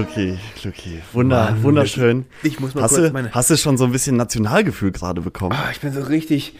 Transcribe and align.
Luki, 0.00 0.38
Luki. 0.64 1.02
Wunder, 1.12 1.50
Mann, 1.50 1.62
wunderschön. 1.62 2.24
Ich 2.42 2.58
muss 2.58 2.74
mal 2.74 2.82
hast 2.82 2.94
kurz 2.94 3.08
du, 3.08 3.12
meine. 3.12 3.32
Hast 3.32 3.50
du 3.50 3.56
schon 3.56 3.76
so 3.76 3.84
ein 3.84 3.92
bisschen 3.92 4.16
Nationalgefühl 4.16 4.92
gerade 4.92 5.20
bekommen? 5.20 5.52
Ah, 5.52 5.68
ich 5.72 5.80
bin 5.80 5.92
so 5.92 6.00
richtig, 6.00 6.54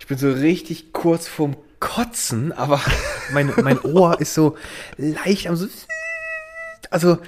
ich 0.00 0.06
bin 0.06 0.16
so 0.16 0.30
richtig 0.30 0.92
kurz 0.92 1.28
vorm 1.28 1.56
Kotzen, 1.80 2.50
aber 2.52 2.80
mein, 3.32 3.52
mein 3.62 3.78
Ohr 3.80 4.20
ist 4.20 4.32
so 4.32 4.56
leicht 4.96 5.48
am 5.48 5.56
so. 5.56 5.66
Also, 6.90 7.18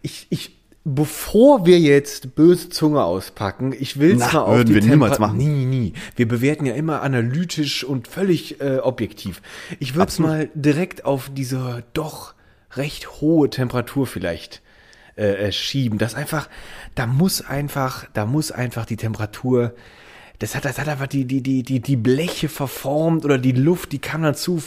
ich, 0.00 0.28
ich, 0.30 0.56
bevor 0.84 1.66
wir 1.66 1.80
jetzt 1.80 2.36
böse 2.36 2.68
Zunge 2.68 3.02
auspacken, 3.02 3.74
ich 3.76 3.98
will 3.98 4.12
es 4.12 4.32
mal 4.32 4.38
auf 4.42 4.56
würden 4.56 4.68
die 4.68 4.74
wir 4.76 4.82
niemals 4.82 5.16
Temper- 5.16 5.26
machen. 5.26 5.38
Nie, 5.38 5.64
nie. 5.64 5.92
Wir 6.14 6.28
bewerten 6.28 6.66
ja 6.66 6.74
immer 6.74 7.02
analytisch 7.02 7.82
und 7.82 8.06
völlig 8.06 8.60
äh, 8.60 8.78
objektiv. 8.78 9.42
Ich 9.80 9.96
würde 9.96 10.08
es 10.10 10.20
mal 10.20 10.50
direkt 10.54 11.04
auf 11.04 11.30
diese 11.34 11.82
doch 11.94 12.34
recht 12.76 13.20
hohe 13.20 13.50
Temperatur 13.50 14.06
vielleicht 14.06 14.62
äh, 15.16 15.48
äh, 15.48 15.52
schieben. 15.52 15.98
Das 15.98 16.14
einfach, 16.14 16.48
da 16.94 17.06
muss 17.06 17.40
einfach, 17.40 18.06
da 18.12 18.26
muss 18.26 18.50
einfach 18.50 18.84
die 18.86 18.96
Temperatur, 18.96 19.74
das 20.40 20.54
hat, 20.54 20.64
das 20.64 20.78
hat 20.78 20.88
einfach 20.88 21.06
die, 21.06 21.24
die, 21.24 21.40
die, 21.40 21.62
die, 21.62 21.80
die 21.80 21.96
Bleche 21.96 22.48
verformt 22.48 23.24
oder 23.24 23.38
die 23.38 23.52
Luft, 23.52 23.92
die 23.92 24.00
kam 24.00 24.22
dann 24.22 24.34
zu, 24.34 24.62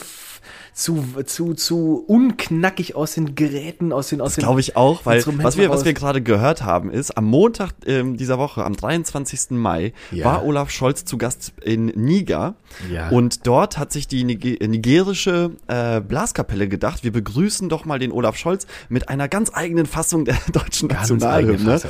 zu, 0.74 1.04
zu, 1.26 1.54
zu 1.54 2.04
unknackig 2.06 2.94
aus 2.94 3.14
den 3.14 3.34
Geräten, 3.34 3.92
aus 3.92 4.08
den, 4.08 4.20
aus 4.20 4.34
den 4.34 4.42
Glaube 4.44 4.60
ich 4.60 4.76
auch, 4.76 5.04
weil 5.06 5.22
was 5.42 5.56
wir, 5.56 5.70
was 5.70 5.84
wir 5.84 5.92
gerade 5.94 6.22
gehört 6.22 6.62
haben, 6.64 6.90
ist, 6.90 7.16
am 7.16 7.24
Montag 7.26 7.72
ähm, 7.86 8.16
dieser 8.16 8.38
Woche, 8.38 8.64
am 8.64 8.76
23. 8.76 9.50
Mai, 9.50 9.92
Ja. 10.10 10.24
war 10.26 10.44
Olaf 10.44 10.70
Scholz 10.70 11.04
zu 11.04 11.18
Gast 11.18 11.52
in 11.62 11.86
Niger. 11.86 12.54
Ja. 12.92 13.08
Und 13.10 13.46
dort 13.46 13.78
hat 13.78 13.92
sich 13.92 14.06
die 14.08 14.24
Nige- 14.24 14.66
nigerische 14.68 15.50
äh, 15.66 16.00
Blaskapelle 16.00 16.68
gedacht, 16.68 17.04
wir 17.04 17.12
begrüßen 17.12 17.68
doch 17.68 17.84
mal 17.84 17.98
den 17.98 18.12
Olaf 18.12 18.36
Scholz 18.36 18.66
mit 18.88 19.08
einer 19.08 19.28
ganz 19.28 19.50
eigenen 19.52 19.86
Fassung 19.86 20.24
der 20.24 20.36
deutschen 20.52 20.88
Ganz 20.88 21.10
Nationalhymne. 21.10 21.80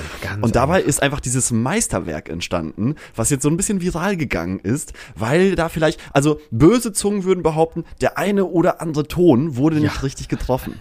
Und 0.40 0.56
dabei 0.56 0.80
ist 0.82 1.02
einfach 1.02 1.20
dieses 1.20 1.50
Meisterwerk 1.50 2.28
entstanden, 2.28 2.94
was 3.14 3.30
jetzt 3.30 3.42
so 3.42 3.48
ein 3.48 3.56
bisschen 3.56 3.80
viral 3.80 4.16
gegangen 4.16 4.58
ist, 4.60 4.92
weil 5.16 5.54
da 5.56 5.68
vielleicht, 5.68 6.00
also 6.12 6.40
böse 6.50 6.92
Zungen 6.92 7.24
würden 7.24 7.42
behaupten, 7.42 7.84
der 8.00 8.18
eine 8.18 8.44
oder 8.46 8.77
andere 8.80 9.06
Ton 9.08 9.56
wurde 9.56 9.76
nicht 9.80 10.02
richtig 10.02 10.28
getroffen. 10.28 10.74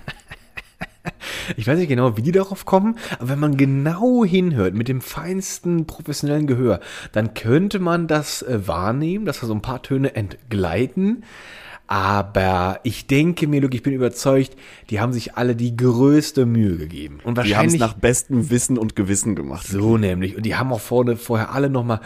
Ich 1.56 1.66
weiß 1.66 1.78
nicht 1.80 1.88
genau, 1.88 2.18
wie 2.18 2.22
die 2.22 2.34
darauf 2.34 2.66
kommen, 2.66 2.98
aber 3.20 3.30
wenn 3.30 3.40
man 3.40 3.56
genau 3.56 4.26
hinhört, 4.26 4.74
mit 4.74 4.90
dem 4.90 5.00
feinsten 5.00 5.86
professionellen 5.88 6.48
Gehör, 6.48 6.82
dann 7.14 7.34
könnte 7.34 7.80
man 7.80 8.08
das 8.08 8.42
äh, 8.42 8.68
wahrnehmen, 8.68 9.26
dass 9.26 9.40
da 9.40 9.48
so 9.48 9.54
ein 9.54 9.62
paar 9.62 9.82
Töne 9.82 10.16
entgleiten. 10.16 11.24
Aber 11.90 12.82
ich 12.84 13.08
denke 13.08 13.48
mir, 13.48 13.62
Luke, 13.62 13.74
ich 13.74 13.82
bin 13.82 13.94
überzeugt, 13.94 14.58
die 14.90 15.00
haben 15.00 15.14
sich 15.14 15.36
alle 15.36 15.56
die 15.56 15.78
größte 15.78 16.46
Mühe 16.46 16.76
gegeben. 16.76 17.20
Und 17.24 17.38
Die 17.38 17.40
haben 17.40 17.46
es 17.46 17.52
wahrscheinlich 17.54 17.80
nach 17.80 17.94
bestem 17.94 18.50
Wissen 18.50 18.78
und 18.78 18.98
Gewissen 18.98 19.36
gemacht. 19.36 19.66
so 19.66 19.98
nämlich. 19.98 20.36
Und 20.36 20.46
die 20.46 20.58
haben 20.58 20.74
auch 20.74 20.82
vorne 20.82 21.16
vorher 21.16 21.54
alle 21.54 21.70
nochmal 21.70 22.02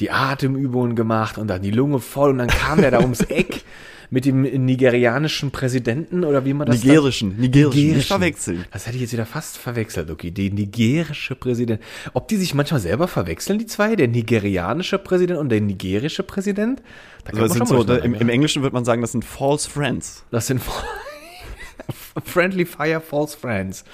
die 0.00 0.10
Atemübungen 0.10 0.96
gemacht 0.96 1.36
und 1.36 1.48
dann 1.48 1.60
die 1.60 1.70
Lunge 1.70 2.00
voll 2.00 2.30
und 2.30 2.38
dann 2.38 2.48
kam 2.48 2.80
der 2.80 2.90
da 2.90 3.00
ums 3.00 3.20
Eck 3.20 3.62
mit 4.10 4.24
dem 4.24 4.42
nigerianischen 4.42 5.50
Präsidenten 5.50 6.24
oder 6.24 6.44
wie 6.44 6.52
man 6.54 6.66
das 6.66 6.80
dann- 6.80 6.88
Nigerischen, 6.88 7.36
nigerischen, 7.38 7.94
nicht 7.94 8.06
verwechseln. 8.08 8.64
Das 8.72 8.86
hätte 8.86 8.96
ich 8.96 9.02
jetzt 9.02 9.12
wieder 9.12 9.26
fast 9.26 9.58
verwechselt, 9.58 10.10
okay. 10.10 10.30
Die 10.30 10.50
nigerische 10.50 11.34
Präsident. 11.34 11.80
Ob 12.12 12.28
die 12.28 12.36
sich 12.36 12.54
manchmal 12.54 12.80
selber 12.80 13.08
verwechseln, 13.08 13.58
die 13.58 13.66
zwei? 13.66 13.96
Der 13.96 14.08
nigerianische 14.08 14.98
Präsident 14.98 15.38
und 15.38 15.48
der 15.48 15.60
nigerische 15.60 16.22
Präsident? 16.22 16.80
Da 17.24 17.30
Also 17.32 17.42
das 17.42 17.52
sind 17.52 17.58
man 17.60 17.68
so, 17.68 17.76
schon 17.78 17.86
mal 17.86 17.98
da, 17.98 18.04
im. 18.04 18.14
Im 18.14 18.28
Englischen 18.28 18.62
wird 18.62 18.72
man 18.72 18.84
sagen, 18.84 19.00
das 19.02 19.12
sind 19.12 19.24
false 19.24 19.68
friends. 19.68 20.24
Das 20.30 20.46
sind 20.46 20.60
Friendly 22.24 22.64
Fire 22.64 23.00
False 23.00 23.36
Friends. 23.36 23.84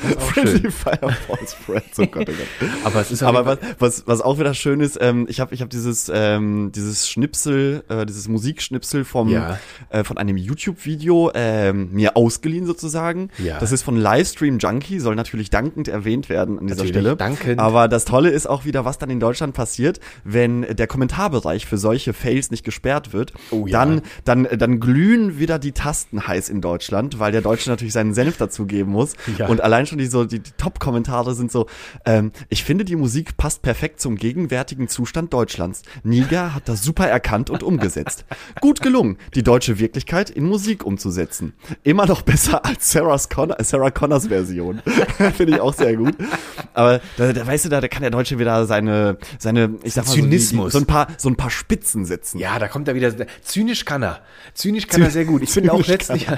Schön. 0.00 0.18
Friendly 0.18 0.70
Fire 0.70 1.12
false 1.26 1.54
friends. 1.56 1.98
Oh 1.98 2.06
Gott, 2.06 2.28
oh 2.28 2.32
Gott. 2.60 2.70
Aber 2.84 3.00
es 3.00 3.10
ist 3.10 3.22
Aber 3.22 3.44
was, 3.46 3.58
was, 3.78 4.06
was 4.06 4.20
auch 4.20 4.38
wieder 4.38 4.54
schön 4.54 4.80
ist, 4.80 4.98
ähm, 5.00 5.26
ich 5.28 5.40
habe 5.40 5.54
ich 5.54 5.62
hab 5.62 5.70
dieses, 5.70 6.10
ähm, 6.12 6.72
dieses 6.74 7.08
Schnipsel, 7.08 7.84
äh, 7.88 8.06
dieses 8.06 8.28
Musikschnipsel 8.28 9.04
vom, 9.04 9.28
Ja. 9.28 9.58
äh, 9.90 10.04
von 10.04 10.18
einem 10.18 10.36
YouTube-Video 10.36 11.30
ähm, 11.34 11.90
mir 11.92 12.16
ausgeliehen 12.16 12.66
sozusagen. 12.66 13.28
Ja. 13.38 13.58
Das 13.58 13.72
ist 13.72 13.82
von 13.82 13.96
Livestream 13.96 14.58
Junkie, 14.58 14.98
soll 15.00 15.14
natürlich 15.14 15.50
dankend 15.50 15.88
erwähnt 15.88 16.28
werden 16.28 16.58
an 16.58 16.66
dieser 16.66 16.78
Natürlich, 16.84 16.92
Stelle. 17.02 17.16
dankend. 17.16 17.58
Aber 17.60 17.88
das 17.88 18.04
Tolle 18.04 18.30
ist 18.30 18.46
auch 18.48 18.64
wieder, 18.64 18.84
was 18.84 18.98
dann 18.98 19.10
in 19.10 19.20
Deutschland 19.20 19.54
passiert, 19.54 20.00
wenn 20.24 20.62
der 20.62 20.86
Kommentarbereich 20.86 21.66
für 21.66 21.78
solche 21.78 22.12
Fails 22.12 22.50
nicht 22.50 22.64
gesperrt 22.64 23.12
wird. 23.12 23.32
Oh 23.50 23.66
ja. 23.66 23.72
Dann, 23.84 24.02
dann, 24.24 24.48
dann 24.58 24.80
glühen 24.80 25.38
wieder 25.38 25.58
die 25.58 25.72
Tasten 25.72 26.26
heiß 26.26 26.48
in 26.48 26.60
Deutschland, 26.60 27.18
weil 27.18 27.32
der 27.32 27.42
Deutsche 27.42 27.70
natürlich 27.70 27.92
seinen 27.92 28.14
Senf 28.14 28.36
dazugeben 28.38 28.92
muss. 28.92 29.14
Ja. 29.38 29.48
Und 29.48 29.60
allein 29.60 29.81
schon 29.86 29.98
die, 29.98 30.06
so, 30.06 30.24
die, 30.24 30.40
die 30.40 30.50
Top-Kommentare 30.56 31.34
sind 31.34 31.50
so, 31.52 31.66
ähm, 32.04 32.32
ich 32.48 32.64
finde, 32.64 32.84
die 32.84 32.96
Musik 32.96 33.36
passt 33.36 33.62
perfekt 33.62 34.00
zum 34.00 34.16
gegenwärtigen 34.16 34.88
Zustand 34.88 35.32
Deutschlands. 35.32 35.82
Niger 36.02 36.54
hat 36.54 36.68
das 36.68 36.82
super 36.82 37.06
erkannt 37.06 37.50
und 37.50 37.62
umgesetzt. 37.62 38.24
Gut 38.60 38.80
gelungen, 38.80 39.18
die 39.34 39.42
deutsche 39.42 39.78
Wirklichkeit 39.78 40.30
in 40.30 40.44
Musik 40.44 40.84
umzusetzen. 40.84 41.54
Immer 41.82 42.06
noch 42.06 42.22
besser 42.22 42.64
als 42.64 42.90
Sarah's 42.90 43.28
Connor, 43.28 43.56
Sarah 43.62 43.90
Connors 43.90 44.28
Version. 44.28 44.82
finde 45.36 45.54
ich 45.54 45.60
auch 45.60 45.74
sehr 45.74 45.96
gut. 45.96 46.14
Aber 46.74 47.00
da, 47.16 47.32
da 47.32 47.46
weißt 47.46 47.64
du, 47.64 47.68
da, 47.68 47.80
da 47.80 47.88
kann 47.88 48.02
der 48.02 48.10
Deutsche 48.10 48.38
wieder 48.38 48.66
seine, 48.66 49.18
seine, 49.38 49.78
ich 49.82 49.94
sag 49.94 50.06
mal, 50.06 50.10
so, 50.10 50.16
die, 50.16 50.22
die, 50.22 50.28
Zynismus. 50.28 50.72
so 50.72 50.78
ein 50.78 50.86
paar, 50.86 51.08
so 51.16 51.28
ein 51.28 51.36
paar 51.36 51.50
Spitzen 51.50 52.04
setzen. 52.04 52.38
Ja, 52.38 52.58
da 52.58 52.68
kommt 52.68 52.88
er 52.88 52.94
wieder. 52.94 53.12
Zynisch 53.42 53.84
kann 53.84 54.02
er. 54.02 54.20
Zynisch 54.54 54.86
kann 54.86 55.02
er 55.02 55.10
sehr 55.10 55.24
gut. 55.24 55.42
Ich 55.42 55.50
finde 55.50 55.72
auch 55.72 55.86
letztlich. 55.86 56.26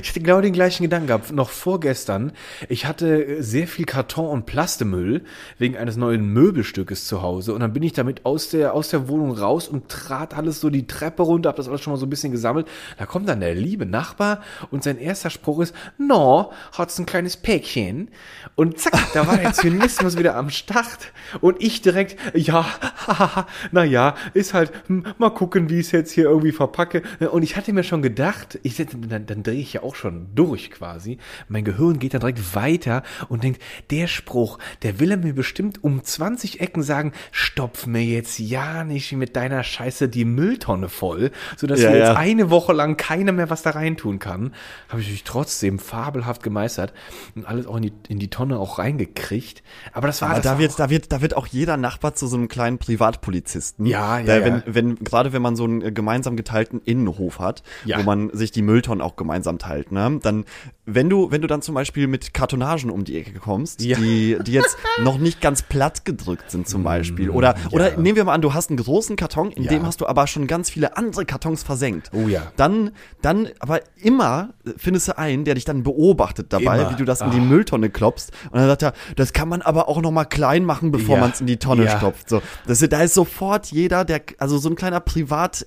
Ich 0.00 0.10
hatte 0.10 0.20
genau 0.20 0.40
den 0.40 0.52
gleichen 0.52 0.82
Gedanken 0.82 1.08
gehabt. 1.08 1.32
Noch 1.32 1.50
vorgestern. 1.50 2.32
Ich 2.68 2.86
hatte 2.86 3.42
sehr 3.42 3.66
viel 3.66 3.84
Karton 3.84 4.28
und 4.28 4.46
Plastemüll 4.46 5.24
wegen 5.58 5.76
eines 5.76 5.96
neuen 5.96 6.32
Möbelstückes 6.32 7.06
zu 7.06 7.22
Hause. 7.22 7.54
Und 7.54 7.60
dann 7.60 7.72
bin 7.72 7.82
ich 7.82 7.92
damit 7.92 8.24
aus 8.24 8.50
der, 8.50 8.74
aus 8.74 8.90
der 8.90 9.08
Wohnung 9.08 9.32
raus 9.32 9.68
und 9.68 9.88
trat 9.88 10.36
alles 10.36 10.60
so 10.60 10.70
die 10.70 10.86
Treppe 10.86 11.22
runter, 11.22 11.48
hab 11.48 11.56
das 11.56 11.68
alles 11.68 11.80
schon 11.80 11.92
mal 11.92 11.98
so 11.98 12.06
ein 12.06 12.10
bisschen 12.10 12.32
gesammelt. 12.32 12.66
Da 12.98 13.06
kommt 13.06 13.28
dann 13.28 13.40
der 13.40 13.54
liebe 13.54 13.86
Nachbar 13.86 14.42
und 14.70 14.82
sein 14.82 14.98
erster 14.98 15.30
Spruch 15.30 15.60
ist, 15.60 15.74
no, 15.98 16.52
hat's 16.72 16.98
ein 16.98 17.06
kleines 17.06 17.36
Päckchen. 17.36 18.08
Und 18.54 18.78
zack, 18.78 19.12
da 19.12 19.26
war 19.26 19.36
der 19.36 19.52
Zynismus 19.52 20.16
wieder 20.18 20.36
am 20.36 20.50
Start. 20.50 21.12
Und 21.40 21.62
ich 21.62 21.82
direkt, 21.82 22.16
ja, 22.34 22.66
hahaha, 23.06 23.46
na 23.72 23.84
ja, 23.84 24.14
ist 24.34 24.54
halt, 24.54 24.72
hm, 24.86 25.04
mal 25.18 25.30
gucken, 25.30 25.68
wie 25.70 25.80
ich 25.80 25.86
es 25.86 25.92
jetzt 25.92 26.12
hier 26.12 26.24
irgendwie 26.24 26.52
verpacke. 26.52 27.02
Und 27.30 27.42
ich 27.42 27.56
hatte 27.56 27.72
mir 27.72 27.84
schon 27.84 28.02
gedacht, 28.02 28.58
ich, 28.62 28.76
dann, 28.76 29.26
dann 29.26 29.42
drehe 29.42 29.60
ich 29.60 29.65
ja 29.74 29.82
auch 29.82 29.94
schon 29.94 30.28
durch 30.34 30.70
quasi. 30.70 31.18
Mein 31.48 31.64
Gehirn 31.64 31.98
geht 31.98 32.14
dann 32.14 32.20
direkt 32.20 32.54
weiter 32.54 33.02
und 33.28 33.44
denkt, 33.44 33.60
der 33.90 34.06
Spruch, 34.06 34.58
der 34.82 35.00
will 35.00 35.10
er 35.10 35.16
mir 35.16 35.34
bestimmt 35.34 35.82
um 35.84 36.02
20 36.02 36.60
Ecken 36.60 36.82
sagen, 36.82 37.12
stopf 37.32 37.86
mir 37.86 38.02
jetzt 38.04 38.38
ja 38.38 38.84
nicht 38.84 39.12
mit 39.12 39.36
deiner 39.36 39.62
Scheiße 39.62 40.08
die 40.08 40.24
Mülltonne 40.24 40.88
voll, 40.88 41.30
sodass 41.56 41.80
Ja, 41.80 41.90
wir 41.90 41.98
jetzt 41.98 42.08
ja. 42.08 42.16
eine 42.16 42.50
Woche 42.50 42.72
lang 42.72 42.96
keiner 42.96 43.32
mehr 43.32 43.50
was 43.50 43.62
da 43.62 43.70
reintun 43.70 44.18
kann. 44.18 44.52
Habe 44.88 45.00
ich 45.00 45.06
natürlich 45.06 45.24
trotzdem 45.24 45.78
fabelhaft 45.78 46.42
gemeistert 46.42 46.92
und 47.34 47.46
alles 47.46 47.66
auch 47.66 47.76
in 47.76 47.82
die, 47.82 47.92
in 48.08 48.18
die 48.18 48.28
Tonne 48.30 48.58
auch 48.58 48.78
reingekriegt. 48.78 49.62
Aber 49.92 50.06
das 50.06 50.22
war 50.22 50.30
Aber 50.30 50.36
das 50.38 50.44
da 50.44 50.52
war 50.52 50.58
wird, 50.58 50.72
auch, 50.72 50.76
da 50.76 50.90
wird, 50.90 51.12
da 51.12 51.20
wird 51.22 51.36
auch 51.36 51.46
jeder 51.46 51.76
Nachbar 51.76 52.14
zu 52.14 52.26
so 52.26 52.36
einem 52.36 52.48
kleinen 52.48 52.78
Privatpolizisten. 52.78 53.86
Ja, 53.86 54.18
ja, 54.18 54.24
Der, 54.24 54.38
ja. 54.38 54.44
wenn, 54.44 54.62
wenn, 54.66 54.94
gerade 54.96 55.32
wenn 55.32 55.42
man 55.42 55.56
so 55.56 55.64
einen 55.64 55.82
äh, 55.82 55.92
gemeinsam 55.92 56.36
geteilten 56.36 56.80
Innenhof 56.84 57.38
hat, 57.38 57.62
wo 57.84 58.02
man 58.02 58.30
sich 58.32 58.50
die 58.50 58.62
Mülltonnen 58.62 59.00
auch 59.02 59.16
gemeinsam 59.16 59.55
teilt, 59.58 59.92
ne, 59.92 60.18
dann, 60.22 60.44
wenn 60.88 61.10
du, 61.10 61.30
wenn 61.32 61.40
du 61.42 61.48
dann 61.48 61.62
zum 61.62 61.74
Beispiel 61.74 62.06
mit 62.06 62.32
Kartonagen 62.32 62.90
um 62.90 63.04
die 63.04 63.18
Ecke 63.18 63.38
kommst, 63.40 63.82
Ja. 63.82 63.98
die, 63.98 64.38
die 64.46 64.52
jetzt 64.52 64.76
noch 65.02 65.18
nicht 65.18 65.40
ganz 65.40 65.62
platt 65.62 66.04
gedrückt 66.04 66.50
sind 66.50 66.68
zum 66.68 66.84
Beispiel, 66.84 67.28
oder, 67.30 67.56
oder 67.72 67.96
nehmen 67.96 68.14
wir 68.16 68.24
mal 68.24 68.34
an, 68.34 68.40
du 68.40 68.54
hast 68.54 68.70
einen 68.70 68.76
großen 68.78 69.16
Karton, 69.16 69.50
in 69.50 69.64
Ja. 69.64 69.70
dem 69.70 69.84
hast 69.86 70.00
du 70.00 70.06
aber 70.06 70.26
schon 70.28 70.46
ganz 70.46 70.70
viele 70.70 70.96
andere 70.96 71.24
Kartons 71.24 71.62
versenkt. 71.64 72.10
Oh 72.14 72.28
ja. 72.28 72.52
Dann, 72.56 72.92
dann, 73.20 73.48
aber 73.58 73.80
immer 74.00 74.54
findest 74.76 75.08
du 75.08 75.18
einen, 75.18 75.44
der 75.44 75.54
dich 75.56 75.64
dann 75.64 75.82
beobachtet 75.82 76.52
dabei, 76.52 76.78
Immer. 76.80 76.90
wie 76.92 76.94
du 76.96 77.04
das 77.04 77.20
in 77.20 77.30
die 77.32 77.38
Ah. 77.38 77.40
Mülltonne 77.40 77.90
klopfst. 77.90 78.30
Und 78.50 78.60
dann 78.60 78.68
sagt 78.68 78.82
er, 78.84 78.92
das 79.16 79.32
kann 79.32 79.48
man 79.48 79.62
aber 79.62 79.88
auch 79.88 80.00
noch 80.00 80.12
mal 80.12 80.24
klein 80.24 80.64
machen, 80.64 80.92
bevor 80.92 81.16
Ja. 81.16 81.20
man 81.20 81.30
es 81.32 81.40
in 81.40 81.46
die 81.48 81.56
Tonne 81.56 81.84
Ja. 81.84 81.98
stopft. 81.98 82.28
So, 82.28 82.40
das, 82.66 82.78
da 82.78 83.02
ist 83.02 83.14
sofort 83.14 83.66
jeder, 83.72 84.04
der, 84.04 84.22
also 84.38 84.58
so 84.58 84.68
ein 84.68 84.76
kleiner 84.76 85.00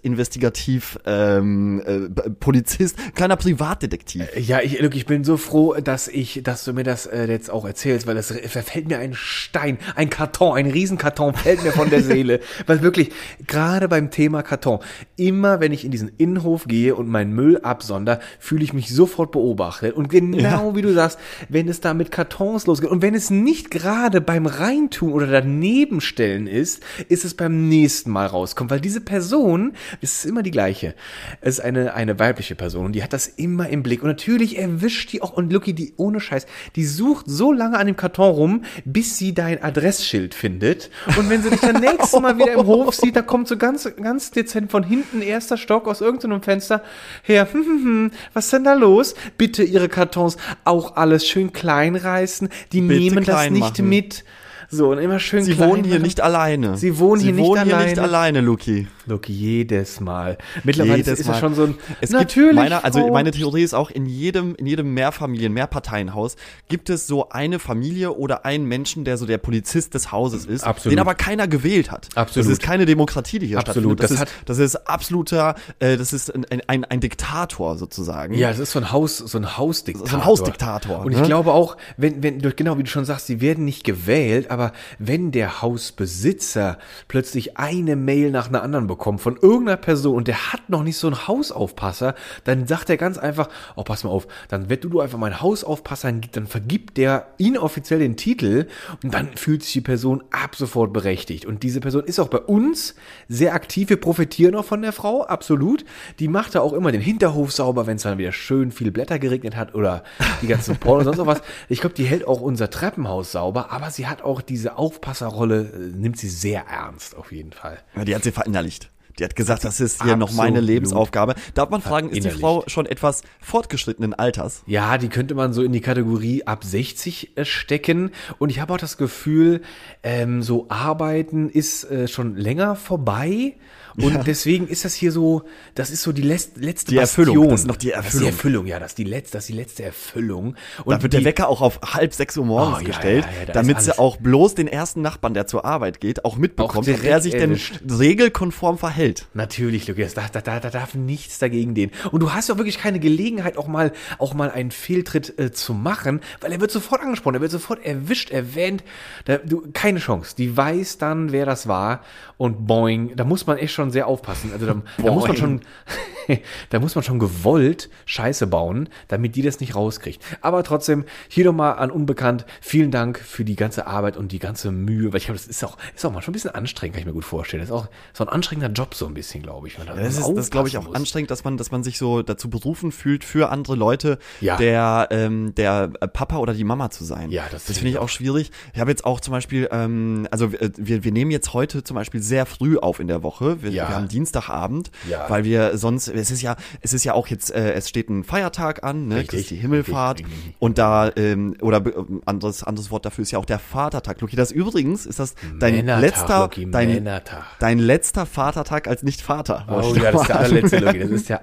Privatinvestigativ, 0.04 0.98
ähm, 1.06 1.81
äh, 1.86 2.30
Polizist, 2.39 2.95
kleiner 3.15 3.36
Privatdetektiv. 3.36 4.24
Ja, 4.38 4.62
ich, 4.62 4.80
ich 4.80 5.06
bin 5.10 5.24
so 5.24 5.38
froh, 5.38 5.74
dass 5.74 6.08
ich, 6.08 6.42
dass 6.44 6.64
du 6.64 6.72
mir 6.72 6.84
das 6.84 7.08
äh, 7.08 7.26
jetzt 7.26 7.50
auch 7.50 7.66
erzählst, 7.66 8.06
weil 8.06 8.14
das 8.14 8.32
verfällt 8.32 8.88
mir 8.88 9.00
ein 9.00 9.16
Stein, 9.16 9.80
ein 9.96 10.12
Karton, 10.12 10.56
ein 10.56 10.68
Riesenkarton 10.68 11.34
fällt 11.34 11.64
mir 11.64 11.72
von 11.72 11.90
der 11.90 12.04
Seele. 12.04 12.40
Weil 12.68 12.84
wirklich, 12.84 13.10
gerade 13.48 13.88
beim 13.88 14.12
Thema 14.12 14.44
Karton, 14.44 14.80
immer 15.16 15.60
wenn 15.60 15.74
ich 15.74 15.84
in 15.84 15.90
diesen 15.90 16.12
Innenhof 16.18 16.66
gehe 16.68 16.96
und 16.96 17.10
meinen 17.10 17.34
Müll 17.34 17.58
absonder, 17.58 18.20
fühle 18.38 18.64
ich 18.64 18.74
mich 18.74 18.94
sofort 18.94 19.32
beobachtet. 19.32 19.96
Und 19.96 20.10
genau 20.10 20.76
wie 20.76 20.84
du 20.84 20.94
sagst, 20.94 21.18
wenn 21.50 21.68
es 21.68 21.82
da 21.82 21.96
mit 21.96 22.12
Kartons 22.12 22.68
losgeht 22.68 22.92
und 22.92 23.02
wenn 23.02 23.16
es 23.16 23.32
nicht 23.32 23.72
gerade 23.72 24.22
beim 24.22 24.46
Reintun 24.46 25.12
oder 25.12 25.26
daneben 25.26 26.02
stellen 26.02 26.46
ist, 26.46 26.84
ist 27.08 27.26
es 27.26 27.34
beim 27.34 27.68
nächsten 27.68 28.12
Mal 28.12 28.28
rauskommt, 28.28 28.70
weil 28.70 28.80
diese 28.80 29.02
Person, 29.02 29.74
das 30.02 30.20
ist 30.20 30.26
immer 30.26 30.44
die 30.44 30.52
gleiche, 30.52 30.94
es 31.42 31.58
ist 31.58 31.66
eine, 31.66 31.96
eine 31.96 32.20
weibliche 32.20 32.54
Person 32.54 32.86
und 32.86 32.92
die 32.94 33.02
hat 33.02 33.14
das 33.14 33.26
immer 33.26 33.70
im 33.70 33.82
Blick 33.82 34.04
und 34.04 34.10
natürlich 34.10 34.60
erwischt 34.60 34.99
die 35.07 35.22
auch 35.22 35.34
und 35.34 35.51
Lucky, 35.51 35.74
die 35.74 35.94
ohne 35.98 36.19
Scheiß, 36.19 36.46
die 36.75 36.86
sucht 36.86 37.25
so 37.28 37.51
lange 37.51 37.78
an 37.78 37.88
dem 37.88 37.96
Karton 37.96 38.31
rum, 38.31 38.63
bis 38.86 39.18
sie 39.18 39.34
dein 39.34 39.62
Adressschild 39.63 40.34
findet. 40.34 40.90
Und 41.18 41.30
wenn 41.30 41.42
sie 41.44 41.50
dich 41.50 41.60
dann 41.62 41.81
nächstes 41.81 42.19
Mal 42.19 42.38
wieder 42.38 42.54
im 42.54 42.66
Hof 42.66 42.96
sieht, 42.96 43.16
da 43.16 43.22
kommt 43.22 43.48
so 43.48 43.57
ganz, 43.57 43.90
ganz 44.01 44.31
dezent 44.31 44.72
von 44.72 44.84
hinten 44.84 45.22
erster 45.22 45.57
Stock 45.57 45.88
aus 45.88 46.01
irgendeinem 46.01 46.42
Fenster 46.42 46.84
her. 47.24 47.48
Hm, 47.51 47.63
hm, 47.63 47.84
hm, 47.84 48.12
was 48.34 48.46
ist 48.46 48.54
denn 48.54 48.63
da 48.63 48.74
los? 48.74 49.16
Bitte 49.38 49.63
ihre 49.63 49.90
Kartons 49.90 50.38
auch 50.63 50.96
alles 50.96 51.25
schön 51.28 51.54
klein 51.54 51.96
reißen. 51.96 52.50
Die 52.72 52.81
Bitte 52.81 53.00
nehmen 53.00 53.24
das 53.24 53.50
nicht 53.50 53.62
machen. 53.62 53.90
mit. 53.90 54.24
So, 54.72 54.92
und 54.92 55.00
immer 55.00 55.19
schön 55.19 55.44
Sie 55.44 55.56
klein 55.56 55.69
wohnen 55.69 55.84
hier 55.84 55.94
machen. 55.96 56.04
nicht 56.04 56.22
alleine. 56.22 56.78
Sie 56.78 57.00
wohnen 57.00 57.22
hier 57.22 57.34
Sie 57.34 57.42
nicht 57.42 57.48
wohnen 57.48 57.63
hier 57.63 57.74
alleine. 57.75 57.90
nicht 57.90 58.00
alleine, 58.00 58.42
Luki. 58.42 58.88
Look, 59.10 59.28
jedes 59.28 60.00
Mal. 60.00 60.38
Mittlerweile 60.64 60.98
Jedes 60.98 61.20
ist 61.20 61.28
Mal. 61.28 61.40
schon 61.40 61.56
so 61.56 61.64
ein 61.64 61.76
Es 62.00 62.12
natürlich. 62.12 62.50
gibt 62.50 62.56
meine, 62.56 62.84
also 62.84 63.08
meine 63.12 63.32
Theorie 63.32 63.64
ist 63.64 63.74
auch, 63.74 63.90
in 63.90 64.06
jedem, 64.06 64.54
in 64.56 64.68
jedem 64.68 64.94
Mehrfamilien-, 64.94 65.50
Mehrparteienhaus 65.52 66.36
gibt 66.68 66.92
es 66.92 67.08
so 67.08 67.30
eine 67.30 67.58
Familie 67.58 68.14
oder 68.14 68.46
einen 68.46 68.66
Menschen, 68.66 69.06
der 69.06 69.18
so 69.18 69.26
der 69.26 69.40
Polizist 69.40 69.96
des 69.96 70.12
Hauses 70.12 70.46
ist, 70.46 70.64
Absolut. 70.64 70.94
den 70.94 71.00
aber 71.00 71.16
keiner 71.16 71.48
gewählt 71.48 71.90
hat. 71.90 72.08
Absolut. 72.14 72.46
Das 72.46 72.54
ist 72.54 72.62
keine 72.62 72.86
Demokratie, 72.86 73.40
die 73.40 73.48
hier 73.48 73.58
Absolut. 73.58 73.98
stattfindet. 73.98 74.20
Das, 74.22 74.46
Das 74.46 74.60
ist, 74.60 74.76
das 74.76 74.80
ist 74.80 74.88
absoluter, 74.88 75.56
äh, 75.80 75.98
das 75.98 76.14
ist 76.14 76.34
ein, 76.36 76.46
ein, 76.68 76.86
ein 76.86 77.00
Diktator 77.00 77.78
sozusagen. 77.78 78.36
Ja, 78.36 78.50
das 78.50 78.60
ist 78.60 78.72
so 78.74 78.80
ein 78.80 78.92
Haus, 78.92 79.18
so 79.18 79.38
ein 79.40 79.58
Hausdiktator. 79.58 80.08
So 80.08 80.18
ein 80.18 80.26
Hausdiktator, 80.26 81.00
Und 81.04 81.14
ich 81.14 81.20
ne? 81.20 81.26
glaube 81.26 81.52
auch, 81.52 81.78
wenn, 81.98 82.22
wenn, 82.22 82.40
genau 82.56 82.78
wie 82.78 82.84
du 82.84 82.90
schon 82.90 83.06
sagst, 83.06 83.26
sie 83.26 83.42
werden 83.42 83.66
nicht 83.66 83.84
gewählt, 83.84 84.52
aber 84.52 84.72
wenn 85.00 85.32
der 85.32 85.64
Hausbesitzer 85.64 86.78
plötzlich 87.08 87.58
eine 87.58 87.96
Mail 87.96 88.30
nach 88.30 88.50
einer 88.50 88.62
anderen 88.62 88.86
bekommt 88.86 88.99
von 89.00 89.38
irgendeiner 89.38 89.78
Person 89.78 90.16
und 90.16 90.28
der 90.28 90.54
hat 90.54 90.69
noch 90.69 90.84
nicht 90.84 90.98
so 90.98 91.07
einen 91.07 91.28
Hausaufpasser, 91.28 92.16
dann 92.44 92.68
sagt 92.68 92.90
er 92.90 92.98
ganz 92.98 93.18
einfach, 93.18 93.50
oh, 93.75 93.84
pass 93.84 94.04
mal 94.04 94.10
auf, 94.10 94.28
dann 94.50 94.69
wird 94.69 94.84
du, 94.84 95.00
einfach 95.00 95.18
mein 95.18 95.42
Hausaufpasser, 95.42 96.12
dann 96.12 96.48
vergibt 96.48 96.98
der 96.98 97.28
inoffiziell 97.38 98.00
den 98.00 98.18
Titel 98.18 98.68
und 99.04 99.13
dann 99.13 99.36
fühlt 99.36 99.63
sich 99.63 99.74
die 99.74 99.81
Person 99.81 100.24
ab 100.31 100.56
sofort 100.56 100.94
berechtigt. 100.94 101.46
Und 101.46 101.63
diese 101.63 101.80
Person 101.80 102.04
ist 102.04 102.19
auch 102.19 102.28
bei 102.28 102.40
uns 102.40 102.96
sehr 103.28 103.54
aktiv. 103.54 103.90
Wir 103.90 104.00
profitieren 104.00 104.56
auch 104.56 104.66
von 104.66 104.81
der 104.81 104.94
Frau, 104.94 105.24
absolut. 105.24 105.86
Die 106.19 106.28
macht 106.28 106.56
da 106.56 106.62
auch 106.62 106.74
immer 106.74 106.92
den 106.92 107.01
Hinterhof 107.01 107.51
sauber, 107.51 107.88
wenn 107.88 107.96
es 107.96 108.04
dann 108.04 108.18
wieder 108.18 108.31
schön 108.31 108.72
viel 108.72 108.92
Blätter 108.92 109.19
geregnet 109.19 109.56
hat 109.56 109.75
oder 109.75 110.04
die 110.42 110.48
ganzen 110.48 110.78
Porn 110.78 111.00
und 111.00 111.06
sonst 111.06 111.18
noch 111.18 111.28
was. 111.28 111.42
Ich 111.68 111.81
glaube, 111.81 111.96
die 111.96 112.06
hält 112.06 112.28
auch 112.28 112.42
unser 112.42 112.69
Treppenhaus 112.69 113.31
sauber, 113.31 113.72
aber 113.72 113.92
sie 113.92 114.07
hat 114.07 114.22
auch 114.22 114.42
diese 114.42 114.78
Aufpasserrolle, 114.78 115.72
äh, 115.74 115.78
nimmt 115.96 116.18
sie 116.18 116.30
sehr 116.30 116.66
ernst, 116.68 117.16
auf 117.16 117.31
jeden 117.31 117.51
Fall. 117.51 117.80
Ja, 117.96 118.06
die 118.06 118.16
hat 118.16 118.24
sie 118.24 118.31
verinnerlicht. 118.31 118.88
Die 119.19 119.24
hat 119.24 119.36
gesagt, 119.36 119.66
das 119.66 119.80
ist 119.80 120.04
hier 120.04 120.16
noch 120.16 120.31
meine. 120.31 120.60
Lebensaufgabe. 120.60 121.36
Darf 121.54 121.69
man 121.69 121.81
fragen, 121.81 122.10
ist 122.10 122.24
die. 122.24 122.30
Frau 122.30 122.63
schon 122.68 122.86
etwas 122.86 123.24
fortgeschrittenen 123.42 124.13
Alters? 124.13 124.63
Ja, 124.66 124.98
die 124.98 125.10
könnte 125.10 125.36
man 125.36 125.54
so 125.54 125.63
in 125.63 125.71
die 125.71 125.81
Kategorie 125.81 126.44
ab 126.44 126.63
60 126.63 127.38
äh, 127.38 127.45
stecken. 127.45 128.12
Und 128.38 128.50
ich 128.50 128.60
habe 128.60 128.74
auch 128.74 128.77
das 128.77 128.98
Gefühl, 128.98 129.62
ähm, 130.04 130.42
so 130.42 130.68
arbeiten 130.69 131.50
ist 131.50 131.83
äh, 131.86 132.07
schon 132.07 132.36
länger 132.36 132.75
vorbei. 132.75 133.56
Und 134.04 134.28
deswegen 134.28 134.68
ist 134.68 134.86
das 134.86 134.94
hier 134.94 135.12
so, 135.12 135.44
das 135.75 135.90
ist 135.92 136.01
so 136.04 136.12
die 136.12 136.24
letz- 136.24 136.50
letzte 136.56 136.92
Die 136.92 136.98
Erfüllung, 136.98 137.50
das 137.50 137.62
ist 137.62 137.68
noch 137.68 137.75
die 137.75 137.88
ist 137.90 137.94
die 137.94 137.98
Erfüllung. 138.06 138.28
Erfüllung, 138.28 138.66
ja, 138.68 138.80
das 138.80 138.92
ist 138.92 138.98
die 138.98 139.04
letzte, 139.04 139.34
das 139.38 139.44
ist 139.44 139.50
die 139.50 139.54
letzte 139.57 139.84
Erfüllung. 139.84 140.56
Und 140.86 140.94
Da 140.96 141.01
wird 141.01 141.13
die, 141.13 141.18
der 141.18 141.25
Wecker 141.25 141.48
auch 141.50 141.62
auf 141.62 141.80
halb 141.81 142.13
sechs 142.13 142.38
Uhr 142.38 142.46
morgens 142.46 142.78
Oh, 142.78 142.81
ja, 142.81 142.88
gestellt, 142.88 143.25
ja, 143.25 143.40
ja, 143.42 143.46
da 143.48 143.54
damit 143.54 143.81
sie 143.81 143.98
auch 143.98 144.18
bloß 144.18 144.56
den 144.56 144.68
ersten 144.68 145.01
Nachbarn, 145.01 145.34
der 145.34 145.48
zur 145.48 145.66
Arbeit 145.66 146.00
geht, 146.00 146.25
auch 146.25 146.38
mitbekommt, 146.38 146.90
Auch 146.90 147.00
der 147.01 147.22
sich 147.22 147.34
denn 147.34 147.60
regelkonform 148.00 148.78
verhält. 148.78 149.28
Natürlich, 149.34 149.88
Lukas, 149.88 150.13
da, 150.13 150.25
da, 150.31 150.42
da, 150.42 150.60
da 150.60 150.69
darf 150.69 150.96
nichts 150.96 151.40
dagegen 151.40 151.74
gehen. 151.74 151.92
Und 152.12 152.22
du 152.22 152.34
hast 152.34 152.50
ja 152.50 152.56
auch 152.56 152.60
wirklich 152.60 152.78
keine 152.80 153.00
Gelegenheit, 153.00 153.57
auch 153.57 153.68
mal, 153.68 153.92
auch 154.18 154.34
mal 154.34 154.50
einen 154.51 154.72
Fehltritt 154.72 155.38
äh, 155.38 155.51
zu 155.51 155.74
machen, 155.74 156.22
weil 156.42 156.51
er 156.51 156.62
wird 156.62 156.72
sofort 156.72 157.01
angesprochen, 157.01 157.36
er 157.36 157.42
wird 157.42 157.51
sofort 157.51 157.86
erwischt, 157.86 158.31
erwähnt. 158.31 158.84
Da, 159.25 159.38
du, 159.38 159.63
keine 159.74 160.00
Chance. 160.00 160.36
Die 160.38 160.56
weiß 160.56 160.98
dann, 160.98 161.31
wer 161.31 161.46
das 161.46 161.68
war. 161.68 162.01
Und 162.38 162.68
boing, 162.68 163.16
da 163.16 163.25
muss 163.25 163.46
man 163.48 163.57
echt 163.57 163.74
schon 163.74 163.88
sehr 163.91 164.07
aufpassen. 164.07 164.51
Also 164.53 164.65
da, 164.65 164.75
da 164.97 165.12
muss 165.12 165.27
man 165.27 165.38
schon, 165.38 165.62
da 166.70 166.80
muss 166.80 166.96
man 166.96 167.04
schon 167.04 167.20
gewollt 167.20 167.90
Scheiße 168.06 168.48
bauen, 168.48 168.90
damit 169.08 169.36
die 169.36 169.42
das 169.42 169.60
nicht 169.60 169.76
rauskriegt. 169.76 170.24
Aber 170.42 170.64
trotzdem, 170.64 171.06
hier 171.28 171.46
nochmal 171.46 171.78
an 171.78 171.92
Unbekannt, 171.92 172.46
vielen 172.62 172.92
Dank 172.92 173.20
für 173.20 173.44
die 173.46 173.56
ganze 173.56 173.88
Arbeit 173.88 174.18
und 174.18 174.31
die 174.31 174.40
ganze 174.40 174.72
Mühe, 174.72 175.12
weil 175.12 175.18
ich 175.20 175.26
glaube, 175.26 175.38
das 175.40 175.48
ist 175.48 175.64
auch, 175.64 175.78
ist 175.96 176.06
auch 176.06 176.12
mal 176.12 176.22
schon 176.22 176.31
ein 176.31 176.34
bisschen 176.34 176.52
anstrengend, 176.52 176.96
kann 176.96 177.02
ich 177.02 177.06
mir 177.08 177.14
gut 177.14 177.26
vorstellen. 177.26 177.62
Das 177.62 177.70
ist 177.70 177.76
auch 177.76 177.88
so 178.14 178.24
ein 178.26 178.30
anstrengender 178.30 178.72
Job 178.72 178.94
so 178.96 179.06
ein 179.08 179.14
bisschen, 179.14 179.42
glaube 179.44 179.68
ich. 179.68 179.76
da 179.76 179.94
Das 179.94 180.18
ist, 180.18 180.28
das 180.36 180.50
glaube 180.52 180.68
ich 180.68 180.78
auch 180.78 180.86
muss. 180.86 180.96
anstrengend, 180.96 181.31
dass 181.31 181.44
man, 181.44 181.58
dass 181.58 181.72
man 181.72 181.84
sich 181.84 181.98
so 181.98 182.22
dazu 182.22 182.50
berufen 182.50 182.92
fühlt, 182.92 183.24
für 183.24 183.50
andere 183.50 183.75
Leute 183.75 184.20
Ja. 184.42 184.58
der, 184.58 185.08
ähm, 185.12 185.54
der 185.56 185.92
äh, 186.02 186.08
Papa 186.08 186.38
oder 186.38 186.54
die 186.54 186.64
Mama 186.64 186.90
zu 186.90 187.04
sein. 187.04 187.32
Ja, 187.32 187.44
das 187.52 187.66
das 187.66 187.78
finde 187.78 187.92
ich 187.92 187.98
auch 187.98 188.10
schwierig. 188.10 188.51
Ich 188.74 188.80
habe 188.80 188.89
jetzt 188.92 189.06
auch 189.06 189.20
zum 189.20 189.32
Beispiel, 189.32 189.68
ähm, 189.72 190.27
also 190.32 190.46
äh, 190.48 190.72
wir, 190.77 191.03
wir 191.03 191.12
nehmen 191.12 191.32
jetzt 191.32 191.53
heute 191.53 191.84
zum 191.84 191.96
Beispiel 191.96 192.22
sehr 192.22 192.46
früh 192.46 192.77
auf 192.77 193.00
in 193.00 193.08
der 193.08 193.24
Woche. 193.24 193.62
Wir, 193.62 193.72
Ja. 193.72 193.88
wir 193.89 193.96
haben 193.96 194.08
Dienstagabend, 194.08 194.92
Ja. 195.10 195.30
weil 195.30 195.44
wir 195.44 195.77
sonst, 195.77 196.08
es 196.20 196.32
ist 196.32 196.42
ja, 196.42 196.56
es 196.82 196.94
ist 196.94 197.04
ja 197.04 197.14
auch 197.14 197.28
jetzt, 197.28 197.52
äh, 197.52 197.74
es 197.74 197.90
steht 197.90 198.10
ein 198.10 198.24
Feiertag 198.24 198.84
an, 198.84 199.08
ne? 199.08 199.18
Richtig, 199.18 199.48
die 199.48 199.56
Himmelfahrt 199.56 200.20
richtig, 200.20 200.36
richtig. 200.36 200.56
und 200.60 200.78
da 200.78 201.12
ähm, 201.16 201.56
oder 201.62 201.86
äh, 201.86 201.94
anderes 202.26 202.64
anderes 202.64 202.92
Wort 202.92 203.06
dafür 203.06 203.22
ist 203.24 203.32
ja 203.32 203.40
auch 203.40 203.46
der 203.46 203.60
Vatertag. 203.60 204.22
Luki, 204.22 204.36
das 204.36 204.52
übrigens 204.52 205.06
ist 205.06 205.20
das 205.20 205.36
dein 205.60 205.76
Männertag, 205.76 206.02
letzter, 206.02 206.42
Luki, 206.44 206.72
dein, 206.72 206.90
Männertag. 206.90 207.44
dein 207.60 207.80
letzter 207.80 208.26
Vatertag 208.26 208.88
als 208.88 209.04
Nicht-Vater. 209.04 209.66
Oh 209.70 209.96
ja, 209.96 210.12
das 210.12 210.22
ist 210.22 210.28
der 210.30 210.40
allerletzte, 210.40 210.80
Logi, 210.80 211.00
das 211.00 211.12
ist 211.12 211.30
der 211.30 211.42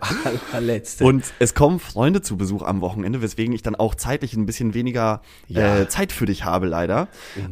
allerletzte. 0.52 1.04
Und 1.04 1.24
es 1.38 1.54
kommen 1.54 1.78
Freunde 1.80 2.22
zu 2.22 2.36
Besuch 2.36 2.62
am 2.62 2.80
Wochenende, 2.80 3.22
weswegen 3.22 3.54
ich 3.54 3.62
dann 3.62 3.74
auch 3.74 3.94
zeitlich 3.94 4.34
ein 4.34 4.46
bisschen 4.46 4.74
weniger 4.74 5.22
Ja. 5.48 5.78
äh, 5.78 5.88
Zeit 5.88 6.12
für 6.12 6.26
dich 6.26 6.44
habe, 6.44 6.66
leider. 6.66 7.08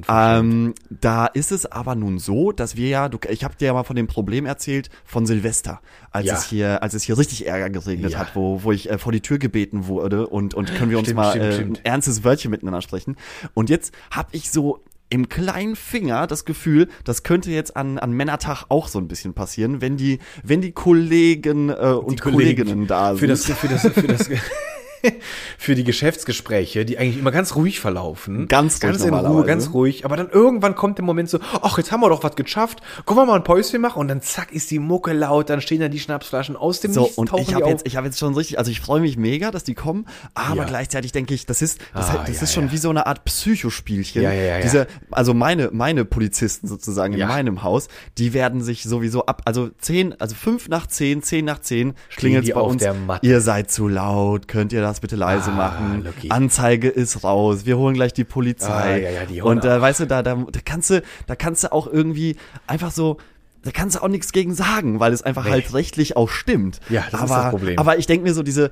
Ähm, 0.08 0.74
da 0.90 1.26
ist 1.26 1.52
es 1.52 1.66
aber 1.66 1.94
nun 1.94 2.18
so, 2.18 2.52
dass 2.52 2.76
wir 2.76 2.88
ja, 2.88 3.08
du, 3.08 3.18
ich 3.28 3.44
habe 3.44 3.54
dir 3.56 3.66
ja 3.66 3.72
mal 3.72 3.84
von 3.84 3.96
dem 3.96 4.06
Problem 4.06 4.46
erzählt 4.46 4.90
von 5.04 5.26
Silvester, 5.26 5.80
als 6.14 6.26
Ja. 6.26 6.34
es 6.36 6.44
hier, 6.44 6.82
als 6.82 6.94
es 6.94 7.02
hier 7.02 7.18
richtig 7.18 7.46
Ärger 7.46 7.68
geregnet 7.70 8.12
Ja. 8.12 8.20
hat, 8.20 8.34
wo, 8.34 8.62
wo 8.62 8.72
ich 8.72 8.88
äh, 8.90 8.96
vor 8.98 9.12
die 9.12 9.20
Tür 9.20 9.38
gebeten 9.38 9.86
wurde 9.86 10.26
und 10.26 10.54
und 10.54 10.74
können 10.74 10.90
wir 10.90 10.98
uns 10.98 11.08
Stimmt, 11.08 11.16
mal 11.16 11.30
stimmt, 11.32 11.44
äh, 11.44 11.52
stimmt. 11.54 11.78
ein 11.80 11.84
ernstes 11.84 12.24
Wörtchen 12.24 12.50
miteinander 12.50 12.80
sprechen. 12.82 13.16
Und 13.52 13.68
jetzt 13.68 13.92
habe 14.10 14.28
ich 14.32 14.50
so 14.50 14.82
im 15.10 15.28
kleinen 15.28 15.76
Finger 15.76 16.26
das 16.26 16.44
Gefühl, 16.44 16.88
das 17.04 17.22
könnte 17.24 17.50
jetzt 17.50 17.76
an, 17.76 17.98
an 17.98 18.12
Männertag 18.12 18.64
auch 18.68 18.88
so 18.88 18.98
ein 18.98 19.06
bisschen 19.06 19.34
passieren, 19.34 19.80
wenn 19.80 19.96
die, 19.96 20.18
wenn 20.42 20.60
die 20.60 20.72
Kollegen 20.72 21.68
äh, 21.68 21.72
und 21.74 22.12
Die 22.12 22.16
Kollegen 22.16 22.56
Kolleginnen 22.64 22.86
da 22.86 23.10
sind. 23.10 23.18
für 23.18 23.26
das, 23.26 23.44
für 23.44 23.68
das, 23.68 23.82
für 23.82 24.02
das, 24.08 24.28
für 25.58 25.74
die 25.74 25.84
Geschäftsgespräche, 25.84 26.84
die 26.84 26.98
eigentlich 26.98 27.18
immer 27.18 27.30
ganz 27.30 27.54
ruhig 27.56 27.80
verlaufen. 27.80 28.48
Ganz 28.48 28.74
ruhig 28.74 28.80
ganz 28.92 29.04
in 29.04 29.14
Ruhe, 29.14 29.44
ganz 29.44 29.72
ruhig. 29.72 30.04
Aber 30.04 30.16
dann 30.16 30.28
irgendwann 30.30 30.74
kommt 30.74 30.98
der 30.98 31.04
Moment 31.04 31.28
so, 31.30 31.38
ach, 31.62 31.78
jetzt 31.78 31.92
haben 31.92 32.00
wir 32.00 32.08
doch 32.08 32.22
was 32.22 32.36
geschafft. 32.36 32.80
Können 33.06 33.18
wir 33.18 33.26
mal 33.26 33.36
ein 33.36 33.44
Päuschen 33.44 33.80
machen? 33.80 33.98
Und 34.00 34.08
dann 34.08 34.22
zack 34.22 34.52
ist 34.52 34.70
die 34.70 34.78
Mucke 34.78 35.12
laut, 35.12 35.50
dann 35.50 35.60
stehen 35.60 35.80
da 35.80 35.88
die 35.88 35.98
Schnapsflaschen 36.00 36.56
aus 36.56 36.80
dem 36.80 36.92
So, 36.92 37.02
Nichts, 37.02 37.18
und 37.18 37.32
ich 37.38 37.54
habe 37.54 37.68
jetzt, 37.68 37.86
ich 37.86 37.96
habe 37.96 38.06
jetzt 38.06 38.18
schon 38.18 38.34
richtig, 38.34 38.58
also 38.58 38.70
ich 38.70 38.80
freue 38.80 39.00
mich 39.00 39.16
mega, 39.16 39.50
dass 39.50 39.64
die 39.64 39.74
kommen, 39.74 40.06
aber 40.34 40.62
Ja. 40.62 40.64
gleichzeitig 40.64 41.12
denke 41.12 41.34
ich, 41.34 41.46
das 41.46 41.62
ist, 41.62 41.80
das, 41.94 42.10
Ah, 42.10 42.24
das 42.26 42.36
ja, 42.36 42.42
ist 42.42 42.52
schon 42.54 42.66
ja. 42.66 42.72
wie 42.72 42.78
so 42.78 42.90
eine 42.90 43.06
Art 43.06 43.24
Psychospielchen. 43.24 44.22
Ja, 44.22 44.32
ja, 44.32 44.42
ja. 44.42 44.60
Diese, 44.60 44.86
also 45.10 45.34
meine, 45.34 45.70
meine 45.72 46.04
Polizisten 46.04 46.66
sozusagen 46.68 47.14
in 47.14 47.26
meinem 47.26 47.62
Haus, 47.62 47.88
die 48.18 48.32
werden 48.34 48.62
sich 48.62 48.82
sowieso 48.84 49.26
ab, 49.26 49.42
also 49.44 49.70
zehn, 49.78 50.18
also 50.20 50.34
fünf 50.34 50.68
nach 50.68 50.86
zehn, 50.86 51.22
zehn 51.22 51.44
nach 51.44 51.60
zehn 51.60 51.94
klingelt 52.16 52.52
bei 52.54 52.60
uns. 52.60 52.84
Ihr 53.22 53.40
seid 53.40 53.70
zu 53.70 53.88
laut, 53.88 54.48
könnt 54.48 54.72
ihr 54.72 54.80
das 54.82 54.93
bitte 55.00 55.16
leise 55.16 55.50
Ah, 55.50 55.54
machen? 55.54 56.04
Lucky. 56.04 56.30
Anzeige 56.30 56.88
ist 56.88 57.24
raus, 57.24 57.64
wir 57.66 57.78
holen 57.78 57.94
gleich 57.94 58.12
die 58.12 58.24
Polizei. 58.24 58.68
Ah, 58.68 58.96
ja, 58.96 59.10
ja, 59.10 59.24
die 59.26 59.42
und 59.42 59.64
äh, 59.64 59.80
weißt 59.80 60.00
du, 60.00 60.06
da, 60.06 60.22
da, 60.22 60.34
da 60.34 60.60
kannst 60.64 60.90
du, 60.90 61.02
da 61.26 61.36
kannst 61.36 61.64
du 61.64 61.72
auch 61.72 61.86
irgendwie 61.86 62.36
einfach 62.66 62.90
so, 62.90 63.18
da 63.62 63.70
kannst 63.70 63.96
du 63.96 64.02
auch 64.02 64.08
nichts 64.08 64.32
gegen 64.32 64.54
sagen, 64.54 65.00
weil 65.00 65.12
es 65.12 65.22
einfach 65.22 65.44
Nee. 65.44 65.50
halt 65.50 65.72
rechtlich 65.74 66.16
auch 66.16 66.28
stimmt. 66.28 66.80
Ja, 66.90 67.04
das 67.10 67.22
ist 67.22 67.30
aber, 67.30 67.42
das 67.42 67.50
Problem. 67.50 67.78
Aber 67.78 67.98
ich 67.98 68.06
denke 68.06 68.24
mir 68.26 68.34
so, 68.34 68.42
diese, 68.42 68.70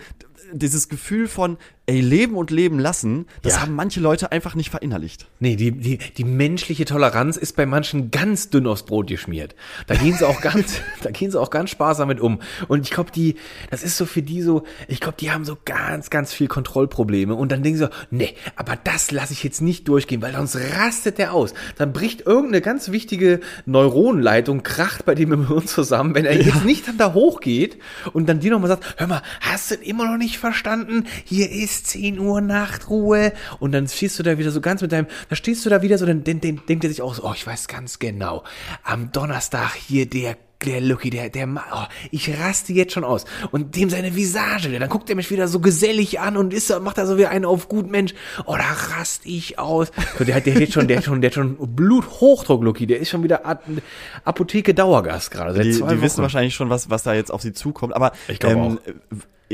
dieses 0.53 0.89
Gefühl 0.89 1.29
von, 1.29 1.57
ey, 1.87 2.01
leben 2.01 2.37
und 2.37 2.51
leben 2.51 2.79
lassen, 2.79 3.27
das 3.43 3.55
Ja. 3.55 3.63
haben 3.63 3.75
manche 3.75 3.99
Leute 4.01 4.31
einfach 4.31 4.55
nicht 4.55 4.71
verinnerlicht. 4.71 5.27
Nee, 5.41 5.57
die, 5.57 5.73
die, 5.73 5.99
die 5.99 6.25
menschliche 6.25 6.85
Toleranz 6.85 7.37
ist 7.37 7.57
bei 7.57 7.67
manchen 7.67 8.11
ganz 8.13 8.51
dünn 8.51 8.69
aufs 8.69 8.85
Brot 8.85 9.09
geschmiert. 9.09 9.57
Da 9.89 9.97
gehen 9.97 10.15
sie 10.17 10.27
auch 10.27 10.41
ganz, 10.41 10.81
da 11.03 11.11
gehen 11.11 11.31
sie 11.33 11.41
auch 11.41 11.51
ganz 11.51 11.71
sparsam 11.71 12.09
mit 12.09 12.21
um. 12.21 12.41
Und 12.69 12.83
ich 12.87 12.91
glaube, 12.93 13.11
die, 13.11 13.35
das 13.71 13.83
ist 13.83 13.97
so 13.97 14.07
für 14.07 14.23
die 14.23 14.43
so, 14.43 14.63
ich 14.87 15.01
glaube, 15.01 15.17
die 15.19 15.33
haben 15.33 15.45
so 15.45 15.59
ganz, 15.65 16.09
ganz 16.11 16.33
viel 16.33 16.47
Kontrollprobleme. 16.47 17.35
Und 17.35 17.51
dann 17.51 17.63
denken 17.65 17.79
sie 17.79 17.85
so, 17.87 17.91
nee, 18.11 18.35
aber 18.55 18.77
das 18.77 19.11
lasse 19.11 19.33
ich 19.33 19.43
jetzt 19.43 19.61
nicht 19.61 19.89
durchgehen, 19.89 20.23
weil 20.23 20.35
sonst 20.35 20.57
rastet 20.77 21.19
der 21.19 21.33
aus. 21.35 21.53
Dann 21.79 21.93
bricht 21.93 22.21
irgendeine 22.21 22.61
ganz 22.61 22.93
wichtige 22.93 23.41
Neuronenleitung, 23.67 24.63
kracht 24.63 25.05
bei 25.05 25.17
dem 25.17 25.33
im 25.33 25.49
Hirn 25.49 25.67
zusammen, 25.67 26.15
wenn 26.15 26.27
er 26.27 26.41
jetzt 26.41 26.65
nicht 26.65 26.87
dann 26.87 26.97
da 26.99 27.13
hochgeht 27.13 27.79
und 28.13 28.29
dann 28.29 28.39
dir 28.39 28.53
nochmal 28.53 28.69
sagt, 28.69 28.95
hör 28.99 29.09
mal, 29.09 29.23
hast 29.41 29.73
du 29.73 29.75
immer 29.75 30.09
noch 30.09 30.17
nicht 30.19 30.39
verstanden? 30.39 31.07
Hier 31.25 31.51
ist 31.51 31.72
10 31.85 32.19
Uhr 32.19 32.41
Nachtruhe. 32.41 33.33
Und 33.59 33.73
dann 33.73 33.89
stehst 33.89 34.19
du 34.19 34.23
da 34.23 34.39
wieder 34.39 34.51
so 34.51 34.61
ganz 34.61 34.83
mit 34.83 34.93
deinem, 34.93 35.07
da 35.29 35.37
stehst 35.37 35.65
du 35.65 35.71
da 35.71 35.83
wieder 35.83 35.99
so, 35.99 36.07
dann, 36.07 36.25
dann, 36.25 36.41
dann 36.41 36.61
denkt 36.69 36.85
er 36.85 36.91
sich 36.91 37.03
auch 37.03 37.15
so, 37.15 37.25
oh, 37.25 37.33
ich 37.35 37.47
weiß 37.47 37.69
ganz 37.69 37.99
genau, 37.99 38.45
am 38.85 39.11
Donnerstag 39.13 39.75
hier 39.75 40.07
der 40.09 40.37
der 40.65 40.81
Lucky, 40.81 41.11
der, 41.11 41.29
der, 41.29 41.49
oh, 41.49 41.83
ich 42.13 42.39
raste 42.39 42.73
jetzt 42.73 42.93
schon 42.93 43.03
aus. 43.03 43.25
Und 43.51 43.75
dem 43.75 43.91
seine 43.91 44.15
Visage, 44.15 44.71
dann 44.79 44.89
guckt 44.89 45.11
er 45.11 45.17
mich 45.17 45.29
wieder 45.29 45.49
so 45.49 45.59
gesellig 45.59 46.21
an 46.21 46.37
und 46.37 46.55
ist, 46.55 46.69
so- 46.69 46.79
macht 46.79 46.99
da 46.99 47.05
so 47.07 47.19
wie 47.19 47.27
einen 47.27 47.45
auf 47.45 47.69
gut 47.69 47.91
Mensch. 47.91 48.15
Oh, 48.47 48.55
da 48.55 48.97
rast 48.97 49.23
ich 49.25 49.59
aus. 49.59 49.91
So, 50.17 50.23
der 50.25 50.37
hat, 50.37 50.47
der 50.47 50.55
hat 50.55 50.61
jetzt 50.61 50.75
schon, 50.75 50.87
der 50.87 50.99
hat 50.99 51.05
schon, 51.05 51.21
der 51.21 51.31
hat 51.31 51.35
schon 51.35 51.57
Bluthochdruck, 51.75 52.63
Lucky. 52.63 52.87
Der 52.87 53.01
ist 53.01 53.11
schon 53.11 53.25
wieder 53.25 53.43
Apotheke 54.25 54.73
Dauergast 54.73 55.33
gerade. 55.33 55.61
Die, 55.63 55.73
die 55.73 56.01
wissen 56.01 56.23
wahrscheinlich 56.23 56.55
schon, 56.55 56.71
was, 56.71 56.91
was 56.91 57.03
da 57.03 57.13
jetzt 57.15 57.33
auf 57.33 57.43
sie 57.43 57.53
zukommt. 57.53 57.95
Aber 57.97 58.13
Ich 58.29 58.39
glaub 58.39 58.57
auch. 58.57 58.77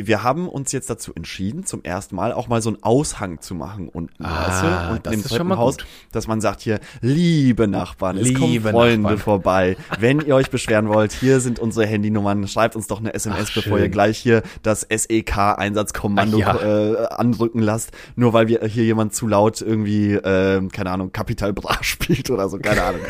Wir 0.06 0.22
haben 0.22 0.48
uns 0.48 0.72
jetzt 0.72 0.88
dazu 0.90 1.12
entschieden, 1.14 1.64
zum 1.64 1.82
ersten 1.82 2.14
Mal 2.16 2.32
auch 2.32 2.48
mal 2.48 2.62
so 2.62 2.70
einen 2.70 2.82
Aushang 2.82 3.40
zu 3.40 3.54
machen 3.54 3.88
unten, 3.88 4.24
Ah? 4.24 4.90
Und 4.92 5.06
das 5.06 5.12
im 5.14 5.20
ist 5.20 5.28
schon 5.34 5.46
mal 5.46 5.54
Treppenhaus, 5.56 5.78
gut. 5.78 5.86
dass 6.12 6.26
man 6.26 6.40
sagt 6.40 6.60
hier, 6.60 6.80
liebe 7.00 7.66
Nachbarn, 7.68 8.16
es 8.18 8.32
kommen 8.34 8.52
Liebe 8.52 8.70
Freunde 8.70 8.98
Nachbarn. 9.02 9.18
vorbei. 9.18 9.76
Wenn 9.98 10.20
ihr 10.20 10.34
euch 10.34 10.50
beschweren 10.50 10.88
wollt, 10.88 11.12
hier 11.12 11.40
sind 11.40 11.58
unsere 11.58 11.86
Handynummern, 11.86 12.46
schreibt 12.48 12.76
uns 12.76 12.86
doch 12.86 13.00
eine 13.00 13.14
SMS, 13.14 13.48
Ach, 13.50 13.54
bevor 13.54 13.78
ihr 13.78 13.88
gleich 13.88 14.18
hier 14.18 14.42
das 14.62 14.86
SEK-Einsatzkommando 14.90 16.40
Ach, 16.44 16.62
äh, 16.62 17.06
andrücken 17.10 17.60
lasst, 17.62 17.92
nur 18.16 18.32
weil 18.32 18.48
wir 18.48 18.64
hier 18.64 18.84
jemand 18.84 19.14
zu 19.14 19.26
laut 19.26 19.60
irgendwie, 19.60 20.12
äh, 20.14 20.66
keine 20.68 20.90
Ahnung, 20.90 21.12
Capital 21.12 21.52
Bra 21.52 21.78
spielt 21.82 22.30
oder 22.30 22.48
so, 22.48 22.58
keine 22.58 22.82
Ahnung. 22.82 23.00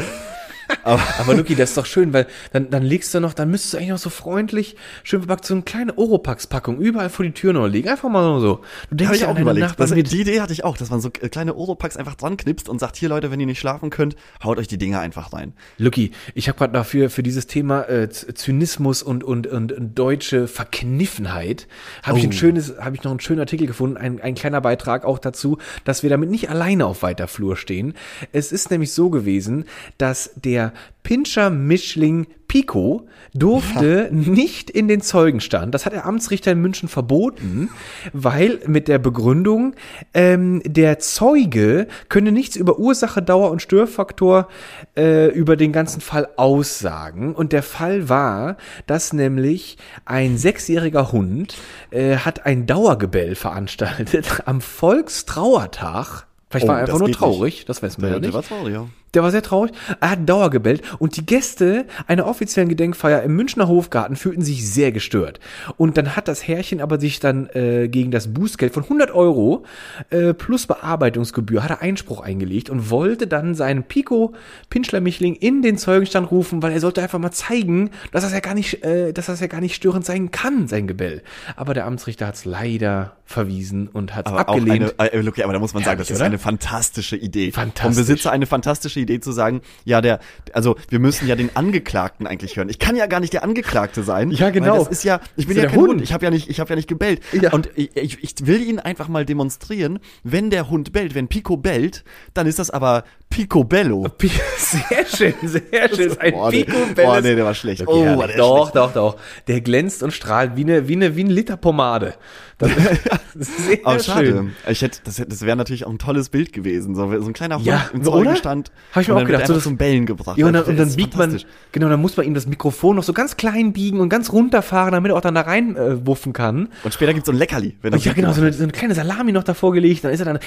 Aber 0.84 1.34
Luki, 1.36 1.54
das 1.54 1.70
ist 1.70 1.78
doch 1.78 1.86
schön, 1.86 2.12
weil 2.12 2.26
dann, 2.52 2.70
dann 2.70 2.82
legst 2.82 3.14
du 3.14 3.20
noch, 3.20 3.34
dann 3.34 3.50
müsstest 3.50 3.74
du 3.74 3.78
eigentlich 3.78 3.90
noch 3.90 3.98
so 3.98 4.10
freundlich, 4.10 4.76
schön 5.02 5.20
verpackt, 5.20 5.44
so 5.44 5.54
eine 5.54 5.62
kleine 5.62 5.96
Oropax-Packung 5.96 6.78
überall 6.78 7.10
vor 7.10 7.24
die 7.24 7.32
Tür 7.32 7.52
noch 7.52 7.66
legen. 7.66 7.88
Einfach 7.88 8.08
mal 8.08 8.40
so. 8.40 8.60
Du 8.90 8.96
denkst 8.96 9.20
ja 9.20 9.28
auch 9.28 9.38
überlegt. 9.38 9.78
Das, 9.78 9.90
die 9.92 10.20
Idee 10.20 10.40
hatte 10.40 10.52
ich 10.52 10.64
auch, 10.64 10.76
dass 10.76 10.90
man 10.90 11.00
so 11.00 11.10
äh, 11.20 11.28
kleine 11.28 11.54
Oropax 11.54 11.96
einfach 11.96 12.14
dran 12.14 12.36
knipst 12.36 12.68
und 12.68 12.78
sagt, 12.78 12.96
hier 12.96 13.08
Leute, 13.08 13.30
wenn 13.30 13.40
ihr 13.40 13.46
nicht 13.46 13.60
schlafen 13.60 13.90
könnt, 13.90 14.16
haut 14.42 14.58
euch 14.58 14.68
die 14.68 14.78
Dinger 14.78 15.00
einfach 15.00 15.32
rein. 15.32 15.52
Lucky, 15.78 16.12
ich 16.34 16.48
habe 16.48 16.58
gerade 16.58 16.72
dafür 16.72 17.10
für 17.10 17.22
dieses 17.22 17.46
Thema 17.46 17.82
äh, 17.88 18.08
Zynismus 18.08 19.02
und, 19.02 19.24
und, 19.24 19.46
und, 19.46 19.72
und 19.72 19.98
deutsche 19.98 20.48
Verkniffenheit 20.48 21.66
habe 22.02 22.18
ich 22.18 22.24
ein 22.24 22.30
Oh. 22.30 22.32
schönes, 22.32 22.74
habe 22.78 22.94
ich 22.96 23.02
noch 23.04 23.10
einen 23.10 23.20
schönen 23.20 23.40
Artikel 23.40 23.66
gefunden, 23.66 23.96
ein, 23.96 24.20
ein 24.20 24.34
kleiner 24.34 24.60
Beitrag 24.60 25.04
auch 25.04 25.18
dazu, 25.18 25.58
dass 25.84 26.02
wir 26.02 26.10
damit 26.10 26.30
nicht 26.30 26.50
alleine 26.50 26.86
auf 26.86 27.02
weiter 27.02 27.26
Flur 27.28 27.56
stehen. 27.56 27.94
Es 28.32 28.52
ist 28.52 28.70
nämlich 28.70 28.92
so 28.92 29.10
gewesen, 29.10 29.64
dass 29.96 30.30
der 30.34 30.57
Pinscher 31.02 31.50
Mischling 31.50 32.26
Pico 32.48 33.06
durfte 33.34 34.08
nicht 34.10 34.70
in 34.70 34.88
den 34.88 35.02
Zeugenstand. 35.02 35.74
Das 35.74 35.84
hat 35.84 35.92
der 35.92 36.06
Amtsrichter 36.06 36.52
in 36.52 36.60
München 36.62 36.88
verboten, 36.88 37.68
weil 38.14 38.60
mit 38.66 38.88
der 38.88 38.98
Begründung, 38.98 39.74
ähm, 40.14 40.62
der 40.64 40.98
Zeuge 40.98 41.88
könne 42.08 42.32
nichts 42.32 42.56
über 42.56 42.78
Ursache, 42.78 43.22
Dauer 43.22 43.50
und 43.50 43.60
Störfaktor 43.60 44.48
äh, 44.96 45.28
über 45.28 45.56
den 45.56 45.72
ganzen 45.72 46.00
Fall 46.00 46.28
aussagen. 46.36 47.34
Und 47.34 47.52
der 47.52 47.62
Fall 47.62 48.08
war, 48.08 48.56
dass 48.86 49.12
nämlich 49.12 49.76
ein 50.06 50.38
sechsjähriger 50.38 51.12
Hund 51.12 51.54
äh, 51.90 52.16
hat 52.16 52.46
ein 52.46 52.66
Dauergebell 52.66 53.34
veranstaltet 53.34 54.42
am 54.46 54.62
Volkstrauertag. 54.62 56.26
Vielleicht 56.50 56.64
Oh, 56.64 56.68
war 56.68 56.76
er 56.76 56.86
einfach 56.86 56.98
nur 56.98 57.12
traurig, 57.12 57.66
das 57.66 57.82
weiß 57.82 57.98
man 57.98 58.10
ja 58.10 58.18
nicht. 58.20 58.32
was 58.32 58.50
war 58.50 58.66
ja. 58.70 58.86
Der 59.14 59.22
war 59.22 59.30
sehr 59.30 59.42
traurig. 59.42 59.72
Er 60.00 60.10
hat 60.10 60.28
Dauer 60.28 60.50
gebellt 60.50 60.82
und 60.98 61.16
die 61.16 61.24
Gäste 61.24 61.86
einer 62.06 62.26
offiziellen 62.26 62.68
Gedenkfeier 62.68 63.22
im 63.22 63.34
Münchner 63.36 63.68
Hofgarten 63.68 64.16
fühlten 64.16 64.42
sich 64.42 64.68
sehr 64.68 64.92
gestört. 64.92 65.40
Und 65.76 65.96
dann 65.96 66.16
hat 66.16 66.28
das 66.28 66.46
Herrchen 66.46 66.80
aber 66.80 67.00
sich 67.00 67.20
dann 67.20 67.48
äh, 67.54 67.88
gegen 67.88 68.10
das 68.10 68.32
Bußgeld 68.32 68.74
von 68.74 68.84
100 68.84 69.10
Euro 69.10 69.64
äh, 70.10 70.34
plus 70.34 70.66
Bearbeitungsgebühr 70.66 71.62
hat 71.62 71.70
er 71.70 71.82
Einspruch 71.82 72.20
eingelegt 72.20 72.70
und 72.70 72.90
wollte 72.90 73.26
dann 73.26 73.54
seinen 73.54 73.84
Pico 73.84 74.34
Pinschler-Michling 74.70 75.34
in 75.34 75.62
den 75.62 75.78
Zeugenstand 75.78 76.30
rufen, 76.30 76.62
weil 76.62 76.72
er 76.72 76.80
sollte 76.80 77.02
einfach 77.02 77.18
mal 77.18 77.32
zeigen, 77.32 77.90
dass 78.12 78.24
das 78.24 78.32
ja 78.32 78.40
gar 78.40 78.54
nicht, 78.54 78.84
äh, 78.84 79.12
dass 79.12 79.26
das 79.26 79.40
ja 79.40 79.46
gar 79.46 79.60
nicht 79.60 79.74
störend 79.74 80.04
sein 80.04 80.30
kann, 80.30 80.68
sein 80.68 80.86
Gebell. 80.86 81.22
Aber 81.56 81.74
der 81.74 81.86
Amtsrichter 81.86 82.26
hat 82.26 82.34
es 82.34 82.44
leider 82.44 83.17
verwiesen 83.28 83.88
und 83.88 84.14
hat 84.14 84.26
Aber 84.26 84.40
abgelehnt. 84.40 84.94
auch 84.98 84.98
eine, 84.98 85.12
äh, 85.12 85.28
okay, 85.28 85.42
aber 85.42 85.52
da 85.52 85.58
muss 85.58 85.74
man 85.74 85.82
sagen, 85.82 85.98
Herrlich, 85.98 86.08
das 86.08 86.14
ist 86.16 86.20
oder? 86.20 86.26
eine 86.26 86.38
fantastische 86.38 87.14
Idee. 87.14 87.52
Fantastisch. 87.52 87.82
Vom 87.84 87.94
Besitzer 87.94 88.32
eine 88.32 88.46
fantastische 88.46 89.00
Idee 89.00 89.20
zu 89.20 89.32
sagen, 89.32 89.60
ja, 89.84 90.00
der, 90.00 90.18
also 90.54 90.76
wir 90.88 90.98
müssen 90.98 91.28
ja 91.28 91.36
den 91.36 91.54
Angeklagten 91.54 92.26
eigentlich 92.26 92.56
hören. 92.56 92.70
Ich 92.70 92.78
kann 92.78 92.96
ja 92.96 93.06
gar 93.06 93.20
nicht 93.20 93.34
der 93.34 93.44
Angeklagte 93.44 94.02
sein. 94.02 94.30
Ja, 94.30 94.48
genau. 94.48 94.78
Das 94.78 94.88
ist 94.88 95.04
ja, 95.04 95.20
ich 95.36 95.46
bin 95.46 95.56
Ist 95.56 95.62
ja 95.62 95.62
ja 95.64 95.68
der 95.68 95.70
kein 95.72 95.80
Hund. 95.80 95.90
Hund. 95.90 96.02
Ich 96.02 96.12
habe 96.14 96.24
ja 96.24 96.30
nicht, 96.30 96.48
ich 96.48 96.58
habe 96.58 96.70
ja 96.70 96.76
nicht 96.76 96.88
gebellt. 96.88 97.20
Ja. 97.32 97.52
Und 97.52 97.68
ich, 97.76 97.94
ich, 97.96 98.24
ich 98.24 98.46
will 98.46 98.62
ihn 98.62 98.78
einfach 98.78 99.08
mal 99.08 99.26
demonstrieren, 99.26 99.98
wenn 100.24 100.48
der 100.48 100.70
Hund 100.70 100.92
bellt, 100.92 101.14
wenn 101.14 101.28
Pico 101.28 101.58
bellt, 101.58 102.04
dann 102.32 102.46
ist 102.46 102.58
das 102.58 102.70
aber 102.70 103.04
Picobello. 103.30 104.06
Sehr 104.58 105.06
schön, 105.06 105.34
sehr 105.48 105.88
schön. 105.94 106.08
Ist 106.08 106.20
ein 106.20 106.32
Boah, 106.32 106.50
nee. 106.50 106.64
Picobello. 106.64 107.08
Boah, 107.08 107.20
nee, 107.20 107.34
der 107.34 107.44
war 107.44 107.54
schlecht. 107.54 107.82
Okay, 107.86 108.12
Oh, 108.14 108.18
war 108.18 108.26
der 108.26 108.36
doch, 108.36 108.70
schlecht. 108.70 108.76
doch, 108.76 108.92
doch. 108.92 109.16
Der 109.46 109.60
glänzt 109.60 110.02
und 110.02 110.12
strahlt 110.12 110.56
wie 110.56 110.62
eine, 110.64 110.88
wie 110.88 110.94
eine, 110.96 111.14
wie 111.16 111.22
ein 111.24 111.30
Liter 111.30 111.56
Pomade. 111.56 112.14
Das 112.58 112.70
sehr 113.34 113.78
Aber 113.84 113.98
schön. 114.00 114.04
schade. 114.04 114.46
Ich 114.68 114.82
hätte, 114.82 114.98
das, 115.04 115.22
das 115.26 115.42
wäre 115.42 115.56
natürlich 115.56 115.86
auch 115.86 115.90
ein 115.90 115.98
tolles 115.98 116.28
Bild 116.30 116.52
gewesen. 116.52 116.96
So, 116.96 117.08
so 117.20 117.26
ein 117.28 117.32
kleiner 117.32 117.56
Hund 117.56 117.66
Ja, 117.66 117.88
im 117.92 118.00
oder? 118.00 118.10
Zeugenstand. 118.10 118.72
Hab 118.92 119.02
ich 119.02 119.08
mir 119.08 119.14
auch 119.14 119.24
gedacht, 119.24 119.46
so 119.46 119.54
das- 119.54 119.62
zum 119.62 119.76
Bellen 119.76 120.06
gebracht. 120.06 120.36
Ja, 120.38 120.46
und 120.46 120.54
dann, 120.54 120.64
und 120.64 120.76
dann 120.76 120.92
biegt 120.96 121.16
man, 121.16 121.40
genau, 121.70 121.88
dann 121.88 122.00
muss 122.00 122.16
man 122.16 122.26
ihm 122.26 122.34
das 122.34 122.46
Mikrofon 122.48 122.96
noch 122.96 123.04
so 123.04 123.12
ganz 123.12 123.36
klein 123.36 123.72
biegen 123.72 124.00
und 124.00 124.08
ganz 124.08 124.32
runterfahren, 124.32 124.92
damit 124.92 125.12
er 125.12 125.16
auch 125.16 125.20
dann 125.20 125.36
da 125.36 125.42
rein 125.42 125.76
äh, 125.76 126.04
wuffen 126.04 126.32
kann. 126.32 126.68
Und 126.82 126.92
später 126.92 127.14
gibt's 127.14 127.26
so 127.26 127.32
ein 127.32 127.38
Leckerli. 127.38 127.76
Wenn 127.82 127.96
ja, 127.96 128.12
genau, 128.12 128.32
so 128.32 128.40
eine, 128.42 128.52
so 128.52 128.64
eine 128.64 128.72
kleine 128.72 128.94
Salami 128.94 129.30
noch 129.32 129.44
davor 129.44 129.72
gelegt, 129.72 130.02
dann 130.02 130.12
ist 130.12 130.18
er 130.20 130.26
dann, 130.26 130.38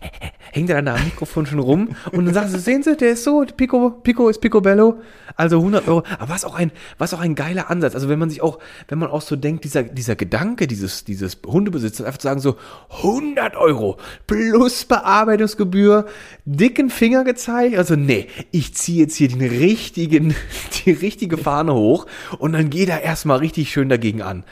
hängt 0.52 0.70
er 0.70 0.76
dann 0.76 0.86
da 0.86 0.94
am 0.94 1.04
Mikrofon 1.04 1.46
schon 1.46 1.58
rum 1.58 1.96
und 2.12 2.25
dann 2.26 2.34
sagen 2.34 2.48
sie, 2.48 2.58
sehen 2.58 2.82
Sie, 2.82 2.96
der 2.96 3.12
ist 3.12 3.24
so, 3.24 3.44
Pico, 3.56 3.90
Pico 3.90 4.28
ist 4.28 4.40
Picobello, 4.40 5.00
also 5.36 5.58
100 5.58 5.86
Euro. 5.88 6.02
Aber 6.18 6.28
was 6.28 6.44
auch 6.44 6.54
ein, 6.54 6.72
was 6.98 7.14
auch 7.14 7.20
ein 7.20 7.34
geiler 7.34 7.70
Ansatz. 7.70 7.94
Also 7.94 8.08
wenn 8.08 8.18
man 8.18 8.30
sich 8.30 8.42
auch, 8.42 8.58
wenn 8.88 8.98
man 8.98 9.10
auch 9.10 9.22
so 9.22 9.36
denkt, 9.36 9.64
dieser, 9.64 9.82
dieser 9.82 10.16
Gedanke 10.16 10.66
dieses, 10.66 11.04
dieses 11.04 11.38
Hundebesitzers, 11.46 12.06
einfach 12.06 12.18
zu 12.18 12.28
sagen 12.28 12.40
so, 12.40 12.56
100 12.90 13.56
Euro 13.56 13.98
plus 14.26 14.84
Bearbeitungsgebühr, 14.84 16.06
dicken 16.44 16.90
Finger 16.90 17.24
gezeigt, 17.24 17.76
also 17.76 17.96
nee, 17.96 18.28
ich 18.50 18.74
ziehe 18.74 19.02
jetzt 19.02 19.16
hier 19.16 19.28
den 19.28 19.40
richtigen, 19.40 20.34
die 20.84 20.92
richtige 20.92 21.38
Fahne 21.38 21.74
hoch 21.74 22.06
und 22.38 22.52
dann 22.52 22.70
geht 22.70 22.88
er 22.88 23.02
erstmal 23.02 23.38
richtig 23.38 23.70
schön 23.70 23.88
dagegen 23.88 24.22
an. 24.22 24.44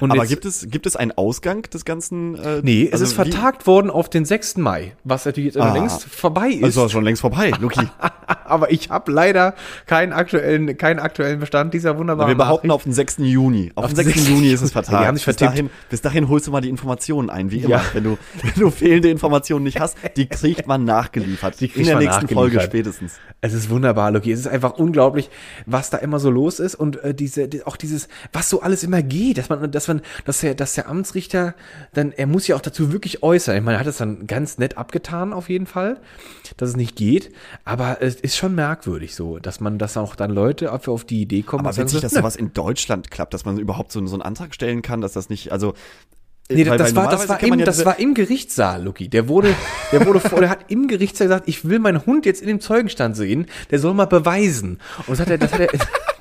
Und 0.00 0.10
Aber 0.10 0.20
jetzt- 0.20 0.28
gibt 0.30 0.44
es, 0.44 0.66
gibt 0.70 0.86
es 0.86 0.96
einen 0.96 1.12
Ausgang 1.12 1.62
des 1.62 1.84
ganzen? 1.84 2.34
Äh, 2.36 2.60
Nee, 2.62 2.86
es 2.86 2.92
also 2.94 3.04
ist 3.04 3.12
wie- 3.12 3.30
vertagt 3.30 3.66
worden 3.66 3.90
auf 3.90 4.08
den 4.08 4.24
6. 4.24 4.56
Mai, 4.60 4.92
was 5.04 5.24
natürlich 5.24 5.60
Ah. 5.60 5.72
längst 5.72 6.04
vorbei 6.04 6.48
ist. 6.48 6.64
Also 6.64 6.88
schon 6.88 7.04
längst 7.04 7.20
vorbei, 7.20 7.52
Luki. 7.60 7.80
aber 8.44 8.70
ich 8.72 8.90
habe 8.90 9.12
leider 9.12 9.54
keinen 9.86 10.12
aktuellen, 10.12 10.76
keinen 10.76 10.98
aktuellen 10.98 11.40
Bestand 11.40 11.74
dieser 11.74 11.98
wunderbaren 11.98 12.30
Wir 12.30 12.36
behaupten 12.36 12.68
Nachricht. 12.68 12.76
auf 12.80 12.84
den 12.84 12.92
6. 12.92 13.16
Juni. 13.24 13.72
Auf, 13.74 13.86
den 13.86 13.96
den 13.96 14.04
6. 14.06 14.14
6. 14.18 14.28
Juni 14.28 14.48
ist 14.52 14.62
es 14.62 14.72
vertagt. 14.72 15.02
die 15.02 15.06
haben 15.06 15.16
sich 15.16 15.26
bis, 15.26 15.36
dahin, 15.36 15.70
bis 15.90 16.00
dahin 16.02 16.28
holst 16.28 16.46
du 16.46 16.50
mal 16.50 16.60
die 16.60 16.68
Informationen 16.70 17.30
ein, 17.30 17.50
wie 17.50 17.58
immer. 17.58 17.68
Ja. 17.70 17.84
Wenn, 17.92 18.04
du, 18.04 18.18
wenn 18.42 18.52
du 18.60 18.70
fehlende 18.70 19.10
Informationen 19.10 19.64
nicht 19.64 19.80
hast, 19.80 19.96
die 20.16 20.26
kriegt 20.26 20.66
man 20.66 20.84
nachgeliefert. 20.84 21.54
Die 21.60 21.68
kriegt 21.68 21.78
In 21.78 21.86
der 21.86 21.98
nächsten 21.98 22.28
Folge 22.28 22.60
spätestens. 22.60 23.14
Es 23.40 23.52
ist 23.52 23.70
wunderbar, 23.70 24.10
Loki. 24.10 24.32
Es 24.32 24.40
ist 24.40 24.48
einfach 24.48 24.72
unglaublich, 24.74 25.30
was 25.66 25.90
da 25.90 25.98
immer 25.98 26.18
so 26.18 26.30
los 26.30 26.58
ist 26.60 26.74
und 26.74 27.02
äh, 27.04 27.14
diese, 27.14 27.46
die, 27.48 27.64
auch 27.64 27.76
dieses, 27.76 28.08
was 28.32 28.48
so 28.50 28.60
alles 28.62 28.82
immer 28.82 29.02
geht, 29.02 29.38
dass 29.38 29.48
man, 29.48 29.70
dass 29.84 29.88
man, 29.88 30.02
dass 30.24 30.40
der, 30.40 30.54
dass 30.54 30.74
der 30.74 30.88
Amtsrichter 30.88 31.54
dann, 31.92 32.12
er 32.12 32.26
muss 32.26 32.46
ja 32.46 32.56
auch 32.56 32.60
dazu 32.60 32.92
wirklich 32.92 33.22
äußern. 33.22 33.56
Ich 33.56 33.62
meine, 33.62 33.76
er 33.76 33.80
hat 33.80 33.86
es 33.86 33.98
dann 33.98 34.26
ganz 34.26 34.58
nett 34.58 34.76
abgetan 34.78 35.32
auf 35.32 35.48
jeden 35.48 35.66
Fall, 35.66 36.00
dass 36.56 36.70
es 36.70 36.76
nicht 36.76 36.96
geht. 36.96 37.32
Aber 37.64 37.98
es 38.00 38.16
ist 38.16 38.36
schon 38.36 38.54
merkwürdig 38.54 39.14
so, 39.14 39.38
dass 39.38 39.60
man, 39.60 39.78
dass 39.78 39.96
auch 39.96 40.16
dann 40.16 40.30
Leute 40.30 40.72
auf, 40.72 40.88
auf 40.88 41.04
die 41.04 41.22
Idee 41.22 41.42
kommen. 41.42 41.66
Aber 41.66 41.76
witzig, 41.76 41.92
so, 41.92 42.00
dass 42.00 42.12
"Nö, 42.12 42.18
sowas 42.20 42.36
in 42.36 42.52
Deutschland 42.52 43.10
klappt, 43.10 43.34
dass 43.34 43.44
man 43.44 43.58
überhaupt 43.58 43.92
so, 43.92 44.04
so 44.06 44.14
einen 44.14 44.22
Antrag 44.22 44.54
stellen 44.54 44.82
kann, 44.82 45.00
dass 45.00 45.12
das 45.12 45.28
nicht, 45.28 45.52
also. 45.52 45.74
Nee, 46.50 46.66
weil- 46.68 46.76
das, 46.76 46.94
weil 46.94 47.04
war, 47.04 47.10
das, 47.10 47.26
war 47.28 47.42
im, 47.42 47.58
ja 47.58 47.64
das 47.64 47.86
war 47.86 47.98
im 47.98 48.12
Gerichtssaal, 48.12 48.82
Luki. 48.84 49.08
Der 49.08 49.28
wurde, 49.28 49.54
der 49.92 50.04
wurde 50.04 50.20
vor, 50.20 50.40
der 50.40 50.50
hat 50.50 50.66
im 50.68 50.88
Gerichtssaal 50.88 51.28
gesagt, 51.28 51.48
ich 51.48 51.66
will 51.66 51.78
meinen 51.78 52.04
Hund 52.04 52.26
jetzt 52.26 52.42
in 52.42 52.48
dem 52.48 52.60
Zeugenstand 52.60 53.16
sehen, 53.16 53.46
der 53.70 53.78
soll 53.78 53.94
mal 53.94 54.04
beweisen. 54.06 54.78
Und 55.06 55.12
das 55.12 55.20
hat 55.20 55.30
er, 55.30 55.38
das 55.38 55.52
hat 55.54 55.60
er, 55.60 55.68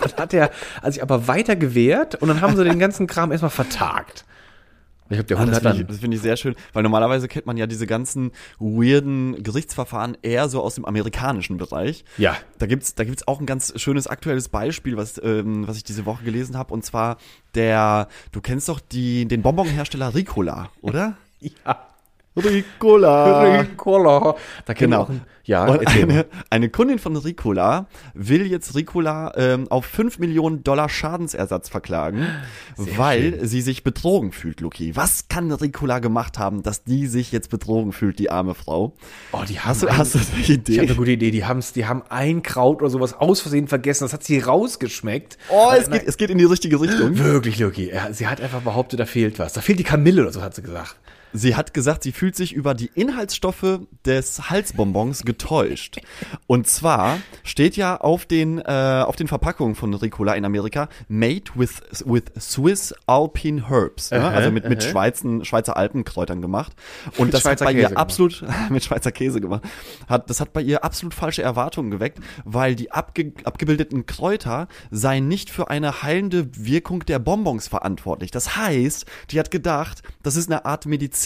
das 0.04 0.16
hat 0.16 0.34
er, 0.34 0.52
also 0.82 1.02
aber 1.02 1.28
weiter 1.28 1.56
gewehrt 1.56 2.16
und 2.16 2.28
dann 2.28 2.42
haben 2.42 2.56
sie 2.56 2.64
den 2.64 2.80
ganzen 2.80 3.08
Kram 3.08 3.32
erstmal 3.32 3.52
vertagt. 3.52 4.26
Ich 5.10 5.18
glaube, 5.18 5.26
der 5.26 5.38
Ah, 5.38 5.40
Hund 5.42 5.50
das 5.52 5.58
hat 5.58 5.64
finde 5.64 5.76
ich, 5.76 5.82
dann, 5.82 5.88
das 5.94 6.00
finde 6.00 6.16
ich 6.18 6.24
sehr 6.24 6.38
schön, 6.38 6.56
weil 6.72 6.82
normalerweise 6.82 7.28
kennt 7.28 7.46
man 7.46 7.58
ja 7.58 7.68
diese 7.68 7.86
ganzen 7.86 8.32
weirden 8.58 9.44
Gerichtsverfahren 9.44 10.18
eher 10.22 10.50
so 10.50 10.64
aus 10.64 10.76
dem 10.76 10.86
amerikanischen 10.86 11.58
Bereich. 11.58 12.04
Ja. 12.18 12.36
Da 12.58 12.66
gibt's, 12.66 12.96
da 12.96 13.04
gibt's 13.04 13.28
auch 13.28 13.40
ein 13.40 13.46
ganz 13.46 13.74
schönes 13.80 14.08
aktuelles 14.08 14.50
Beispiel, 14.50 14.98
was, 14.98 15.22
ähm, 15.24 15.68
was 15.68 15.78
ich 15.78 15.84
diese 15.84 16.06
Woche 16.06 16.24
gelesen 16.24 16.58
habe, 16.58 16.74
und 16.74 16.84
zwar 16.84 17.18
der, 17.54 18.08
du 18.32 18.42
kennst 18.42 18.70
doch 18.70 18.80
die, 18.80 19.28
den 19.28 19.42
Bonbonhersteller 19.44 20.16
Ricola, 20.16 20.70
oder? 20.82 21.18
ja. 21.40 21.93
Ricola. 22.36 23.60
Ricola. 23.62 24.36
Da 24.66 24.74
Genau. 24.74 25.06
ein, 25.08 25.22
ja, 25.46 25.66
Und 25.66 25.86
eine, 25.88 26.26
eine 26.50 26.70
Kundin 26.70 27.00
von 27.00 27.16
Ricola 27.18 27.88
will 28.14 28.48
jetzt 28.48 28.76
Ricola 28.76 29.34
ähm, 29.36 29.68
auf 29.70 29.86
5 29.86 30.20
Millionen 30.20 30.64
Dollar 30.64 30.88
Schadensersatz 30.88 31.68
verklagen, 31.70 32.26
weil 32.78 33.46
sie 33.46 33.62
sich 33.62 33.84
betrogen 33.84 34.32
fühlt, 34.32 34.62
Luki. 34.62 34.96
Was 34.96 35.28
kann 35.28 35.52
Ricola 35.52 36.00
gemacht 36.00 36.40
haben, 36.40 36.64
dass 36.64 36.84
die 36.86 37.08
sich 37.08 37.32
jetzt 37.34 37.50
betrogen 37.50 37.92
fühlt, 37.92 38.20
die 38.20 38.30
arme 38.32 38.56
Frau? 38.56 38.94
Oh, 39.34 39.40
die 39.48 39.60
haben 39.60 39.68
Hast 39.70 39.84
du, 39.84 39.88
ein- 39.88 39.98
hast 39.98 40.16
du 40.16 40.20
eine 40.20 40.28
Ich 40.40 40.50
habe 40.50 40.54
Idee? 40.54 40.80
eine 40.80 40.96
gute 40.96 41.12
Idee. 41.12 41.32
Die, 41.32 41.46
haben's, 41.46 41.74
die 41.74 41.86
haben 41.86 42.04
ein 42.10 42.42
Kraut 42.42 42.82
oder 42.82 42.90
sowas 42.90 43.14
aus 43.14 43.42
Versehen 43.42 43.68
vergessen. 43.68 44.06
Das 44.06 44.14
hat 44.14 44.24
sie 44.24 44.40
rausgeschmeckt. 44.40 45.38
Oh, 45.50 45.72
es 45.78 45.90
geht, 45.90 46.04
es 46.08 46.16
geht 46.18 46.30
in 46.30 46.38
die 46.38 46.46
richtige 46.46 46.80
Richtung. 46.80 47.18
Wirklich, 47.18 47.60
Luki. 47.60 47.90
Ja, 47.94 48.14
sie 48.14 48.28
hat 48.28 48.40
einfach 48.40 48.62
behauptet, 48.62 49.00
da 49.02 49.06
fehlt 49.06 49.40
was. 49.40 49.52
Da 49.54 49.60
fehlt 49.62 49.78
die 49.80 49.84
Kamille 49.84 50.22
oder 50.22 50.32
so, 50.32 50.42
hat 50.42 50.56
sie 50.56 50.62
gesagt. 50.64 50.96
Sie 51.34 51.56
hat 51.56 51.74
gesagt, 51.74 52.04
sie 52.04 52.12
fühlt 52.12 52.36
sich 52.36 52.54
über 52.54 52.74
die 52.76 52.92
Inhaltsstoffe 52.94 53.80
des 54.06 54.50
Halsbonbons 54.50 55.24
getäuscht. 55.24 56.00
Und 56.48 56.68
zwar 56.68 57.18
steht 57.44 57.76
ja 57.76 57.98
auf 57.98 58.26
den, 58.26 58.60
äh, 58.60 59.04
auf 59.06 59.16
den 59.16 59.28
Verpackungen 59.28 59.76
von 59.76 59.94
Ricola 59.94 60.34
in 60.34 60.46
Amerika, 60.46 60.90
made 61.08 61.46
with, 61.56 61.82
with 62.06 62.24
Swiss 62.40 62.94
Alpine 63.08 63.68
Herbs. 63.70 64.12
Ne? 64.12 64.20
Aha, 64.20 64.30
Also 64.30 64.52
mit, 64.52 64.70
mit. 64.70 64.84
Schweizen, 64.84 65.44
Schweizer 65.44 65.76
Alpenkräutern 65.76 66.42
gemacht. 66.42 66.74
Und 67.18 67.26
Mit 67.28 67.34
das 67.34 67.42
Schweizer 67.42 67.66
hat 67.66 67.72
bei 67.72 67.74
Käse 67.74 67.82
ihr 67.84 67.90
gemacht. 67.90 68.02
absolut, 68.02 68.44
mit 68.70 68.84
Schweizer 68.84 69.12
Käse 69.12 69.42
gemacht. 69.42 69.64
Hat, 70.08 70.30
das 70.30 70.40
hat 70.40 70.54
bei 70.54 70.62
ihr 70.62 70.84
absolut 70.84 71.14
falsche 71.14 71.42
Erwartungen 71.42 71.90
geweckt, 71.90 72.20
weil 72.46 72.76
die 72.76 72.92
abge, 72.92 73.34
abgebildeten 73.44 74.06
Kräuter 74.06 74.68
seien 74.92 75.28
nicht 75.28 75.50
für 75.50 75.70
eine 75.70 76.04
heilende 76.04 76.48
Wirkung 76.56 77.06
der 77.06 77.20
Bonbons 77.20 77.68
verantwortlich. 77.68 78.30
Das 78.30 78.56
heißt, 78.56 79.06
die 79.32 79.40
hat 79.40 79.50
gedacht, 79.50 80.04
das 80.22 80.36
ist 80.36 80.52
eine 80.52 80.66
Art 80.66 80.86
Medizin, 80.86 81.23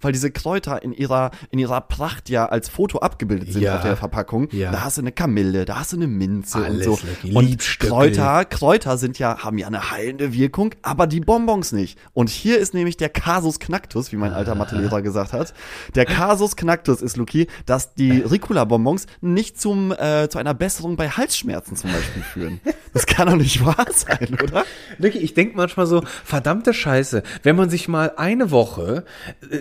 weil 0.00 0.12
diese 0.12 0.30
Kräuter 0.30 0.82
in 0.82 0.92
ihrer, 0.92 1.30
in 1.50 1.58
ihrer 1.58 1.80
Pracht 1.80 2.28
ja 2.28 2.46
als 2.46 2.68
Foto 2.68 2.98
abgebildet 2.98 3.52
sind 3.52 3.62
Ja. 3.62 3.76
auf 3.76 3.82
der 3.82 3.96
Verpackung. 3.96 4.48
Ja. 4.52 4.70
Da 4.72 4.82
hast 4.84 4.96
du 4.98 5.02
eine 5.02 5.12
Kamille, 5.12 5.64
da 5.64 5.78
hast 5.80 5.92
du 5.92 5.96
eine 5.96 6.06
Minze 6.06 6.58
Alles, 6.58 6.86
und 6.86 6.98
so. 6.98 7.06
Lecky, 7.06 7.34
Und. 7.34 7.78
Kräuter, 7.78 8.44
Kräuter 8.44 8.98
sind 8.98 9.18
ja, 9.18 9.38
haben 9.38 9.58
ja 9.58 9.66
eine 9.66 9.90
heilende 9.90 10.32
Wirkung, 10.32 10.74
aber 10.82 11.06
die 11.06 11.20
Bonbons 11.20 11.72
nicht. 11.72 11.98
Und 12.12 12.28
hier 12.30 12.58
ist 12.58 12.74
nämlich 12.74 12.96
der 12.96 13.08
Kasus 13.08 13.58
Knacktus, 13.58 14.12
wie 14.12 14.16
mein 14.16 14.32
alter 14.32 14.54
Mathelehrer 14.54 15.02
gesagt 15.02 15.32
hat. 15.32 15.54
Der 15.94 16.04
Kasus 16.04 16.56
Knacktus 16.56 17.02
ist, 17.02 17.16
Luki, 17.16 17.46
dass 17.66 17.94
die 17.94 18.12
Ricola-Bonbons 18.20 19.06
nicht 19.20 19.60
zum, 19.60 19.92
äh, 19.92 20.28
zu 20.28 20.38
einer 20.38 20.54
Besserung 20.54 20.96
bei 20.96 21.08
Halsschmerzen 21.08 21.76
zum 21.76 21.90
Beispiel 21.92 22.22
führen. 22.22 22.60
Das 22.94 23.06
kann 23.06 23.28
doch 23.28 23.36
nicht 23.36 23.64
wahr 23.64 23.86
sein, 23.94 24.36
oder? 24.42 24.64
Luki, 24.98 25.18
ich 25.18 25.34
denke 25.34 25.56
manchmal 25.56 25.86
so, 25.86 26.02
verdammte 26.24 26.72
Scheiße, 26.74 27.22
wenn 27.42 27.56
man 27.56 27.70
sich 27.70 27.88
mal 27.88 28.12
eine 28.16 28.50
Woche 28.50 29.04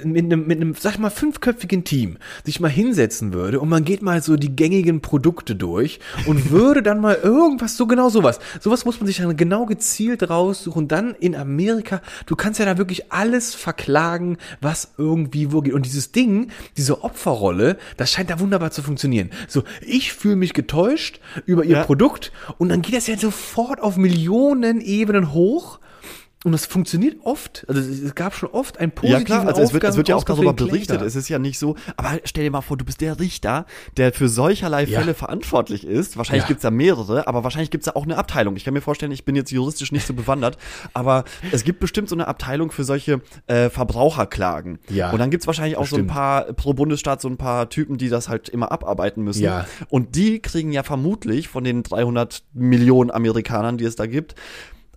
mit 0.04 0.26
einem, 0.26 0.48
mit 0.48 0.60
einem, 0.60 0.74
sag 0.74 0.94
ich 0.94 1.00
mal, 1.00 1.10
fünfköpfigen 1.10 1.84
Team 1.84 2.18
sich 2.46 2.60
mal 2.60 2.70
hinsetzen 2.70 3.34
würde 3.34 3.60
und 3.60 3.70
man 3.70 3.84
geht 3.84 4.02
mal 4.02 4.22
so 4.22 4.36
die 4.36 4.56
gängigen 4.56 5.02
Produkte 5.02 5.56
durch 5.56 6.00
und 6.26 6.52
würde 6.52 6.82
dann 6.82 7.00
mal 7.00 7.16
irgendwas, 7.16 7.78
so 7.78 7.88
genau 7.88 8.10
sowas, 8.10 8.40
sowas 8.60 8.86
muss 8.86 9.00
man 9.00 9.08
sich 9.08 9.18
dann 9.18 9.38
genau 9.38 9.66
gezielt 9.66 10.30
raussuchen, 10.30 10.88
dann 10.88 11.14
in 11.20 11.36
Amerika, 11.36 12.02
du 12.26 12.36
kannst 12.36 12.60
ja 12.60 12.66
da 12.66 12.78
wirklich 12.78 13.12
alles 13.12 13.56
verklagen, 13.56 14.38
was 14.62 14.94
irgendwie 14.98 15.52
wo 15.52 15.62
geht. 15.62 15.74
Und 15.74 15.86
dieses 15.86 16.12
Ding, 16.12 16.50
diese 16.76 17.04
Opferrolle, 17.04 17.78
das 17.98 18.12
scheint 18.12 18.30
da 18.30 18.40
wunderbar 18.40 18.72
zu 18.72 18.82
funktionieren. 18.82 19.30
So, 19.48 19.64
ich 19.82 20.14
fühle 20.14 20.36
mich 20.36 20.54
getäuscht 20.54 21.20
über 21.46 21.64
ihr 21.64 21.78
Ja. 21.78 21.84
Produkt 21.84 22.32
und 22.58 22.70
dann 22.70 22.82
geht 22.82 22.96
das 22.96 23.08
ja 23.08 23.18
sofort 23.18 23.82
auf 23.82 23.98
Millionen 23.98 24.82
Ebenen 24.82 25.34
hoch. 25.34 25.80
Und 26.48 26.54
das 26.54 26.66
funktioniert 26.66 27.18
oft. 27.26 27.66
Also 27.68 27.82
es 27.82 28.00
es 28.02 28.16
gab 28.16 28.34
schon 28.34 28.48
oft 28.52 28.80
Ja 28.80 28.88
positiven 28.88 29.26
klar, 29.26 29.46
also 29.46 29.62
es 29.62 29.74
wird, 29.74 29.84
es 29.84 29.98
wird 29.98 30.08
ja 30.08 30.16
auch 30.16 30.24
darüber 30.24 30.54
berichtet. 30.54 30.96
Kläger. 31.00 31.06
Es 31.06 31.18
ist 31.18 31.28
ja 31.28 31.40
nicht 31.40 31.60
so, 31.60 31.76
aber 31.98 32.22
stell 32.24 32.46
dir 32.46 32.52
mal 32.52 32.62
vor, 32.62 32.78
du 32.78 32.86
bist 32.86 33.02
der 33.02 33.20
Richter, 33.20 33.66
der 33.98 34.14
für 34.14 34.30
solcherlei 34.30 34.86
Ja. 34.86 35.00
Fälle 35.02 35.14
verantwortlich 35.14 35.86
ist. 35.86 36.16
Wahrscheinlich 36.16 36.44
Ja. 36.44 36.48
gibt's 36.48 36.62
da 36.62 36.72
mehrere, 36.72 37.28
aber 37.28 37.44
wahrscheinlich 37.44 37.70
gibt's 37.70 37.88
da 37.88 37.92
auch 37.96 38.06
eine 38.06 38.16
Abteilung. 38.18 38.56
Ich 38.56 38.64
kann 38.64 38.74
mir 38.74 38.80
vorstellen, 38.80 39.12
ich 39.12 39.26
bin 39.26 39.36
jetzt 39.36 39.52
juristisch 39.52 39.92
nicht 39.92 40.08
so 40.08 40.14
bewandert, 40.14 40.58
aber 40.94 41.26
es 41.52 41.66
gibt 41.66 41.82
bestimmt 41.82 42.08
so 42.08 42.16
eine 42.16 42.30
Abteilung 42.30 42.72
für 42.72 42.86
solche 42.86 43.20
äh, 43.48 43.70
Verbraucherklagen. 43.70 44.80
Ja. 44.88 45.12
Und 45.12 45.20
dann 45.20 45.30
gibt's 45.30 45.48
wahrscheinlich 45.48 45.76
auch 45.76 45.82
Bestimmt. 45.82 46.08
so 46.08 46.14
ein 46.14 46.16
paar 46.16 46.44
pro 46.54 46.74
Bundesstaat 46.74 47.20
so 47.20 47.28
ein 47.28 47.36
paar 47.36 47.68
Typen, 47.70 47.98
die 47.98 48.08
das 48.08 48.30
halt 48.30 48.48
immer 48.48 48.72
abarbeiten 48.72 49.22
müssen. 49.22 49.44
Ja. 49.44 49.66
Und 49.90 50.16
die 50.16 50.40
kriegen 50.42 50.72
ja 50.72 50.84
vermutlich 50.84 51.50
von 51.50 51.66
den 51.66 51.84
300 51.84 52.44
Millionen 52.54 53.12
Amerikanern, 53.12 53.78
die 53.78 53.84
es 53.84 53.98
da 53.98 54.06
gibt, 54.06 54.36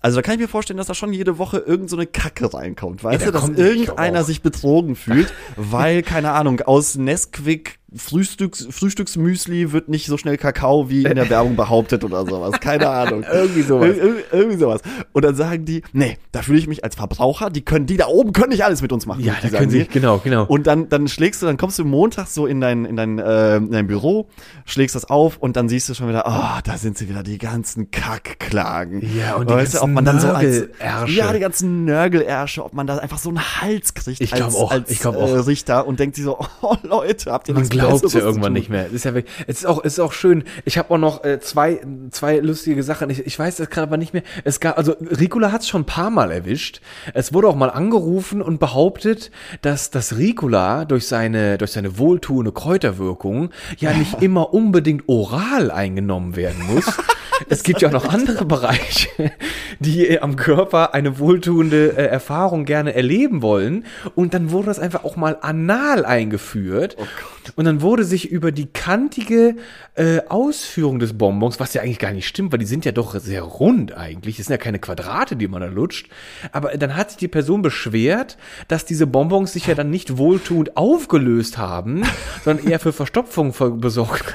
also 0.01 0.17
da 0.17 0.23
kann 0.23 0.35
ich 0.35 0.41
mir 0.41 0.49
vorstellen, 0.49 0.77
dass 0.79 0.87
da 0.87 0.95
schon 0.95 1.13
jede 1.13 1.39
Woche 1.39 1.59
irgend 1.59 1.91
so 1.91 1.97
eine 1.97 2.07
Kacke 2.07 2.53
reinkommt, 2.53 3.05
weißt 3.05 3.21
Ja, 3.21 3.27
du, 3.31 3.33
da 3.33 3.47
dass 3.47 3.59
irgendeiner 3.59 4.25
sich 4.25 4.41
betrogen 4.43 4.97
fühlt, 4.97 5.33
weil, 5.57 6.03
keine 6.03 6.33
Ahnung, 6.33 6.61
aus 6.63 6.97
Nesquik 6.97 7.80
Frühstücks, 7.95 8.67
Frühstücksmüsli 8.71 9.73
wird 9.73 9.89
nicht 9.89 10.07
so 10.07 10.17
schnell 10.17 10.37
Kakao 10.37 10.89
wie 10.89 11.05
in 11.05 11.17
der 11.17 11.29
Werbung 11.29 11.57
behauptet 11.57 12.05
oder 12.05 12.25
sowas. 12.25 12.61
Keine 12.61 12.89
Ahnung. 12.89 13.25
Irgendwie 13.33 13.63
sowas. 13.63 13.97
Ir 13.97 14.05
ir 14.05 14.17
irgendwie 14.33 14.59
sowas. 14.59 14.81
Und 15.13 15.25
dann 15.25 15.35
sagen 15.35 15.65
die, 15.65 15.83
nee, 15.93 16.19
da 16.33 16.43
fühle 16.43 16.59
ich 16.59 16.67
mich 16.67 16.85
als 16.85 16.95
Verbraucher, 16.95 17.51
die 17.51 17.63
können, 17.63 17.87
die 17.87 17.97
da 17.97 18.07
oben 18.07 18.33
können 18.33 18.51
nicht 18.51 18.65
alles 18.65 18.83
mit 18.83 18.93
uns 18.93 19.07
machen. 19.07 19.25
Ja, 19.25 19.35
da 19.43 19.49
können 19.49 19.71
sie, 19.71 19.87
genau, 19.87 20.19
genau. 20.19 20.45
Und 20.45 20.67
dann, 20.67 20.89
dann 20.89 21.09
schlägst 21.09 21.43
du, 21.43 21.47
dann 21.47 21.57
kommst 21.57 21.79
du 21.79 21.85
Montag 21.85 22.29
so 22.29 22.47
in 22.47 22.61
dein, 22.61 22.85
in 22.85 22.97
dein, 22.97 23.19
äh, 23.19 23.57
in 23.57 23.73
dein 23.73 23.87
Büro, 23.87 24.29
schlägst 24.65 24.95
das 24.95 25.11
auf 25.11 25.39
und 25.39 25.57
dann 25.57 25.69
siehst 25.69 25.89
du 25.89 25.95
schon 25.95 26.09
wieder, 26.09 26.25
oh, 26.27 26.61
da 26.65 26.77
sind 26.79 26.97
sie 26.97 27.09
wieder, 27.09 27.23
die 27.23 27.39
ganzen 27.39 27.91
Kackklagen. 27.91 29.03
Ja, 29.19 29.35
und 29.35 29.51
die 29.51 29.55
weißt 29.55 29.75
du, 29.75 29.79
ob 29.79 29.83
ganzen 29.83 29.95
man 29.95 30.05
dann 30.05 30.21
so 30.21 30.29
als, 30.29 30.69
ja, 30.81 31.33
die 31.33 31.41
ganzen 31.41 31.85
Nörgelärsche, 31.85 32.65
ob 32.65 32.73
man 32.73 32.87
da 32.87 32.99
einfach 32.99 33.19
so 33.19 33.31
einen 33.31 33.41
Hals 33.41 33.95
kriegt 33.95 34.21
Ich 34.21 34.33
als, 34.33 34.41
glaub 34.41 34.55
auch, 34.55 34.71
als 34.71 34.91
ich 34.91 35.01
glaub 35.01 35.17
Äh, 35.17 35.19
auch. 35.19 35.47
Richter 35.47 35.87
und 35.87 36.01
denkt 36.01 36.17
sich 36.17 36.25
so, 36.25 36.39
oh 36.63 36.77
Leute, 36.83 37.33
habt 37.33 37.49
ihr 37.49 37.55
nichts 37.55 37.71
glaubt 37.81 38.03
Besseres 38.03 38.15
ja 38.15 38.29
irgendwann 38.29 38.53
nicht 38.53 38.69
mehr. 38.69 38.87
Es 38.87 38.93
ist 38.93 39.05
ja 39.05 39.15
wirklich, 39.15 39.35
es 39.47 39.59
ist 39.59 39.67
auch, 39.67 39.85
es 39.85 39.95
ist 39.95 40.01
auch 40.01 40.13
schön. 40.13 40.45
Ich 40.65 40.79
habe 40.79 40.93
auch 40.95 40.99
noch 40.99 41.25
äh, 41.25 41.41
zwei, 41.41 41.81
zwei 42.11 42.39
lustige 42.39 42.83
Sachen. 42.83 43.11
Ich, 43.11 43.27
ich 43.27 43.39
weiß 43.39 43.57
das 43.57 43.71
gerade 43.71 43.89
aber 43.89 43.97
nicht 43.97 44.13
mehr. 44.13 44.23
Es 44.45 44.61
gab, 44.61 44.79
also 44.79 44.95
Ricola 45.01 45.53
hat 45.53 45.63
es 45.63 45.69
schon 45.69 45.83
ein 45.83 45.87
paar 45.87 46.11
Mal 46.11 46.31
erwischt. 46.31 46.81
Es 47.15 47.33
wurde 47.33 47.49
auch 47.49 47.57
mal 47.57 47.71
angerufen 47.71 48.43
und 48.43 48.61
behauptet, 48.61 49.31
dass 49.63 49.91
das 49.91 50.17
Ricola 50.17 50.85
durch 50.85 51.07
seine, 51.07 51.59
durch 51.59 51.73
seine 51.73 51.99
wohltuende 51.99 52.53
Kräuterwirkung 52.53 53.51
ja 53.79 53.93
nicht 53.93 54.21
immer 54.23 54.55
unbedingt 54.55 55.05
oral 55.09 55.71
eingenommen 55.71 56.37
werden 56.37 56.67
muss. 56.67 56.87
Es 57.49 57.63
gibt 57.63 57.81
ja 57.81 57.89
auch 57.89 57.93
noch 57.93 58.13
andere 58.13 58.45
Bereiche, 58.45 59.09
die 59.79 60.21
am 60.21 60.37
Körper 60.37 60.95
eine 60.95 61.19
wohltuende 61.19 61.97
äh, 61.97 62.07
Erfahrung 62.07 62.65
gerne 62.65 62.95
erleben 62.95 63.43
wollen. 63.43 63.85
Und 64.15 64.35
dann 64.35 64.51
wurde 64.51 64.67
das 64.67 64.79
einfach 64.79 65.05
auch 65.05 65.17
mal 65.17 65.39
anal 65.41 66.05
eingeführt. 66.05 66.97
Und 67.57 67.65
dann 67.65 67.81
wurde 67.83 68.05
sich 68.05 68.31
über 68.31 68.53
die 68.53 68.67
kantige 68.67 69.57
äh, 69.95 70.21
Ausführung 70.29 70.99
des 70.99 71.17
Bonbons, 71.17 71.59
was 71.59 71.75
ja 71.75 71.83
eigentlich 71.83 71.99
gar 71.99 72.13
nicht 72.13 72.29
stimmt, 72.29 72.53
weil 72.53 72.59
die 72.59 72.67
sind 72.67 72.85
ja 72.85 72.93
doch 72.93 73.19
sehr 73.19 73.43
rund 73.43 73.97
eigentlich. 73.97 74.37
Das 74.37 74.47
sind 74.47 74.55
ja 74.55 74.59
keine 74.59 74.79
Quadrate, 74.79 75.37
die 75.37 75.49
man 75.49 75.61
da 75.63 75.69
lutscht. 75.69 76.09
Aber 76.53 76.71
dann 76.77 76.97
hat 76.97 77.11
sich 77.11 77.19
die 77.19 77.29
Person 77.29 77.63
beschwert, 77.63 78.37
dass 78.69 78.85
diese 78.85 79.07
Bonbons 79.07 79.53
sich 79.53 79.67
ja 79.67 79.75
dann 79.75 79.91
nicht 79.91 80.19
wohltuend 80.19 80.77
aufgelöst 80.77 81.59
haben, 81.59 82.05
sondern 82.45 82.67
eher 82.67 82.79
für 82.79 82.93
Verstopfung 82.93 83.53
ver- 83.53 83.71
besorgt 83.71 84.35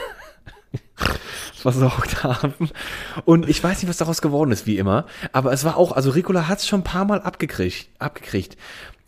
versorgt 1.72 2.24
haben. 2.24 2.54
Und 3.26 3.50
ich 3.50 3.64
weiß 3.64 3.82
nicht, 3.82 3.90
was 3.90 3.98
daraus 3.98 4.22
geworden 4.22 4.52
ist, 4.52 4.68
wie 4.68 4.78
immer. 4.78 5.06
Aber 5.32 5.52
es 5.52 5.64
war 5.64 5.78
auch, 5.78 5.92
also 5.92 6.12
Ricola 6.12 6.48
hat 6.48 6.60
es 6.60 6.68
schon 6.68 6.82
ein 6.82 6.84
paar 6.84 7.06
Mal 7.06 7.22
abgekriegt. 7.22 7.90
abgekriegt. 7.98 8.56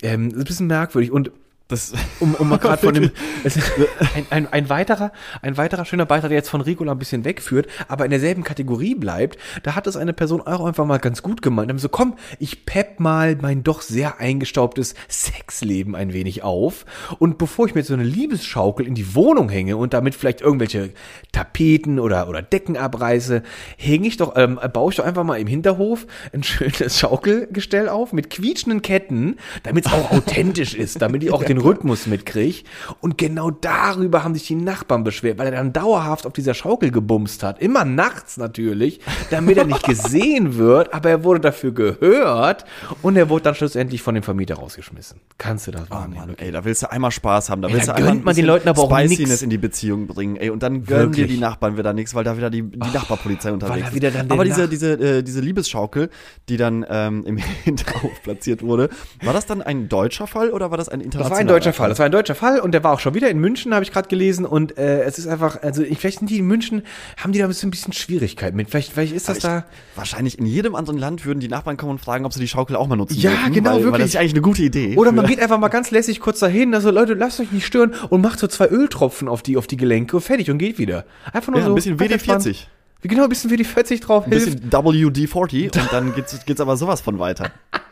Ähm, 0.02 0.30
ist 0.30 0.38
ein 0.38 0.44
bisschen 0.44 0.68
merkwürdig. 0.68 1.12
Und 1.12 1.32
Das, 1.68 1.92
um, 2.20 2.34
um 2.36 2.48
mal 2.48 2.58
gerade 2.58 2.82
von 2.82 2.94
dem 2.94 3.12
ein, 4.16 4.26
ein, 4.30 4.54
ein 4.54 4.70
weiterer 4.70 5.12
ein 5.42 5.58
weiterer 5.58 5.84
schöner 5.84 6.06
Beitrag, 6.06 6.30
der 6.30 6.38
jetzt 6.38 6.50
von 6.50 6.62
Ricola 6.62 6.94
ein 6.94 7.00
bisschen 7.00 7.26
wegführt, 7.26 7.68
aber 7.88 8.06
in 8.06 8.12
derselben 8.12 8.44
Kategorie 8.44 8.96
bleibt, 8.96 9.38
da 9.64 9.76
hat 9.76 9.86
es 9.88 9.98
eine 9.98 10.14
Person 10.14 10.42
auch 10.42 10.66
einfach 10.66 10.86
mal 10.86 11.00
ganz 11.00 11.22
gut 11.22 11.42
gemeint. 11.42 11.70
Haben 11.70 11.80
so, 11.80 11.90
komm, 11.90 12.16
ich 12.40 12.66
pepp 12.66 13.00
mal 13.00 13.38
mein 13.42 13.64
doch 13.64 13.82
sehr 13.82 14.20
eingestaubtes 14.20 14.96
Sexleben 15.10 15.96
ein 15.96 16.14
wenig 16.14 16.44
auf 16.44 16.86
und 17.20 17.38
bevor 17.38 17.66
ich 17.68 17.76
mir 17.76 17.84
so 17.84 17.94
eine 17.94 18.04
Liebesschaukel 18.04 18.88
in 18.88 18.96
die 18.96 19.14
Wohnung 19.16 19.50
hänge 19.50 19.76
und 19.76 19.94
damit 19.94 20.16
vielleicht 20.16 20.42
irgendwelche 20.42 20.92
Tapeten 21.34 22.00
oder 22.00 22.30
oder 22.30 22.42
Decken 22.42 22.78
abreiße, 22.78 23.44
hänge 23.78 24.08
ich 24.08 24.18
doch 24.18 24.36
ähm, 24.38 24.60
baue 24.72 24.92
ich 24.92 24.98
doch 24.98 25.06
einfach 25.06 25.24
mal 25.24 25.40
im 25.40 25.48
Hinterhof 25.48 26.08
ein 26.32 26.44
schönes 26.44 26.98
Schaukelgestell 26.98 27.90
auf 27.90 28.14
mit 28.14 28.30
quietschenden 28.30 28.82
Ketten, 28.82 29.36
damit 29.64 29.86
es 29.86 29.92
auch 29.92 30.12
authentisch 30.18 30.74
ist, 30.74 31.02
damit 31.02 31.24
ich 31.24 31.32
auch 31.32 31.44
den 31.44 31.57
Rhythmus 31.58 32.08
mitkriege. 32.08 32.64
Und 33.02 33.18
genau 33.18 33.52
darüber 33.52 34.24
haben 34.24 34.34
sich 34.34 34.48
die 34.48 34.56
Nachbarn 34.56 35.04
beschwert, 35.04 35.38
weil 35.38 35.48
er 35.48 35.52
dann 35.52 35.74
dauerhaft 35.74 36.26
auf 36.26 36.34
dieser 36.34 36.54
Schaukel 36.54 36.92
gebumst 36.92 37.44
hat. 37.44 37.60
Immer 37.62 37.86
nachts 37.86 38.38
natürlich, 38.38 39.00
damit 39.30 39.58
er 39.58 39.66
nicht 39.66 39.84
gesehen 39.88 40.58
wird, 40.58 40.94
aber 40.94 41.10
er 41.10 41.24
wurde 41.24 41.40
dafür 41.40 41.72
gehört 41.74 42.66
und 43.02 43.16
er 43.16 43.30
wurde 43.30 43.44
dann 43.44 43.56
schlussendlich 43.56 44.02
von 44.02 44.14
dem 44.16 44.24
Vermieter 44.24 44.56
rausgeschmissen. 44.56 45.20
Kannst 45.38 45.68
du 45.68 45.72
das 45.72 45.84
Oh 45.90 45.96
wahrnehmen? 45.96 46.28
Mann, 46.28 46.36
ey, 46.38 46.52
da 46.52 46.64
willst 46.66 46.84
du 46.84 46.92
einmal 46.92 47.12
Spaß 47.12 47.50
haben, 47.50 47.62
da 47.62 47.68
Ey, 47.68 47.74
willst 47.76 47.88
da 47.88 47.94
du 47.94 48.00
einmal 48.04 48.16
man 48.24 48.36
den 48.36 48.46
Leuten 48.46 48.68
aber 48.70 48.82
auch 48.84 48.98
nix. 49.00 49.42
in 49.42 49.50
die 49.50 49.58
Beziehung 49.58 50.08
bringen, 50.08 50.36
ey, 50.36 50.50
und 50.50 50.64
dann 50.64 50.84
gönnen 50.84 51.12
dir 51.12 51.28
die 51.28 51.38
Nachbarn 51.38 51.78
wieder 51.78 51.94
nichts, 51.94 52.16
weil 52.16 52.24
da 52.24 52.38
wieder 52.38 52.50
die, 52.50 52.64
die 52.64 52.78
Nachbarpolizei 52.80 53.52
unterwegs 53.52 53.90
ist. 53.94 54.32
Aber 54.32 54.44
diese, 54.46 54.62
Nach- 54.64 54.70
diese, 54.70 54.94
äh, 54.94 55.24
diese 55.24 55.42
Liebesschaukel, 55.42 56.10
die 56.50 56.58
dann 56.58 56.86
ähm, 56.90 57.24
im 57.26 57.38
Hinterhof 57.64 58.22
platziert 58.24 58.62
wurde, 58.64 58.90
war 59.24 59.34
das 59.34 59.46
dann 59.46 59.62
ein 59.62 59.90
deutscher 59.90 60.28
Fall 60.28 60.50
oder 60.52 60.72
war 60.72 60.78
das 60.78 60.90
ein 60.90 61.02
internationaler 61.02 61.47
ein 61.48 61.56
ein 61.56 61.56
deutscher 61.56 61.74
Fall. 61.74 61.90
Das 61.90 62.00
war 62.00 62.06
ein 62.06 62.12
deutscher 62.12 62.36
Fall 62.36 62.60
und 62.60 62.72
der 62.74 62.84
war 62.84 62.94
auch 62.94 63.00
schon 63.00 63.14
wieder 63.14 63.30
in 63.30 63.40
München, 63.40 63.74
habe 63.74 63.84
ich 63.84 63.92
gerade 63.92 64.08
gelesen. 64.08 64.46
Und 64.46 64.78
äh, 64.78 65.02
es 65.04 65.18
ist 65.20 65.28
einfach, 65.28 65.62
also 65.64 65.82
ich- 65.84 65.98
vielleicht 66.00 66.20
sind 66.20 66.30
die 66.30 66.38
in 66.40 66.46
München, 66.46 66.84
haben 67.18 67.32
die 67.32 67.40
da 67.40 67.46
ein 67.46 67.50
bisschen, 67.50 67.68
ein 67.68 67.72
bisschen 67.72 67.94
Schwierigkeit 67.94 68.54
mit. 68.54 68.70
Vielleicht, 68.70 68.94
vielleicht 68.94 69.14
ist 69.14 69.28
das 69.30 69.38
Ich, 69.38 69.44
da. 69.44 69.66
wahrscheinlich 69.96 70.38
in 70.40 70.46
jedem 70.46 70.76
anderen 70.76 71.00
Land 71.00 71.26
würden 71.26 71.40
die 71.40 71.48
Nachbarn 71.48 71.78
kommen 71.78 71.92
und 71.92 72.00
fragen, 72.02 72.26
ob 72.26 72.34
sie 72.34 72.40
die 72.40 72.48
Schaukel 72.48 72.76
auch 72.76 72.88
mal 72.88 72.96
nutzen 72.96 73.18
Ja, 73.18 73.32
dürfen, 73.32 73.54
genau, 73.54 73.70
weil, 73.72 73.76
Weil 73.78 73.84
wirklich. 73.86 74.02
das 74.04 74.10
ist 74.12 74.16
eigentlich 74.18 74.34
eine 74.34 74.42
gute 74.42 74.62
Idee. 74.64 74.96
Oder 74.98 75.12
man 75.12 75.26
geht 75.26 75.40
einfach 75.40 75.58
mal 75.60 75.70
ganz 75.70 75.92
lässig 75.92 76.20
kurz 76.20 76.40
dahin, 76.40 76.74
also 76.76 76.92
Leute, 76.92 77.14
lasst 77.14 77.40
euch 77.40 77.52
nicht 77.52 77.66
stören 77.66 77.94
und 78.10 78.22
macht 78.22 78.40
so 78.40 78.48
zwei 78.48 78.68
Öltropfen 78.70 79.28
auf 79.28 79.42
die, 79.44 79.58
auf 79.58 79.68
die 79.68 79.78
Gelenke 79.78 80.16
und 80.18 80.22
fertig 80.22 80.50
und 80.52 80.58
geht 80.58 80.78
wieder. 80.78 81.06
Einfach 81.34 81.52
nur 81.52 81.60
ja, 81.62 81.66
so. 81.66 81.72
ein 81.72 81.76
bisschen 81.76 81.98
ganz 81.98 82.12
entspannt. 82.12 82.44
WD-40. 82.46 82.58
Wie 83.02 83.08
Genau, 83.10 83.24
ein 83.24 83.30
bisschen 83.30 83.52
WD-40 83.52 84.02
drauf 84.02 84.26
Ein 84.26 84.32
hilft. 84.32 84.60
bisschen 84.70 84.72
WD-40 84.72 85.66
und 85.80 85.94
dann 85.94 86.16
geht's, 86.16 86.38
geht's 86.46 86.60
aber 86.62 86.78
sowas 86.78 87.02
von 87.02 87.20
weiter. 87.20 87.52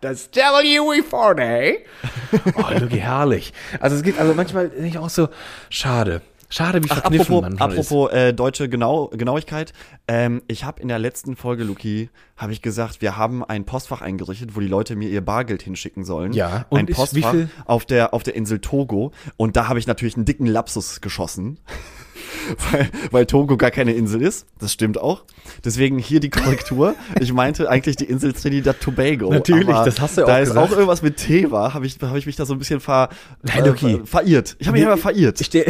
Das 0.00 0.32
WE40. 0.32 1.76
oh, 2.56 2.78
Lucky, 2.78 2.98
herrlich. 2.98 3.52
Also 3.80 3.96
es 3.96 4.02
geht, 4.02 4.18
also 4.18 4.34
manchmal 4.34 4.68
denke 4.68 4.86
ich 4.86 4.98
auch 4.98 5.10
so, 5.10 5.28
schade. 5.70 6.22
Schade, 6.52 6.84
wie 6.84 6.88
verkniffen 6.88 7.36
apropos 7.36 7.42
man 7.42 7.58
apropos 7.58 8.12
äh, 8.12 8.34
deutsche 8.34 8.68
genau, 8.68 9.06
Genauigkeit. 9.08 9.72
Ähm, 10.06 10.42
ich 10.48 10.64
habe 10.64 10.82
in 10.82 10.88
der 10.88 10.98
letzten 10.98 11.34
Folge, 11.34 11.64
Luki, 11.64 12.10
habe 12.36 12.52
ich 12.52 12.60
gesagt, 12.60 13.00
wir 13.00 13.16
haben 13.16 13.42
ein 13.42 13.64
Postfach 13.64 14.02
eingerichtet, 14.02 14.54
wo 14.54 14.60
die 14.60 14.66
Leute 14.66 14.94
mir 14.94 15.08
ihr 15.08 15.22
Bargeld 15.22 15.62
hinschicken 15.62 16.04
sollen. 16.04 16.34
Ja, 16.34 16.66
und 16.68 16.80
ein 16.80 16.86
Postfach 16.86 17.32
wie 17.32 17.36
viel? 17.36 17.50
auf 17.64 17.86
der 17.86 18.12
auf 18.12 18.22
der 18.22 18.34
Insel 18.34 18.58
Togo. 18.58 19.12
Und 19.38 19.56
da 19.56 19.68
habe 19.68 19.78
ich 19.78 19.86
natürlich 19.86 20.16
einen 20.16 20.26
dicken 20.26 20.46
Lapsus 20.46 21.00
geschossen. 21.00 21.58
Weil, 22.70 22.88
weil 23.10 23.26
Togo 23.26 23.56
gar 23.56 23.70
keine 23.70 23.92
Insel 23.92 24.22
ist. 24.22 24.46
Das 24.58 24.72
stimmt 24.72 24.98
auch. 24.98 25.24
Deswegen 25.64 25.98
hier 25.98 26.20
die 26.20 26.30
Korrektur. 26.30 26.94
Ich 27.20 27.32
meinte 27.32 27.68
eigentlich 27.68 27.96
die 27.96 28.04
Insel 28.04 28.32
Trinidad 28.32 28.80
Tobago. 28.80 29.30
Natürlich, 29.30 29.66
das 29.66 30.00
hast 30.00 30.16
du 30.16 30.22
ja 30.22 30.26
Da 30.26 30.36
auch 30.36 30.40
ist 30.40 30.48
gesagt. 30.50 30.66
auch 30.66 30.72
irgendwas 30.72 31.02
mit 31.02 31.16
T 31.16 31.50
war, 31.50 31.74
habe 31.74 31.86
ich, 31.86 31.98
hab 32.00 32.16
ich 32.16 32.26
mich 32.26 32.36
da 32.36 32.46
so 32.46 32.54
ein 32.54 32.58
bisschen 32.58 32.80
ver, 32.80 33.08
Nein, 33.42 33.68
okay. 33.68 34.00
ver, 34.04 34.22
verirrt. 34.22 34.56
Ich 34.58 34.66
habe 34.68 34.78
mich 34.78 34.86
aber 34.86 34.96
verirrt. 34.96 35.40
Ich 35.40 35.46
stell, 35.46 35.66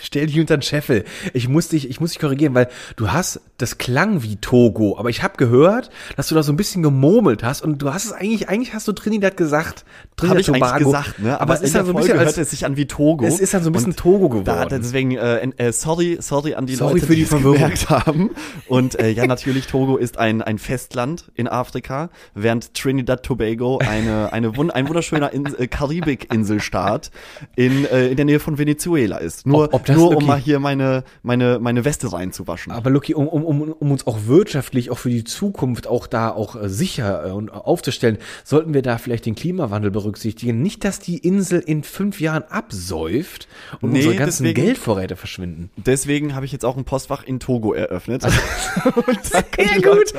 stell 0.00 0.26
dich 0.26 0.38
unter 0.40 0.56
den 0.56 0.62
Scheffel. 0.62 1.04
Ich 1.32 1.48
muss 1.48 1.68
dich, 1.68 1.88
ich 1.90 2.00
muss 2.00 2.12
dich 2.12 2.20
korrigieren, 2.20 2.54
weil 2.54 2.68
du 2.96 3.10
hast, 3.12 3.40
das 3.58 3.78
klang 3.78 4.22
wie 4.22 4.36
Togo, 4.36 4.96
aber 4.98 5.08
ich 5.10 5.22
habe 5.22 5.36
gehört, 5.36 5.90
dass 6.16 6.28
du 6.28 6.34
da 6.34 6.42
so 6.42 6.52
ein 6.52 6.56
bisschen 6.56 6.82
gemurmelt 6.82 7.42
hast 7.42 7.62
und 7.62 7.78
du 7.82 7.92
hast 7.92 8.04
es 8.04 8.12
eigentlich, 8.12 8.48
eigentlich 8.48 8.74
hast 8.74 8.86
du 8.88 8.92
Trinidad 8.92 9.36
gesagt. 9.36 9.84
Trinidad 10.16 10.40
ich 10.40 10.48
eigentlich 10.50 10.84
gesagt, 10.86 11.18
ne? 11.18 11.40
Aber, 11.40 11.54
es 11.54 11.62
ist 11.62 11.74
dann 11.74 11.86
so 11.86 11.92
ein 11.92 11.96
bisschen 11.96 12.18
als, 12.18 12.36
hört 12.36 12.38
es 12.38 12.50
sich 12.50 12.64
an 12.66 12.76
wie 12.76 12.86
Togo. 12.86 13.24
es 13.24 13.40
ist 13.40 13.54
dann 13.54 13.62
so 13.62 13.70
ein 13.70 13.72
bisschen 13.72 13.96
Togo 13.96 14.28
geworden. 14.28 14.44
Da, 14.46 14.64
deswegen, 14.66 15.12
äh, 15.16 15.40
äh, 15.56 15.72
sorry, 15.72 16.18
sorry 16.20 16.54
an 16.54 16.66
die 16.66 16.74
Sorry 16.74 16.94
Leute, 16.94 17.06
für 17.06 17.14
die 17.16 17.22
es 17.22 17.28
Verwirrung. 17.28 17.54
gemerkt 17.58 17.88
haben. 17.90 18.30
Und 18.68 18.98
äh, 18.98 19.10
ja, 19.10 19.26
natürlich, 19.26 19.66
Togo 19.66 19.96
ist 19.96 20.18
ein, 20.18 20.42
ein 20.42 20.58
Festland 20.58 21.30
in 21.34 21.48
Afrika, 21.48 22.10
während 22.34 22.74
Trinidad 22.74 23.22
Tobago 23.22 23.78
eine, 23.78 24.32
eine 24.32 24.56
wun 24.56 24.70
ein 24.70 24.88
wunderschöner 24.88 25.32
In 25.32 25.46
äh, 25.58 25.66
Karibik-Inselstaat 25.66 27.10
in, 27.56 27.84
äh, 27.86 28.08
in 28.08 28.16
der 28.16 28.24
Nähe 28.24 28.40
von 28.40 28.58
Venezuela 28.58 29.18
ist. 29.18 29.46
Nur, 29.46 29.64
Ob- 29.64 29.74
ob 29.74 29.84
das 29.88 29.96
nur 29.96 30.06
um 30.08 30.12
wirklich- 30.14 30.26
mal 30.28 30.38
hier 30.38 30.58
meine, 30.60 31.04
meine, 31.22 31.58
meine 31.58 31.84
Weste 31.84 32.12
reinzuwaschen. 32.12 32.72
Aber 32.72 32.90
Lucky, 32.90 33.14
um, 33.14 33.26
um, 33.28 33.44
um, 33.44 33.62
um 33.72 33.90
uns 33.90 34.06
auch 34.06 34.18
wirtschaftlich, 34.26 34.90
auch 34.90 34.98
für 34.98 35.10
die 35.10 35.24
Zukunft, 35.24 35.86
auch 35.86 36.06
da 36.06 36.30
auch 36.30 36.56
äh, 36.56 36.68
sicher 36.68 37.26
äh, 37.26 37.30
und 37.30 37.50
aufzustellen, 37.50 38.18
sollten 38.44 38.74
wir 38.74 38.82
da 38.82 38.98
vielleicht 38.98 39.26
den 39.26 39.34
Klimawandel 39.34 39.90
berücksichtigen. 39.90 40.62
Nicht, 40.62 40.84
dass 40.84 40.98
die 41.00 41.18
Insel 41.18 41.60
in 41.60 41.82
fünf 41.82 42.20
Jahren 42.20 42.44
absäuft 42.44 43.48
und 43.80 43.90
Nee, 43.92 43.98
unsere 43.98 44.16
ganzen 44.16 44.44
deswegen- 44.44 44.64
Geldvorräte 44.66 45.16
verschwinden. 45.16 45.70
Deswegen 45.76 46.34
habe 46.34 46.44
ich 46.46 46.52
jetzt 46.52 46.64
auch 46.64 46.76
ein 46.76 46.84
Postfach 46.84 47.24
in 47.24 47.40
Togo 47.40 47.72
eröffnet. 47.72 48.24
Und 48.84 49.18
da 49.32 49.40
Sehr 49.56 49.82
gut. 49.82 50.12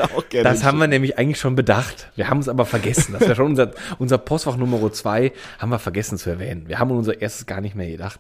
Das 0.43 0.63
haben 0.63 0.77
wir 0.80 0.88
nämlich 0.88 1.17
eigentlich 1.17 1.39
schon 1.39 1.56
bedacht. 1.56 2.10
Wir 2.15 2.30
haben 2.30 2.39
es 2.39 2.49
aber 2.49 2.65
vergessen. 2.65 3.13
Das 3.13 3.21
wäre 3.21 3.36
schon 3.36 3.45
unser, 3.47 3.71
unser 3.99 4.17
Postfach 4.17 4.58
Nummer 4.58 4.91
zwei, 4.91 5.32
haben 5.60 5.69
wir 5.69 5.80
vergessen 5.80 6.17
zu 6.17 6.30
erwähnen. 6.30 6.63
Wir 6.67 6.80
haben 6.80 6.91
unser 6.91 7.21
erstes 7.21 7.45
gar 7.45 7.62
nicht 7.62 7.75
mehr 7.75 7.89
gedacht. 7.89 8.19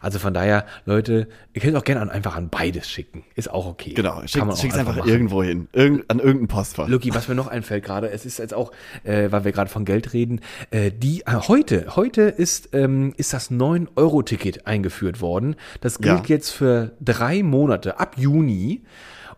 Also 0.00 0.18
von 0.18 0.34
daher, 0.34 0.66
Leute, 0.86 1.28
ihr 1.54 1.62
könnt 1.62 1.76
auch 1.76 1.84
gerne 1.84 2.00
an, 2.02 2.10
einfach 2.10 2.36
an 2.36 2.48
beides 2.50 2.90
schicken. 2.90 3.24
Ist 3.34 3.50
auch 3.50 3.66
okay. 3.66 3.94
Genau, 3.94 4.16
Kann 4.18 4.28
schick, 4.28 4.40
man 4.42 4.50
auch 4.50 4.56
schick's 4.60 4.74
einfach 4.76 4.96
machen. 4.96 5.08
irgendwo 5.08 5.42
hin. 5.42 5.68
Irgend, 5.72 6.10
an 6.10 6.18
irgendein 6.18 6.48
Postfach. 6.48 6.88
Lucky, 6.88 7.14
was 7.14 7.26
mir 7.28 7.34
noch 7.34 7.46
einfällt 7.46 7.84
gerade, 7.84 8.10
es 8.10 8.26
ist 8.26 8.38
jetzt 8.38 8.52
auch, 8.52 8.70
äh, 9.04 9.32
weil 9.32 9.44
wir 9.44 9.52
gerade 9.52 9.70
von 9.70 9.84
Geld 9.86 10.12
reden, 10.12 10.40
äh, 10.70 10.90
die 10.92 11.22
äh, 11.22 11.32
heute, 11.48 11.96
heute 11.96 12.22
ist 12.22 12.68
ähm, 12.74 13.14
ist 13.16 13.32
das 13.32 13.50
9-Euro-Ticket 13.50 14.66
eingeführt 14.66 15.20
worden. 15.20 15.56
Das 15.80 15.98
gilt 16.00 16.28
Ja. 16.28 16.36
jetzt 16.36 16.50
für 16.50 16.92
drei 17.00 17.42
Monate 17.42 17.98
ab 17.98 18.16
Juni 18.18 18.82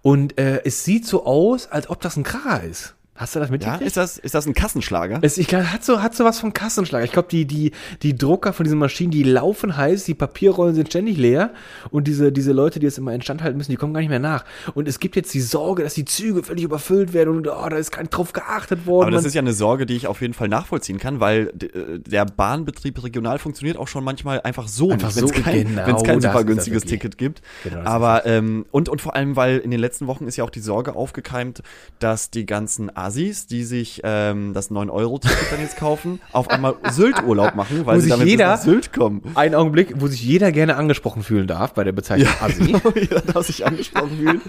und 0.03 0.39
äh, 0.39 0.63
es 0.65 0.85
sieht 0.85 1.07
so 1.07 1.27
aus, 1.27 1.69
als 1.69 1.89
ob 1.91 2.01
das 2.01 2.17
ein 2.17 2.23
Kracher 2.25 2.63
ist. 2.65 2.96
Hast 3.17 3.35
du 3.35 3.41
das 3.41 3.49
Ja, 3.49 3.53
mitgekriegt? 3.53 3.83
ist 3.83 3.97
das, 3.97 4.19
ist 4.19 4.35
das 4.35 4.47
ein 4.47 4.55
Kassenschlager? 4.55 5.19
Es, 5.23 5.39
ich 5.39 5.47
glaube, 5.49 5.73
hat 5.73 5.85
so, 5.85 6.03
hat 6.03 6.15
so 6.15 6.25
was 6.25 6.39
von 6.41 6.53
Kassenschlag. 6.53 7.05
Ich 7.05 7.13
glaube, 7.13 7.29
die, 7.31 7.47
die, 7.47 7.73
die 8.03 8.17
Drucker 8.17 8.53
von 8.53 8.65
diesen 8.65 8.79
Maschinen, 8.79 9.11
die 9.11 9.23
laufen 9.23 9.77
heiß, 9.77 10.05
die 10.05 10.15
Papierrollen 10.15 10.75
sind 10.75 10.89
ständig 10.89 11.17
leer 11.17 11.51
und 11.91 12.07
diese, 12.07 12.33
diese 12.33 12.53
Leute, 12.53 12.79
die 12.81 12.87
es 12.87 12.99
immer 12.99 13.15
instand 13.15 13.43
halten 13.43 13.57
müssen, 13.59 13.71
die 13.71 13.77
kommen 13.77 13.95
gar 13.95 14.01
nicht 14.01 14.11
mehr 14.11 14.19
nach. 14.19 14.45
Und 14.75 14.89
es 14.89 15.01
gibt 15.01 15.17
jetzt 15.17 15.33
die 15.35 15.41
Sorge, 15.41 15.83
dass 15.83 15.95
die 15.95 16.05
Züge 16.05 16.43
völlig 16.43 16.65
überfüllt 16.65 17.13
werden 17.13 17.37
und 17.37 17.49
oh, 17.49 17.69
da 17.69 17.77
ist 17.77 17.97
nicht 17.97 18.11
drauf 18.11 18.33
geachtet 18.33 18.87
worden. 18.87 19.09
Aber 19.09 19.17
das 19.17 19.25
ist 19.25 19.35
ja 19.35 19.41
eine 19.41 19.53
Sorge, 19.53 19.87
die 19.87 19.95
ich 19.97 20.07
auf 20.07 20.21
jeden 20.21 20.35
Fall 20.35 20.49
nachvollziehen 20.49 20.99
kann, 20.99 21.21
weil 21.21 21.53
äh, 21.61 21.99
der 21.99 22.25
Bahnbetrieb 22.27 23.03
regional 23.03 23.39
funktioniert 23.39 23.77
auch 23.77 23.89
schon 23.89 24.05
manchmal 24.05 24.41
einfach 24.43 24.69
so, 24.69 24.91
Einfach 24.91 25.09
nicht, 25.09 25.17
wenn 25.17 25.25
es 25.25 25.37
so, 25.37 25.43
kein, 25.43 25.75
genau, 25.75 26.03
kein 26.03 26.21
super 26.21 26.45
günstiges. 26.45 26.85
Ticket 26.85 27.19
gibt. 27.19 27.43
Genau, 27.65 27.81
Aber 27.85 28.27
ähm, 28.27 28.67
und 28.71 28.89
und 28.89 29.01
vor 29.01 29.17
allem, 29.17 29.37
weil 29.37 29.59
in 29.59 29.71
den 29.71 29.81
letzten 29.81 30.07
Wochen 30.07 30.27
ist 30.27 30.37
ja 30.37 30.45
auch 30.45 30.51
die 30.51 30.61
Sorge 30.61 30.95
aufgekeimt, 30.95 31.63
dass 31.99 32.31
die 32.31 32.47
ganzen 32.47 32.95
Assis, 33.07 33.47
die 33.47 33.63
sich 33.65 34.01
ähm, 34.05 34.53
das 34.53 34.71
9-Euro-Ticket 34.71 35.53
dann 35.53 35.61
jetzt 35.61 35.77
kaufen, 35.77 36.21
auf 36.33 36.51
einmal 36.51 36.75
Sylt-Urlaub 36.91 37.55
machen, 37.55 37.87
weil 37.87 37.97
Wo 37.97 38.01
sie 38.01 38.07
sich 38.07 38.11
damit 38.11 38.25
bis 38.25 38.31
jeder- 38.33 38.47
nach 38.49 38.59
Sylt 38.61 38.93
kommen. 38.93 39.23
Ein 39.35 39.55
Augenblick, 39.55 39.95
wo 40.01 40.09
sich 40.09 40.23
jeder 40.23 40.51
gerne 40.53 40.77
angesprochen 40.77 41.23
fühlen 41.23 41.47
darf 41.47 41.73
bei 41.75 41.85
der 41.85 41.93
Bezeichnung 41.93 42.29
Assi. 42.41 42.65
genau, 42.73 42.93
jeder 42.95 43.21
darf 43.21 43.47
sich 43.47 43.65
angesprochen 43.65 44.19
fühlen. 44.19 44.41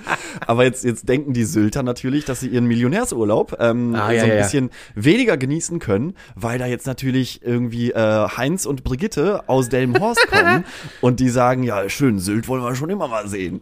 Aber 0.46 0.64
jetzt, 0.64 0.84
jetzt 0.84 1.08
denken 1.08 1.34
die 1.34 1.44
Sylter 1.44 1.84
natürlich, 1.84 2.26
dass 2.26 2.40
sie 2.40 2.48
ihren 2.48 2.66
Millionärsurlaub 2.66 3.58
ähm, 3.60 3.94
Ah, 3.96 4.08
so 4.08 4.14
ja, 4.14 4.24
ein 4.24 4.30
ja, 4.30 4.36
ja. 4.36 4.42
bisschen 4.44 4.70
weniger 4.96 5.38
genießen 5.38 5.80
können, 5.80 6.14
weil 6.36 6.58
da 6.60 6.66
jetzt 6.66 6.88
natürlich 6.88 7.42
irgendwie 7.44 7.92
äh, 7.92 8.28
Heinz 8.38 8.66
und 8.66 8.84
Brigitte 8.84 9.48
aus 9.48 9.70
Delmenhorst 9.70 10.28
kommen 10.28 10.66
und 11.02 11.20
die 11.20 11.30
sagen, 11.30 11.64
ja, 11.64 11.88
schön, 11.90 12.20
Sylt 12.20 12.48
wollen 12.48 12.64
wir 12.64 12.76
schon 12.76 12.90
immer 12.90 13.08
mal 13.08 13.28
sehen. 13.28 13.62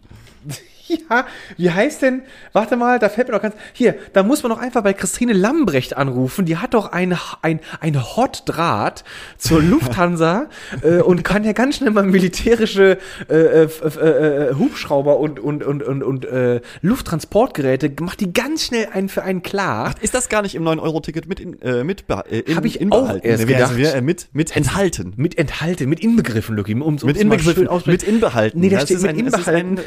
Ja, 1.10 1.26
wie 1.56 1.70
heißt 1.70 2.02
denn, 2.02 2.22
warte 2.52 2.76
mal, 2.76 2.98
da 2.98 3.08
fällt 3.08 3.28
mir 3.28 3.34
doch 3.34 3.42
ganz, 3.42 3.54
hier, 3.72 3.96
da 4.12 4.22
muss 4.22 4.42
man 4.42 4.50
doch 4.50 4.58
einfach 4.58 4.82
bei 4.82 4.92
Christine 4.92 5.32
Lambrecht 5.32 5.96
anrufen, 5.96 6.46
die 6.46 6.56
hat 6.56 6.74
doch 6.74 6.92
ein, 6.92 7.16
ein, 7.42 7.60
ein 7.80 8.02
Hot-Draht 8.16 9.04
zur 9.36 9.62
Lufthansa 9.64 10.48
äh, 10.82 10.98
und 11.00 11.24
kann 11.24 11.44
ja 11.44 11.52
ganz 11.52 11.76
schnell 11.76 11.90
mal 11.90 12.04
militärische 12.04 12.98
äh, 13.28 13.34
äh, 13.34 13.62
äh, 13.64 14.48
äh, 14.50 14.54
Hubschrauber 14.54 15.18
und, 15.18 15.40
und, 15.40 15.64
und, 15.64 15.82
und, 15.82 16.02
und 16.02 16.24
äh, 16.24 16.60
Lufttransportgeräte, 16.82 17.90
macht 18.00 18.20
die 18.20 18.32
ganz 18.32 18.64
schnell 18.64 18.88
einen 18.92 19.08
für 19.08 19.22
einen 19.22 19.42
klar. 19.42 19.94
Ist 20.00 20.14
das 20.14 20.28
gar 20.28 20.42
nicht 20.42 20.54
im 20.54 20.64
9-Euro-Ticket 20.64 21.28
mit, 21.28 21.40
in, 21.40 21.60
äh, 21.62 21.84
mit, 21.84 22.04
äh, 22.08 22.38
in, 22.40 22.56
Hab 22.56 22.64
ich 22.64 22.80
inbehalten? 22.80 23.20
auch 23.20 23.24
erst 23.24 23.46
gedacht. 23.46 23.78
äh, 23.78 24.00
mit, 24.00 24.28
mit 24.32 24.54
enthalten. 24.56 25.14
Mit 25.16 25.38
enthalten, 25.38 25.88
mit 25.88 26.00
inbegriffen, 26.00 26.56
Lucky, 26.56 26.74
um 26.74 26.82
um's 26.82 27.04
Mit 27.04 27.16
inbegriffen, 27.16 27.68
mit 27.86 28.02
inbehalten. 28.02 28.60
Nee, 28.60 28.68
da 28.68 28.80
steht 28.80 29.02
mit 29.02 29.48
ein- 29.48 29.80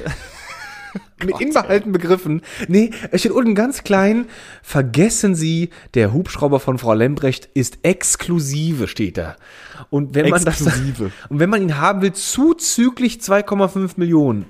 inbehalten. 1.20 1.28
mit 1.28 1.56
inbehalten 1.56 1.92
begriffen. 1.92 2.42
Nee, 2.68 2.92
es 3.12 3.22
steht 3.22 3.32
unten 3.32 3.56
ganz 3.56 3.84
klein, 3.84 4.26
vergessen 4.64 5.36
Sie, 5.36 5.70
der 5.94 6.14
Hubschrauber 6.14 6.60
von 6.60 6.78
Frau 6.78 6.94
Lembrecht 6.94 7.50
ist 7.54 7.80
exklusive, 7.84 8.88
steht 8.88 9.18
da. 9.18 9.36
Und 9.90 10.16
wenn 10.16 10.30
man 10.30 10.46
Exklusive. 10.46 11.06
das, 11.06 11.14
und 11.30 11.40
wenn 11.40 11.50
man 11.50 11.62
ihn 11.62 11.78
haben 11.78 12.02
will, 12.02 12.14
zuzüglich 12.14 13.18
2,5 13.18 13.92
Millionen. 13.98 14.46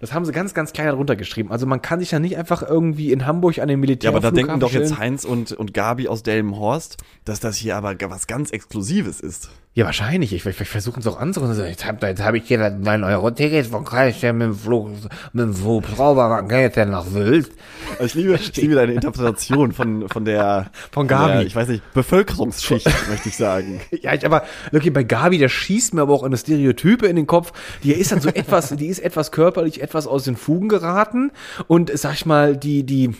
Das 0.00 0.12
haben 0.12 0.24
sie 0.24 0.32
ganz, 0.32 0.52
ganz 0.52 0.72
klein 0.72 0.88
darunter 0.88 1.14
geschrieben. 1.14 1.52
Also 1.52 1.64
man 1.64 1.80
kann 1.80 2.00
sich 2.00 2.10
ja 2.10 2.18
nicht 2.18 2.36
einfach 2.36 2.62
irgendwie 2.62 3.12
in 3.12 3.24
Hamburg 3.24 3.60
an 3.60 3.68
den 3.68 3.78
Militär. 3.78 4.10
Ja, 4.10 4.16
aber 4.16 4.20
da 4.20 4.32
denken 4.32 4.58
doch 4.58 4.72
jetzt. 4.72 4.98
Heinz 4.98 5.24
und, 5.24 5.52
und 5.52 5.72
Gabi 5.74 6.08
aus 6.08 6.24
Delmenhorst, 6.24 6.96
dass 7.24 7.38
das 7.38 7.56
hier 7.56 7.76
aber 7.76 7.94
was 8.10 8.26
ganz 8.26 8.50
Exklusives 8.50 9.20
ist. 9.20 9.48
Ja, 9.74 9.86
wahrscheinlich. 9.86 10.34
Ich, 10.34 10.44
ich 10.44 10.68
versuche 10.68 11.00
es 11.00 11.06
auch 11.06 11.18
anzurufen. 11.18 11.56
Jetzt 11.66 11.86
habe 11.86 12.06
jetzt 12.06 12.22
hab 12.22 12.34
ich 12.34 12.44
hier 12.44 12.58
das 12.58 12.74
9-Euro-Ticket, 12.74 13.72
wo 13.72 13.80
kann 13.80 14.08
ich 14.08 14.20
denn 14.20 14.36
mit 14.36 14.48
dem 14.48 14.54
Flug, 14.54 14.90
mit 15.32 15.46
dem 15.46 15.64
Hubschrauber, 15.64 16.28
wann 16.28 16.46
kann 16.46 16.66
ich 16.66 16.72
denn 16.72 16.90
nach 16.90 17.06
Sylt? 17.06 17.50
Also 17.92 18.04
Ich 18.04 18.14
liebe, 18.14 18.34
ich 18.34 18.54
liebe 18.56 18.74
deine 18.74 18.92
Interpretation 18.92 19.72
von, 19.72 20.10
von 20.10 20.26
der, 20.26 20.70
Von 20.92 21.08
Gabi. 21.08 21.32
Der, 21.32 21.46
ich 21.46 21.56
weiß 21.56 21.68
nicht, 21.68 21.82
Bevölkerungsschicht, 21.94 22.86
möchte 23.08 23.30
ich 23.30 23.36
sagen. 23.36 23.80
Ja, 24.02 24.14
ich 24.14 24.26
aber, 24.26 24.42
okay, 24.74 24.90
bei 24.90 25.04
Gabi, 25.04 25.38
der 25.38 25.48
schießt 25.48 25.94
mir 25.94 26.02
aber 26.02 26.12
auch 26.12 26.24
eine 26.24 26.36
Stereotype 26.36 27.06
in 27.06 27.14
den 27.16 27.26
Kopf. 27.26 27.52
Die 27.82 27.92
ist 27.92 28.10
dann 28.10 28.20
so 28.20 28.28
etwas, 28.34 28.70
die 28.70 28.88
ist 28.88 28.98
etwas 28.98 29.30
körperlich, 29.30 29.80
etwas 29.80 30.06
aus 30.06 30.24
den 30.24 30.36
Fugen 30.36 30.68
geraten. 30.68 31.30
Und 31.68 31.96
sag 31.96 32.14
ich 32.14 32.26
mal, 32.26 32.56
die, 32.56 32.84
die, 32.84 33.14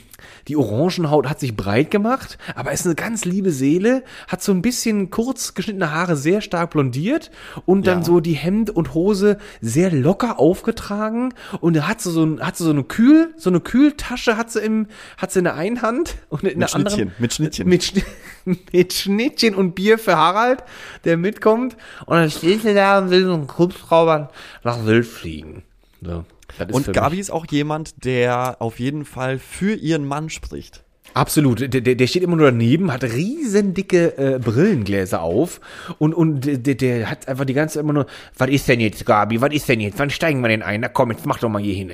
die 0.49 0.57
Orangenhaut 0.57 1.29
hat 1.29 1.41
sich 1.41 1.57
breit 1.57 1.91
gemacht, 1.91 2.39
aber 2.55 2.73
ist 2.73 2.87
eine 2.87 2.95
ganz 2.95 3.25
liebe 3.25 3.51
Seele, 3.53 4.03
hat 4.29 4.43
so 4.43 4.53
ein 4.53 4.63
bisschen 4.63 5.11
kurz 5.11 5.55
geschnittene 5.55 5.91
Haare, 5.91 6.17
sehr 6.17 6.41
stark 6.41 6.71
blondiert 6.71 7.31
und 7.67 7.87
dann 7.87 7.99
Ja. 7.99 8.05
so 8.05 8.21
die 8.21 8.33
Hemd 8.35 8.71
und 8.71 8.95
Hose 8.95 9.39
sehr 9.61 9.91
locker 9.93 10.39
aufgetragen 10.39 11.35
und 11.61 11.87
hat 11.87 12.01
so, 12.01 12.11
so, 12.11 12.25
ein, 12.25 12.41
hat 12.41 12.57
so 12.57 12.71
eine 12.71 12.85
Kühl, 12.85 13.33
so 13.37 13.51
eine 13.51 13.61
Kühltasche 13.61 14.37
hat 14.37 14.51
sie 14.51 14.61
im, 14.61 14.87
hat 15.17 15.33
sie 15.33 15.41
in 15.41 15.45
der 15.45 15.55
einen 15.55 15.83
Hand 15.83 16.17
und 16.29 16.45
in 16.45 16.61
der 16.61 16.75
anderen 16.75 16.97
Schnittchen, 16.97 17.15
mit 17.19 17.33
Schnittchen. 17.35 17.69
mit, 17.69 17.83
Schni- 17.83 18.05
mit 18.73 18.93
Schnittchen 18.93 19.55
und 19.55 19.75
Bier 19.75 19.99
für 19.99 20.17
Harald, 20.17 20.63
der 21.05 21.17
mitkommt 21.17 21.77
und 22.07 22.17
dann 22.17 22.31
steht 22.31 22.63
sie 22.63 22.75
da 22.75 22.99
und 22.99 23.11
will 23.11 23.25
so 23.25 23.35
einen 23.35 23.49
Hubschraubern 23.59 24.29
nach 24.65 24.79
Sylt 24.83 25.07
fliegen. 25.07 25.63
So, 26.01 26.25
Und 26.73 26.87
mich- 26.87 26.95
Gabi 26.95 27.19
ist 27.19 27.31
auch 27.31 27.47
jemand, 27.51 28.05
der 28.05 28.57
auf 28.61 28.79
jeden 28.81 29.05
Fall 29.05 29.39
für 29.39 29.75
ihren 29.75 30.07
Mann 30.07 30.31
spricht. 30.31 30.83
Absolut. 31.15 31.61
Der, 31.61 31.69
der 31.69 31.95
der 31.95 32.07
steht 32.07 32.23
immer 32.23 32.37
nur 32.37 32.47
daneben, 32.51 32.91
hat 32.91 33.05
riesendicke 33.05 34.17
äh, 34.17 34.39
Brillengläser 34.39 35.21
auf 35.21 35.61
und, 35.99 36.15
und 36.15 36.41
der, 36.67 36.75
der 36.75 37.11
hat 37.11 37.29
einfach 37.29 37.45
die 37.45 37.53
ganze 37.53 37.75
Zeit 37.75 37.83
immer 37.85 37.93
nur, 37.93 38.07
was 38.39 38.49
ist 38.49 38.67
denn 38.69 38.81
jetzt, 38.81 39.05
Gabi, 39.05 39.41
was 39.43 39.53
ist 39.53 39.69
denn 39.69 39.81
jetzt, 39.81 39.99
wann 39.99 40.09
steigen 40.09 40.41
wir 40.41 40.49
denn 40.49 40.63
ein? 40.63 40.81
Na 40.81 40.89
komm, 40.89 41.11
jetzt 41.11 41.27
mach 41.27 41.39
doch 41.39 41.51
mal 41.51 41.61
hier 41.61 41.75
hin. 41.75 41.93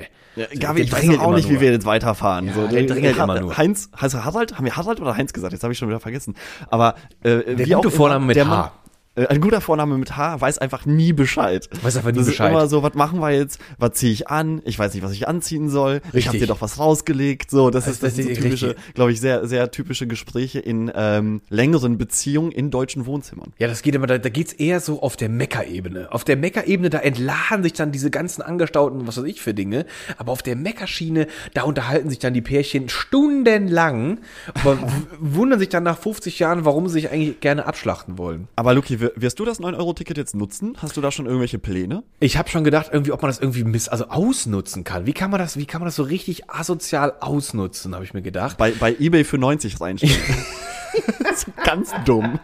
Gabi, 0.57 0.81
ich 0.83 0.91
weiß 0.93 0.99
drängelt 1.01 1.19
auch 1.19 1.33
nicht, 1.35 1.49
nur. 1.49 1.57
wie 1.59 1.65
wir 1.65 1.71
jetzt 1.73 1.85
weiterfahren. 1.85 2.47
Ja, 2.47 2.53
so, 2.53 2.67
der 2.67 2.83
drängelt 2.83 3.17
immer 3.17 3.41
nur. 3.41 3.57
Heinz, 3.57 3.89
heißt 3.99 4.13
er 4.15 4.23
Harald? 4.23 4.55
Haben 4.57 4.63
wir 4.63 4.77
Harald 4.77 5.01
oder 5.01 5.17
Heinz 5.17 5.33
gesagt? 5.33 5.51
Jetzt 5.51 5.63
habe 5.63 5.73
ich 5.73 5.79
schon 5.79 5.89
wieder 5.89 5.99
vergessen. 5.99 6.35
Aber 6.69 6.95
äh, 7.23 7.39
wie 7.45 7.63
gute 7.63 7.77
auch 7.77 7.81
immer, 7.83 7.91
Vorname 7.91 8.25
mit 8.25 8.35
der 8.37 8.47
H. 8.47 8.49
Mann- 8.49 8.69
ein 9.15 9.41
guter 9.41 9.59
Vorname 9.59 9.97
mit 9.97 10.15
H 10.15 10.39
weiß 10.39 10.59
einfach 10.59 10.85
nie 10.85 11.11
Bescheid. 11.13 11.67
Weiß 11.81 11.97
einfach 11.97 12.11
nie 12.11 12.17
das 12.19 12.27
Bescheid. 12.27 12.51
ist 12.51 12.57
immer 12.57 12.67
so, 12.67 12.83
was 12.83 12.93
machen 12.93 13.19
wir 13.19 13.31
jetzt? 13.31 13.59
Was 13.77 13.93
ziehe 13.93 14.13
ich 14.13 14.29
an? 14.29 14.61
Ich 14.65 14.79
weiß 14.79 14.93
nicht, 14.93 15.03
was 15.03 15.11
ich 15.11 15.27
anziehen 15.27 15.69
soll. 15.69 16.01
Ich 16.09 16.13
Richtig. 16.13 16.27
habe 16.27 16.37
dir 16.39 16.47
doch 16.47 16.61
was 16.61 16.79
rausgelegt. 16.79 17.51
So, 17.51 17.69
das, 17.69 17.85
Das- 17.85 17.95
ist 17.95 18.03
das, 18.03 18.15
das 18.15 18.25
sind 18.25 18.35
so 18.35 18.41
typische, 18.41 18.75
glaube 18.93 19.11
ich, 19.11 19.19
sehr 19.19 19.45
sehr 19.47 19.71
typische 19.71 20.07
Gespräche 20.07 20.59
in 20.59 20.91
ähm, 20.95 21.41
längeren 21.49 21.97
Beziehungen 21.97 22.51
in 22.51 22.71
deutschen 22.71 23.05
Wohnzimmern. 23.05 23.51
Ja, 23.57 23.67
das 23.67 23.81
geht 23.81 23.95
immer, 23.95 24.07
da, 24.07 24.17
da 24.17 24.29
geht's 24.29 24.53
eher 24.53 24.79
so 24.79 25.01
auf 25.01 25.17
der 25.17 25.27
Meckerebene. 25.29 26.11
Auf 26.11 26.23
der 26.23 26.37
Meckerebene, 26.37 26.89
da 26.89 26.99
entladen 26.99 27.63
sich 27.63 27.73
dann 27.73 27.91
diese 27.91 28.11
ganzen 28.11 28.41
Angestauten, 28.41 29.05
was 29.07 29.17
weiß 29.17 29.25
ich 29.25 29.41
für 29.41 29.53
Dinge. 29.53 29.85
Aber 30.17 30.31
auf 30.31 30.43
der 30.43 30.55
Meckerschiene, 30.55 31.27
da 31.53 31.63
unterhalten 31.63 32.09
sich 32.09 32.19
dann 32.19 32.33
die 32.33 32.41
Pärchen 32.41 32.87
stundenlang, 32.89 34.19
aber 34.53 34.77
wundern 35.19 35.59
sich 35.59 35.69
dann 35.69 35.83
nach 35.83 35.97
50 35.97 36.39
Jahren, 36.39 36.65
warum 36.65 36.87
sie 36.87 36.93
sich 36.93 37.11
eigentlich 37.11 37.39
gerne 37.39 37.65
abschlachten 37.65 38.17
wollen. 38.17 38.47
Aber 38.55 38.73
Luki, 38.73 38.98
wir- 38.99 39.13
wirst 39.15 39.39
du 39.39 39.45
das 39.45 39.59
9-Euro-Ticket 39.59 40.17
jetzt 40.17 40.35
nutzen? 40.35 40.75
Hast 40.81 40.95
du 40.97 41.01
da 41.01 41.11
schon 41.11 41.25
irgendwelche 41.25 41.59
Pläne? 41.59 42.03
Ich 42.19 42.37
habe 42.37 42.49
schon 42.49 42.63
gedacht, 42.63 42.87
irgendwie, 42.91 43.11
ob 43.11 43.21
man 43.21 43.29
das 43.29 43.39
irgendwie 43.39 43.63
miss, 43.63 43.87
also 43.87 44.05
ausnutzen 44.07 44.83
kann. 44.83 45.05
Wie 45.05 45.13
kann 45.13 45.31
man 45.31 45.39
das, 45.39 45.57
wie 45.57 45.65
kann 45.65 45.81
man 45.81 45.87
das 45.87 45.95
so 45.95 46.03
richtig 46.03 46.49
asozial 46.49 47.13
ausnutzen, 47.19 47.93
habe 47.95 48.03
ich 48.05 48.13
mir 48.13 48.21
gedacht. 48.21 48.57
Bei, 48.57 48.71
bei 48.71 48.95
eBay 48.99 49.23
für 49.23 49.37
90 49.37 49.79
reinstellen. 49.81 50.15
das 51.23 51.43
ist 51.43 51.47
ganz 51.63 51.91
dumm. 52.05 52.39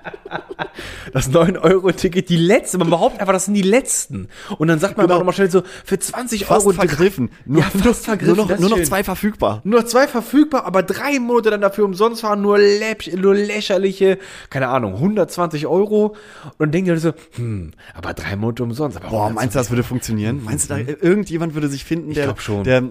Das 1.14 1.30
9-Euro-Ticket, 1.32 2.30
die 2.30 2.38
letzte, 2.38 2.78
man 2.78 2.90
behauptet 2.90 3.22
einfach, 3.22 3.34
das 3.34 3.46
sind 3.46 3.54
die 3.54 3.62
letzten. 3.62 4.28
Und 4.58 4.68
dann 4.68 4.80
sagt 4.80 4.98
man 4.98 5.06
Genau. 5.06 5.16
aber 5.16 5.20
nochmal 5.24 5.34
schnell 5.36 5.52
so, 5.52 5.64
für 5.84 6.00
20 6.00 6.46
Fast 6.46 6.66
Euro. 6.66 6.76
vergriffen. 6.76 7.30
Nur, 7.46 7.62
ja, 7.62 7.70
fast 7.70 7.86
nur, 7.86 7.94
vergriffen. 7.94 8.36
Nur 8.36 8.46
noch, 8.48 8.60
nur 8.60 8.70
noch 8.70 8.84
zwei 8.84 9.04
verfügbar. 9.04 9.62
Nur 9.64 9.82
noch 9.82 9.88
zwei 9.88 10.08
verfügbar, 10.08 10.66
aber 10.66 10.84
drei 10.84 11.20
Monate 11.20 11.52
dann 11.52 11.62
dafür 11.62 11.86
umsonst 11.86 12.24
waren, 12.24 12.42
nur, 12.42 12.58
läpp, 12.58 13.06
nur 13.16 13.36
lächerliche, 13.36 14.18
keine 14.50 14.68
Ahnung, 14.70 14.94
120 14.96 15.68
Euro. 15.68 16.16
Und 16.44 16.54
dann 16.60 16.72
denken 16.72 16.86
die 16.86 16.92
Leute 16.92 17.02
so, 17.02 17.14
hm, 17.38 17.72
aber 17.94 18.14
drei 18.14 18.36
Monate 18.36 18.64
umsonst. 18.64 18.98
Aber 18.98 19.10
Boah, 19.10 19.30
meinst 19.30 19.56
du, 19.56 19.60
das 19.60 19.70
würde 19.70 19.84
funktionieren? 19.84 20.44
Meinst 20.44 20.70
du, 20.70 20.74
da 20.74 20.80
irgendjemand 20.80 21.54
würde 21.54 21.68
sich 21.68 21.86
finden, 21.86 22.14
der, 22.14 22.26
glaub 22.26 22.42
schon. 22.42 22.64
der, 22.64 22.84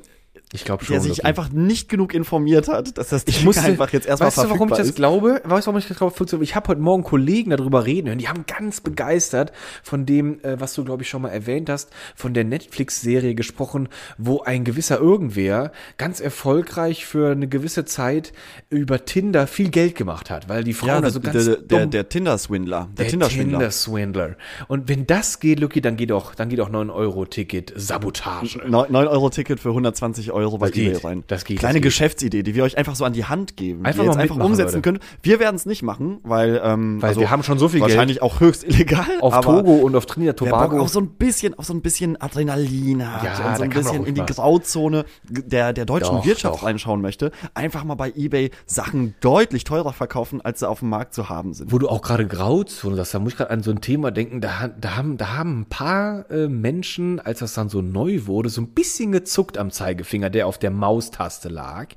ich 0.55 0.65
glaube 0.65 0.85
der 0.85 1.01
sich 1.01 1.25
einfach 1.25 1.51
nicht 1.51 1.89
genug 1.89 2.15
informiert 2.15 2.69
hat, 2.69 2.97
dass 2.97 3.09
das 3.09 3.25
Ding 3.25 3.35
Ich 3.35 3.45
musste, 3.45 3.63
einfach 3.63 3.93
jetzt 3.93 4.07
erstmal 4.07 4.29
weißt 4.29 4.39
du, 4.39 4.51
warum 4.51 4.69
ich 4.69 4.77
verfügbar 4.77 4.79
das 4.79 4.89
ist? 4.89 4.95
glaube? 4.95 5.41
Weißt 5.43 5.67
du, 5.67 5.69
warum 5.69 5.79
ich 5.79 5.89
das 5.89 5.97
glaube? 5.97 6.15
funktioniert? 6.15 6.49
Ich 6.49 6.55
habe 6.55 6.69
heute 6.69 6.81
Morgen 6.81 7.03
Kollegen 7.03 7.51
darüber 7.51 7.85
reden 7.85 8.07
hören, 8.07 8.19
die 8.19 8.29
haben 8.29 8.47
ganz 8.47 8.81
begeistert 8.81 9.51
von 9.83 10.07
dem, 10.07 10.39
äh, 10.45 10.61
was 10.61 10.75
du, 10.75 10.85
glaube 10.85 11.03
ich, 11.03 11.09
schon 11.09 11.23
mal 11.23 11.31
erwähnt 11.31 11.69
hast, 11.69 11.91
von 12.15 12.35
der 12.35 12.45
Netflix-Serie 12.45 13.35
gesprochen, 13.35 13.89
wo 14.17 14.43
ein 14.43 14.63
gewisser 14.63 15.01
Irgendwer 15.01 15.73
ganz 15.97 16.21
erfolgreich 16.21 17.05
für 17.05 17.33
eine 17.33 17.49
gewisse 17.49 17.85
Zeit 17.85 18.33
über 18.71 19.05
Tinder 19.05 19.49
viel 19.49 19.71
Geld 19.71 19.97
gemacht 19.97 20.31
hat, 20.31 20.49
weil 20.49 20.63
die 20.63 20.73
Frauen 20.73 20.89
Ja, 20.89 20.95
da 20.97 21.01
der, 21.03 21.11
so 21.11 21.21
ganz 21.21 21.45
der, 21.45 21.57
der, 21.57 21.81
dumm 21.81 21.91
der 21.91 22.09
Tinder-Swindler. 22.09 22.89
Der, 22.97 23.07
der. 23.07 23.29
Tinder-Swindler. 23.29 24.37
Und 24.69 24.89
wenn 24.89 25.05
das 25.05 25.41
geht, 25.41 25.59
Lucky, 25.59 25.81
dann 25.81 25.97
geht 25.97 26.13
auch, 26.13 26.37
dann 26.37 26.49
geht 26.49 26.61
auch 26.61 26.71
9-Euro-Ticket 26.71 27.73
Sabotage. 27.75 28.61
9-Euro-Ticket 28.61 29.59
für 29.59 29.71
120 29.71 30.31
Euro 30.31 30.44
bei 30.59 30.67
Das 30.67 30.75
geht. 30.75 30.97
eBay 30.97 31.01
rein. 31.11 31.25
Das 31.27 31.45
geht, 31.45 31.59
Kleine 31.59 31.75
das 31.75 31.83
geht. 31.83 31.83
Geschäftsidee, 31.85 32.43
die 32.43 32.55
wir 32.55 32.65
euch 32.65 32.77
einfach 32.79 32.95
so 32.95 33.05
an 33.05 33.13
die 33.13 33.25
Hand 33.25 33.57
geben. 33.57 33.85
Einfach 33.85 34.03
die 34.03 34.09
jetzt 34.09 34.19
einfach 34.19 34.37
umsetzen 34.37 34.77
Leute. 34.77 34.81
könnt. 34.83 35.01
Wir 35.23 35.41
werden 35.41 35.57
es 35.57 35.67
nicht 35.67 35.83
machen, 35.83 36.19
weil, 36.23 36.61
ähm, 36.65 37.01
Weil 37.03 37.17
wir 37.17 37.31
haben 37.31 37.43
schon 37.43 37.59
so 37.59 37.69
viel 37.69 37.81
Geld. 37.81 37.91
wahrscheinlich 37.93 38.23
auch 38.23 38.41
höchst 38.41 38.65
illegal. 38.65 39.05
Auf 39.21 39.41
Togo 39.41 39.75
und 39.77 39.95
auf 39.97 40.07
Trinidad 40.07 40.37
Tobago. 40.37 40.79
auf 40.81 40.89
so 40.89 41.01
ein 41.01 41.09
bisschen, 41.09 41.55
auf 41.59 41.65
so 41.67 41.73
ein 41.75 41.81
bisschen 41.83 42.21
Adrenalin 42.21 43.11
hat 43.11 43.23
Ja, 43.25 43.49
und 43.51 43.57
so 43.57 43.63
ein 43.63 43.71
bisschen 43.71 44.05
in 44.05 44.15
die. 44.15 44.25
Grauzone 44.25 45.05
der, 45.29 45.73
der 45.73 45.85
deutschen 45.85 46.17
Doch, 46.17 46.27
Wirtschaft 46.27 46.57
doch. 46.57 46.63
reinschauen 46.65 47.01
möchte, 47.01 47.31
einfach 47.55 47.85
mal 47.85 47.95
bei 47.95 48.13
eBay 48.17 48.51
Sachen 48.67 49.15
deutlich 49.21 49.65
teurer 49.65 49.93
verkaufen, 49.93 50.41
als 50.41 50.61
sie 50.61 50.69
auf 50.69 50.81
dem 50.81 50.89
Markt 50.89 51.15
zu 51.15 51.29
haben 51.29 51.55
sind. 51.55 51.73
Wo 51.73 51.79
du 51.79 51.89
auch 51.89 52.03
gerade 52.03 52.27
Grauzone 52.27 52.97
sagst, 52.97 53.15
da 53.15 53.19
muss 53.19 53.33
ich 53.33 53.39
gerade 53.39 53.51
an 53.51 53.63
so 53.63 53.71
ein 53.71 53.81
Thema 53.81 54.11
denken, 54.11 54.41
da, 54.41 54.69
da, 54.69 54.97
haben, 54.97 55.17
da 55.17 55.37
haben 55.37 55.61
ein 55.61 55.67
paar 55.67 56.31
äh, 56.31 56.49
Menschen, 56.49 57.21
als 57.21 57.39
das 57.41 57.55
dann 57.55 57.69
so 57.69 57.81
neu 57.83 58.23
wurde, 58.27 58.49
so 58.49 58.61
ein 58.61 58.69
bisschen 58.69 59.13
gezuckt 59.13 59.59
am 59.59 59.71
Zeigefinger, 59.71 60.31
der 60.35 60.47
auf 60.47 60.59
der 60.59 60.71
Maustaste 60.71 61.49
lag, 61.49 61.89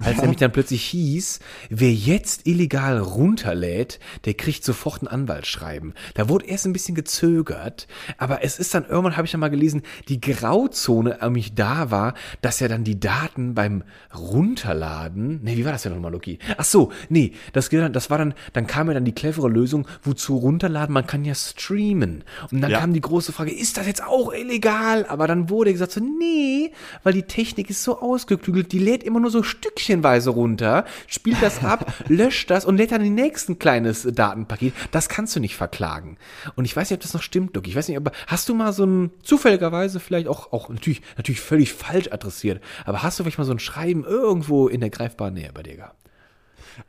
als 0.00 0.18
nämlich 0.20 0.38
dann 0.38 0.52
plötzlich 0.52 0.84
hieß, 0.84 1.40
wer 1.70 1.92
jetzt 1.92 2.46
illegal 2.46 2.98
runterlädt, 2.98 3.98
der 4.24 4.34
kriegt 4.34 4.64
sofort 4.64 5.02
ein 5.02 5.08
Anwaltsschreiben. 5.08 5.94
Da 6.14 6.28
wurde 6.28 6.46
erst 6.46 6.66
ein 6.66 6.72
bisschen 6.72 6.94
gezögert, 6.94 7.88
aber 8.18 8.44
es 8.44 8.58
ist 8.58 8.74
dann 8.74 8.84
irgendwann, 8.84 9.16
habe 9.16 9.24
ich 9.26 9.32
dann 9.32 9.40
mal 9.40 9.48
gelesen, 9.50 9.82
die 10.08 10.20
Grauzone 10.20 11.18
nämlich 11.22 11.54
da 11.54 11.90
war, 11.90 12.14
dass 12.42 12.60
ja 12.60 12.68
dann 12.68 12.84
die 12.84 13.00
Daten 13.00 13.54
beim 13.54 13.82
Runterladen, 14.14 15.40
nee, 15.42 15.56
wie 15.56 15.64
war 15.64 15.72
das 15.72 15.82
denn 15.82 15.92
nochmal, 15.92 16.12
Loki? 16.12 16.38
Ach 16.56 16.64
so, 16.64 16.92
nee, 17.08 17.32
das, 17.52 17.68
das 17.70 18.10
war 18.10 18.18
dann, 18.18 18.34
dann 18.52 18.66
kam 18.66 18.88
ja 18.88 18.94
dann 18.94 19.04
die 19.04 19.14
clevere 19.14 19.48
Lösung, 19.48 19.86
wozu 20.02 20.36
runterladen, 20.36 20.92
man 20.92 21.06
kann 21.06 21.24
ja 21.24 21.34
streamen. 21.34 22.24
Und 22.50 22.60
dann 22.60 22.70
Ja. 22.70 22.80
kam 22.80 22.92
die 22.92 23.00
große 23.00 23.32
Frage, 23.32 23.50
ist 23.52 23.76
das 23.76 23.86
jetzt 23.86 24.02
auch 24.04 24.32
illegal? 24.32 25.06
Aber 25.06 25.26
dann 25.26 25.50
wurde 25.50 25.72
gesagt 25.72 25.92
so, 25.92 26.00
nee, 26.00 26.72
weil 27.02 27.12
die 27.12 27.22
Technik 27.22 27.70
ist 27.70 27.75
so 27.82 28.00
ausgeklügelt, 28.00 28.72
die 28.72 28.78
lädt 28.78 29.04
immer 29.04 29.20
nur 29.20 29.30
so 29.30 29.42
stückchenweise 29.42 30.30
runter, 30.30 30.84
spielt 31.06 31.42
das 31.42 31.62
ab, 31.64 31.92
löscht 32.08 32.50
das 32.50 32.64
und 32.64 32.76
lädt 32.76 32.92
dann 32.92 33.02
die 33.02 33.10
nächsten 33.10 33.58
kleines 33.58 34.02
Datenpaket. 34.10 34.74
Das 34.90 35.08
kannst 35.08 35.36
du 35.36 35.40
nicht 35.40 35.56
verklagen. 35.56 36.16
Und 36.54 36.64
ich 36.64 36.76
weiß 36.76 36.90
nicht, 36.90 36.98
ob 36.98 37.02
das 37.02 37.14
noch 37.14 37.22
stimmt, 37.22 37.54
Luke. 37.54 37.68
Ich 37.68 37.76
weiß 37.76 37.88
nicht, 37.88 37.96
aber 37.96 38.12
hast 38.26 38.48
du 38.48 38.54
mal 38.54 38.72
so 38.72 38.84
ein, 38.84 39.10
zufälligerweise 39.22 40.00
vielleicht 40.00 40.28
auch, 40.28 40.52
auch 40.52 40.68
natürlich, 40.68 41.02
natürlich 41.16 41.40
völlig 41.40 41.72
falsch 41.72 42.08
adressiert, 42.12 42.62
aber 42.84 43.02
hast 43.02 43.18
du 43.18 43.24
vielleicht 43.24 43.38
mal 43.38 43.44
so 43.44 43.52
ein 43.52 43.58
Schreiben 43.58 44.04
irgendwo 44.04 44.68
in 44.68 44.80
der 44.80 44.90
greifbaren 44.90 45.34
Nähe 45.34 45.50
bei 45.52 45.62
dir 45.62 45.76
gehabt? 45.76 46.05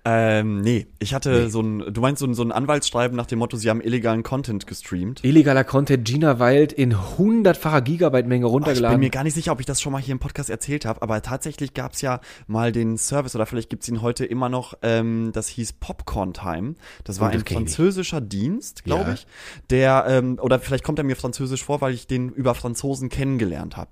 Ähm, 0.06 0.62
nee, 0.62 0.88
ich 1.00 1.14
hatte 1.14 1.50
so 1.50 1.62
ein, 1.62 1.94
du 1.94 2.02
meinst 2.02 2.20
so 2.20 2.26
ein, 2.28 2.34
so 2.34 2.44
ein 2.44 2.52
Anwaltsschreiben 2.52 3.16
nach 3.16 3.26
dem 3.26 3.40
Motto, 3.40 3.58
sie 3.58 3.70
haben 3.70 3.82
illegalen 3.82 4.24
Content 4.24 4.68
gestreamt. 4.68 5.24
Illegaler 5.24 5.64
Content, 5.64 6.06
Gina 6.08 6.40
Wild 6.40 6.74
in 6.74 7.18
hundertfacher 7.18 7.82
Gigabyte-Menge 7.82 8.46
Oh, 8.46 8.50
ich 8.50 8.54
bin 8.54 8.64
runtergeladen. 8.66 9.00
mir 9.00 9.10
gar 9.10 9.24
nicht 9.24 9.34
sicher, 9.34 9.52
ob 9.52 9.60
ich 9.60 9.66
das 9.66 9.82
schon 9.82 9.92
mal 9.92 10.02
hier 10.02 10.12
im 10.14 10.20
Podcast 10.20 10.50
erzählt 10.50 10.86
habe, 10.86 11.02
aber 11.02 11.22
tatsächlich 11.22 11.74
gab 11.74 11.94
es 11.94 12.02
ja 12.02 12.20
mal 12.48 12.72
den 12.72 12.98
Service, 12.98 13.36
oder 13.36 13.46
vielleicht 13.46 13.70
gibt 13.70 13.84
es 13.84 13.90
ihn 13.90 14.02
heute 14.02 14.26
immer 14.26 14.50
noch, 14.50 14.74
ähm, 14.82 15.32
das 15.34 15.48
hieß 15.48 15.74
Popcorn 15.74 16.34
Time. 16.34 16.76
Das 17.04 17.20
war 17.20 17.30
Oh, 17.30 17.32
das 17.32 17.42
ein 17.42 17.46
kenn 17.46 17.58
ich 17.64 17.64
französischer 17.76 18.22
Dienst, 18.22 18.84
glaube 18.84 19.10
Ja. 19.10 19.14
ich, 19.14 19.28
der, 19.70 20.06
ähm, 20.08 20.40
oder 20.42 20.60
vielleicht 20.60 20.84
kommt 20.84 21.00
er 21.00 21.06
mir 21.06 21.16
französisch 21.16 21.64
vor, 21.64 21.82
weil 21.82 21.94
ich 21.94 22.08
den 22.08 22.30
über 22.30 22.56
Franzosen 22.56 23.10
kennengelernt 23.10 23.78
habe. 23.78 23.90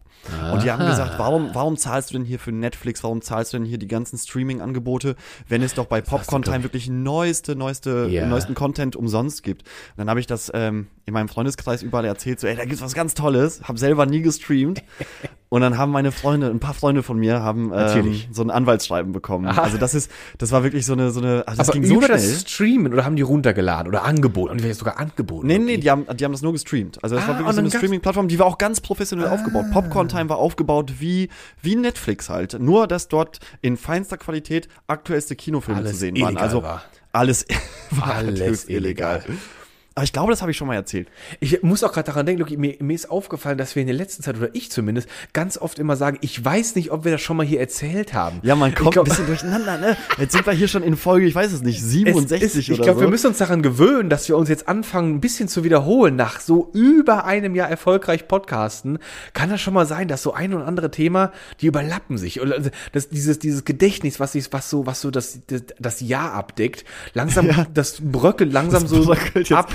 Und 0.51 0.63
die 0.63 0.71
haben 0.71 0.86
gesagt, 0.86 1.19
warum, 1.19 1.49
warum 1.53 1.77
zahlst 1.77 2.10
du 2.10 2.13
denn 2.15 2.25
hier 2.25 2.39
für 2.39 2.51
Netflix, 2.51 3.03
warum 3.03 3.21
zahlst 3.21 3.53
du 3.53 3.58
denn 3.58 3.65
hier 3.65 3.77
die 3.77 3.88
ganzen 3.88 4.17
Streaming-Angebote, 4.17 5.15
wenn 5.47 5.62
es 5.62 5.73
doch 5.75 5.85
bei 5.89 6.02
Popcorn 6.02 6.41
Time 6.43 6.63
wirklich 6.63 6.89
neueste, 6.89 7.56
neueste, 7.56 8.08
Ja. 8.10 8.26
neuesten 8.26 8.54
Content 8.56 8.95
umsonst 8.95 9.43
gibt. 9.43 9.63
Und 9.63 9.98
dann 9.98 10.10
habe 10.10 10.19
ich 10.19 10.28
das 10.28 10.52
ähm, 10.54 10.88
in 11.06 11.13
meinem 11.13 11.28
Freundeskreis 11.30 11.84
überall 11.84 12.06
erzählt, 12.06 12.39
so, 12.39 12.48
ey, 12.48 12.56
da 12.56 12.65
gibt's 12.65 12.82
was 12.82 12.93
ganz 12.93 13.13
Tolles, 13.13 13.62
habe 13.63 13.78
selber 13.78 14.06
nie 14.06 14.21
gestreamt. 14.21 14.84
Und 15.55 15.61
dann 15.61 15.77
haben 15.77 15.93
meine 15.93 16.11
Freunde, 16.11 16.47
ein 16.49 16.59
paar 16.59 16.73
Freunde 16.73 17.01
von 17.01 17.17
mir, 17.17 17.41
haben 17.41 17.65
ähm, 17.65 17.69
Natürlich. 17.69 18.27
so 18.29 18.41
ein 18.41 18.49
Anwaltsschreiben 18.49 19.13
bekommen. 19.13 19.47
Aha. 19.47 19.61
Also 19.61 19.77
das 19.77 19.95
ist, 19.95 20.11
das 20.37 20.51
war 20.51 20.63
wirklich 20.63 20.85
so 20.85 20.91
eine, 20.91 21.11
so 21.11 21.21
eine, 21.21 21.47
also 21.47 21.57
das 21.59 21.69
aber 21.69 21.79
ging 21.79 21.85
so 21.85 21.95
über 21.95 22.07
schnell. 22.07 22.17
das 22.17 22.41
Streamen 22.41 22.91
oder 22.91 23.05
haben 23.05 23.15
die 23.15 23.21
runtergeladen 23.21 23.87
oder 23.87 24.03
angeboten? 24.03 24.51
Und 24.51 24.59
vielleicht 24.61 24.79
sogar 24.79 24.99
angeboten. 24.99 25.47
Nee, 25.47 25.59
nee, 25.59 25.77
die 25.77 25.89
haben, 25.89 26.05
die 26.17 26.25
haben 26.25 26.33
das 26.33 26.41
nur 26.41 26.51
gestreamt. 26.51 27.01
Also 27.01 27.15
das 27.15 27.23
Ah, 27.23 27.29
war 27.29 27.37
wirklich 27.39 27.53
so 27.55 27.61
eine 27.61 27.71
Streaming-Plattform, 27.71 28.27
die 28.27 28.37
war 28.37 28.47
auch 28.47 28.57
ganz 28.57 28.81
professionell 28.81 29.29
aufgebaut. 29.29 29.67
Popcorn 29.71 30.09
Time 30.09 30.27
war 30.27 30.39
aufgebaut 30.39 30.95
wie, 30.99 31.29
wie 31.61 31.77
Netflix 31.77 32.29
halt. 32.29 32.57
Nur, 32.59 32.85
dass 32.87 33.07
dort 33.07 33.39
in 33.61 33.77
feinster 33.77 34.17
Qualität 34.17 34.67
aktuellste 34.87 35.37
Kinofilme 35.37 35.79
Alles 35.79 35.91
zu 35.93 35.97
sehen 35.99 36.19
waren. 36.19 36.35
Also 36.35 36.63
war. 36.63 36.83
alles 37.13 37.45
war 37.91 38.13
Alles 38.15 38.65
illegal. 38.65 39.19
illegal. 39.23 39.37
Aber 39.97 40.03
ich 40.03 40.12
glaube, 40.12 40.29
das 40.34 40.41
habe 40.41 40.51
ich 40.51 40.58
schon 40.58 40.67
mal 40.67 40.75
erzählt. 40.75 41.08
Ich 41.39 41.63
muss 41.63 41.81
auch 41.81 41.93
gerade 41.93 42.08
daran 42.08 42.25
denken, 42.25 42.41
Luki, 42.41 42.58
mir, 42.58 42.75
mir 42.81 42.93
ist 42.93 43.10
aufgefallen, 43.10 43.58
dass 43.58 43.75
wir 43.77 43.81
in 43.81 43.88
der 43.88 43.95
letzten 43.95 44.23
Zeit, 44.23 44.36
oder 44.36 44.49
ich 44.51 44.69
zumindest, 44.69 45.08
ganz 45.31 45.58
oft 45.58 45.79
immer 45.79 45.95
sagen, 45.95 46.17
ich 46.19 46.43
weiß 46.43 46.75
nicht, 46.75 46.91
ob 46.91 47.05
wir 47.05 47.13
das 47.13 47.21
schon 47.21 47.38
mal 47.38 47.45
hier 47.45 47.62
erzählt 47.62 48.13
haben. 48.13 48.39
Ja, 48.43 48.55
man 48.55 48.71
Ich 48.71 48.75
kommt 48.75 48.91
glaub- 48.91 49.05
ein 49.05 49.10
bisschen 49.10 49.25
durcheinander, 49.27 49.77
ne? 49.77 49.95
Jetzt 50.19 50.34
sind 50.34 50.45
wir 50.45 50.51
hier 50.51 50.67
schon 50.67 50.84
in 50.84 50.97
Folge, 50.97 51.25
ich 51.25 51.34
weiß 51.34 51.53
es 51.53 51.62
nicht, 51.62 51.79
Es 51.79 51.89
67 51.91 52.41
ist, 52.43 52.55
ich 52.58 52.71
oder 52.73 52.84
glaube, 52.84 52.99
so. 52.99 53.05
wir 53.05 53.10
müssen 53.10 53.27
uns 53.27 53.38
daran 53.38 53.62
gewöhnen, 53.62 54.10
dass 54.10 54.27
wir 54.27 54.36
uns 54.36 54.49
jetzt 54.49 54.67
anfangen, 54.67 55.15
ein 55.15 55.21
bisschen 55.21 55.47
zu 55.47 55.63
wiederholen. 55.63 56.17
Nach 56.17 56.41
so 56.41 56.69
über 56.73 57.23
einem 57.23 57.55
Jahr 57.55 57.69
erfolgreich 57.69 58.27
Podcasten 58.27 58.99
kann 59.34 59.49
das 59.49 59.62
schon 59.62 59.73
mal 59.73 59.86
sein, 59.86 60.10
dass 60.10 60.21
so 60.23 60.34
ein 60.34 60.53
und 60.53 60.62
andere 60.62 60.91
Thema, 60.91 61.31
die 61.62 61.67
überlappen 61.67 62.17
sich. 62.17 62.41
Oder 62.41 62.60
das, 62.91 63.08
dieses, 63.08 63.39
dieses 63.39 63.63
Gedächtnis, 63.63 64.19
was, 64.19 64.34
sich, 64.34 64.51
was 64.51 64.69
so, 64.69 64.86
was 64.86 64.99
so 64.99 65.10
das, 65.10 65.39
das, 65.47 65.63
das 65.79 66.01
Jahr 66.01 66.34
abdeckt, 66.34 66.84
langsam, 67.13 67.47
das 67.73 68.01
bröckelt 68.01 68.51
langsam 68.51 68.81
Das 68.81 68.91
so 68.91 69.05
bröckelt 69.05 69.47
jetzt. 69.49 69.53
ab. 69.58 69.71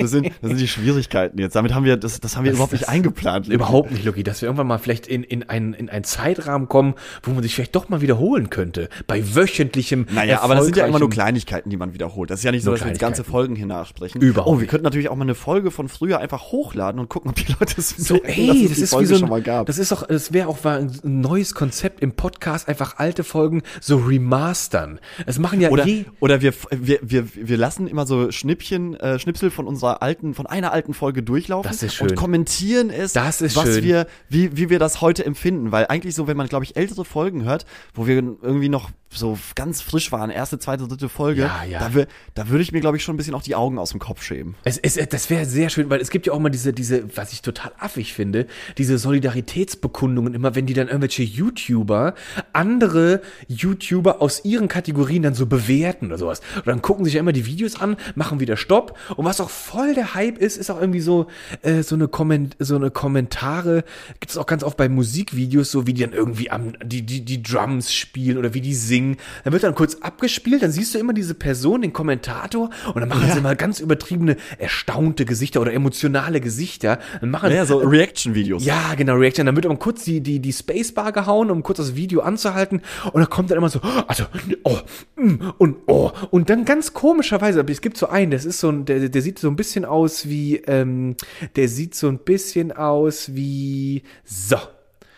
Das 0.00 0.10
sind, 0.10 0.26
das 0.40 0.48
sind 0.50 0.60
die 0.60 0.68
Schwierigkeiten 0.68 1.38
jetzt. 1.38 1.54
Damit 1.56 1.74
haben 1.74 1.84
wir, 1.84 1.96
das, 1.96 2.20
das 2.20 2.36
haben 2.36 2.44
wir 2.44 2.52
überhaupt 2.52 2.72
nicht 2.72 2.82
das- 2.84 2.88
eingeplant. 2.90 3.48
Überhaupt 3.48 3.90
nicht, 3.90 4.04
Lucky, 4.04 4.22
dass 4.22 4.40
wir 4.42 4.46
irgendwann 4.48 4.66
mal 4.66 4.78
vielleicht 4.78 5.06
in, 5.06 5.22
in, 5.22 5.48
einen, 5.48 5.74
in 5.74 5.88
einen 5.88 6.04
Zeitrahmen 6.04 6.68
kommen, 6.68 6.94
wo 7.22 7.32
man 7.32 7.42
sich 7.42 7.54
vielleicht 7.54 7.74
doch 7.76 7.88
mal 7.88 8.00
wiederholen 8.00 8.50
könnte. 8.50 8.88
Bei 9.06 9.34
wöchentlichem. 9.34 10.06
Naja, 10.12 10.40
aber 10.42 10.54
das 10.56 10.64
sind 10.66 10.76
ja 10.76 10.86
immer 10.86 10.98
nur 10.98 11.10
Kleinigkeiten, 11.10 11.70
die 11.70 11.76
man 11.76 11.94
wiederholt. 11.94 12.30
Das 12.30 12.40
ist 12.40 12.44
ja 12.44 12.50
nicht 12.52 12.62
so, 12.64 12.70
Nur 12.70 12.76
dass 12.78 12.84
wir 12.86 12.90
jetzt 12.92 13.00
ganze. 13.00 13.24
Folgen 13.24 13.54
hier 13.54 13.66
nachsprechen. 13.66 14.20
Überhaupt 14.20 14.48
Oh, 14.50 14.60
wir 14.60 14.66
könnten 14.66 14.84
natürlich 14.84 15.08
auch 15.10 15.16
mal 15.16 15.24
eine 15.24 15.34
Folge 15.34 15.70
von 15.70 15.88
früher 15.88 16.18
einfach 16.20 16.52
hochladen 16.52 16.98
und 17.00 17.08
gucken, 17.08 17.30
ob 17.30 17.36
die 17.36 17.52
Leute 17.52 17.74
es 17.78 17.90
So, 17.90 18.14
merken, 18.14 18.28
ey, 18.28 18.66
das 18.68 18.78
ist 18.78 18.82
wie 18.82 18.86
Folge 18.86 19.06
so 19.08 19.14
schon 19.16 19.24
ein, 19.24 19.30
mal 19.30 19.42
gab. 19.42 19.66
das 19.66 19.78
ist 19.78 19.92
auch, 19.92 20.06
das 20.06 20.32
wäre 20.32 20.48
auch 20.48 20.64
mal 20.64 20.80
ein 20.80 21.20
neues 21.20 21.54
Konzept 21.54 22.00
im 22.00 22.12
Podcast, 22.12 22.66
einfach 22.68 22.96
alte 22.98 23.22
Folgen 23.24 23.62
so 23.80 23.98
remastern. 23.98 25.00
Es 25.26 25.38
machen 25.38 25.60
ja 25.60 25.68
Oder, 25.70 25.86
je, 25.86 26.04
oder 26.20 26.40
wir, 26.40 26.52
wir, 26.70 26.98
wir, 27.02 27.24
wir 27.34 27.56
lassen 27.56 27.86
immer 27.86 28.06
so 28.06 28.30
Schnippchen, 28.30 28.94
äh, 28.94 29.18
Schnipsel 29.18 29.50
von 29.50 29.66
unserer 29.66 29.89
alten, 29.94 30.34
von 30.34 30.46
einer 30.46 30.72
alten 30.72 30.94
Folge 30.94 31.22
durchlaufen 31.22 31.70
Das 31.70 31.82
ist 31.82 31.94
schön. 31.94 32.10
und 32.10 32.16
kommentieren 32.16 32.90
es, 32.90 33.12
Das 33.12 33.40
ist 33.40 33.56
was 33.56 33.64
schön. 33.74 33.84
wir, 33.84 34.06
wie, 34.28 34.56
wie 34.56 34.70
wir 34.70 34.78
das 34.78 35.00
heute 35.00 35.24
empfinden. 35.24 35.72
Weil 35.72 35.86
eigentlich 35.88 36.14
so, 36.14 36.26
wenn 36.26 36.36
man, 36.36 36.46
glaube 36.48 36.64
ich, 36.64 36.76
ältere 36.76 37.04
Folgen 37.04 37.44
hört, 37.44 37.66
wo 37.94 38.06
wir 38.06 38.16
irgendwie 38.16 38.68
noch 38.68 38.90
so 39.12 39.36
ganz 39.56 39.80
frisch 39.82 40.12
waren, 40.12 40.30
erste, 40.30 40.60
zweite, 40.60 40.86
dritte 40.86 41.08
Folge, 41.08 41.42
Ja, 41.42 41.64
ja. 41.64 41.88
da, 41.88 42.04
da 42.34 42.48
würde 42.48 42.62
ich 42.62 42.70
mir, 42.70 42.80
glaube 42.80 42.96
ich, 42.96 43.02
schon 43.02 43.14
ein 43.14 43.16
bisschen 43.16 43.34
auch 43.34 43.42
die 43.42 43.56
Augen 43.56 43.76
aus 43.78 43.90
dem 43.90 43.98
Kopf 43.98 44.22
schämen. 44.22 44.54
Es, 44.62 44.78
es, 44.78 44.94
das 45.08 45.30
wäre 45.30 45.46
sehr 45.46 45.68
schön, 45.68 45.90
weil 45.90 46.00
es 46.00 46.10
gibt 46.10 46.26
ja 46.28 46.32
auch 46.32 46.38
mal 46.38 46.48
diese, 46.50 46.72
diese, 46.72 47.16
was 47.16 47.32
ich 47.32 47.42
total 47.42 47.72
affig 47.80 48.14
finde, 48.14 48.46
diese 48.78 48.98
Solidaritätsbekundungen 48.98 50.34
immer, 50.34 50.54
wenn 50.54 50.66
die 50.66 50.74
dann 50.74 50.86
irgendwelche 50.86 51.22
YouTuber, 51.24 52.14
andere 52.52 53.20
YouTuber 53.48 54.22
aus 54.22 54.44
ihren 54.44 54.68
Kategorien 54.68 55.22
dann 55.22 55.34
so 55.34 55.46
bewerten 55.46 56.06
oder 56.06 56.18
sowas. 56.18 56.40
Und 56.56 56.68
dann 56.68 56.80
gucken 56.82 57.04
sich 57.04 57.14
ja 57.14 57.20
immer 57.20 57.32
die 57.32 57.46
Videos 57.46 57.80
an, 57.80 57.96
machen 58.14 58.38
wieder 58.38 58.56
Stopp. 58.56 58.96
Und 59.16 59.24
was 59.24 59.40
auch 59.40 59.50
voll 59.70 59.94
der 59.94 60.14
Hype 60.14 60.38
ist, 60.38 60.56
ist 60.56 60.68
auch 60.70 60.80
irgendwie 60.80 61.00
so, 61.00 61.28
äh, 61.62 61.82
so 61.82 61.94
eine 61.94 62.08
Komment 62.08 62.56
so 62.58 62.74
eine 62.74 62.90
Kommentare, 62.90 63.84
gibt 64.18 64.30
es 64.30 64.36
auch 64.36 64.46
ganz 64.46 64.64
oft 64.64 64.76
bei 64.76 64.88
Musikvideos, 64.88 65.70
so 65.70 65.86
wie 65.86 65.94
die 65.94 66.02
dann 66.02 66.12
irgendwie 66.12 66.50
am, 66.50 66.72
die, 66.82 67.02
die, 67.02 67.24
die 67.24 67.40
Drums 67.40 67.94
spielen 67.94 68.36
oder 68.36 68.52
wie 68.52 68.60
die 68.60 68.74
singen. 68.74 69.16
Dann 69.44 69.52
wird 69.52 69.62
dann 69.62 69.76
kurz 69.76 69.96
abgespielt, 70.00 70.64
dann 70.64 70.72
siehst 70.72 70.94
du 70.94 70.98
immer 70.98 71.12
diese 71.12 71.34
Person, 71.34 71.82
den 71.82 71.92
Kommentator, 71.92 72.70
und 72.88 73.00
dann 73.00 73.08
machen 73.08 73.30
sie 73.30 73.38
immer 73.38 73.54
ganz 73.54 73.78
übertriebene, 73.78 74.36
erstaunte 74.58 75.24
Gesichter 75.24 75.60
oder 75.60 75.72
emotionale 75.72 76.40
Gesichter. 76.40 76.98
Dann 77.20 77.30
machen, 77.30 77.52
Ja, 77.52 77.64
so 77.64 77.78
Reaction-Videos. 77.78 78.64
ja, 78.64 78.94
genau, 78.96 79.14
Reaction. 79.14 79.46
Dann 79.46 79.54
wird 79.54 79.66
aber 79.66 79.76
kurz 79.76 80.02
die, 80.02 80.20
die, 80.20 80.40
die 80.40 80.52
Spacebar 80.52 81.12
gehauen, 81.12 81.48
um 81.48 81.62
kurz 81.62 81.78
das 81.78 81.94
Video 81.94 82.22
anzuhalten. 82.22 82.82
Und 83.12 83.20
dann 83.20 83.30
kommt 83.30 83.52
dann 83.52 83.58
immer 83.58 83.68
so, 83.68 83.80
also, 84.08 84.24
oh, 84.64 84.78
mm, 85.16 85.52
und 85.58 85.76
oh. 85.86 86.10
Und 86.30 86.50
dann 86.50 86.64
ganz 86.64 86.92
komischerweise, 86.92 87.60
aber 87.60 87.70
es 87.70 87.80
gibt 87.80 87.96
so 87.96 88.08
einen, 88.08 88.32
das 88.32 88.44
ist 88.44 88.58
so 88.58 88.70
ein, 88.70 88.84
der, 88.84 89.08
der 89.08 89.22
sieht 89.22 89.38
so 89.38 89.48
ein 89.48 89.56
bisschen 89.56 89.59
aus 89.84 90.28
wie, 90.28 90.56
ähm, 90.56 91.16
der 91.56 91.68
sieht 91.68 91.94
so 91.94 92.08
ein 92.08 92.18
bisschen 92.18 92.72
aus 92.72 93.34
wie, 93.34 94.02
so. 94.24 94.56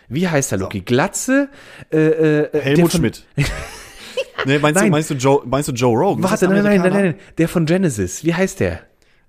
Wie 0.08 0.28
heißt 0.28 0.52
der, 0.52 0.58
Loki? 0.58 0.80
Glatze? 0.80 1.48
Äh, 1.90 1.96
äh, 1.98 2.50
der 2.50 2.60
Helmut 2.60 2.90
von- 2.90 3.00
Schmidt. 3.00 3.24
nee, 4.44 4.58
meinst 4.58 4.78
du, 4.80 4.84
Nein. 4.84 4.90
meinst 4.90 5.10
du 5.10 5.14
Joe, 5.14 5.42
meinst 5.46 5.68
du 5.68 5.72
Joe 5.72 5.96
Rogan? 5.96 6.22
Warte, 6.22 6.48
nein, 6.48 6.62
nein, 6.62 6.80
nein, 6.80 6.92
nein, 6.92 7.14
der 7.38 7.48
von 7.48 7.64
Genesis. 7.66 8.24
Wie 8.24 8.34
heißt 8.34 8.60
der? 8.60 8.80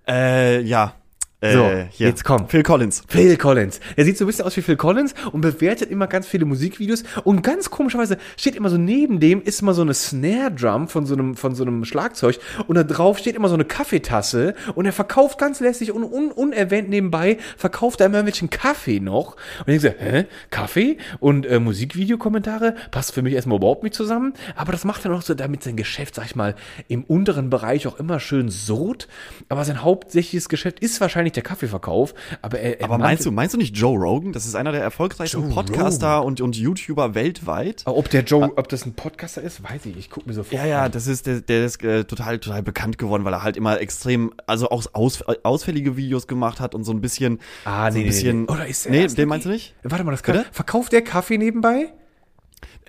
Äh, 0.08 0.62
ja. 0.62 0.96
Äh, 1.44 1.54
So, 1.54 1.70
hier. 1.92 2.08
jetzt 2.08 2.24
komm. 2.24 2.48
Phil 2.48 2.64
Collins. 2.64 3.04
Phil 3.08 3.36
Collins. 3.36 3.82
Er 3.98 4.06
sieht 4.06 4.18
so 4.18 4.24
ein 4.24 4.28
bisschen 4.28 4.46
aus 4.46 4.56
wie 4.56 4.62
Phil 4.62 4.78
Collins 4.78 5.14
und 5.34 5.42
bewertet 5.42 5.92
immer 5.92 6.08
ganz 6.08 6.26
viele 6.26 6.46
Musikvideos. 6.46 7.04
Und 7.26 7.42
ganz 7.42 7.70
komischerweise 7.70 8.18
steht 8.38 8.56
immer 8.56 8.70
so 8.70 8.78
neben 8.78 9.20
dem 9.20 9.42
ist 9.42 9.62
immer 9.62 9.74
so 9.74 9.82
eine 9.82 9.94
Snare 9.94 10.52
Drum 10.52 10.88
von 10.88 11.06
so 11.06 11.14
einem 11.16 11.36
von 11.36 11.54
so 11.54 11.64
einem 11.66 11.84
Schlagzeug. 11.84 12.40
Und 12.68 12.76
da 12.76 12.84
drauf 12.84 13.18
steht 13.18 13.36
immer 13.36 13.50
so 13.50 13.56
eine 13.56 13.66
Kaffeetasse. 13.66 14.56
Und 14.76 14.86
er 14.86 14.94
verkauft 14.94 15.38
ganz 15.38 15.60
lässig 15.60 15.92
und 15.92 16.04
un, 16.04 16.32
unerwähnt 16.32 16.88
nebenbei 16.90 17.38
verkauft 17.58 18.00
er 18.00 18.06
immer 18.06 18.20
irgendwelchen 18.20 18.50
Kaffee 18.50 19.02
noch. 19.02 19.36
Und 19.66 19.74
ich 19.74 19.82
so, 19.82 19.90
hä, 19.90 20.26
Kaffee? 20.50 20.98
Und 21.20 21.46
äh, 21.46 21.60
Musikvideokommentare? 21.60 22.76
Passt 22.92 23.14
für 23.14 23.22
mich 23.22 23.34
erstmal 23.34 23.58
überhaupt 23.58 23.84
nicht 23.84 23.96
zusammen, 23.96 24.34
aber 24.56 24.72
das 24.72 24.86
macht 24.86 25.04
er 25.04 25.12
noch 25.12 25.22
so 25.22 25.34
damit 25.34 25.64
sein 25.64 25.76
Geschäft, 25.76 26.16
sag 26.16 26.26
ich 26.26 26.36
mal, 26.36 26.56
im 26.88 27.04
unteren 27.04 27.50
Bereich 27.50 27.86
auch 27.88 28.00
immer 28.00 28.22
schön 28.22 28.50
sod, 28.50 29.08
aber 29.50 29.66
sein 29.66 29.84
hauptsächliches 29.84 30.48
Geschäft 30.48 30.80
ist 30.80 31.02
wahrscheinlich 31.02 31.33
der 31.36 31.44
Kaffeeverkauf, 31.44 32.14
aber 32.42 32.60
er, 32.60 32.80
er 32.80 32.86
Aber 32.86 32.98
meinst 32.98 33.26
du, 33.26 33.32
meinst 33.32 33.54
du 33.54 33.58
nicht 33.58 33.76
Joe 33.78 33.98
Rogan? 33.98 34.32
Das 34.34 34.46
ist 34.46 34.56
einer 34.56 34.72
der 34.72 34.82
erfolgreichsten 34.82 35.42
Joe 35.42 35.50
Podcaster 35.54 36.24
und, 36.24 36.42
und 36.42 36.56
YouTuber 36.56 37.16
weltweit. 37.16 37.82
Aber 37.86 37.98
ob 37.98 38.10
der 38.10 38.24
Joe, 38.24 38.52
ob 38.56 38.68
das 38.70 38.86
ein 38.86 38.94
Podcaster 38.94 39.42
ist, 39.42 39.64
weiß 39.64 39.86
ich. 39.88 39.98
Ich 39.98 40.10
gucke 40.10 40.28
mir 40.28 40.34
sofort 40.34 40.54
Ja, 40.54 40.66
ja, 40.66 40.84
an. 40.86 40.92
das 40.92 41.08
ist, 41.08 41.26
der, 41.28 41.42
der 41.42 41.66
ist 41.66 41.84
äh, 41.84 42.04
total, 42.06 42.40
total 42.40 42.64
bekannt 42.64 42.98
geworden, 42.98 43.24
weil 43.26 43.34
er 43.34 43.44
halt 43.44 43.58
immer 43.58 43.80
extrem, 43.80 44.34
also 44.48 44.70
auch 44.70 44.84
aus, 44.94 45.22
ausfällige 45.44 45.98
Videos 45.98 46.28
gemacht 46.28 46.60
hat 46.60 46.76
und 46.76 46.84
so 46.84 46.92
ein 46.92 47.02
bisschen, 47.02 47.40
Ah, 47.66 47.92
so 47.92 48.00
ein 48.00 48.06
bisschen, 48.06 48.46
Oder 48.48 48.68
ist 48.68 48.86
er 48.86 48.92
nee, 48.92 49.08
den 49.08 49.28
meinst 49.30 49.46
du 49.46 49.50
nicht? 49.50 49.76
Warte 49.84 50.04
mal, 50.04 50.12
das 50.12 50.24
kann, 50.24 50.44
verkauft 50.52 50.92
der 50.92 51.02
Kaffee 51.02 51.38
nebenbei? 51.38 51.94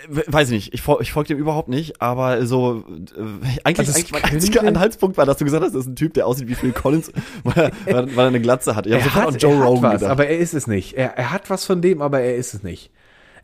We- 0.08 0.24
Weiß 0.26 0.48
ich 0.50 0.54
nicht, 0.54 0.74
ich, 0.74 0.80
fol- 0.82 1.00
ich 1.00 1.12
folge 1.12 1.28
dem 1.28 1.38
überhaupt 1.38 1.68
nicht, 1.68 2.00
aber 2.02 2.46
so, 2.46 2.84
äh, 3.16 3.20
eigentlich, 3.64 3.78
Also 3.78 3.90
es 3.90 3.96
eigentlich 3.96 4.12
mein 4.12 4.24
einziger 4.24 4.62
Anhaltspunkt 4.62 5.16
war, 5.16 5.26
dass 5.26 5.36
du 5.38 5.44
gesagt 5.44 5.64
hast, 5.64 5.74
das 5.74 5.82
ist 5.82 5.88
ein 5.88 5.96
Typ, 5.96 6.14
der 6.14 6.26
aussieht 6.26 6.48
wie 6.48 6.54
Phil 6.54 6.72
Collins, 6.72 7.10
weil 7.44 7.72
er, 7.86 7.96
weil 8.16 8.18
er 8.18 8.26
eine 8.26 8.40
Glatze 8.40 8.76
hat. 8.76 8.86
Ich 8.86 8.92
habe 8.92 9.02
sofort 9.04 9.26
an 9.28 9.36
Joe 9.38 9.64
Rogan 9.64 9.82
was, 9.82 9.92
gedacht. 10.00 10.10
aber 10.10 10.26
er 10.26 10.38
ist 10.38 10.54
es 10.54 10.66
nicht. 10.66 10.94
Er, 10.94 11.16
er 11.16 11.30
hat 11.32 11.48
was 11.50 11.64
von 11.64 11.80
dem, 11.82 12.02
aber 12.02 12.20
er 12.20 12.36
ist 12.36 12.54
es 12.54 12.62
nicht. 12.62 12.90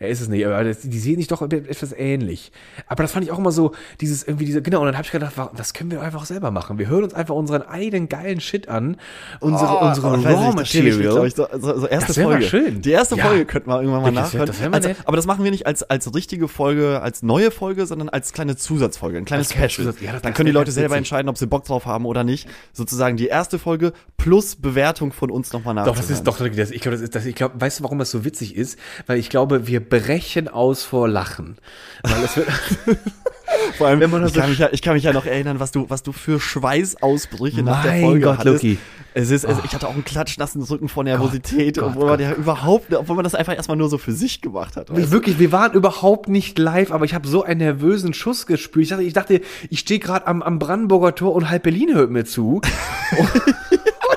Er 0.02 0.08
ist 0.08 0.22
es 0.22 0.28
nicht, 0.28 0.46
aber 0.46 0.64
das, 0.64 0.80
die 0.80 0.98
sehen 0.98 1.18
sich 1.18 1.26
doch 1.26 1.42
etwas 1.42 1.92
ähnlich. 1.92 2.52
Aber 2.86 3.02
das 3.02 3.12
fand 3.12 3.22
ich 3.26 3.30
auch 3.32 3.38
immer 3.38 3.52
so, 3.52 3.72
dieses 4.00 4.22
irgendwie, 4.26 4.46
diese, 4.46 4.62
genau, 4.62 4.80
und 4.80 4.86
dann 4.86 4.94
habe 4.96 5.04
ich 5.04 5.12
gedacht, 5.12 5.34
das 5.54 5.74
können 5.74 5.90
wir 5.90 6.00
einfach 6.00 6.24
selber 6.24 6.50
machen. 6.50 6.78
Wir 6.78 6.88
hören 6.88 7.04
uns 7.04 7.12
einfach 7.12 7.34
unseren 7.34 7.60
eigenen 7.60 8.08
geilen 8.08 8.40
Shit 8.40 8.66
an, 8.70 8.96
unsere, 9.40 9.70
Oh, 9.70 9.86
unsere 9.88 10.12
weiß 10.24 10.24
Raw 10.34 10.54
Material. 10.54 11.26
ich, 11.26 11.34
so, 11.34 11.46
so, 11.52 11.80
so 11.80 11.86
erste 11.86 12.14
Das 12.14 12.18
Folge. 12.24 12.46
schön. 12.46 12.80
Die 12.80 12.92
erste 12.92 13.16
Ja. 13.16 13.26
Folge 13.26 13.44
könnten 13.44 13.68
wir 13.68 13.76
irgendwann 13.82 14.00
mal 14.02 14.12
Das 14.14 14.32
nachhören. 14.32 14.46
das 14.46 14.62
also, 14.86 15.00
aber 15.04 15.16
das 15.16 15.26
machen 15.26 15.44
wir 15.44 15.50
nicht 15.50 15.66
als, 15.66 15.82
als 15.82 16.14
richtige 16.14 16.48
Folge, 16.48 17.02
als 17.02 17.22
neue 17.22 17.50
Folge, 17.50 17.84
sondern 17.84 18.08
als 18.08 18.32
kleine 18.32 18.56
Zusatzfolge, 18.56 19.18
ein 19.18 19.26
kleines 19.26 19.50
Special. 19.50 19.68
Zusatz- 19.68 20.00
ja, 20.00 20.18
Dann 20.18 20.32
können 20.32 20.46
die 20.46 20.52
Leute 20.52 20.72
selber 20.72 20.94
witzig. 20.94 20.98
entscheiden, 21.00 21.28
ob 21.28 21.36
sie 21.36 21.46
Bock 21.46 21.64
drauf 21.64 21.84
haben 21.84 22.06
oder 22.06 22.24
nicht. 22.24 22.48
Sozusagen 22.72 23.18
die 23.18 23.26
erste 23.26 23.58
Folge 23.58 23.92
plus 24.16 24.56
Bewertung 24.56 25.12
von 25.12 25.30
uns 25.30 25.52
nochmal 25.52 25.74
Doch, 25.74 25.84
nachzuhören. 25.94 26.08
das 26.08 26.10
ist 26.10 26.26
doch, 26.26 26.38
das, 26.38 26.70
ich 26.70 26.80
glaube, 26.80 26.96
das 26.96 27.02
ist, 27.02 27.14
das, 27.14 27.26
ich 27.26 27.34
glaube, 27.34 27.60
weißt 27.60 27.80
du, 27.80 27.84
warum 27.84 27.98
das 27.98 28.10
so 28.10 28.24
witzig 28.24 28.56
ist? 28.56 28.78
Weil 29.06 29.18
ich 29.18 29.28
glaube, 29.28 29.66
wir 29.66 29.89
brechen 29.90 30.48
aus 30.48 30.84
vor 30.84 31.08
Lachen. 31.08 31.58
Weil 32.02 32.24
es 32.24 32.36
wird, 32.36 32.48
Vor 33.76 33.88
allem, 33.88 34.00
wenn 34.00 34.10
man 34.10 34.22
das 34.22 34.32
ich, 34.32 34.36
kann 34.36 34.44
so 34.44 34.50
mich 34.50 34.58
ja, 34.58 34.68
ich 34.72 34.82
kann 34.82 34.94
mich 34.94 35.02
ja 35.02 35.12
noch 35.12 35.26
erinnern, 35.26 35.60
was 35.60 35.70
du, 35.70 35.88
was 35.88 36.02
du 36.02 36.12
für 36.12 36.40
Schweißausbrüche 36.40 37.62
nach 37.62 37.82
der 37.82 38.00
Folge 38.00 38.20
Gott, 38.20 38.38
hattest. 38.38 38.62
Luki. 38.62 38.78
Es 39.12 39.30
ist, 39.30 39.44
es, 39.44 39.58
ich 39.64 39.74
hatte 39.74 39.88
auch 39.88 39.94
einen 39.94 40.04
klatschnassen 40.04 40.62
Rücken 40.62 40.88
vor 40.88 41.02
Nervosität, 41.02 41.78
Gott, 41.78 41.88
obwohl 41.88 42.10
man 42.10 42.20
ja 42.20 42.32
überhaupt, 42.32 42.94
obwohl 42.94 43.16
man 43.16 43.24
das 43.24 43.34
einfach 43.34 43.56
erstmal 43.56 43.76
nur 43.76 43.88
so 43.88 43.98
für 43.98 44.12
sich 44.12 44.40
gemacht 44.40 44.76
hat. 44.76 44.88
weißt? 44.88 45.10
Wirklich, 45.10 45.40
wir 45.40 45.50
waren 45.50 45.72
überhaupt 45.72 46.28
nicht 46.28 46.58
live, 46.60 46.92
aber 46.92 47.04
ich 47.04 47.14
habe 47.14 47.26
so 47.26 47.42
einen 47.42 47.58
nervösen 47.58 48.14
Schuss 48.14 48.46
gespürt. 48.46 48.84
Ich 48.84 48.90
dachte, 48.90 49.02
ich, 49.02 49.12
dachte, 49.12 49.40
ich 49.68 49.80
stehe 49.80 49.98
gerade 49.98 50.28
am, 50.28 50.42
am 50.42 50.60
Brandenburger 50.60 51.16
Tor 51.16 51.34
und 51.34 51.50
halb 51.50 51.64
Berlin 51.64 51.92
hört 51.92 52.10
mir 52.10 52.24
zu. 52.24 52.60
Und 53.18 53.28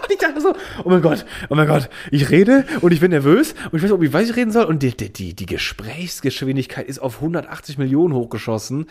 ich 0.11 0.17
dachte 0.17 0.41
so, 0.41 0.53
oh 0.83 0.89
mein 0.89 1.01
Gott, 1.01 1.25
oh 1.49 1.55
mein 1.55 1.67
Gott, 1.67 1.89
ich 2.11 2.29
rede 2.29 2.65
und 2.81 2.91
ich 2.91 2.99
bin 2.99 3.11
nervös 3.11 3.53
und 3.71 3.77
ich 3.77 3.83
weiß, 3.83 3.83
nicht, 3.83 3.91
ob 3.91 4.03
ich 4.03 4.13
weiß, 4.13 4.29
ich 4.29 4.35
reden 4.35 4.51
soll. 4.51 4.65
Und 4.65 4.83
die, 4.83 4.95
die, 4.95 5.33
die, 5.33 5.45
Gesprächsgeschwindigkeit 5.45 6.87
ist 6.87 6.99
auf 6.99 7.15
180 7.17 7.77
Millionen 7.77 8.13
hochgeschossen. 8.13 8.85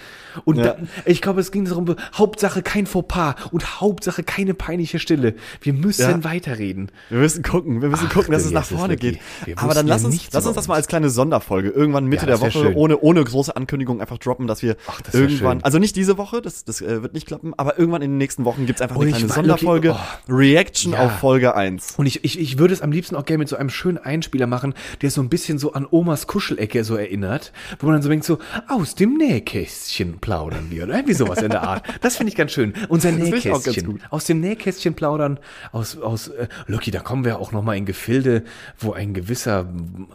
Und 0.45 0.57
Ja. 0.59 0.75
dann, 0.75 0.89
ich 1.05 1.21
glaube, 1.23 1.41
es 1.41 1.51
ging 1.53 1.65
darum, 1.65 1.95
Hauptsache 2.15 2.63
kein 2.63 2.87
Fauxpas 2.87 3.35
und 3.51 3.81
Hauptsache 3.81 4.23
keine 4.23 4.55
peinliche 4.55 4.99
Stille. 4.99 5.35
Wir 5.61 5.73
müssen 5.73 6.03
Ja. 6.11 6.25
weiterreden. 6.25 6.91
Wir 7.11 7.19
müssen 7.19 7.43
gucken, 7.43 7.83
wir 7.83 7.89
müssen 7.89 8.07
Ach, 8.09 8.15
gucken, 8.15 8.33
dass 8.33 8.45
es 8.45 8.51
nach 8.53 8.65
vorne 8.65 8.97
geht. 8.97 9.19
Aber 9.57 9.75
dann 9.75 9.87
lass 9.87 10.05
uns, 10.05 10.29
lass 10.33 10.47
uns 10.47 10.55
das 10.57 10.69
mal 10.69 10.75
als 10.75 10.87
kleine 10.89 11.11
Sonderfolge 11.11 11.71
irgendwann 11.71 12.07
Mitte 12.07 12.27
Ja, 12.27 12.37
der 12.39 12.41
Woche 12.41 12.75
ohne 12.77 12.99
ohne 12.99 13.23
große 13.25 13.55
Ankündigung 13.57 14.01
einfach 14.01 14.19
droppen, 14.19 14.47
dass 14.47 14.63
wir 14.63 14.77
Ach, 14.87 15.01
das 15.01 15.15
irgendwann, 15.15 15.59
schön. 15.59 15.65
also 15.65 15.79
nicht 15.79 15.97
diese 15.97 16.19
Woche, 16.19 16.41
das 16.43 16.65
das 16.65 16.81
äh, 16.81 17.03
wird 17.03 17.15
nicht 17.15 17.27
klappen, 17.27 17.53
aber 17.57 17.79
irgendwann 17.79 18.03
in 18.03 18.13
den 18.13 18.19
nächsten 18.19 18.45
Wochen 18.45 18.67
gibt's 18.67 18.81
einfach 18.83 18.97
eine 18.97 19.05
Und 19.05 19.09
ich 19.11 19.15
kleine 19.17 19.29
war- 19.31 19.35
Sonderfolge, 19.37 19.89
Lucky, 19.89 20.01
Reaction 20.29 20.93
Ja. 20.93 21.07
auf 21.07 21.13
Folge 21.19 21.55
1. 21.55 21.72
Und 21.97 22.07
ich, 22.07 22.25
ich, 22.25 22.39
ich 22.39 22.59
würde 22.59 22.75
es 22.75 22.83
am 22.83 22.93
liebsten 22.93 23.17
auch 23.17 23.25
gerne 23.25 23.39
mit 23.39 23.49
so 23.49 23.57
einem 23.57 23.71
schönen 23.71 23.99
Einspieler 23.99 24.47
machen, 24.47 24.75
der 25.01 25.11
so 25.11 25.21
ein 25.21 25.29
bisschen 25.29 25.59
so 25.59 25.73
an 25.73 25.87
Omas 25.91 26.27
Kuschelecke 26.27 26.85
so 26.85 26.97
erinnert, 26.97 27.53
wo 27.79 27.87
man 27.87 27.95
dann 27.97 28.03
so 28.03 28.09
denkt, 28.09 28.25
so 28.25 28.39
aus 28.69 28.95
dem 28.95 29.15
Nähkästchen 29.17 30.19
plaudern 30.19 30.67
wir 30.71 30.85
oder 30.85 30.95
irgendwie 30.95 31.15
sowas 31.15 31.41
in 31.43 31.51
der 31.51 31.63
Art. 31.63 31.85
Das 32.01 32.17
finde 32.17 32.31
ich 32.31 32.37
ganz 32.37 32.53
schön. 32.53 32.75
Unser 32.89 33.13
Nähkästchen. 33.13 34.01
Aus 34.11 34.25
dem 34.25 34.41
Nähkästchen 34.41 34.95
plaudern, 34.95 35.39
aus, 35.73 35.97
aus 35.99 36.29
äh, 36.29 36.49
Lucky, 36.67 36.91
da 36.91 37.01
kommen 37.01 37.25
wir 37.25 37.39
auch 37.39 37.53
noch 37.53 37.63
mal 37.63 37.77
in 37.77 37.85
Gefilde, 37.85 38.45
wo 38.79 38.93
ein 38.93 39.15
gewisser 39.15 39.69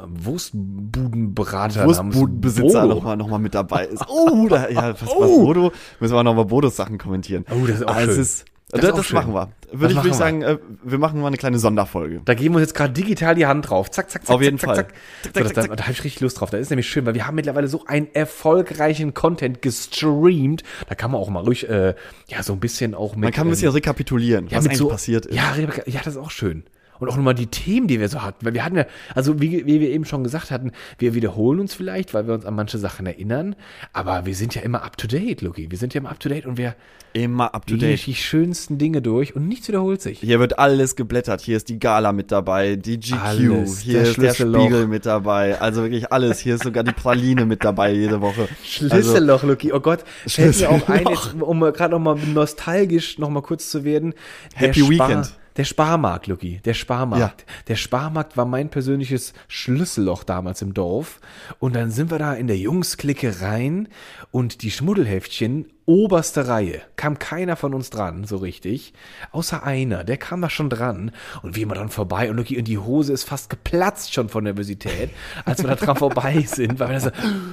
Wurstbudenberater 0.07 1.85
Wurstbudenbesitzer 1.85 2.85
nochmal 2.85 3.17
noch 3.17 3.27
mal 3.27 3.39
mit 3.39 3.55
dabei 3.55 3.85
ist. 3.85 4.03
Oh, 4.19 4.47
da, 4.49 4.69
ja, 4.69 4.93
was, 4.93 5.01
was 5.01 5.09
Bodo? 5.09 5.71
Müssen 5.99 6.13
wir 6.13 6.19
auch 6.19 6.23
nochmal 6.23 6.45
Bodos 6.45 6.75
Sachen 6.75 6.97
kommentieren. 6.97 7.45
Oh, 7.51 7.65
das 7.67 7.77
ist 7.77 7.87
auch 7.87 7.95
Also 7.95 8.13
schön. 8.13 8.21
Das 8.69 8.81
das 8.81 8.95
das 8.95 9.11
machen 9.13 9.33
wir. 9.33 9.49
Würde 9.71 9.93
ich, 9.93 9.95
würde 9.95 10.09
ich 10.09 10.13
wir. 10.13 10.17
sagen, 10.17 10.41
äh, 10.41 10.57
wir 10.83 10.97
machen 10.97 11.21
mal 11.21 11.27
eine 11.27 11.37
kleine 11.37 11.57
Sonderfolge. 11.57 12.21
Da 12.25 12.33
geben 12.33 12.55
wir 12.55 12.59
uns 12.59 12.67
jetzt 12.67 12.73
gerade 12.73 12.91
digital 12.93 13.33
die 13.35 13.45
Hand 13.45 13.69
drauf. 13.69 13.89
Zack, 13.91 14.09
zack, 14.09 14.25
zack. 14.25 14.35
Auf 14.35 14.41
jeden 14.41 14.59
zack, 14.59 14.67
Fall. 14.67 14.75
Zack, 14.75 14.93
zack. 15.33 15.47
So, 15.47 15.53
da, 15.69 15.75
da 15.75 15.83
habe 15.83 15.91
ich 15.93 16.03
richtig 16.03 16.19
Lust 16.21 16.39
drauf. 16.39 16.49
Da 16.49 16.57
ist 16.57 16.69
nämlich 16.69 16.87
schön, 16.87 17.05
weil 17.05 17.13
wir 17.13 17.25
haben 17.27 17.35
mittlerweile 17.35 17.69
so 17.69 17.85
einen 17.85 18.13
erfolgreichen 18.13 19.13
Content 19.13 19.61
gestreamt. 19.61 20.63
Da 20.89 20.95
kann 20.95 21.11
man 21.11 21.21
auch 21.21 21.29
mal 21.29 21.43
ruhig, 21.43 21.67
äh, 21.69 21.95
ja, 22.27 22.43
so 22.43 22.53
ein 22.53 22.59
bisschen 22.59 22.93
auch 22.93 23.15
mit. 23.15 23.23
Man 23.23 23.31
kann 23.31 23.47
ein 23.47 23.51
bisschen 23.51 23.69
ähm, 23.69 23.75
rekapitulieren, 23.75 24.47
ja, 24.47 24.57
was 24.57 24.65
eigentlich 24.65 24.77
so, 24.79 24.89
passiert 24.89 25.25
ist. 25.27 25.35
Ja, 25.35 25.55
ja, 25.57 26.01
das 26.03 26.15
ist 26.15 26.17
auch 26.17 26.31
schön. 26.31 26.63
Und 26.99 27.09
auch 27.09 27.15
nochmal 27.17 27.35
die 27.35 27.47
Themen, 27.47 27.87
die 27.87 27.99
wir 27.99 28.09
so 28.09 28.21
hatten. 28.23 28.45
Weil 28.45 28.53
wir 28.53 28.63
hatten 28.65 28.77
ja, 28.77 28.85
also 29.15 29.41
wie, 29.41 29.65
wie 29.65 29.79
wir 29.79 29.89
eben 29.89 30.05
schon 30.05 30.23
gesagt 30.23 30.51
hatten, 30.51 30.71
wir 30.97 31.13
wiederholen 31.13 31.59
uns 31.59 31.73
vielleicht, 31.73 32.13
weil 32.13 32.27
wir 32.27 32.33
uns 32.33 32.45
an 32.45 32.55
manche 32.55 32.77
Sachen 32.77 33.05
erinnern. 33.05 33.55
Aber 33.93 34.25
wir 34.25 34.35
sind 34.35 34.55
ja 34.55 34.61
immer 34.61 34.83
up 34.83 34.97
to 34.97 35.07
date, 35.07 35.41
Luki. 35.41 35.69
Wir 35.71 35.77
sind 35.77 35.93
ja 35.93 35.99
immer 36.01 36.09
up 36.11 36.19
to 36.19 36.29
date 36.29 36.45
und 36.45 36.57
wir 36.57 36.75
Immer 37.13 37.55
up 37.55 37.65
to 37.65 37.75
gehen 37.75 37.79
date. 37.79 38.05
die 38.05 38.13
schönsten 38.15 38.77
Dinge 38.77 39.01
durch 39.01 39.35
und 39.35 39.47
nichts 39.47 39.67
wiederholt 39.67 40.01
sich. 40.01 40.19
Hier 40.19 40.39
wird 40.39 40.59
alles 40.59 40.95
geblättert. 40.95 41.41
Hier 41.41 41.57
ist 41.57 41.69
die 41.69 41.79
Gala 41.79 42.11
mit 42.11 42.31
dabei, 42.31 42.75
die 42.75 42.99
GQ, 42.99 43.13
Alles, 43.23 43.79
hier 43.79 43.93
der 44.01 44.09
ist 44.09 44.17
der. 44.21 44.33
Spiegel 44.33 44.87
mit 44.87 45.05
dabei. 45.05 45.59
Also 45.59 45.81
wirklich 45.83 46.11
alles. 46.11 46.39
Hier 46.39 46.55
ist 46.55 46.63
sogar 46.63 46.83
die 46.83 46.91
Praline 46.91 47.45
mit 47.45 47.63
dabei 47.63 47.91
jede 47.93 48.21
Woche. 48.21 48.41
Also, 48.41 48.53
Schlüsselloch, 48.63 49.43
Lucky. 49.43 49.73
Oh 49.73 49.79
Gott, 49.79 50.03
fällt 50.27 50.59
mir 50.59 50.69
auch 50.69 50.87
ein, 50.89 51.07
jetzt, 51.07 51.33
um 51.39 51.59
gerade 51.61 51.91
noch 51.91 51.99
mal 51.99 52.17
nostalgisch 52.33 53.17
noch 53.17 53.29
mal 53.29 53.41
kurz 53.41 53.69
zu 53.69 53.83
werden. 53.83 54.13
Happy 54.53 54.87
Weekend. 54.87 55.31
Der 55.57 55.63
Sparmarkt, 55.63 56.27
Lucky. 56.27 56.61
Der 56.63 56.75
Sparmarkt. 56.75 57.45
Der 57.67 57.75
Sparmarkt 57.75 58.37
war 58.37 58.45
mein 58.45 58.69
persönliches 58.69 59.33
Schlüsselloch 59.47 60.23
damals 60.23 60.61
im 60.61 60.73
Dorf. 60.75 61.19
Und 61.59 61.75
dann 61.75 61.89
sind 61.89 62.11
wir 62.11 62.19
da 62.19 62.33
in 62.33 62.47
der 62.47 62.57
Jungsklicke 62.57 63.41
rein 63.41 63.87
und 64.31 64.61
die 64.61 64.71
Schmuddelheftchen, 64.71 65.65
oberste 65.87 66.49
Reihe, 66.49 66.81
kam 66.97 67.17
keiner 67.17 67.55
von 67.55 67.73
uns 67.73 67.89
dran, 67.89 68.25
so 68.25 68.37
richtig. 68.37 68.93
Außer 69.31 69.63
einer, 69.63 70.03
der 70.03 70.17
kam 70.17 70.41
da 70.41 70.49
schon 70.49 70.69
dran. 70.69 71.11
Und 71.43 71.55
wir 71.55 71.63
immer 71.63 71.75
dran 71.75 71.87
vorbei 71.87 72.29
und 72.29 72.35
Lucky, 72.35 72.57
und 72.57 72.67
die 72.67 72.77
Hose 72.77 73.13
ist 73.13 73.23
fast 73.23 73.49
geplatzt 73.49 74.13
schon 74.13 74.27
von 74.27 74.43
Nervosität, 74.43 75.11
als 75.45 75.63
wir 75.63 75.69
da 75.69 75.75
dran 75.75 75.95
vorbei 75.95 76.41
sind, 76.45 76.79
weil 76.79 76.89
wir 76.89 76.99
das, 76.99 77.11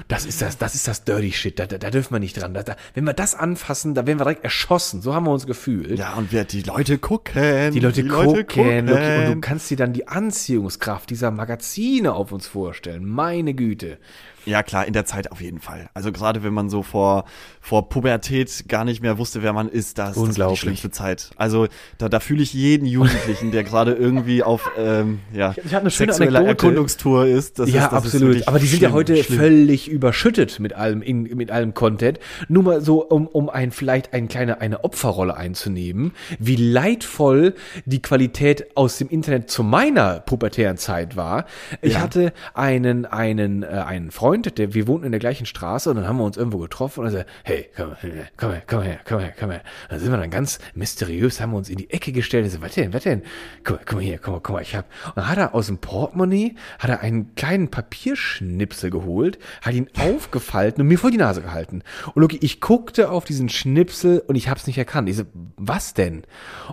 das 0.09 0.27
ist 0.27 0.43
das, 0.43 0.59
das 0.59 0.75
ist 0.75 0.89
das 0.89 1.05
Dirty 1.05 1.31
Shit, 1.31 1.61
da, 1.61 1.67
da, 1.67 1.79
da 1.79 1.91
dürfen 1.91 2.13
wir 2.13 2.19
nicht 2.19 2.41
dran. 2.41 2.55
Da, 2.55 2.65
da, 2.65 2.75
wenn 2.95 3.05
wir 3.05 3.13
das 3.13 3.37
anfassen, 3.37 3.95
da 3.95 4.05
werden 4.05 4.19
wir 4.19 4.25
direkt 4.25 4.43
erschossen. 4.43 5.01
So 5.01 5.15
haben 5.15 5.27
wir 5.27 5.33
uns 5.33 5.47
gefühlt. 5.47 5.97
Ja, 5.97 6.15
und 6.15 6.33
wir, 6.33 6.43
die 6.43 6.63
Leute 6.63 6.99
gucken. 6.99 7.73
Die 7.73 7.79
Leute, 7.79 8.05
gucken, 8.05 8.89
Lucky, 8.89 9.17
und 9.29 9.35
du 9.35 9.41
kannst 9.41 9.71
dir 9.71 9.77
dann 9.77 9.93
die 9.93 10.09
Anziehungskraft 10.09 11.09
dieser 11.09 11.31
Magazine 11.31 12.13
auf 12.13 12.33
uns 12.33 12.49
vorstellen. 12.49 13.07
Meine 13.07 13.55
Güte. 13.55 13.99
Ja, 14.47 14.63
klar, 14.63 14.87
in 14.87 14.93
der 14.93 15.05
Zeit 15.07 15.33
auf 15.33 15.41
jeden 15.41 15.61
Fall. 15.61 15.89
Also 15.95 16.13
gerade 16.13 16.43
wenn 16.43 16.53
man 16.53 16.69
so 16.69 16.83
vor, 16.83 17.25
vor 17.61 17.89
Pubertät 17.89 18.65
gar 18.69 18.85
nicht 18.85 19.01
mehr 19.03 19.19
wusste, 19.19 19.43
wer 19.43 19.53
man 19.53 19.69
ist, 19.69 19.99
das, 19.99 20.09
das 20.11 20.17
war 20.17 20.25
die 20.25 20.29
Unglaublich. 20.31 20.61
schlimmste 20.61 20.91
Zeit. 20.91 21.31
Also 21.37 21.67
da, 21.99 22.09
da 22.09 22.21
fühle 22.21 22.43
ich 22.43 22.53
jeden 22.53 22.87
Jugendlichen, 22.87 23.51
der 23.53 23.65
gerade 23.65 23.93
irgendwie 23.93 24.43
auf 24.43 24.71
ähm, 24.79 25.21
ja, 25.33 25.55
ich 25.65 25.75
hab 25.75 25.81
eine 25.83 25.91
schöne 25.91 26.13
sexueller 26.13 26.41
Anekdote. 26.41 26.67
Erkundungstour 26.67 27.27
ist. 27.27 27.59
Das 27.59 27.71
ja, 27.71 27.85
ist, 27.87 27.93
das 27.93 28.05
Ist 28.05 28.07
absolut. 28.15 28.29
wirklich 28.29 28.49
Aber 28.49 28.59
die 28.59 28.67
sind 28.67 28.83
ja 28.83 28.89
schlimm, 28.89 28.95
heute 28.97 29.23
schlimm. 29.25 29.39
völlig 29.39 29.89
überschüttet 29.89 30.61
mit 30.61 30.73
allem, 30.75 31.03
in, 31.03 31.23
mit 31.23 31.51
allem 31.51 31.73
Content. 31.75 32.19
Nur 32.49 32.63
mal 32.63 32.81
so, 32.81 33.03
um, 33.03 33.27
um 33.27 33.49
ein, 33.49 33.71
vielleicht 33.71 34.13
eine 34.13 34.27
kleine, 34.29 34.61
eine 34.61 34.85
Opferrolle 34.85 35.37
einzunehmen, 35.37 36.13
wie 36.39 36.57
leidvoll 36.57 37.55
die 37.87 38.03
Qualität 38.03 38.77
aus 38.77 38.99
dem 38.99 39.09
Internet 39.09 39.51
zu 39.51 39.63
meiner 39.63 40.21
pubertären 40.21 40.77
Zeit 40.77 41.17
war. 41.17 41.47
Ich 41.83 41.95
Ja. 41.95 42.01
hatte 42.01 42.33
einen, 42.55 43.07
einen, 43.07 43.63
äh, 43.63 43.67
einen 43.67 44.11
Freund, 44.11 44.34
der, 44.43 44.75
wir 44.75 44.87
wohnten 44.87 45.07
in 45.07 45.13
der 45.13 45.21
gleichen 45.21 45.47
Straße 45.47 45.91
und 45.91 45.97
dann 45.97 46.07
haben 46.07 46.19
wir 46.19 46.25
uns 46.25 46.37
irgendwo 46.37 46.59
getroffen 46.59 47.01
und 47.01 47.07
er 47.07 47.13
sagte, 47.13 47.33
hey, 47.45 47.71
komm, 47.77 47.95
her, 47.95 48.29
komm 48.37 48.53
her, 48.53 48.63
komm 48.67 48.83
her, 48.83 49.01
komm 49.05 49.21
her, 49.21 49.35
komm 49.39 49.51
her. 49.51 49.63
Dann 49.89 50.01
sind 50.01 50.11
wir 50.11 50.19
dann 50.19 50.31
ganz 50.31 50.59
mysteriös, 50.75 51.41
haben 51.41 51.53
wir 51.53 51.59
uns 51.59 51.69
in 51.69 51.77
die 51.77 51.91
Ecke 51.91 52.13
gestellt. 52.13 52.47
Ich 52.47 52.53
so, 52.53 52.63
was 52.63 52.75
denn, 52.75 52.93
was 52.93 53.05
denn? 53.05 53.23
Guck 53.65 53.93
mal 53.93 54.01
hier, 54.01 54.19
guck 54.19 54.49
mal, 54.51 54.63
ich 54.63 54.75
hab, 54.75 54.87
und 55.07 55.17
dann 55.17 55.29
hat 55.29 55.39
er 55.39 55.55
aus 55.55 55.67
dem 55.67 55.79
Portemonnaie, 55.79 56.57
hat 56.79 56.91
er 56.91 57.01
einen 57.01 57.35
kleinen 57.35 57.71
Papierschnipsel 57.71 58.91
geholt, 58.91 59.39
hat 59.63 59.75
ihn 59.75 59.89
aufgefalten 59.99 60.81
und 60.81 60.89
mir 60.89 60.99
vor 60.99 61.11
die 61.11 61.17
Nase 61.17 61.43
gehalten. 61.43 61.83
Und 62.15 62.23
Loki, 62.23 62.39
ich 62.41 62.61
guckte 62.61 63.11
auf 63.11 63.25
diesen 63.25 63.49
Schnipsel 63.49 64.23
und 64.27 64.37
ich 64.37 64.49
hab's 64.49 64.67
nicht 64.67 64.79
erkannt. 64.79 65.09
Ich 65.09 65.17
so, 65.17 65.25
was 65.57 65.95
denn? 65.95 66.25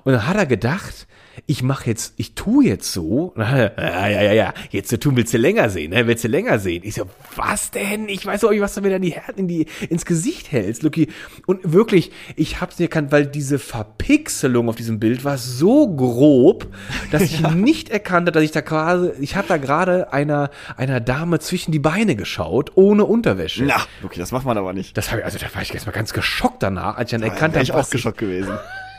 Und 0.04 0.14
dann 0.14 0.28
hat 0.28 0.38
er 0.38 0.46
gedacht, 0.46 1.08
ich 1.46 1.64
mache 1.64 1.90
jetzt, 1.90 2.14
ich 2.18 2.36
tu 2.36 2.62
jetzt 2.62 2.92
so. 2.92 3.34
Und 3.36 3.40
dann 3.40 3.72
ja, 3.78 4.08
ja, 4.08 4.22
ja, 4.22 4.34
ja, 4.34 4.54
jetzt 4.70 4.90
zu 4.90 5.00
tun 5.00 5.16
willst 5.16 5.34
du 5.34 5.38
länger 5.38 5.70
sehen, 5.70 5.92
ne? 5.92 6.08
Willst 6.08 6.24
du 6.24 6.28
länger 6.28 6.60
sehen? 6.60 6.82
Ich 6.84 6.96
so, 6.96 7.06
was 7.36 7.51
denn? 7.72 8.08
Ich 8.08 8.26
weiß 8.26 8.44
auch 8.46 8.52
nicht, 8.52 8.62
was 8.62 8.74
du 8.76 8.82
mir 8.82 8.90
da 8.90 8.96
in 8.96 9.02
die, 9.02 9.16
in 9.36 9.48
die, 9.48 9.66
ins 9.90 10.06
Gesicht 10.06 10.52
hältst, 10.52 10.84
Lucky. 10.84 11.10
Und 11.46 11.60
wirklich, 11.74 12.12
ich 12.38 12.62
hab's 12.62 12.80
nicht 12.80 12.90
erkannt, 12.90 13.12
weil 13.12 13.26
diese 13.26 13.60
Verpixelung 13.60 14.70
auf 14.70 14.76
diesem 14.78 15.00
Bild 15.00 15.26
war 15.26 15.38
so 15.38 15.94
grob, 15.94 16.68
dass 17.12 17.24
ich 17.24 17.42
nicht 17.56 17.90
erkannt 17.90 18.28
habe, 18.28 18.32
dass 18.32 18.44
ich 18.44 18.52
da 18.52 18.62
quasi, 18.62 19.12
ich 19.20 19.36
habe 19.36 19.48
da 19.48 19.58
gerade 19.58 20.14
einer, 20.14 20.50
einer 20.78 21.00
Dame 21.00 21.40
zwischen 21.40 21.72
die 21.72 21.80
Beine 21.80 22.16
geschaut, 22.16 22.72
ohne 22.76 23.06
Unterwäsche. 23.06 23.66
Na, 23.66 23.76
okay, 24.04 24.20
das 24.20 24.32
macht 24.32 24.46
man 24.46 24.58
aber 24.58 24.74
nicht. 24.74 24.98
Das 24.98 25.12
habe 25.12 25.20
ich, 25.20 25.26
also 25.26 25.38
da 25.38 25.54
war 25.54 25.62
ich 25.62 25.74
erstmal 25.74 25.94
ganz 25.94 26.14
geschockt 26.14 26.64
danach, 26.64 26.98
als 26.98 27.12
ich 27.12 27.20
dann 27.20 27.28
Da 27.28 27.34
erkannt 27.34 27.56
habe, 27.56 27.64
ich 27.64 27.74
auch 27.74 27.80
was, 27.80 27.90
geschockt 27.90 28.18
gewesen. 28.18 28.58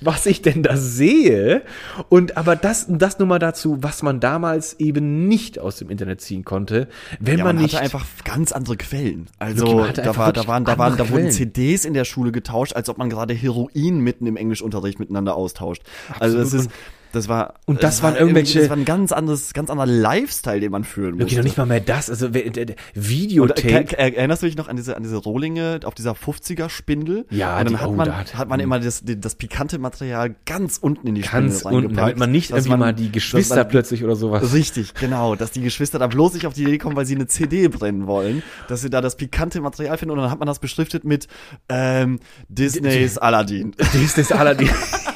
was 0.00 0.26
ich 0.26 0.42
denn 0.42 0.62
da 0.62 0.76
sehe. 0.76 1.62
Und 2.08 2.36
aber 2.36 2.56
das, 2.56 2.86
das 2.88 3.18
nur 3.18 3.28
mal 3.28 3.38
dazu, 3.38 3.78
was 3.82 4.02
man 4.02 4.20
damals 4.20 4.74
eben 4.80 5.28
nicht 5.28 5.58
aus 5.58 5.76
dem 5.76 5.90
Internet 5.90 6.20
ziehen 6.20 6.44
konnte, 6.44 6.88
wenn 7.20 7.38
Ja, 7.38 7.44
man, 7.44 7.56
man 7.56 7.64
nicht. 7.64 7.74
hatte 7.74 7.84
einfach 7.84 8.06
ganz 8.24 8.52
andere 8.52 8.76
Quellen. 8.76 9.26
Also 9.38 9.84
da, 9.92 10.16
war, 10.16 10.32
da 10.32 10.46
waren, 10.46 10.64
da 10.64 10.78
waren, 10.78 10.96
da 10.96 11.08
wurden 11.08 11.22
Quellen. 11.28 11.30
CDs 11.30 11.84
in 11.84 11.94
der 11.94 12.04
Schule 12.04 12.32
getauscht, 12.32 12.74
als 12.74 12.88
ob 12.88 12.98
man 12.98 13.10
gerade 13.10 13.34
Heroin 13.34 14.00
mitten 14.00 14.26
im 14.26 14.36
Englischunterricht 14.36 14.98
miteinander 14.98 15.34
austauscht. 15.36 15.82
Also 16.18 16.38
das 16.38 16.46
Absolut. 16.54 16.66
ist, 16.66 16.72
das 17.14 17.28
war, 17.28 17.54
Und 17.66 17.82
das 17.82 18.02
waren 18.02 18.14
irgendwie- 18.14 18.40
irgendwelche- 18.40 18.60
das 18.60 18.68
war 18.70 18.76
ein 18.76 18.84
ganz 18.84 19.12
anderes, 19.12 19.52
ganz 19.54 19.70
anderer 19.70 19.86
Lifestyle, 19.86 20.60
den 20.60 20.70
man 20.72 20.84
führen 20.84 21.16
musste. 21.16 21.36
noch 21.36 21.44
nicht 21.44 21.56
mal 21.58 21.66
mehr 21.66 21.80
das, 21.80 22.10
also 22.10 22.30
Videotape. 22.34 23.68
äh, 23.68 23.94
er- 23.96 24.16
erinnerst 24.16 24.42
du 24.42 24.46
dich 24.46 24.56
noch 24.56 24.68
an 24.68 24.76
diese, 24.76 24.96
an 24.96 25.02
diese 25.02 25.16
Rohlinge 25.16 25.80
auf 25.84 25.94
dieser 25.94 26.12
50er 26.14 26.68
Spindel? 26.68 27.26
Ja, 27.30 27.58
und 27.58 27.64
dann 27.64 27.74
die- 27.74 27.78
hat 27.80 27.88
oh, 27.88 27.92
man, 27.92 28.08
da 28.08 28.16
hat- 28.18 28.34
hat 28.36 28.48
man 28.48 28.60
immer 28.60 28.80
das, 28.80 29.02
das 29.04 29.34
pikante 29.34 29.78
Material 29.78 30.34
ganz 30.46 30.78
unten 30.78 31.06
in 31.06 31.14
die 31.14 31.22
ganz 31.22 31.60
Spindel 31.60 31.84
unten, 31.84 31.96
damit 31.96 32.16
man 32.18 32.30
nicht 32.30 32.50
irgendwie 32.50 32.76
mal 32.76 32.92
die 32.94 33.10
Geschwister 33.12 33.56
man- 33.56 33.68
plötzlich 33.68 34.04
oder 34.04 34.16
sowas. 34.16 34.52
Richtig, 34.52 34.94
genau, 34.94 35.34
dass 35.36 35.50
die 35.50 35.60
Geschwister 35.62 35.98
da 35.98 36.06
bloß 36.06 36.34
nicht 36.34 36.46
auf 36.46 36.54
die 36.54 36.62
Idee 36.62 36.78
kommen, 36.78 36.96
weil 36.96 37.06
sie 37.06 37.14
eine 37.14 37.26
CD 37.26 37.68
brennen 37.68 38.06
wollen, 38.06 38.42
dass 38.68 38.80
sie 38.80 38.90
da 38.90 39.00
das 39.00 39.16
pikante 39.16 39.60
Material 39.60 39.96
finden 39.98 40.12
und 40.12 40.18
dann 40.18 40.30
hat 40.30 40.38
man 40.38 40.46
das 40.46 40.58
beschriftet 40.58 41.04
mit 41.04 41.28
ähm, 41.68 42.20
Disneys 42.48 43.18
Aladdin. 43.18 43.72
Disney's 43.92 44.32
Aladdin. 44.32 44.68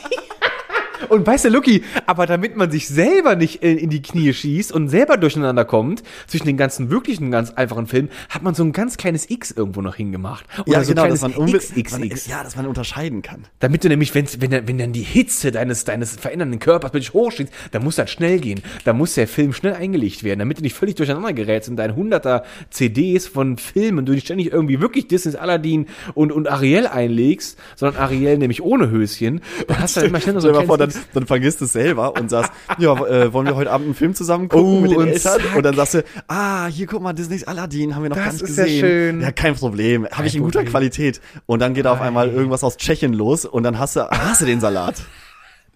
Und 1.08 1.26
weißt 1.26 1.46
du, 1.46 1.48
Lucky, 1.48 1.82
aber 2.06 2.26
damit 2.26 2.56
man 2.56 2.70
sich 2.70 2.88
selber 2.88 3.36
nicht 3.36 3.62
in 3.62 3.90
die 3.90 4.02
Knie 4.02 4.32
schießt 4.32 4.72
und 4.72 4.88
selber 4.88 5.16
durcheinander 5.16 5.64
kommt, 5.64 6.02
zwischen 6.26 6.46
den 6.46 6.56
ganzen 6.56 6.90
wirklichen, 6.90 7.30
ganz 7.30 7.50
einfachen 7.52 7.86
Filmen, 7.86 8.08
hat 8.28 8.42
man 8.42 8.54
so 8.54 8.62
ein 8.64 8.72
ganz 8.72 8.96
kleines 8.96 9.28
X 9.30 9.50
irgendwo 9.50 9.80
noch 9.82 9.96
hingemacht. 9.96 10.44
Oder 10.66 10.84
so 10.84 10.92
ein 10.92 10.96
kleines 10.96 11.20
dass 11.20 11.36
man, 11.36 11.48
unbe- 11.48 11.58
XXX. 11.82 12.26
ja, 12.28 12.42
dass 12.42 12.56
man 12.56 12.66
unterscheiden 12.66 13.22
kann. 13.22 13.44
Damit 13.60 13.84
du 13.84 13.88
nämlich, 13.88 14.14
wenn's, 14.14 14.40
wenn, 14.40 14.50
dann- 14.50 14.68
wenn 14.68 14.78
dann 14.78 14.92
die 14.92 15.02
Hitze 15.02 15.50
deines, 15.52 15.84
deines 15.84 16.16
verändernden 16.16 16.58
Körpers 16.60 16.90
plötzlich 16.90 17.12
hochschießt, 17.14 17.50
dann 17.72 17.82
muss 17.84 17.96
das 17.96 18.10
schnell 18.10 18.38
gehen. 18.40 18.60
Da 18.84 18.92
muss 18.92 19.14
der 19.14 19.28
Film 19.28 19.52
schnell 19.52 19.74
eingelegt 19.74 20.24
werden, 20.24 20.38
damit 20.40 20.58
du 20.58 20.62
nicht 20.62 20.74
völlig 20.74 20.94
durcheinander 20.96 21.32
gerätst 21.32 21.68
in 21.68 21.76
deinen 21.76 21.96
hunderter 21.96 22.44
CDs 22.70 23.26
von 23.26 23.56
Filmen, 23.58 24.04
du 24.06 24.12
nicht 24.12 24.24
ständig 24.26 24.52
irgendwie 24.52 24.80
wirklich 24.80 25.08
Disney's 25.08 25.36
Aladdin 25.36 25.86
und, 26.14 26.32
und 26.32 26.48
Ariel 26.48 26.86
einlegst, 26.86 27.58
sondern 27.76 28.00
Ariel 28.02 28.38
nämlich 28.38 28.62
ohne 28.62 28.90
Höschen. 28.90 29.40
Dann 29.66 29.78
hast 29.80 29.96
du 29.96 30.00
dann 30.00 30.10
immer 30.10 30.20
schnell 30.20 30.40
so 30.40 30.52
ein 30.52 30.66
vor, 30.66 30.78
dann. 30.78 30.92
Dann 31.14 31.26
vergisst 31.26 31.60
du 31.60 31.64
es 31.66 31.72
selber 31.72 32.14
und 32.14 32.30
sagst, 32.30 32.52
ja, 32.78 32.92
äh, 33.06 33.32
wollen 33.32 33.46
wir 33.46 33.56
heute 33.56 33.70
Abend 33.70 33.86
einen 33.86 33.94
Film 33.94 34.14
zusammen 34.14 34.48
gucken 34.48 34.64
Oh, 34.78 34.80
mit 34.80 34.90
den 34.90 34.98
und 34.98 35.08
Eltern? 35.08 35.40
zack. 35.40 35.56
Und 35.56 35.62
dann 35.64 35.74
sagst 35.76 35.94
du, 35.94 36.04
ah, 36.28 36.66
hier 36.66 36.86
guck 36.86 37.02
mal, 37.02 37.12
Disneys 37.12 37.44
Aladdin 37.44 37.94
haben 37.94 38.02
wir 38.02 38.10
noch 38.10 38.16
Das 38.16 38.24
gar 38.26 38.32
nicht 38.32 38.42
ist 38.42 38.56
ja 38.58 38.64
gesehen. 38.64 38.80
schön. 38.80 39.20
Ja, 39.20 39.32
kein 39.32 39.54
Problem. 39.54 40.06
Habe 40.10 40.26
ich 40.26 40.36
in 40.36 40.42
guter. 40.42 40.64
Qualität. 40.64 41.20
Und 41.46 41.60
dann 41.60 41.74
geht 41.74 41.86
auf 41.86 42.00
einmal 42.00 42.28
irgendwas 42.28 42.62
aus 42.64 42.76
Tschechien 42.76 43.12
los 43.12 43.44
und 43.44 43.62
dann 43.62 43.78
hast 43.78 43.96
du, 43.96 44.08
hast 44.10 44.40
du 44.40 44.44
den 44.46 44.60
Salat. 44.60 44.96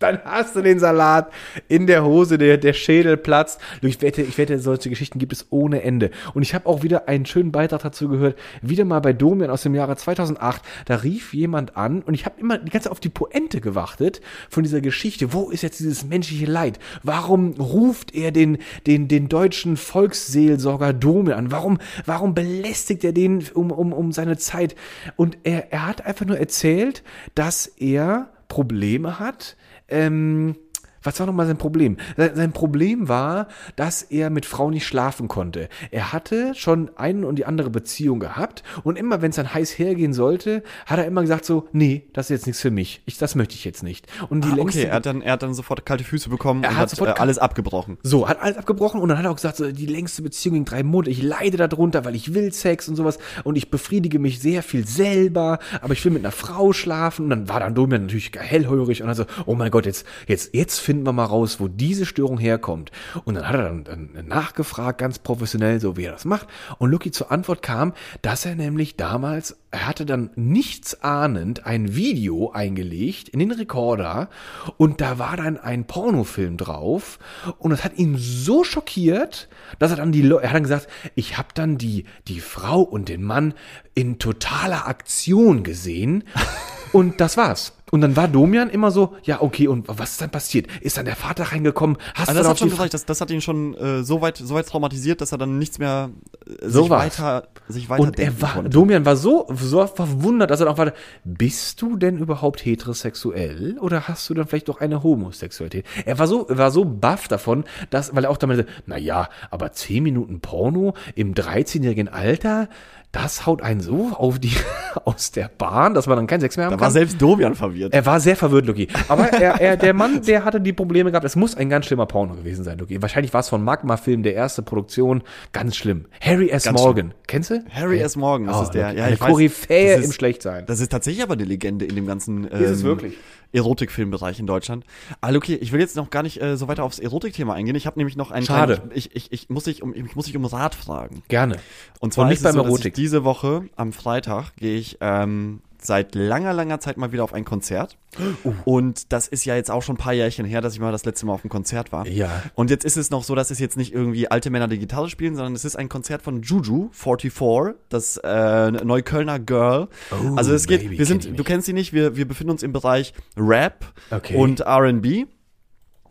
Dann 0.03 0.21
hast 0.25 0.57
du 0.57 0.63
den 0.63 0.79
Salat 0.79 1.31
in 1.69 1.87
der 1.87 2.05
Hose, 2.05 2.39
der, 2.39 2.59
der 2.59 2.73
Schädel 2.73 3.17
platzt. 3.17 3.61
Ich 3.81 4.03
wette, 4.03 4.23
ich 4.23 4.37
wette, 4.39 4.59
solche 4.59 4.91
Geschichten 4.91 5.19
gibt 5.19 5.33
es 5.33 5.47
ohne 5.51 5.83
Ende. 5.83 6.11
Und 6.35 6.43
ich 6.43 6.55
habe 6.55 6.67
auch 6.67 6.83
wieder 6.83 7.09
einen 7.09 7.27
schönen 7.27 7.53
Beitrag 7.53 7.83
dazu 7.83 8.09
gehört, 8.09 8.37
wieder 8.61 8.85
mal 8.85 9.01
bei 9.01 9.13
Domian 9.13 9.51
aus 9.51 9.63
dem 9.63 9.75
Jahre 9.75 9.97
2008. 9.97 10.63
Da 10.87 10.97
rief 10.97 11.35
jemand 11.35 11.77
an 11.77 12.03
und 12.03 12.15
ich 12.15 12.25
habe 12.25 12.41
immer 12.41 12.59
die 12.59 12.71
ganze 12.71 12.85
Zeit 12.89 12.93
auf 12.93 13.01
die 13.01 13.09
Pointe 13.09 13.61
gewartet 13.61 14.21
von 14.51 14.63
dieser 14.63 14.81
Geschichte. 14.81 15.33
Wo 15.33 15.51
ist 15.51 15.63
jetzt 15.63 15.79
dieses 15.81 16.05
menschliche 16.05 16.47
Leid? 16.47 16.79
Warum 17.03 17.53
ruft 17.53 18.15
er 18.15 18.33
den, 18.33 18.59
den, 18.87 19.09
den 19.09 19.29
deutschen 19.29 19.77
Volksseelsorger 19.77 20.93
Domian 20.93 21.39
an? 21.39 21.53
Warum, 21.53 21.79
warum 22.07 22.35
belästigt 22.35 23.05
er 23.05 23.13
den 23.13 23.45
um, 23.55 23.71
um, 23.71 23.93
um 23.93 24.13
seine 24.13 24.37
Zeit? 24.37 24.75
Und 25.17 25.39
er, 25.45 25.73
er 25.73 25.87
hat 25.87 26.05
einfach 26.05 26.27
nur 26.27 26.39
erzählt, 26.39 27.03
dass 27.35 27.67
er 27.67 28.29
Probleme 28.49 29.19
hat, 29.19 29.57
ähm, 29.93 30.57
was 31.03 31.19
war 31.21 31.27
nochmal 31.27 31.47
sein 31.47 31.59
Problem? 31.59 31.97
Sein 32.17 32.53
Problem 32.53 33.09
war, 33.09 33.49
dass 33.77 34.03
er 34.03 34.31
mit 34.31 34.47
Frauen 34.47 34.73
nicht 34.75 34.87
schlafen 34.87 35.29
konnte. 35.29 35.69
Er 35.91 36.13
hatte 36.13 36.55
schon 36.55 36.91
eine 36.97 37.27
und 37.27 37.37
die 37.37 37.45
andere 37.47 37.71
Beziehung 37.71 38.21
gehabt 38.21 38.63
und 38.85 38.97
immer, 38.99 39.23
wenn 39.23 39.31
es 39.31 39.37
dann 39.37 39.53
heiß 39.53 39.79
hergehen 39.79 40.13
sollte, 40.13 40.63
hat 40.87 40.99
er 40.99 41.07
immer 41.07 41.23
gesagt 41.23 41.45
so, 41.45 41.69
nee, 41.73 42.07
das 42.13 42.27
ist 42.27 42.31
jetzt 42.31 42.47
nichts 42.47 42.63
für 42.63 42.71
mich. 42.71 43.03
Ich, 43.07 43.19
das 43.19 43.35
möchte 43.35 43.55
ich 43.55 43.65
jetzt 43.65 43.83
nicht. 43.83 44.07
Und 44.29 44.45
die 44.45 44.51
Ah, 44.51 44.55
längste, 44.55 44.81
okay, 44.81 44.89
er 44.89 44.95
hat, 44.97 45.07
dann, 45.07 45.23
er 45.23 45.33
hat 45.33 45.43
dann 45.43 45.55
sofort 45.55 45.85
kalte 45.87 46.05
Füße 46.05 46.29
bekommen 46.31 46.63
Er 46.65 46.71
und 46.71 46.77
hat 46.77 46.83
hat, 46.83 46.91
sofort 46.91 47.19
äh, 47.19 47.21
alles 47.21 47.39
abgebrochen. 47.39 47.99
so, 48.03 48.29
hat 48.29 48.41
alles 48.41 48.57
abgebrochen 48.57 49.01
und 49.01 49.09
dann 49.09 49.19
hat 49.19 49.25
er 49.25 49.31
auch 49.31 49.37
gesagt, 49.37 49.57
so, 49.57 49.71
die 49.73 49.87
längste 49.87 50.23
Beziehung 50.23 50.55
ging 50.55 50.65
drei 50.65 50.83
Monate. 50.83 51.11
Ich 51.11 51.23
leide 51.23 51.57
darunter, 51.57 52.05
weil 52.05 52.15
ich 52.15 52.35
will 52.35 52.53
Sex 52.53 52.89
und 52.89 52.97
sowas 52.97 53.19
und 53.45 53.57
ich 53.57 53.71
befriedige 53.71 54.19
mich 54.19 54.41
sehr 54.41 54.63
viel 54.63 54.87
selber, 54.87 55.59
aber 55.81 55.93
ich 55.95 56.05
will 56.05 56.13
mit 56.13 56.25
einer 56.25 56.33
Frau 56.33 56.73
schlafen. 56.73 57.25
Und 57.25 57.31
dann 57.31 57.49
war 57.49 57.61
dann 57.61 57.75
Domian 57.75 58.03
natürlich 58.03 58.31
hellhörig 58.37 59.01
und 59.03 59.09
dann 59.09 59.17
so, 59.17 59.25
oh 59.47 59.55
mein 59.55 59.71
Gott, 59.71 59.87
jetzt, 59.87 60.07
jetzt, 60.27 60.55
jetzt 60.55 60.79
finden 60.93 61.07
wir 61.07 61.15
mal 61.15 61.25
raus, 61.25 61.59
wo 61.59 61.69
diese 61.69 62.05
Störung 62.05 62.37
herkommt. 62.37 62.93
Und 63.25 63.37
dann 63.37 63.49
hat 63.49 63.55
er 63.55 63.73
dann, 63.73 64.11
nachgefragt, 64.27 64.99
ganz 64.99 65.19
professionell, 65.19 65.81
so 65.81 65.97
wie 65.97 66.05
er 66.05 66.13
das 66.13 66.27
macht. 66.27 66.49
Und 66.77 66.91
Lucky 66.91 67.11
zur 67.11 67.33
Antwort 67.33 67.63
kam, 67.63 67.95
dass 68.21 68.45
er 68.45 68.57
nämlich 68.57 68.99
damals, 68.99 69.57
er 69.71 69.87
hatte 69.87 70.05
dann 70.05 70.29
nichts 70.37 71.03
ahnend 71.03 71.65
ein 71.65 71.95
Video 71.95 72.51
eingelegt 72.53 73.31
in 73.31 73.39
den 73.39 73.53
Rekorder 73.53 74.29
und 74.77 75.01
da 75.01 75.19
war 75.19 75.39
dann 75.39 75.57
ein 75.57 75.87
Pornofilm 75.87 76.59
drauf 76.59 77.19
und 77.57 77.71
das 77.71 77.85
hat 77.85 77.97
ihn 77.97 78.19
so 78.19 78.63
schockiert, 78.63 79.49
dass 79.79 79.93
er 79.93 79.97
dann 79.97 80.13
die 80.13 80.21
Leute, 80.21 80.43
er 80.43 80.51
hat 80.51 80.57
dann 80.57 80.65
gesagt, 80.65 80.89
ich 81.15 81.39
habe 81.39 81.49
dann 81.55 81.79
die, 81.79 82.05
die 82.29 82.41
Frau 82.41 82.83
und 82.83 83.09
den 83.09 83.23
Mann 83.23 83.55
in 83.95 84.19
totaler 84.19 84.87
Aktion 84.87 85.63
gesehen 85.63 86.25
und 86.93 87.19
das 87.19 87.39
war's. 87.39 87.73
Und 87.95 88.01
dann 88.01 88.17
war 88.17 88.27
Domian 88.27 88.71
immer 88.71 88.91
so, 88.91 89.17
ja, 89.23 89.43
okay, 89.43 89.69
und 89.69 89.87
was 89.87 90.13
ist 90.13 90.23
dann 90.23 90.31
passiert? 90.31 90.67
Ist 90.81 90.97
dann 90.97 91.05
der 91.05 91.15
Vater 91.15 91.45
reingekommen? 91.53 91.99
Hast 92.15 92.31
Also 92.31 92.33
du 92.33 92.39
das 92.39 92.49
hat 92.49 92.59
schon 92.59 92.71
gereicht, 92.71 92.95
das, 92.95 93.05
das 93.05 93.21
hat 93.21 93.31
ihn 93.31 93.43
schon 93.43 93.75
äh, 93.75 94.03
so, 94.03 94.23
weit, 94.23 94.39
so 94.39 94.55
weit 94.55 94.67
traumatisiert, 94.67 95.21
dass 95.21 95.31
er 95.31 95.37
dann 95.37 95.59
nichts 95.59 95.79
mehr 95.79 96.09
äh, 96.47 96.69
So 96.71 96.85
sich, 96.85 96.91
weiter, 96.91 97.49
sich 97.69 97.91
weiter 97.91 98.03
Und 98.03 98.19
er 98.19 98.41
war, 98.41 98.55
konnte. 98.55 98.71
Domian 98.71 99.05
war 99.05 99.17
so, 99.17 99.47
so 99.55 99.87
verwundert, 99.87 100.51
dass 100.51 100.61
er 100.61 100.65
dann 100.65 100.75
auch 100.75 100.79
war, 100.79 100.95
bist 101.25 101.83
du 101.83 101.99
denn 101.99 102.17
überhaupt 102.17 102.65
heterosexuell 102.65 103.77
oder 103.79 104.09
hast 104.09 104.31
du 104.31 104.33
dann 104.33 104.47
vielleicht 104.47 104.71
doch 104.71 104.81
eine 104.81 105.03
Homosexualität? 105.03 105.85
Er 106.07 106.19
war 106.19 106.27
so, 106.27 106.47
war 106.49 106.71
so 106.71 106.87
baff 106.87 107.29
davon, 107.29 107.65
dass, 107.91 108.17
weil 108.17 108.25
er 108.25 108.31
auch 108.31 108.39
damit, 108.39 108.67
na 108.87 108.97
ja, 108.97 109.29
aber 109.51 109.73
10 109.73 110.03
Minuten 110.03 110.41
Porno 110.41 110.95
im 111.15 111.35
13-jährigen 111.35 112.09
Alter, 112.09 112.71
das 113.13 113.45
haut 113.45 113.61
einen 113.61 113.81
so 113.81 114.13
auf 114.17 114.39
die, 114.39 114.53
aus 115.05 115.31
der 115.31 115.49
Bahn, 115.49 115.93
dass 115.93 116.07
man 116.07 116.17
dann 116.17 116.27
keinen 116.27 116.41
Sex 116.41 116.57
mehr 116.57 116.67
haben 116.67 116.73
Da 116.73 116.77
kann. 116.77 116.85
war 116.87 116.91
selbst 116.91 117.21
Domian 117.21 117.55
verwirrt. 117.55 117.82
Er 117.91 118.07
war 118.07 118.21
sehr 118.21 118.37
verwirrt, 118.37 118.67
Lucky. 118.67 118.89
Aber 119.09 119.29
er, 119.33 119.61
er, 119.61 119.77
der 119.77 119.95
Mann, 119.95 120.23
der 120.23 120.45
hatte 120.45 120.61
die 120.61 120.73
Probleme 120.73 121.11
gehabt. 121.11 121.25
Es 121.27 121.35
muss 121.37 121.57
ein 121.57 121.69
ganz 121.69 121.87
schlimmer 121.87 122.07
Porno 122.07 122.35
gewesen 122.35 122.65
sein, 122.65 122.79
Lucky. 122.79 123.01
Wahrscheinlich 123.03 123.33
war 123.33 123.41
es 123.41 123.49
von 123.49 123.65
Magma-Film, 123.65 124.23
der 124.23 124.35
erste 124.35 124.63
Produktion. 124.63 125.23
Ganz 125.53 125.77
schlimm. 125.77 126.07
Harry 126.21 126.49
S. 126.51 126.65
Ganz 126.65 126.81
Morgan. 126.81 127.15
Kennst 127.27 127.51
du? 127.51 127.65
Harry 127.71 127.99
S. 128.01 128.17
Morgan, 128.17 128.47
das 128.47 128.57
Oh, 128.59 128.63
ist 128.63 128.71
der. 128.71 128.89
Lucky. 128.89 128.99
Ja, 128.99 129.05
eine 129.07 129.17
Koryphäe 129.17 129.91
das 129.93 130.01
ist- 130.01 130.07
im 130.07 130.13
Schlechtsein. 130.13 130.67
Das 130.67 130.81
ist 130.81 130.91
tatsächlich 130.93 131.23
aber 131.23 131.35
eine 131.35 131.45
Legende 131.45 131.85
in 131.85 131.95
dem 131.97 132.07
ganzen 132.07 132.45
ähm, 132.53 132.63
Ist 132.63 132.71
es 132.71 132.83
wirklich? 132.85 133.15
Erotikfilmbereich 133.55 134.41
in 134.41 134.47
Deutschland. 134.47 134.85
Ah, 135.21 135.33
okay, 135.35 135.55
ich 135.61 135.73
will 135.73 135.81
jetzt 135.81 135.95
noch 135.97 136.11
gar 136.11 136.23
nicht 136.23 136.41
äh, 136.43 136.57
so 136.57 136.69
weiter 136.69 136.85
aufs 136.85 136.99
Erotikthema 136.99 137.53
eingehen. 137.55 137.75
Ich 137.77 137.87
habe 137.87 137.99
nämlich 137.99 138.17
noch 138.17 138.31
einen 138.31 138.47
Schade. 138.47 138.77
kleinen- 138.77 138.91
Ich, 138.95 139.15
ich, 139.15 139.31
ich, 139.31 139.51
muss 139.51 139.65
dich 139.65 139.83
um, 139.83 139.95
ich 139.95 140.17
muss 140.17 140.25
dich 140.27 140.37
um 140.37 140.45
Rat 140.47 140.75
fragen. 140.75 141.23
Gerne. 141.29 141.57
Und 142.01 142.13
zwar 142.15 142.25
Und 142.25 142.31
nicht 142.31 142.39
ist 142.41 142.47
es 142.47 142.55
beim 142.55 142.63
so, 142.63 142.67
Erotik. 142.69 142.95
Diese 142.95 143.25
Woche 143.25 143.65
am 143.77 143.93
Freitag 143.93 144.57
gehe 144.57 144.79
ich 144.79 144.97
ähm, 145.01 145.61
seit 145.85 146.15
langer, 146.15 146.53
langer 146.53 146.81
Zeit 146.81 146.97
mal 146.97 147.13
wieder 147.13 147.25
auf 147.25 147.33
ein 147.33 147.45
Konzert. 147.45 147.97
Uh. 148.45 148.53
Und 148.65 149.13
das 149.13 149.29
ist 149.29 149.45
ja 149.45 149.55
jetzt 149.57 149.71
auch 149.71 149.83
schon 149.83 149.95
ein 149.95 149.99
paar 149.99 150.13
Jährchen 150.13 150.45
her, 150.45 150.61
dass 150.61 150.75
ich 150.75 150.81
mal 150.81 150.91
das 150.93 151.05
letzte 151.05 151.27
Mal 151.27 151.33
auf 151.35 151.45
einem 151.45 151.51
Konzert 151.51 151.93
war. 151.93 152.07
Ja. 152.07 152.43
Und 152.55 152.71
jetzt 152.71 152.85
ist 152.85 152.97
es 152.97 153.11
noch 153.11 153.25
so, 153.25 153.35
dass 153.35 153.51
es 153.51 153.59
jetzt 153.59 153.77
nicht 153.77 153.93
irgendwie 153.93 154.31
alte 154.31 154.51
Männer 154.51 154.69
die 154.69 154.79
Gitarre 154.79 155.09
spielen, 155.09 155.35
sondern 155.37 155.55
es 155.55 155.65
ist 155.65 155.77
ein 155.77 155.89
Konzert 155.89 156.23
von 156.23 156.43
Juju 156.43 156.91
44, 156.93 157.75
das 157.89 158.17
äh, 158.19 158.71
Neuköllner 158.71 159.39
Girl. 159.39 159.89
Oh, 160.11 160.35
also 160.37 160.53
es 160.53 160.67
geht, 160.67 160.83
Baby, 160.83 160.99
wir 160.99 161.07
sind, 161.07 161.39
du 161.39 161.45
kennst 161.45 161.67
sie 161.67 161.73
nicht, 161.73 161.93
wir, 161.93 162.17
wir 162.17 162.27
befinden 162.27 162.51
uns 162.51 162.63
im 162.63 162.73
Bereich 162.73 163.15
Rap 163.37 163.85
Okay. 164.11 164.37
und 164.37 164.61
R&B. 164.61 165.27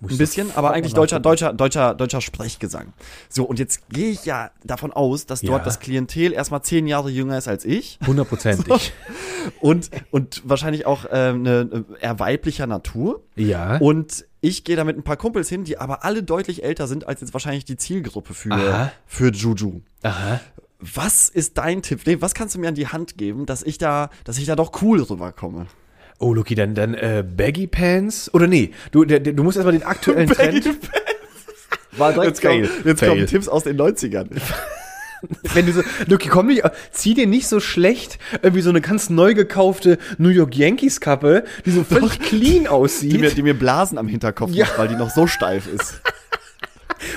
Ein 0.01 0.17
bisschen, 0.17 0.51
aber 0.55 0.71
eigentlich 0.71 0.93
deutscher, 0.93 1.19
deutscher, 1.19 1.53
deutscher, 1.53 1.93
deutscher 1.93 2.21
Sprechgesang. 2.21 2.93
So, 3.29 3.43
und 3.43 3.59
jetzt 3.59 3.87
gehe 3.89 4.09
ich 4.09 4.25
ja 4.25 4.49
davon 4.63 4.91
aus, 4.91 5.27
dass 5.27 5.41
dort 5.41 5.59
Ja. 5.61 5.65
das 5.65 5.79
Klientel 5.79 6.33
erstmal 6.33 6.63
zehn 6.63 6.87
Jahre 6.87 7.09
jünger 7.11 7.37
ist 7.37 7.47
als 7.47 7.65
ich 7.65 7.99
Hundertprozentig. 8.07 8.93
und, 9.59 9.91
und 10.09 10.41
wahrscheinlich 10.43 10.85
auch 10.85 11.05
ähm, 11.11 11.39
eine, 11.45 11.85
eher 11.99 12.19
weiblicher 12.19 12.65
Natur. 12.67 13.21
Ja. 13.35 13.77
Und 13.77 14.25
ich 14.41 14.63
gehe 14.63 14.75
da 14.75 14.83
mit 14.83 14.97
ein 14.97 15.03
paar 15.03 15.17
Kumpels 15.17 15.49
hin, 15.49 15.65
die 15.65 15.77
aber 15.77 16.03
alle 16.03 16.23
deutlich 16.23 16.63
älter 16.63 16.87
sind 16.87 17.07
als 17.07 17.21
jetzt 17.21 17.33
wahrscheinlich 17.33 17.65
die 17.65 17.77
Zielgruppe 17.77 18.33
für, 18.33 18.51
Aha. 18.51 18.91
für 19.05 19.31
Juju. 19.31 19.81
Aha. 20.01 20.39
Was 20.79 21.29
ist 21.29 21.59
dein 21.59 21.83
Tipp? 21.83 22.01
Nee, 22.07 22.17
Was 22.21 22.33
kannst 22.33 22.55
du 22.55 22.59
mir 22.59 22.69
an 22.69 22.73
die 22.75 22.87
Hand 22.87 23.17
geben, 23.19 23.45
dass 23.45 23.61
ich 23.61 23.77
da, 23.77 24.09
dass 24.23 24.39
ich 24.39 24.45
da 24.47 24.55
doch 24.55 24.81
cool 24.81 24.99
rüberkomme? 25.03 25.67
Oh, 26.21 26.33
Lucky, 26.33 26.55
dann, 26.55 26.75
dann 26.75 26.93
äh, 26.93 27.23
Baggy 27.35 27.67
Pants? 27.67 28.31
Oder 28.33 28.47
nee, 28.47 28.71
du, 28.91 29.03
der, 29.05 29.19
der, 29.19 29.33
du 29.33 29.43
musst 29.43 29.57
erstmal 29.57 29.73
den 29.73 29.83
aktuellen 29.83 30.29
Trend. 30.33 30.69
War 31.97 32.13
direkt 32.13 32.27
Jetzt, 32.37 32.41
kommen, 32.41 32.69
jetzt 32.85 32.99
Fail. 32.99 33.09
kommen 33.09 33.25
Tipps 33.27 33.47
aus 33.49 33.63
den 33.63 33.77
90ern. 33.79 34.27
Wenn 35.53 35.65
du 35.67 35.73
so, 35.73 35.81
Lucky, 36.07 36.29
komm 36.29 36.47
nicht, 36.47 36.63
zieh 36.91 37.13
dir 37.13 37.27
nicht 37.27 37.47
so 37.47 37.59
schlecht 37.59 38.17
irgendwie 38.41 38.61
so 38.61 38.69
eine 38.71 38.81
ganz 38.81 39.09
neu 39.09 39.33
gekaufte 39.35 39.99
New 40.17 40.29
York 40.29 40.55
Yankees 40.55 40.99
Kappe, 40.99 41.43
die 41.65 41.71
so 41.71 41.83
völlig 41.83 42.19
clean 42.21 42.65
aussieht. 42.65 43.13
Die 43.13 43.17
mir, 43.19 43.29
die 43.31 43.43
mir 43.43 43.53
Blasen 43.53 43.97
am 43.99 44.07
Hinterkopf 44.07 44.51
Ja. 44.51 44.65
macht, 44.65 44.79
weil 44.79 44.87
die 44.87 44.95
noch 44.95 45.09
so 45.11 45.27
steif 45.27 45.67
ist. 45.67 46.01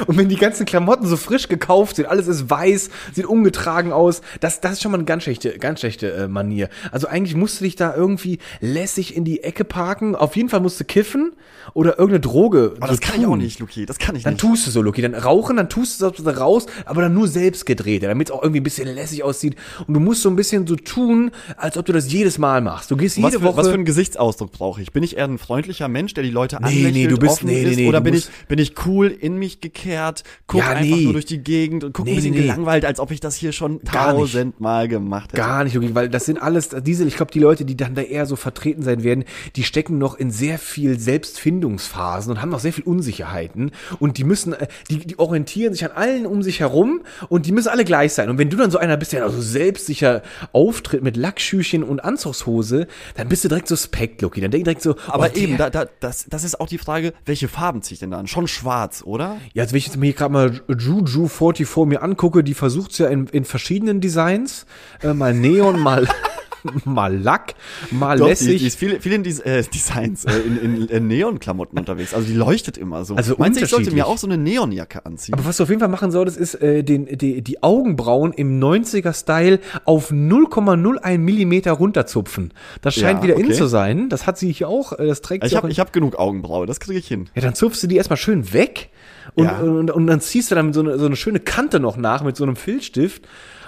Und 0.07 0.17
wenn 0.17 0.29
die 0.29 0.37
ganzen 0.37 0.67
Klamotten 0.67 1.07
so 1.07 1.17
frisch 1.17 1.49
gekauft 1.49 1.97
sind, 1.97 2.07
alles 2.07 2.27
ist 2.27 2.49
weiß, 2.51 2.91
sieht 3.13 3.27
ungetragen 3.27 3.93
aus, 3.93 4.21
das, 4.41 4.61
das 4.61 4.73
ist 4.75 4.83
schon 4.83 4.93
mal 4.93 4.99
eine 4.99 5.05
ganz 5.05 5.25
schlechte, 5.25 5.59
ganz 5.59 5.81
schlechte 5.81 6.13
äh, 6.13 6.29
Manier. 6.29 6.69
Also 6.93 7.07
eigentlich 7.09 7.35
musst 7.35 7.61
du 7.61 7.65
dich 7.65 7.77
da 7.77 7.95
irgendwie 7.95 8.39
lässig 8.61 9.17
in 9.17 9.25
die 9.25 9.43
Ecke 9.43 9.65
parken. 9.65 10.15
Auf 10.15 10.37
jeden 10.37 10.49
Fall 10.49 10.61
musst 10.61 10.79
du 10.81 10.85
kiffen 10.85 11.33
oder 11.75 11.93
irgendeine 11.99 12.21
Droge. 12.21 12.75
Aber 12.79 12.89
so 12.89 12.93
das 12.95 13.01
kann 13.01 13.21
ich 13.21 13.27
auch 13.27 13.31
tun. 13.31 13.39
nicht, 13.39 13.59
Luki. 13.61 13.87
Das 13.87 13.99
kann 13.99 14.17
ich 14.17 14.23
Dann 14.23 14.35
nicht. 14.35 14.41
tust 14.41 14.67
du 14.67 14.71
so, 14.71 14.83
Lucky. 14.83 15.03
Dann 15.03 15.15
rauchen, 15.15 15.57
dann 15.57 15.69
tust 15.69 16.01
du 16.01 16.07
es 16.07 16.39
raus, 16.39 16.67
aber 16.85 17.03
dann 17.03 17.15
nur 17.15 17.29
selbst 17.29 17.67
gedreht, 17.67 18.03
damit 18.03 18.29
es 18.29 18.35
auch 18.35 18.43
irgendwie 18.43 18.61
ein 18.61 18.65
bisschen 18.65 18.89
lässig 18.95 19.23
aussieht. 19.23 19.57
Und 19.87 19.95
du 19.95 20.01
musst 20.01 20.23
so 20.23 20.29
ein 20.31 20.37
bisschen 20.37 20.67
so 20.67 20.77
tun, 20.77 21.31
als 21.57 21.77
ob 21.79 21.87
du 21.87 21.93
das 21.93 22.11
jedes 22.13 22.39
Mal 22.39 22.61
machst. 22.61 22.91
Du 22.91 22.97
gehst 22.97 23.17
Was 23.23 23.33
jede 23.33 23.39
für, 23.41 23.45
Woche. 23.49 23.57
was 23.59 23.69
für 23.69 23.75
einen 23.75 23.85
Gesichtsausdruck 23.85 24.53
brauche 24.53 24.83
ich? 24.83 24.93
Bin 24.93 25.03
ich 25.03 25.17
eher 25.17 25.25
ein 25.25 25.39
freundlicher 25.39 25.89
Mensch, 25.89 26.15
der 26.15 26.25
die 26.25 26.31
Leute 26.31 26.57
Nee, 26.57 26.67
anlächelt, 26.67 26.95
nee, 26.95 27.07
du 27.07 27.17
bist- 27.17 27.33
offen 27.35 27.47
nee, 27.49 27.65
nee, 27.65 27.77
nee, 27.77 27.89
oder 27.89 28.01
bin 28.01 28.15
ich, 28.15 28.29
bin 28.49 28.59
ich 28.59 28.75
cool 28.87 29.09
in 29.09 29.37
mich 29.39 29.61
gekehrt, 29.75 30.25
guck 30.47 30.61
Ja, 30.61 30.69
einfach 30.71 30.97
nee. 30.97 31.05
nur 31.05 31.13
durch 31.15 31.27
die 31.27 31.43
Gegend 31.43 31.85
und 31.85 31.93
guck 31.93 32.07
Nee, 32.07 32.13
ein 32.13 32.17
bisschen 32.17 32.33
nee, 32.33 32.43
gelangweilt, 32.43 32.85
als 32.85 33.01
ob 33.01 33.11
ich 33.11 33.21
das 33.21 33.35
hier 33.35 33.53
schon 33.53 33.83
tausendmal 33.83 34.89
gemacht 34.89 35.33
hätte. 35.33 35.43
Gar 35.43 35.65
nicht, 35.65 35.75
Lucky, 35.75 35.95
weil 35.95 36.09
das 36.09 36.25
sind 36.25 36.41
alles, 36.41 36.71
diese, 36.83 37.05
ich 37.05 37.17
glaube, 37.17 37.33
die 37.33 37.41
Leute, 37.41 37.65
die 37.65 37.77
dann 37.77 37.95
da 37.95 38.03
eher 38.03 38.27
so 38.27 38.37
vertreten 38.37 38.83
sein 38.83 39.03
werden, 39.03 39.25
die 39.57 39.65
stecken 39.65 39.99
noch 39.99 40.15
in 40.15 40.31
sehr 40.31 40.59
viel 40.59 40.99
Selbstfindungsphasen 40.99 42.31
und 42.33 42.41
haben 42.41 42.51
noch 42.51 42.61
sehr 42.61 42.73
viel 42.73 42.85
Unsicherheiten 42.85 43.73
und 43.99 44.19
die 44.19 44.25
müssen, 44.25 44.53
äh, 44.55 44.69
die, 44.91 44.99
die 44.99 45.19
orientieren 45.19 45.73
sich 45.75 45.85
an 45.85 45.93
allen 45.93 46.27
um 46.27 46.43
sich 46.43 46.61
herum 46.61 47.03
und 47.29 47.47
die 47.47 47.53
müssen 47.53 47.69
alle 47.69 47.85
gleich 47.85 48.13
sein. 48.13 48.31
Und 48.31 48.39
wenn 48.39 48.51
du 48.51 48.57
dann 48.57 48.71
so 48.71 48.79
einer 48.79 48.97
bist, 48.97 49.13
der 49.13 49.25
also 49.25 49.41
selbstsicher 49.41 50.23
auftritt 50.53 51.03
mit 51.03 51.17
Lackschüchen 51.17 51.83
und 51.83 52.03
Anzugshose, 52.03 52.87
dann 53.17 53.29
bist 53.29 53.45
du 53.45 53.49
direkt 53.49 53.69
suspekt, 53.69 54.23
Lucky. 54.23 54.41
Dann 54.41 54.51
denk 54.51 54.65
direkt 54.65 54.83
so, 54.83 54.97
Aber 55.09 55.31
oh, 55.35 55.39
eben, 55.39 55.57
da, 55.57 55.71
da, 55.71 55.87
das, 56.01 56.27
das 56.29 56.45
ist 56.45 56.61
auch 56.61 56.69
die 56.69 56.79
Frage, 56.79 57.13
welche 57.25 57.49
Farben 57.49 57.83
ziehe 57.83 57.95
ich 57.95 58.01
denn 58.01 58.11
da 58.11 58.19
an? 58.19 58.27
Schon 58.27 58.49
schwarz, 58.49 59.03
oder? 59.05 59.39
Ja, 59.53 59.64
jetzt 59.65 59.73
wenn 59.73 59.79
ich 59.79 59.87
jetzt 59.87 59.97
mir 59.97 60.07
hier 60.07 60.15
gerade 60.15 60.33
mal 60.33 60.61
Juju 60.69 61.27
44 61.29 61.87
mir 61.87 62.03
angucke, 62.03 62.45
die 62.45 62.55
versucht's 62.55 62.99
ja 62.99 63.09
in, 63.09 63.27
in 63.29 63.45
verschiedenen 63.45 64.01
Designs, 64.01 64.67
äh, 65.03 65.13
mal 65.13 65.35
Neon, 65.35 65.81
mal 65.81 66.07
mal 66.87 67.15
Lack, 67.15 67.55
mal 67.91 68.17
Doch, 68.17 68.25
die, 68.25 68.31
lässig. 68.31 68.61
die 68.63 68.67
ist 68.69 68.79
viel, 68.79 68.99
viel 68.99 69.13
in 69.13 69.23
Des 69.23 69.39
äh, 69.41 69.63
Designs, 69.65 70.25
äh, 70.25 70.33
in, 70.39 70.57
in, 70.77 70.87
in 70.89 71.07
Neonklamotten 71.09 71.79
unterwegs. 71.79 72.15
Also 72.15 72.27
die 72.27 72.33
leuchtet 72.33 72.79
immer 72.79 73.05
so. 73.05 73.17
Also 73.17 73.35
Meinst 73.37 73.61
du, 73.61 73.65
ich 73.65 73.71
sollte 73.71 73.91
mir 73.91 74.07
auch 74.07 74.17
so 74.17 74.27
eine 74.27 74.39
Neonjacke 74.39 75.05
anziehen? 75.05 75.35
Aber 75.35 75.45
was 75.45 75.59
du 75.59 75.65
auf 75.65 75.69
jeden 75.69 75.81
Fall 75.81 75.91
machen 75.91 76.11
solltest, 76.11 76.39
ist 76.39 76.55
äh, 76.63 76.83
den, 76.83 77.05
die, 77.19 77.43
die 77.43 77.63
Augenbrauen 77.63 78.33
im 78.33 78.59
90er-Style 78.61 79.61
auf 79.85 80.11
0,01 80.11 81.19
Millimeter 81.19 81.73
runterzupfen. 81.73 82.55
Das 82.81 82.95
scheint 82.95 83.19
Ja, 83.19 83.25
wieder 83.25 83.35
in 83.37 83.45
okay. 83.47 83.55
zu 83.55 83.67
sein. 83.67 84.09
Das 84.09 84.27
hat 84.27 84.39
sie 84.39 84.51
hier 84.51 84.69
auch, 84.69 84.93
äh, 84.99 85.07
das 85.07 85.21
trägt 85.21 85.45
ich 85.45 85.51
sie 85.51 85.57
auch 85.57 85.59
habe 85.59 85.69
in- 85.69 85.73
ich 85.73 85.81
hab 85.81 85.93
genug 85.93 86.17
Augenbraue, 86.19 86.65
das 86.67 86.81
kriege 86.81 86.99
ich 86.99 87.07
hin. 87.07 87.29
Ja, 87.35 87.43
dann 87.43 87.55
zupfst 87.55 87.83
du 87.83 87.89
die 87.89 87.97
erstmal 87.97 88.17
schön 88.17 88.55
weg 88.55 88.89
und, 89.35 89.45
Ja. 89.45 89.59
und, 89.61 89.91
und 89.91 90.07
dann 90.07 90.21
ziehst 90.21 90.51
du 90.51 90.55
dann 90.55 90.73
so 90.73 90.81
eine, 90.81 90.99
so 90.99 91.07
eine 91.07 91.17
schöne 91.17 91.41
Kante 91.41 91.81
noch 91.81 91.97
nach 91.97 92.23
mit 92.23 92.37
so 92.37 92.45
einem 92.45 92.57
Filzstift 92.57 93.27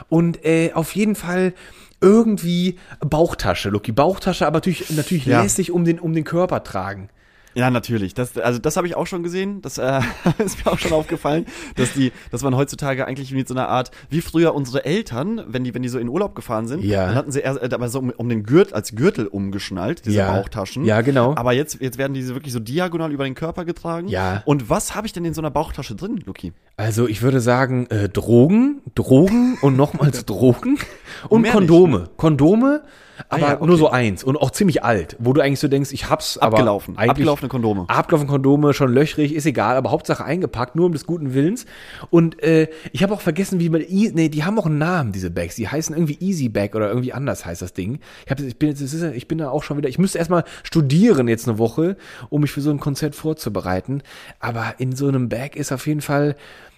und 0.09 0.45
äh, 0.45 0.73
auf 0.75 0.95
jeden 0.95 1.15
Fall 1.15 1.55
irgendwie 2.01 2.79
Bauchtasche, 3.01 3.71
Lucky. 3.71 3.93
Bauchtasche, 3.93 4.47
aber 4.47 4.59
natürlich, 4.59 4.91
natürlich 4.91 5.27
Ja. 5.27 5.43
lässig 5.43 5.71
um 5.73 5.85
den, 5.85 5.99
um 5.99 6.13
den 6.13 6.25
Körper 6.25 6.63
tragen. 6.63 7.09
Ja, 7.57 7.71
natürlich. 7.71 8.13
Das, 8.13 8.37
also 8.37 8.59
das 8.59 8.77
habe 8.77 8.87
ich 8.87 8.97
auch 8.97 9.07
schon 9.07 9.23
gesehen. 9.23 9.63
Das 9.63 9.79
äh, 9.79 10.01
ist 10.45 10.63
mir 10.65 10.71
auch 10.71 10.79
schon 10.79 10.93
aufgefallen, 10.93 11.47
dass 11.77 11.95
die, 11.95 12.13
dass 12.31 12.43
man 12.43 12.55
heutzutage 12.55 13.07
eigentlich 13.07 13.33
mit 13.33 13.49
so 13.49 13.55
einer 13.55 13.69
Art, 13.69 13.91
wie 14.11 14.21
früher 14.21 14.55
unsere 14.55 14.85
Eltern, 14.85 15.43
wenn 15.49 15.65
die, 15.65 15.75
wenn 15.75 15.83
die 15.83 15.89
so 15.89 15.99
in 15.99 16.09
Urlaub 16.11 16.35
gefahren 16.35 16.69
sind, 16.69 16.85
Ja. 16.85 17.07
dann 17.07 17.15
hatten 17.15 17.33
sie 17.33 17.41
erst, 17.41 17.63
äh, 17.63 17.69
aber 17.73 17.89
so 17.89 17.99
um, 18.01 18.11
um 18.11 18.29
den 18.29 18.43
Gürtel 18.43 18.75
als 18.75 18.95
Gürtel 18.95 19.27
umgeschnallt, 19.27 20.05
diese 20.05 20.19
Ja. 20.19 20.33
Bauchtaschen. 20.37 20.85
Ja, 20.85 21.01
genau. 21.01 21.35
Aber 21.35 21.55
jetzt, 21.55 21.81
jetzt 21.81 21.97
werden 21.97 22.13
diese 22.13 22.35
wirklich 22.35 22.53
so 22.53 22.61
diagonal 22.61 23.11
über 23.11 23.25
den 23.25 23.35
Körper 23.35 23.65
getragen. 23.65 24.09
Ja. 24.09 24.43
Und 24.45 24.69
was 24.69 24.95
habe 24.95 25.07
ich 25.07 25.15
denn 25.15 25.25
in 25.25 25.33
so 25.33 25.41
einer 25.41 25.51
Bauchtasche 25.51 25.95
drin, 25.95 26.23
Luki? 26.27 26.53
Also 26.77 27.09
ich 27.09 27.23
würde 27.23 27.41
sagen, 27.41 27.87
äh, 27.87 28.11
Drogen, 28.11 28.83
Drogen 28.95 29.57
und 29.63 29.77
nochmals 29.79 30.25
Drogen 30.27 30.79
und 31.31 31.41
mehr 31.41 31.53
Kondome. 31.53 32.11
Kondome, 32.19 32.83
aber 33.29 33.41
ja, 33.41 33.55
okay. 33.57 33.67
nur 33.67 33.77
so 33.77 33.89
eins 33.89 34.25
und 34.25 34.37
auch 34.37 34.51
ziemlich 34.51 34.85
alt, 34.85 35.17
wo 35.19 35.33
du 35.33 35.41
eigentlich 35.41 35.61
so 35.61 35.69
denkst, 35.69 35.93
ich 35.93 36.11
hab's, 36.11 36.39
aber 36.39 36.59
Abgelaufen. 36.59 36.97
Abgelaufene 36.97 37.49
Kondome. 37.49 37.85
Abgelaufene 37.89 38.31
Kondome, 38.31 38.75
schon 38.75 38.93
löchrig, 38.93 39.35
ist 39.35 39.47
egal, 39.47 39.77
aber 39.77 39.91
Hauptsache 39.91 40.25
eingepackt, 40.25 40.77
nur 40.77 40.87
um 40.87 40.93
des 40.93 41.07
guten 41.07 41.35
Willens. 41.35 41.67
Und 42.11 42.43
äh, 42.43 42.69
ich 42.93 43.03
habe 43.03 43.15
auch 43.15 43.21
vergessen, 43.21 43.61
wie 43.61 43.69
man, 43.69 43.83
nee, 43.89 44.29
die 44.29 44.45
haben 44.45 44.59
auch 44.59 44.67
einen 44.67 44.79
Namen, 44.79 45.13
diese 45.13 45.31
Bags. 45.31 45.57
Die 45.57 45.69
heißen 45.69 45.95
irgendwie 45.95 46.19
Easy 46.21 46.49
Bag 46.49 46.75
oder 46.75 46.89
irgendwie 46.89 47.13
anders 47.13 47.45
heißt 47.47 47.63
das 47.63 47.73
Ding. 47.73 48.01
Ich, 48.25 48.31
hab, 48.31 48.41
ich 48.41 48.59
bin 48.59 48.69
jetzt, 48.69 48.81
ich 48.83 49.29
bin 49.29 49.39
da 49.39 49.51
auch 49.51 49.63
schon 49.63 49.77
wieder, 49.77 49.89
ich 49.89 49.99
müsste 49.99 50.19
erstmal 50.19 50.45
studieren 50.63 51.29
jetzt 51.29 51.49
eine 51.49 51.59
Woche, 51.59 51.97
um 52.29 52.43
mich 52.43 52.53
für 52.53 52.61
so 52.61 52.71
ein 52.71 52.81
Konzert 52.81 53.15
vorzubereiten. 53.15 54.03
Aber 54.41 54.75
in 54.79 54.95
so 54.95 55.09
einem 55.09 55.29
Bag 55.29 55.57
ist 55.57 55.73
auf 55.73 55.87
jeden 55.87 56.01
Fall, 56.01 56.37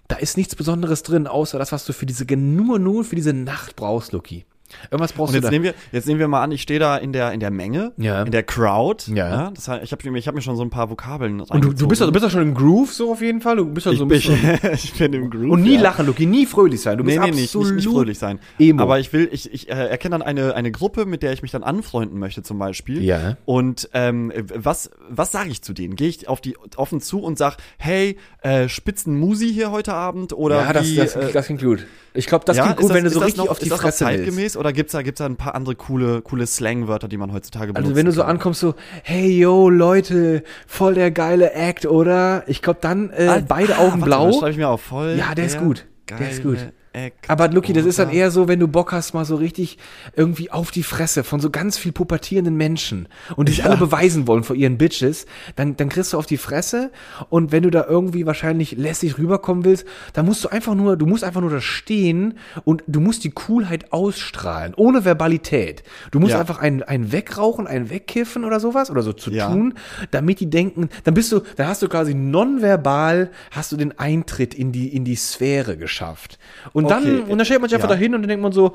da 0.08 0.16
ist 0.16 0.36
nichts 0.36 0.54
Besonderes 0.54 1.02
drin, 1.02 1.26
außer 1.26 1.58
das, 1.58 1.72
was 1.72 1.84
du 1.84 1.92
für 1.92 2.06
diese, 2.06 2.24
nur, 2.36 2.78
nur 2.78 3.04
für 3.04 3.16
diese 3.16 3.34
Nacht 3.34 3.76
brauchst, 3.76 4.12
Lucky. 4.12 4.44
Irgendwas 4.90 5.12
brauchst 5.12 5.34
Und 5.34 5.34
du 5.34 5.36
jetzt 5.38 5.44
da. 5.46 5.50
nehmen 5.50 5.64
wir, 5.64 5.74
jetzt 5.92 6.06
nehmen 6.06 6.20
wir 6.20 6.28
mal 6.28 6.42
an, 6.42 6.52
ich 6.52 6.62
stehe 6.62 6.80
da 6.80 6.96
in 6.96 7.12
der, 7.12 7.32
in 7.32 7.40
der 7.40 7.50
Menge, 7.50 7.92
Ja. 7.96 8.22
in 8.22 8.30
der 8.32 8.42
Crowd. 8.42 9.04
Ja. 9.14 9.50
das 9.54 9.68
heißt, 9.68 9.82
ich 9.84 9.92
habe 9.92 10.18
ich 10.18 10.28
hab 10.28 10.34
mir 10.34 10.42
schon 10.42 10.56
so 10.56 10.62
ein 10.62 10.70
paar 10.70 10.90
Vokabeln 10.90 11.40
Und 11.40 11.64
du, 11.64 11.72
du 11.72 11.88
bist 11.88 12.00
doch, 12.00 12.06
du 12.06 12.12
bist 12.12 12.30
schon 12.30 12.42
im 12.42 12.54
Groove, 12.54 12.92
so 12.92 13.12
auf 13.12 13.20
jeden 13.20 13.40
Fall. 13.40 13.56
Du 13.56 13.66
bist 13.66 13.86
doch 13.86 13.94
so 13.94 14.04
ein 14.04 14.10
ich, 14.10 14.26
bisschen. 14.28 14.58
bin, 14.60 14.70
ich 14.74 14.92
bin 14.94 15.12
im 15.12 15.30
Groove. 15.30 15.50
Und 15.50 15.62
nie 15.62 15.74
ja. 15.76 15.80
lachen, 15.82 16.06
Lucky, 16.06 16.26
nie 16.26 16.46
fröhlich 16.46 16.80
sein. 16.80 16.98
Du 16.98 17.04
bist 17.04 17.18
Nee, 17.18 17.24
nee, 17.26 17.30
nicht, 17.32 17.44
absolut 17.44 17.74
nicht, 17.74 17.84
nicht 17.86 17.92
fröhlich 17.94 18.18
sein. 18.18 18.38
Emo. 18.58 18.82
Aber 18.82 18.98
ich 19.00 19.12
will, 19.12 19.28
ich, 19.32 19.52
ich 19.52 19.68
äh, 19.68 19.72
erkenne 19.88 20.18
dann 20.18 20.22
eine, 20.22 20.54
eine 20.54 20.70
Gruppe, 20.70 21.06
mit 21.06 21.22
der 21.22 21.32
ich 21.32 21.42
mich 21.42 21.50
dann 21.50 21.62
anfreunden 21.62 22.18
möchte, 22.18 22.42
zum 22.42 22.58
Beispiel. 22.58 23.02
Ja. 23.02 23.36
Und 23.44 23.88
ähm, 23.94 24.32
was, 24.54 24.90
was 25.08 25.32
sage 25.32 25.50
ich 25.50 25.62
zu 25.62 25.72
denen? 25.72 25.96
Gehe 25.96 26.08
ich 26.08 26.28
auf 26.28 26.40
die 26.40 26.56
offen 26.76 27.00
zu 27.00 27.20
und 27.20 27.38
sag, 27.38 27.56
hey, 27.78 28.16
äh, 28.42 28.68
spitzen 28.68 29.18
Musi 29.18 29.52
hier 29.52 29.70
heute 29.70 29.94
Abend? 29.94 30.32
Oder 30.32 30.56
ja, 30.62 30.72
das, 30.72 30.86
wie, 30.86 30.96
das, 30.96 31.16
äh, 31.16 31.32
das 31.32 31.46
klingt 31.46 31.62
gut. 31.62 31.86
Ich 32.18 32.26
glaube, 32.26 32.44
das 32.44 32.56
ja, 32.56 32.64
klingt 32.64 32.78
gut, 32.78 32.90
das, 32.90 32.96
wenn 32.96 33.04
du 33.04 33.10
so 33.10 33.20
das 33.20 33.28
richtig 33.28 33.44
noch, 33.44 33.50
auf 33.52 33.58
die 33.60 33.66
ist 33.66 33.72
das 33.72 33.80
Fresse 33.80 33.98
zeitgemäß 33.98 34.56
oder 34.56 34.72
gibt's 34.72 34.90
da, 34.90 35.02
gibt's 35.02 35.20
da 35.20 35.26
ein 35.26 35.36
paar 35.36 35.54
andere 35.54 35.76
coole, 35.76 36.20
coole 36.20 36.48
Slangwörter, 36.48 37.06
die 37.06 37.16
man 37.16 37.32
heutzutage 37.32 37.72
benutzt? 37.72 37.84
Also 37.86 37.96
wenn 37.96 38.06
du 38.06 38.12
so 38.12 38.24
ankommst, 38.24 38.58
so, 38.58 38.74
hey 39.04 39.38
yo, 39.38 39.70
Leute, 39.70 40.42
voll 40.66 40.94
der 40.94 41.12
geile 41.12 41.52
Act, 41.52 41.86
oder? 41.86 42.42
Ich 42.48 42.60
glaube 42.60 42.80
dann 42.82 43.10
äh, 43.10 43.40
beide 43.46 43.78
Augen 43.78 44.00
blau. 44.00 44.32
schreibe 44.32 44.50
ich 44.50 44.56
mir 44.56 44.68
auf 44.68 44.80
voll. 44.80 45.14
Ja, 45.16 45.36
der 45.36 45.46
ist 45.46 45.58
gut. 45.58 45.86
Der 46.10 46.28
ist 46.28 46.42
gut. 46.42 46.58
Act, 46.92 47.28
Aber 47.30 47.48
Lucky, 47.48 47.72
das 47.72 47.84
ist 47.84 47.98
dann 47.98 48.10
eher 48.10 48.30
so, 48.30 48.48
wenn 48.48 48.58
du 48.60 48.66
Bock 48.68 48.92
hast, 48.92 49.12
mal 49.14 49.24
so 49.24 49.36
richtig 49.36 49.78
irgendwie 50.16 50.50
auf 50.50 50.70
die 50.70 50.82
Fresse 50.82 51.22
von 51.24 51.38
so 51.40 51.50
ganz 51.50 51.76
viel 51.78 51.92
pubertierenden 51.92 52.56
Menschen 52.56 53.08
und 53.36 53.48
die 53.48 53.52
sich 53.52 53.64
alle 53.64 53.76
beweisen 53.76 54.26
wollen 54.26 54.42
vor 54.42 54.56
ihren 54.56 54.78
Bitches, 54.78 55.26
dann, 55.56 55.76
dann 55.76 55.88
kriegst 55.90 56.12
du 56.12 56.18
auf 56.18 56.26
die 56.26 56.36
Fresse 56.38 56.90
und 57.28 57.52
wenn 57.52 57.62
du 57.62 57.70
da 57.70 57.84
irgendwie 57.86 58.26
wahrscheinlich 58.26 58.72
lässig 58.76 59.18
rüberkommen 59.18 59.64
willst, 59.64 59.86
dann 60.14 60.26
musst 60.26 60.44
du 60.44 60.48
einfach 60.48 60.74
nur, 60.74 60.96
du 60.96 61.06
musst 61.06 61.24
einfach 61.24 61.40
nur 61.40 61.50
da 61.50 61.60
stehen 61.60 62.38
und 62.64 62.82
du 62.86 63.00
musst 63.00 63.24
die 63.24 63.30
Coolheit 63.30 63.92
ausstrahlen, 63.92 64.72
ohne 64.74 65.04
Verbalität. 65.04 65.82
Du 66.10 66.20
musst 66.20 66.32
Ja. 66.32 66.40
einfach 66.40 66.58
einen, 66.58 66.82
einen 66.82 67.12
wegrauchen, 67.12 67.66
einen 67.66 67.90
wegkiffen 67.90 68.44
oder 68.44 68.60
sowas 68.60 68.90
oder 68.90 69.02
so 69.02 69.12
zu 69.12 69.30
Ja. 69.30 69.48
tun, 69.48 69.74
damit 70.10 70.40
die 70.40 70.48
denken, 70.50 70.88
dann 71.04 71.14
bist 71.14 71.30
du, 71.32 71.40
dann 71.56 71.68
hast 71.68 71.82
du 71.82 71.88
quasi 71.88 72.14
nonverbal, 72.14 73.30
hast 73.50 73.72
du 73.72 73.76
den 73.76 73.98
Eintritt 73.98 74.54
in 74.54 74.72
die, 74.72 74.88
in 74.94 75.04
die 75.04 75.16
Sphäre 75.16 75.76
geschafft. 75.76 76.38
Und 76.72 76.87
dann, 76.90 77.02
Okay. 77.02 77.30
und 77.32 77.38
dann 77.38 77.44
stellt 77.44 77.60
man 77.60 77.68
sich 77.68 77.76
einfach 77.76 77.88
Ja. 77.90 77.94
dahin 77.96 78.14
und 78.14 78.22
dann 78.22 78.28
denkt 78.28 78.42
man 78.42 78.52
so, 78.52 78.74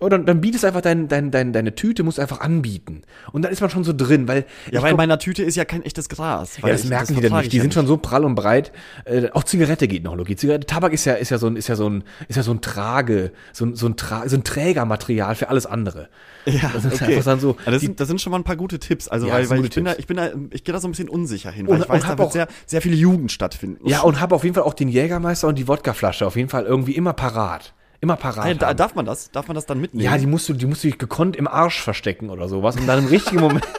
oh, 0.00 0.08
dann, 0.08 0.40
bietest 0.40 0.64
einfach 0.64 0.80
dein, 0.80 1.08
dein, 1.08 1.30
dein, 1.30 1.52
deine 1.52 1.74
Tüte, 1.74 2.02
musst 2.02 2.18
einfach 2.20 2.40
anbieten. 2.40 3.02
Und 3.32 3.42
dann 3.42 3.52
ist 3.52 3.60
man 3.60 3.70
schon 3.70 3.84
so 3.84 3.92
drin, 3.92 4.28
weil. 4.28 4.44
Ja, 4.70 4.78
ich 4.78 4.82
weil 4.82 4.90
in 4.92 4.96
meiner 4.96 5.18
Tüte 5.18 5.42
ist 5.42 5.56
ja 5.56 5.64
kein 5.64 5.82
echtes 5.82 6.08
Gras. 6.08 6.56
ja, 6.56 6.62
weil 6.62 6.72
das 6.72 6.84
ich- 6.84 6.88
merken 6.90 7.14
die 7.14 7.20
dann 7.20 7.32
nicht. 7.32 7.42
ich 7.44 7.48
Die 7.50 7.56
ja 7.58 7.62
sind 7.62 7.74
schon 7.74 7.86
so 7.86 7.96
prall 7.96 8.24
und 8.24 8.34
breit. 8.34 8.72
Äh, 9.04 9.28
auch 9.32 9.44
Zigarette 9.44 9.88
geht 9.88 10.04
noch, 10.04 10.14
Logi. 10.16 10.36
Zigarette, 10.36 10.66
Tabak 10.66 10.92
ist 10.92 11.04
ja, 11.04 11.14
ist 11.14 11.30
ja 11.30 11.38
so 11.38 11.46
ein, 11.48 11.56
ist 11.56 11.68
ja 11.68 11.76
so 11.76 11.88
ein, 11.88 12.04
ist 12.28 12.36
ja 12.36 12.42
so 12.42 12.52
ein 12.52 12.60
Trage, 12.60 13.32
so 13.52 13.64
ein, 13.66 13.74
so 13.74 13.86
ein, 13.86 13.96
Tra 13.96 14.28
so 14.28 14.36
ein 14.36 14.44
Trägermaterial 14.44 15.34
für 15.34 15.48
alles 15.48 15.66
andere. 15.66 16.08
Ja, 16.46 16.70
Das 16.72 16.84
ist 16.84 16.94
okay. 17.02 17.12
einfach 17.12 17.24
dann 17.24 17.40
so, 17.40 17.56
Ja, 17.66 17.72
das, 17.72 17.80
die- 17.80 17.86
sind, 17.86 18.00
das 18.00 18.08
sind 18.08 18.20
schon 18.20 18.30
mal 18.30 18.38
ein 18.38 18.44
paar 18.44 18.56
gute 18.56 18.78
Tipps. 18.78 19.08
Also, 19.08 19.26
Ja, 19.26 19.34
weil, 19.34 19.40
das 19.40 19.48
sind 19.48 19.56
weil 19.58 19.62
gute 19.64 19.68
ich 19.68 19.74
bin 19.74 19.84
da, 19.84 19.94
ich 19.98 20.06
bin 20.06 20.16
da, 20.16 20.54
ich 20.56 20.64
gehe 20.64 20.72
da 20.72 20.80
so 20.80 20.88
ein 20.88 20.92
bisschen 20.92 21.08
unsicher 21.08 21.50
hin, 21.50 21.66
Und- 21.66 21.74
weil 21.74 21.82
ich 21.82 21.88
weiß, 21.88 22.02
und 22.02 22.08
da 22.10 22.18
wird 22.18 22.28
auch- 22.28 22.32
sehr, 22.32 22.48
sehr 22.66 22.80
viel 22.82 22.94
Jugend 22.94 23.32
stattfinden. 23.32 23.86
Ja, 23.88 24.00
und 24.02 24.20
hab 24.20 24.32
auf 24.32 24.44
jeden 24.44 24.54
Fall 24.54 24.64
auch 24.64 24.74
den 24.74 24.88
Jägermeister 24.88 25.48
und 25.48 25.58
die 25.58 25.68
Wodkaflasche 25.68 26.26
auf 26.26 26.36
jeden 26.36 26.48
Fall 26.48 26.64
irgendwie 26.64 26.92
immer 26.92 27.12
parat. 27.12 27.74
Immer 28.00 28.16
parat. 28.16 28.46
Ah, 28.46 28.54
da, 28.54 28.74
darf 28.74 28.94
man 28.94 29.04
das? 29.06 29.30
Darf 29.30 29.48
man 29.48 29.54
das 29.54 29.66
dann 29.66 29.80
mitnehmen? 29.80 30.04
Ja, 30.04 30.16
die 30.16 30.26
musst 30.26 30.48
du, 30.48 30.52
die 30.54 30.66
musst 30.66 30.84
du 30.84 30.90
gekonnt 30.90 31.34
im 31.36 31.48
Arsch 31.48 31.82
verstecken 31.82 32.30
oder 32.30 32.48
sowas 32.48 32.76
und 32.76 32.86
dann 32.86 33.00
im 33.00 33.06
richtigen 33.06 33.40
Moment. 33.40 33.66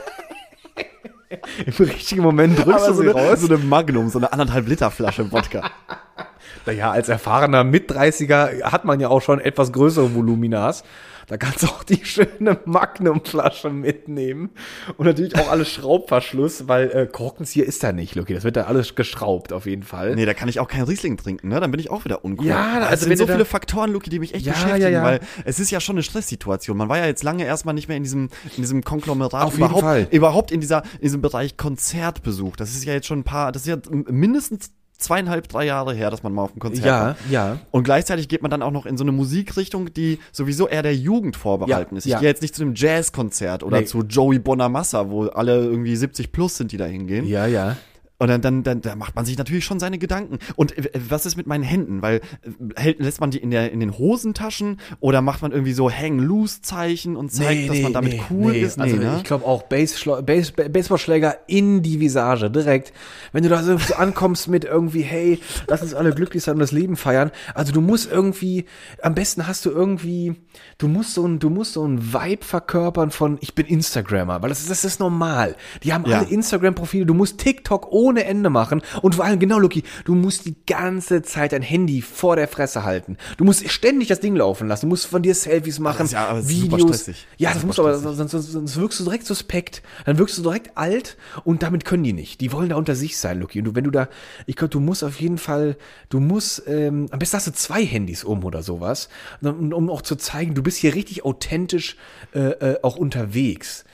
Im 1.66 1.86
richtigen 1.86 2.24
Moment 2.24 2.58
drückst 2.58 2.86
Aber 2.86 2.88
du 2.88 2.94
so 2.96 3.02
sie 3.04 3.10
eine, 3.10 3.30
raus. 3.30 3.42
so 3.42 3.48
eine 3.54 3.64
Magnum, 3.64 4.10
so 4.10 4.18
eine 4.18 4.34
anderthalb 4.34 4.68
Liter 4.68 4.90
Flasche 4.92 5.32
Wodka. 5.32 5.70
Naja, 6.66 6.92
als 6.92 7.08
erfahrener 7.08 7.64
Mit-30er 7.64 8.64
hat 8.64 8.84
man 8.84 9.00
ja 9.00 9.08
auch 9.08 9.22
schon 9.22 9.40
etwas 9.40 9.72
größere 9.72 10.14
Voluminas. 10.14 10.84
Da 11.30 11.38
kannst 11.38 11.62
du 11.62 11.68
auch 11.68 11.84
die 11.84 12.04
schöne 12.04 12.60
Magnum-Flasche 12.66 13.70
mitnehmen. 13.70 14.50
Und 14.98 15.06
natürlich 15.06 15.36
auch 15.36 15.50
alles 15.52 15.70
Schraubverschluss, 15.72 16.68
weil 16.68 16.90
äh, 16.90 17.06
Korkenzieher 17.06 17.66
ist 17.66 17.84
da 17.84 17.92
nicht, 17.92 18.16
Lucky. 18.16 18.34
Das 18.34 18.44
wird 18.44 18.56
da 18.56 18.64
alles 18.64 18.96
geschraubt 18.96 19.54
auf 19.54 19.68
jeden 19.68 19.84
Fall. 19.84 20.16
Nee, 20.16 20.26
da 20.26 20.34
kann 20.34 20.50
ich 20.50 20.60
auch 20.60 20.68
kein 20.68 20.84
Riesling 20.84 21.18
trinken, 21.18 21.50
ne? 21.50 21.60
Dann 21.60 21.70
bin 21.70 21.80
ich 21.80 21.92
auch 21.92 22.04
wieder 22.04 22.26
uncool. 22.26 22.48
Ja, 22.48 22.74
also 22.74 22.88
also 22.88 23.06
sind 23.06 23.18
so 23.18 23.28
viele 23.28 23.46
Faktoren, 23.46 23.94
Luki, 23.94 24.10
die 24.10 24.18
mich 24.18 24.34
echt 24.34 24.46
Ja, 24.48 24.54
beschäftigen, 24.54 24.92
ja, 24.92 25.04
weil 25.04 25.20
es 25.46 25.60
ist 25.60 25.70
ja 25.70 25.80
schon 25.80 25.96
eine 25.98 26.04
Stresssituation. 26.04 26.76
Man 26.76 26.90
war 26.90 26.98
ja 26.98 27.06
jetzt 27.06 27.24
lange 27.24 27.46
erstmal 27.46 27.76
nicht 27.76 27.88
mehr 27.88 27.98
in 27.98 28.04
diesem, 28.04 28.30
in 28.56 28.64
diesem 28.64 28.84
Konglomerat 28.84 29.44
Auf 29.46 29.54
jeden 29.54 29.66
überhaupt, 29.66 29.84
Fall. 29.84 30.08
überhaupt 30.10 30.52
in 30.52 30.62
dieser, 30.62 30.82
in 30.96 31.02
diesem 31.04 31.22
Bereich 31.22 31.58
Konzertbesuch. 31.58 32.56
Das 32.56 32.72
ist 32.72 32.86
ja 32.86 32.94
jetzt 32.94 33.06
schon 33.06 33.20
ein 33.20 33.24
paar, 33.24 33.52
das 33.52 33.68
ist 33.68 33.68
ja 33.68 33.78
mindestens 34.08 34.72
zweieinhalb, 35.00 35.48
drei 35.48 35.66
Jahre 35.66 35.94
her, 35.94 36.12
dass 36.12 36.24
man 36.24 36.34
mal 36.34 36.44
auf 36.44 36.56
ein 36.56 36.60
Konzert 36.60 36.86
Ja, 36.86 37.02
war. 37.02 37.16
ja. 37.32 37.58
Und 37.72 37.84
gleichzeitig 37.84 38.28
geht 38.28 38.42
man 38.42 38.52
dann 38.52 38.62
auch 38.62 38.72
noch 38.72 38.86
in 38.86 38.98
so 38.98 39.04
eine 39.04 39.12
Musikrichtung, 39.12 39.94
die 39.94 40.20
sowieso 40.32 40.68
eher 40.68 40.84
der 40.84 40.96
Jugend 40.96 41.36
vorbehalten 41.38 41.96
Ja, 41.96 41.98
ist. 41.98 42.06
Ich 42.06 42.12
ja. 42.12 42.20
gehe 42.20 42.28
jetzt 42.30 42.42
nicht 42.42 42.54
zu 42.56 42.62
einem 42.64 42.74
Jazzkonzert 42.76 43.64
oder 43.64 43.80
Nee. 43.80 43.86
zu 43.86 44.02
Joey 44.04 44.40
Bonamassa, 44.40 45.10
wo 45.10 45.24
alle 45.28 45.56
irgendwie 45.64 45.96
70 45.96 46.32
plus 46.32 46.58
sind, 46.58 46.72
die 46.72 46.78
da 46.78 46.86
hingehen. 46.86 47.26
Ja, 47.26 47.46
ja. 47.48 47.78
Und 48.20 48.28
dann, 48.28 48.42
dann, 48.42 48.64
dann, 48.64 48.82
da 48.82 48.96
macht 48.98 49.16
man 49.16 49.24
sich 49.26 49.38
natürlich 49.38 49.64
schon 49.64 49.80
seine 49.80 49.98
Gedanken. 49.98 50.40
Und 50.58 50.78
äh, 50.78 50.90
was 51.10 51.26
ist 51.26 51.38
mit 51.38 51.48
meinen 51.48 51.64
Händen? 51.64 52.02
Weil 52.02 52.18
äh, 52.18 52.20
hält, 52.76 53.00
lässt 53.00 53.22
man 53.22 53.32
die 53.32 53.38
in, 53.38 53.50
der, 53.50 53.72
in 53.72 53.80
den 53.80 53.98
Hosentaschen 53.98 54.80
oder 55.00 55.22
macht 55.22 55.42
man 55.42 55.52
irgendwie 55.54 55.72
so 55.72 55.90
Hang-Loose-Zeichen 55.90 57.16
und 57.16 57.32
zeigt, 57.32 57.70
dass 57.70 57.80
man 57.80 57.94
damit 57.94 58.20
cool 58.30 58.54
ist? 58.56 58.78
Nee, 58.78 58.84
also 58.84 58.96
ne? 58.98 59.16
ich 59.18 59.24
glaube 59.24 59.46
auch 59.46 59.64
Base, 59.64 59.96
Base, 60.22 60.52
Baseballschläger 60.52 61.38
in 61.48 61.82
die 61.82 62.00
Visage 62.02 62.52
direkt. 62.52 62.92
Wenn 63.32 63.44
du 63.44 63.50
da 63.50 63.64
so, 63.64 63.78
so 63.78 63.96
ankommst 63.98 64.50
mit 64.50 64.66
irgendwie, 64.66 65.02
hey, 65.02 65.40
lass 65.68 65.82
uns 65.82 65.94
alle 65.94 66.14
glücklich 66.14 66.44
sein 66.44 66.56
und 66.56 66.60
das 66.60 66.74
Leben 66.74 66.98
feiern. 66.98 67.32
Also 67.54 67.72
du 67.72 67.80
musst 67.80 68.12
irgendwie, 68.12 68.66
am 69.02 69.16
besten 69.16 69.48
hast 69.48 69.66
du 69.66 69.70
irgendwie, 69.70 70.36
du 70.78 70.90
musst 70.90 71.14
so 71.14 71.26
ein, 71.26 71.40
du 71.40 71.50
musst 71.50 71.74
so 71.74 71.86
ein 71.88 72.14
Vibe 72.14 72.44
verkörpern 72.44 73.12
von, 73.12 73.38
ich 73.40 73.56
bin 73.56 73.66
Instagrammer, 73.66 74.42
weil 74.42 74.50
das 74.50 74.60
ist, 74.60 74.70
das 74.70 74.84
ist 74.84 75.00
normal. 75.00 75.56
Die 75.84 75.94
haben 75.94 76.06
Ja. 76.06 76.20
alle 76.20 76.30
Instagram-Profile. 76.30 77.06
Du 77.06 77.14
musst 77.14 77.38
TikTok 77.38 77.88
ohne 77.92 78.09
ohne 78.10 78.26
Ende 78.26 78.50
machen. 78.50 78.82
Und 79.02 79.16
vor 79.16 79.26
allem, 79.26 79.40
genau, 79.40 79.60
Luki, 79.60 79.84
du 80.06 80.16
musst 80.16 80.46
die 80.46 80.56
ganze 80.66 81.22
Zeit 81.22 81.54
dein 81.54 81.62
Handy 81.62 82.02
vor 82.02 82.36
der 82.36 82.48
Fresse 82.48 82.84
halten. 82.84 83.18
Du 83.38 83.46
musst 83.46 83.70
ständig 83.70 84.08
das 84.08 84.20
Ding 84.20 84.36
laufen 84.36 84.68
lassen. 84.68 84.86
Du 84.86 84.90
musst 84.90 85.06
von 85.06 85.22
dir 85.22 85.36
Selfies 85.36 85.80
machen, 85.80 86.06
ist 86.06 86.14
ja 86.14 86.28
aber 86.28 86.48
Videos. 86.48 87.08
Ja, 87.38 87.50
Das 87.50 87.60
das 87.60 87.66
musst 87.66 87.80
aber, 87.80 87.98
sonst, 87.98 88.32
sonst, 88.32 88.52
sonst 88.52 88.78
wirkst 88.78 89.00
du 89.00 89.04
direkt 89.04 89.26
suspekt. 89.26 89.82
Dann 90.06 90.18
wirkst 90.18 90.38
du 90.38 90.42
direkt 90.42 90.78
alt 90.78 91.18
und 91.44 91.64
damit 91.64 91.86
können 91.86 92.04
die 92.04 92.14
nicht. 92.14 92.42
Die 92.42 92.52
wollen 92.52 92.70
da 92.70 92.76
unter 92.76 92.96
sich 92.96 93.18
sein, 93.18 93.40
Luki. 93.40 93.60
Und 93.60 93.66
du, 93.66 93.76
wenn 93.76 93.84
du 93.84 93.92
da, 93.92 94.10
ich 94.46 94.56
glaube, 94.56 94.72
du 94.72 94.80
musst 94.80 95.04
auf 95.04 95.20
jeden 95.22 95.38
Fall, 95.38 95.78
du 96.10 96.20
musst, 96.20 96.64
ähm, 96.68 97.08
am 97.12 97.20
besten 97.20 97.38
hast 97.38 97.48
du 97.48 97.54
zwei 97.54 97.86
Handys 97.86 98.24
um 98.24 98.44
oder 98.44 98.64
sowas, 98.64 99.10
um, 99.42 99.72
um 99.72 99.90
auch 99.90 100.02
zu 100.02 100.16
zeigen, 100.16 100.56
du 100.56 100.64
bist 100.64 100.78
hier 100.78 100.96
richtig 100.96 101.24
authentisch 101.26 101.96
äh, 102.34 102.40
äh, 102.40 102.80
auch 102.82 102.96
unterwegs. 102.96 103.86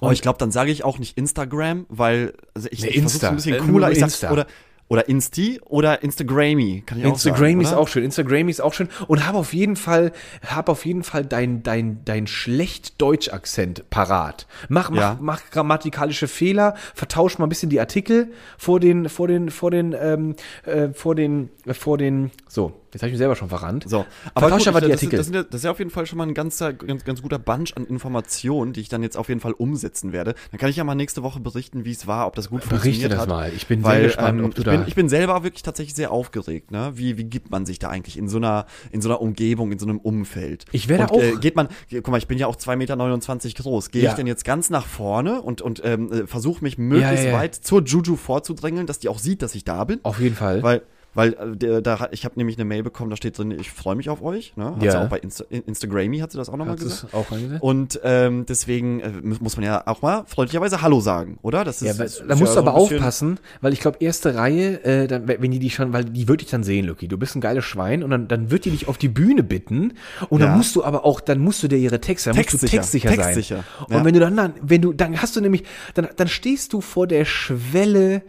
Aber 0.00 0.12
ich 0.12 0.22
glaube, 0.22 0.38
dann 0.38 0.50
sage 0.50 0.70
ich 0.70 0.84
auch 0.84 0.98
nicht 0.98 1.16
Instagram, 1.18 1.86
weil 1.88 2.34
also 2.54 2.68
ich, 2.70 2.82
Nee, 2.82 2.88
ich 2.88 2.96
Insta. 2.96 3.28
ein 3.30 3.36
bisschen 3.36 3.54
Äh, 3.54 3.58
cooler. 3.58 3.90
Ich 3.90 3.98
sag's, 3.98 4.14
Insta. 4.14 4.32
oder 4.32 4.46
oder 4.88 5.08
Insti 5.08 5.60
oder 5.66 6.02
Instagrammy, 6.02 6.82
kann 6.84 6.98
ich 6.98 7.04
auch 7.06 7.16
sagen. 7.16 7.36
Instagram 7.36 7.60
ist 7.60 7.72
auch 7.74 7.86
schön, 7.86 8.02
Instagram 8.02 8.48
ist 8.48 8.60
auch 8.60 8.72
schön 8.74 8.88
und 9.06 9.24
hab 9.24 9.36
auf 9.36 9.52
jeden 9.54 9.76
Fall, 9.76 10.10
hab 10.44 10.68
auf 10.68 10.84
jeden 10.84 11.04
Fall 11.04 11.24
dein, 11.24 11.62
dein, 11.62 12.04
dein 12.04 12.26
schlecht 12.26 13.00
Deutsch-Akzent 13.00 13.88
parat. 13.90 14.48
Mach, 14.68 14.90
mach, 14.90 14.96
Ja. 15.00 15.16
mach 15.20 15.48
grammatikalische 15.52 16.26
Fehler, 16.26 16.74
vertausch 16.92 17.38
mal 17.38 17.46
ein 17.46 17.50
bisschen 17.50 17.70
die 17.70 17.78
Artikel 17.78 18.32
vor 18.58 18.80
den, 18.80 19.08
vor 19.08 19.28
den, 19.28 19.50
vor 19.50 19.70
den, 19.70 19.94
ähm, 19.96 20.34
äh, 20.64 20.88
vor 20.92 21.14
den, 21.14 21.50
vor 21.70 21.96
den, 21.96 22.32
so, 22.48 22.72
jetzt 22.92 23.02
habe 23.02 23.08
ich 23.08 23.12
mich 23.12 23.18
selber 23.18 23.36
schon 23.36 23.48
verrannt. 23.48 23.84
So, 23.88 24.04
Vertausch 24.36 24.66
aber 24.68 24.80
die 24.80 24.88
das, 24.88 24.96
ist- 24.96 25.02
Artikel. 25.06 25.16
Das, 25.18 25.26
sind 25.26 25.34
ja- 25.34 25.42
das 25.44 25.54
ist 25.56 25.64
ja 25.64 25.70
auf 25.70 25.78
jeden 25.78 25.90
Fall 25.90 26.06
schon 26.06 26.18
mal 26.18 26.26
ein 26.26 26.34
ganzer, 26.34 26.72
ganz, 26.72 27.04
ganz 27.04 27.22
guter 27.22 27.38
Bunch 27.38 27.72
an 27.76 27.86
Informationen, 27.86 28.72
die 28.72 28.80
ich 28.80 28.88
dann 28.88 29.02
jetzt 29.02 29.16
auf 29.16 29.28
jeden 29.28 29.40
Fall 29.40 29.52
umsetzen 29.52 30.12
werde. 30.12 30.34
Dann 30.50 30.58
kann 30.58 30.70
ich 30.70 30.76
ja 30.76 30.84
mal 30.84 30.94
nächste 30.94 31.22
Woche 31.22 31.40
berichten, 31.40 31.84
wie 31.84 31.92
es 31.92 32.06
war, 32.06 32.26
ob 32.26 32.34
das 32.34 32.50
gut 32.50 32.60
Berichte 32.68 32.76
funktioniert 32.84 33.12
das 33.12 33.20
hat. 33.20 33.28
mal. 33.28 33.52
Ich 33.54 33.66
bin 33.66 33.80
sehr 33.82 33.90
Weil, 33.92 34.02
gespannt, 34.04 34.38
ähm, 34.38 34.44
ob 34.46 34.54
du 34.54 34.60
ich 34.62 34.64
da- 34.64 34.70
Bin, 34.72 34.84
ich 34.86 34.94
bin 34.94 35.08
selber 35.08 35.42
wirklich 35.44 35.62
tatsächlich 35.62 35.94
sehr 35.94 36.10
aufgeregt. 36.10 36.70
Ne? 36.70 36.92
Wie, 36.94 37.16
wie 37.18 37.24
gibt 37.24 37.50
man 37.50 37.66
sich 37.66 37.78
da 37.78 37.88
eigentlich 37.88 38.16
in 38.18 38.28
so 38.28 38.36
einer, 38.38 38.66
in 38.90 39.00
so 39.02 39.08
einer 39.08 39.20
Umgebung, 39.20 39.72
in 39.72 39.78
so 39.78 39.86
einem 39.86 39.98
Umfeld? 39.98 40.64
Ich 40.72 40.88
werde 40.88 41.04
und, 41.04 41.10
auch- 41.12 41.20
Äh, 41.22 41.36
geht 41.40 41.56
man, 41.56 41.68
guck 41.90 42.08
mal, 42.08 42.18
ich 42.18 42.26
bin 42.28 42.38
ja 42.38 42.46
auch 42.46 42.56
2,29 42.56 43.44
Meter 43.48 43.62
groß. 43.62 43.90
Gehe 43.90 44.02
Ja. 44.02 44.10
ich 44.10 44.16
denn 44.16 44.26
jetzt 44.26 44.44
ganz 44.44 44.70
nach 44.70 44.86
vorne 44.86 45.42
und, 45.42 45.62
und 45.62 45.80
ähm, 45.84 46.26
versuche 46.26 46.62
mich 46.64 46.78
möglichst 46.78 47.24
ja, 47.24 47.30
ja. 47.30 47.38
weit 47.38 47.54
zur 47.54 47.82
Juju 47.82 48.16
vorzudrängeln, 48.16 48.86
dass 48.86 48.98
die 48.98 49.08
auch 49.08 49.18
sieht, 49.18 49.42
dass 49.42 49.54
ich 49.54 49.64
da 49.64 49.84
bin? 49.84 50.00
Auf 50.02 50.20
jeden 50.20 50.34
Fall. 50.36 50.62
Weil, 50.62 50.82
weil 51.14 51.32
äh, 51.62 51.82
da, 51.82 52.08
ich 52.12 52.24
habe 52.24 52.34
nämlich 52.36 52.56
eine 52.56 52.64
Mail 52.64 52.82
bekommen, 52.82 53.10
da 53.10 53.16
steht 53.16 53.36
drin, 53.38 53.50
ich 53.50 53.70
freue 53.70 53.96
mich 53.96 54.08
auf 54.08 54.22
euch. 54.22 54.56
Ne? 54.56 54.76
Hat 54.76 54.82
Ja. 54.82 54.90
sie 54.92 54.98
auch 54.98 55.08
bei 55.08 55.18
Insta 55.18 55.44
In- 55.50 55.62
Instagrammy 55.64 56.18
hat 56.20 56.30
sie 56.32 56.38
das 56.38 56.48
auch 56.48 56.56
nochmal 56.56 56.76
gesagt. 56.76 57.12
auch 57.14 57.30
angesehen? 57.32 57.58
Und 57.60 58.00
ähm, 58.04 58.46
deswegen 58.48 59.00
äh, 59.00 59.10
muss 59.40 59.56
man 59.56 59.64
ja 59.64 59.82
auch 59.86 60.02
mal 60.02 60.24
freundlicherweise 60.26 60.82
Hallo 60.82 61.00
sagen, 61.00 61.38
oder? 61.42 61.64
Das 61.64 61.80
Ja, 61.80 61.90
ist, 61.92 61.98
weil, 61.98 62.06
ist 62.06 62.24
da 62.28 62.36
musst 62.36 62.54
ja 62.54 62.62
du 62.62 62.68
aber 62.68 62.74
aufpassen, 62.78 63.38
weil 63.60 63.72
ich 63.72 63.80
glaube, 63.80 63.98
erste 64.00 64.34
Reihe, 64.34 64.84
äh, 64.84 65.06
dann, 65.08 65.26
wenn 65.26 65.50
die 65.50 65.58
die 65.58 65.70
schon, 65.70 65.92
weil 65.92 66.04
die 66.04 66.28
wird 66.28 66.42
dich 66.42 66.50
dann 66.50 66.62
sehen, 66.62 66.86
Lucky. 66.86 67.08
Du 67.08 67.18
bist 67.18 67.34
ein 67.36 67.40
geiles 67.40 67.64
Schwein 67.64 68.02
und 68.04 68.10
dann, 68.10 68.28
dann 68.28 68.50
wird 68.50 68.64
die 68.64 68.70
dich 68.70 68.86
auf 68.88 68.98
die 68.98 69.08
Bühne 69.08 69.42
bitten 69.42 69.94
und 70.28 70.40
Ja. 70.40 70.46
dann 70.46 70.56
musst 70.56 70.76
du 70.76 70.84
aber 70.84 71.04
auch, 71.04 71.20
dann 71.20 71.38
musst 71.40 71.62
du 71.62 71.68
dir 71.68 71.76
ihre 71.78 72.00
Texte, 72.00 72.30
dann 72.30 72.36
musst 72.36 72.52
du 72.52 72.58
Textsicher, 72.58 73.08
textsicher 73.08 73.08
sein. 73.08 73.34
textsicher, 73.34 73.64
Und 73.88 73.94
ja. 73.96 74.04
wenn 74.04 74.14
du 74.14 74.20
dann, 74.20 74.36
dann, 74.36 74.54
wenn 74.62 74.80
du, 74.82 74.92
dann 74.92 75.20
hast 75.20 75.34
du 75.36 75.40
nämlich, 75.40 75.64
dann, 75.94 76.08
dann 76.16 76.28
stehst 76.28 76.72
du 76.72 76.80
vor 76.80 77.06
der 77.06 77.24
Schwelle 77.24 78.22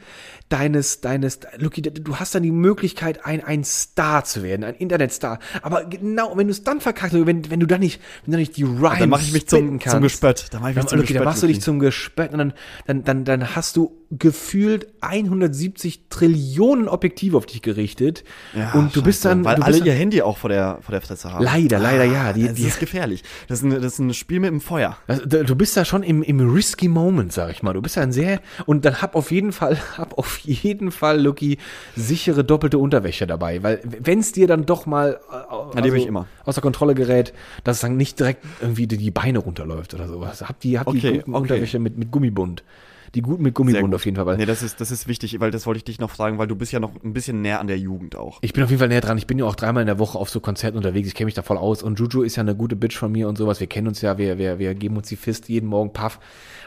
deines, 0.51 1.01
deines, 1.01 1.39
Lucky, 1.57 1.81
du 1.81 2.17
hast 2.17 2.35
dann 2.35 2.43
die 2.43 2.51
Möglichkeit, 2.51 3.25
ein, 3.25 3.43
ein 3.43 3.63
Star 3.63 4.23
zu 4.25 4.43
werden, 4.43 4.63
ein 4.63 4.75
Internetstar. 4.75 5.39
Aber 5.61 5.85
genau, 5.85 6.35
wenn 6.35 6.47
du 6.47 6.51
es 6.51 6.63
dann 6.63 6.81
verkackst, 6.81 7.13
wenn, 7.13 7.49
wenn 7.49 7.59
du 7.59 7.65
dann 7.65 7.79
nicht, 7.79 8.01
wenn 8.25 8.33
du 8.33 8.37
nicht 8.37 8.57
die 8.57 8.63
Rhymes 8.63 8.99
Dann 8.99 9.09
mache 9.09 9.23
ich 9.23 9.31
mich 9.31 9.47
zum, 9.47 9.79
zum 9.79 10.01
Gespött. 10.01 10.47
Dann 10.51 10.61
mache 10.61 10.71
ich 10.71 10.75
mich 10.75 10.85
dann, 10.85 10.89
zum 10.89 10.99
Lucky, 10.99 11.13
dann 11.13 11.23
Gespött. 11.23 11.25
machst 11.25 11.43
du 11.43 11.47
dich 11.47 11.57
Lucky. 11.57 11.65
zum 11.65 11.79
Gespött 11.79 12.31
und 12.33 12.37
dann, 12.39 12.53
dann, 12.85 13.03
dann, 13.03 13.25
dann 13.25 13.55
hast 13.55 13.77
du 13.77 14.00
gefühlt 14.11 14.87
170 15.01 16.03
Trillionen 16.09 16.87
Objektive 16.89 17.37
auf 17.37 17.45
dich 17.45 17.61
gerichtet 17.61 18.23
Ja, 18.53 18.73
und 18.73 18.95
du 18.95 19.01
bist 19.01 19.23
scheiße, 19.23 19.35
dann, 19.35 19.45
weil 19.45 19.55
du 19.55 19.61
alle 19.63 19.73
bist 19.75 19.85
ihr 19.85 19.93
Handy 19.93 20.21
auch 20.21 20.37
vor 20.37 20.49
der 20.49 20.79
vor 20.81 20.91
der 20.91 21.01
Fresse 21.01 21.31
haben. 21.31 21.43
Leider, 21.43 21.79
leider, 21.79 22.03
ja. 22.03 22.33
Die- 22.33 22.43
das 22.47 22.53
die- 22.55 22.63
ist 22.63 22.79
gefährlich. 22.79 23.23
Das 23.47 23.59
ist, 23.59 23.63
ein, 23.63 23.69
das 23.71 23.93
ist 23.93 23.99
ein 23.99 24.13
Spiel 24.13 24.39
mit 24.41 24.49
dem 24.51 24.59
Feuer. 24.61 24.97
Also, 25.07 25.25
du 25.25 25.55
bist 25.55 25.77
da 25.77 25.85
schon 25.85 26.03
im, 26.03 26.23
im 26.23 26.53
risky 26.53 26.87
Moment, 26.89 27.31
sag 27.31 27.51
ich 27.51 27.63
mal. 27.63 27.73
Du 27.73 27.81
bist 27.81 27.95
da 27.97 28.01
ein 28.01 28.11
sehr, 28.11 28.41
und 28.65 28.83
dann 28.85 29.01
hab 29.01 29.15
auf 29.15 29.31
jeden 29.31 29.51
Fall, 29.53 29.77
hab 29.97 30.17
auf 30.17 30.39
jeden 30.39 30.91
Fall, 30.91 31.21
Lucky, 31.21 31.57
sichere 31.95 32.43
doppelte 32.43 32.77
Unterwäsche 32.77 33.27
dabei. 33.27 33.63
Weil, 33.63 33.79
wenn 33.83 34.19
es 34.19 34.31
dir 34.33 34.47
dann 34.47 34.65
doch 34.65 34.85
mal 34.85 35.19
äh, 35.31 35.75
Erlebe 35.77 35.97
ich 35.97 36.05
immer. 36.05 36.27
außer 36.45 36.61
Kontrolle 36.61 36.95
gerät, 36.95 37.33
dass 37.63 37.77
es 37.77 37.81
dann 37.81 37.95
nicht 37.97 38.19
direkt 38.19 38.43
irgendwie 38.61 38.87
die, 38.87 38.97
die 38.97 39.11
Beine 39.11 39.39
runterläuft 39.39 39.93
oder 39.93 40.07
sowas. 40.07 40.41
Hab 40.47 40.59
die, 40.59 40.77
hab 40.77 40.87
die 40.91 40.97
Okay, 40.97 41.17
guten 41.19 41.33
okay. 41.33 41.41
Unterwäsche 41.41 41.79
mit, 41.79 41.97
mit 41.97 42.11
Gummibund. 42.11 42.63
Die 43.13 43.21
gut 43.21 43.41
mit 43.41 43.53
Gummibund 43.53 43.85
gut. 43.85 43.95
auf 43.95 44.05
jeden 44.05 44.15
Fall. 44.15 44.25
Weil 44.25 44.37
Nee, 44.37 44.45
das 44.45 44.63
ist, 44.63 44.79
das 44.79 44.89
ist 44.89 45.07
wichtig, 45.07 45.39
weil 45.39 45.51
das 45.51 45.65
wollte 45.65 45.79
ich 45.79 45.83
dich 45.83 45.99
noch 45.99 46.09
fragen, 46.09 46.37
weil 46.37 46.47
du 46.47 46.55
bist 46.55 46.71
ja 46.71 46.79
noch 46.79 46.91
ein 47.03 47.13
bisschen 47.13 47.41
näher 47.41 47.59
an 47.59 47.67
der 47.67 47.77
Jugend 47.77 48.15
auch. 48.15 48.39
Ich 48.41 48.53
bin 48.53 48.63
auf 48.63 48.69
jeden 48.69 48.79
Fall 48.79 48.87
näher 48.87 49.01
dran. 49.01 49.17
Ich 49.17 49.27
bin 49.27 49.37
ja 49.37 49.45
auch 49.45 49.55
dreimal 49.55 49.81
in 49.81 49.87
der 49.87 49.99
Woche 49.99 50.17
auf 50.17 50.29
so 50.29 50.39
Konzerten 50.39 50.77
unterwegs. 50.77 51.07
Ich 51.07 51.15
kenne 51.15 51.25
mich 51.25 51.33
da 51.33 51.41
voll 51.41 51.57
aus. 51.57 51.83
Und 51.83 51.99
Juju 51.99 52.21
ist 52.21 52.37
ja 52.37 52.41
eine 52.41 52.55
gute 52.55 52.75
Bitch 52.75 52.97
von 52.97 53.11
mir 53.11 53.27
und 53.27 53.37
sowas. 53.37 53.59
Wir 53.59 53.67
kennen 53.67 53.87
uns 53.87 54.01
ja. 54.01 54.17
Wir, 54.17 54.37
wir, 54.37 54.59
wir 54.59 54.73
geben 54.75 54.95
uns 54.95 55.09
die 55.09 55.17
Fist 55.17 55.49
jeden 55.49 55.67
Morgen, 55.67 55.91
Puff. 55.91 56.19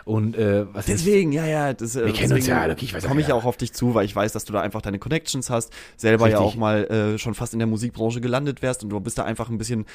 Und 0.04 0.36
äh, 0.36 0.66
was 0.72 0.88
ist 0.88 1.04
Deswegen, 1.06 1.32
ja, 1.32 1.46
ja, 1.46 1.72
das, 1.72 1.96
äh, 1.96 2.06
Wir 2.06 2.12
kennen 2.12 2.32
uns 2.32 2.46
ja, 2.46 2.66
Lucky, 2.66 2.84
ich 2.84 2.94
weiß 2.94 3.02
ja, 3.02 3.08
komme 3.08 3.20
ich 3.20 3.28
ja 3.28 3.34
ja. 3.34 3.40
auch 3.40 3.44
auf 3.44 3.56
dich 3.56 3.72
zu, 3.72 3.94
weil 3.94 4.04
ich 4.04 4.14
weiß, 4.14 4.32
dass 4.32 4.44
du 4.44 4.52
da 4.52 4.60
einfach 4.60 4.82
deine 4.82 4.98
Connections 4.98 5.50
hast, 5.50 5.72
selber 5.96 6.28
ja 6.28 6.38
Richtig. 6.38 6.54
auch 6.54 6.58
mal 6.58 6.84
äh, 6.84 7.18
schon 7.18 7.34
fast 7.34 7.54
in 7.54 7.58
der 7.58 7.68
Musikbranche 7.68 8.20
gelandet 8.20 8.62
wärst 8.62 8.82
und 8.82 8.90
du 8.90 9.00
bist 9.00 9.18
da 9.18 9.24
einfach 9.24 9.48
ein 9.48 9.58
bisschen, 9.58 9.86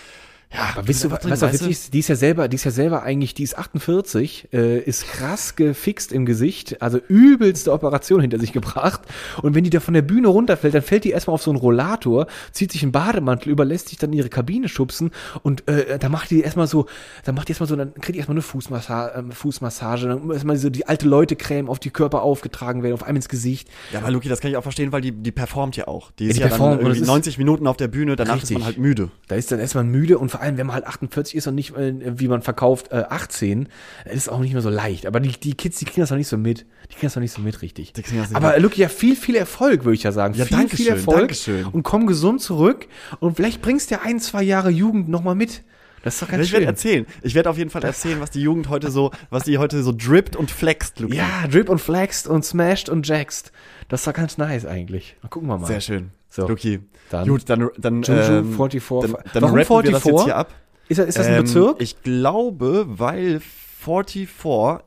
ja, 0.52 0.72
Aber 0.76 0.88
wisst 0.88 1.04
ihr, 1.04 1.12
was, 1.12 1.20
drin, 1.20 1.30
was 1.30 1.44
auch 1.44 1.50
weißt 1.50 1.62
du? 1.62 1.66
witzig 1.66 1.84
ist? 1.84 1.94
Die 1.94 2.00
ist 2.00 2.08
ja 2.08 2.16
selber, 2.16 2.48
die 2.48 2.56
ist 2.56 2.64
ja 2.64 2.72
selber 2.72 3.04
eigentlich, 3.04 3.36
die 3.36 3.44
ist 3.44 3.56
48, 3.56 4.50
äh, 4.52 4.80
ist 4.80 5.06
krass 5.08 5.56
gefixt 5.56 6.12
im 6.12 6.26
Gesicht, 6.26 6.82
also 6.82 6.98
übelste 6.98 7.72
Operation 7.72 8.20
hinter 8.20 8.40
sich 8.40 8.52
gebracht. 8.52 9.02
Und 9.44 9.54
wenn 9.54 9.64
die 9.64 9.70
da 9.70 9.80
von 9.80 9.94
der 9.94 10.02
Bühne 10.02 10.28
runterfällt, 10.28 10.74
dann 10.74 10.82
fällt 10.82 11.04
die 11.04 11.12
erstmal 11.12 11.36
auf 11.36 11.44
so 11.44 11.52
einen 11.52 11.60
Rollator, 11.60 12.26
zieht 12.52 12.72
sich 12.72 12.82
einen 12.82 12.92
Bademantel 12.92 13.52
über, 13.52 13.64
lässt 13.64 13.90
sich 13.90 14.00
dann 14.00 14.12
in 14.12 14.18
ihre 14.18 14.30
Kabine 14.30 14.70
schubsen 14.70 15.12
und 15.44 15.68
äh, 15.68 16.00
da 16.00 16.10
macht 16.10 16.32
die 16.32 16.42
erstmal 16.42 16.66
so, 16.66 16.88
dann 17.26 17.36
macht 17.36 17.48
die 17.48 17.52
erstmal 17.52 17.70
so, 17.70 17.76
dann 17.76 17.94
kriegt 17.94 18.16
die 18.16 18.18
erstmal 18.18 18.36
eine 18.36 18.42
Fußmassage, 18.42 19.99
Fußmassage, 20.00 20.20
dann 20.20 20.28
muss 20.28 20.36
erstmal 20.36 20.58
so 20.58 20.70
die 20.70 20.88
alte 20.88 21.08
Leute 21.08 21.36
Creme 21.36 21.70
auf 21.70 21.80
die 21.80 21.90
Körper 21.90 22.22
aufgetragen 22.24 22.84
werden, 22.84 22.94
auf 22.94 23.04
einem 23.04 23.18
ins 23.18 23.30
Gesicht. 23.30 23.70
Ja, 23.94 24.00
aber 24.00 24.12
Luki, 24.12 24.30
das 24.30 24.40
kann 24.40 24.52
ich 24.52 24.58
auch 24.58 24.64
verstehen, 24.64 24.92
weil 24.92 25.02
die, 25.02 25.12
die 25.12 25.32
performt 25.32 25.76
ja 25.78 25.88
auch. 25.88 26.12
Die 26.12 26.26
ist 26.28 26.38
die 26.38 26.42
ja, 26.42 26.48
performt 26.48 26.74
dann 26.74 26.80
irgendwie 26.80 26.98
es 26.98 27.02
ist- 27.02 27.08
90 27.08 27.38
Minuten 27.38 27.68
auf 27.68 27.78
der 27.78 27.88
Bühne, 27.88 28.16
danach 28.16 28.36
ist 28.38 28.44
Richtig. 28.44 28.58
man 28.58 28.66
halt 28.66 28.78
müde. 28.78 29.12
Da 29.28 29.36
ist 29.36 29.52
dann 29.52 29.60
erstmal 29.60 29.84
müde 29.84 30.18
und 30.18 30.30
vor 30.30 30.42
allem, 30.42 30.58
wenn 30.58 30.68
man 30.68 30.76
halt 30.76 30.86
48 30.88 31.36
ist 31.36 31.48
und 31.48 31.56
nicht, 31.56 31.76
äh, 31.76 32.20
wie 32.20 32.28
man 32.28 32.42
verkauft, 32.42 32.92
äh, 32.92 33.04
18, 33.10 33.68
das 34.06 34.14
ist 34.16 34.30
auch 34.30 34.40
nicht 34.40 34.54
mehr 34.54 34.62
so 34.62 34.70
leicht. 34.70 35.06
Aber 35.06 35.20
die, 35.20 35.30
die 35.32 35.54
Kids, 35.54 35.80
die 35.80 35.86
kriegen 35.86 36.02
das 36.02 36.10
noch 36.10 36.18
nicht 36.18 36.28
so 36.28 36.38
mit. 36.38 36.66
Die 36.90 36.96
kriegen 36.96 37.08
das 37.08 37.16
noch 37.16 37.22
nicht 37.22 37.34
so 37.34 37.42
mit, 37.42 37.62
richtig. 37.62 37.94
Aber 38.34 38.54
mit. 38.54 38.62
Luke, 38.62 38.76
ja, 38.76 38.90
viel, 38.90 39.16
viel 39.16 39.36
Erfolg, 39.36 39.84
würde 39.86 39.96
ich 39.96 40.04
ja 40.04 40.12
sagen. 40.12 40.34
Ja, 40.36 40.46
viel, 40.46 40.58
danke 40.58 40.76
viel 40.78 40.86
schön, 40.86 40.96
Erfolg. 40.96 41.18
danke 41.18 41.36
schön. 41.36 41.66
Und 41.66 41.84
komm 41.84 42.08
gesund 42.08 42.42
zurück. 42.42 42.88
Und 43.20 43.36
vielleicht 43.36 43.62
bringst 43.62 43.92
du 43.92 43.96
ja 43.96 44.02
ein, 44.04 44.20
zwei 44.20 44.44
Jahre 44.44 44.70
Jugend 44.70 45.10
nochmal 45.10 45.36
mit. 45.36 45.62
Das 46.04 46.16
ist 46.16 46.22
doch 46.22 46.28
ganz 46.30 46.46
ich 46.46 46.52
werde 46.52 46.64
schön. 46.64 46.70
erzählen. 46.70 47.06
Ich 47.22 47.36
werde 47.36 47.50
auf 47.50 47.58
jeden 47.58 47.70
Fall 47.70 47.84
erzählen, 47.84 48.20
was 48.22 48.32
die 48.32 48.42
Jugend 48.42 48.70
heute 48.70 48.90
so, 48.92 49.12
was 49.30 49.44
die 49.44 49.58
heute 49.58 49.84
so 49.84 49.92
drippt 49.96 50.36
und 50.36 50.50
flext, 50.52 51.00
Luki. 51.00 51.18
Ja, 51.18 51.48
drip 51.52 51.70
und 51.70 51.80
flaxt 51.80 52.28
und 52.28 52.46
smashed 52.46 52.90
und 52.90 53.08
jackst. 53.08 53.52
Das 53.90 54.02
ist 54.02 54.08
doch 54.08 54.14
ganz 54.14 54.38
nice 54.38 54.66
eigentlich. 54.66 55.16
Mal 55.22 55.30
gucken 55.30 55.50
wir 55.50 55.58
mal. 55.58 55.68
Sehr 55.68 55.82
schön. 55.82 56.12
So. 56.30 56.48
Luki. 56.48 56.80
Dann- 57.10 57.28
Gut, 57.28 57.50
dann, 57.50 57.70
dann, 57.78 58.04
Juju, 58.04 58.20
ähm, 58.22 58.54
44. 58.54 59.12
dann, 59.14 59.24
dann 59.34 59.44
Warum 59.44 59.58
rappen 59.58 59.70
wir 59.86 59.92
das 59.92 60.04
44? 60.04 60.12
jetzt 60.12 60.24
hier 60.26 60.36
ab. 60.36 60.54
Ist, 60.88 60.98
das- 61.00 61.08
ist 61.08 61.18
das 61.18 61.28
ein 61.28 61.34
Ähm, 61.34 61.44
Bezirk? 61.44 61.82
Ich 61.82 62.02
glaube, 62.04 62.86
weil 62.88 63.40
44 63.80 64.28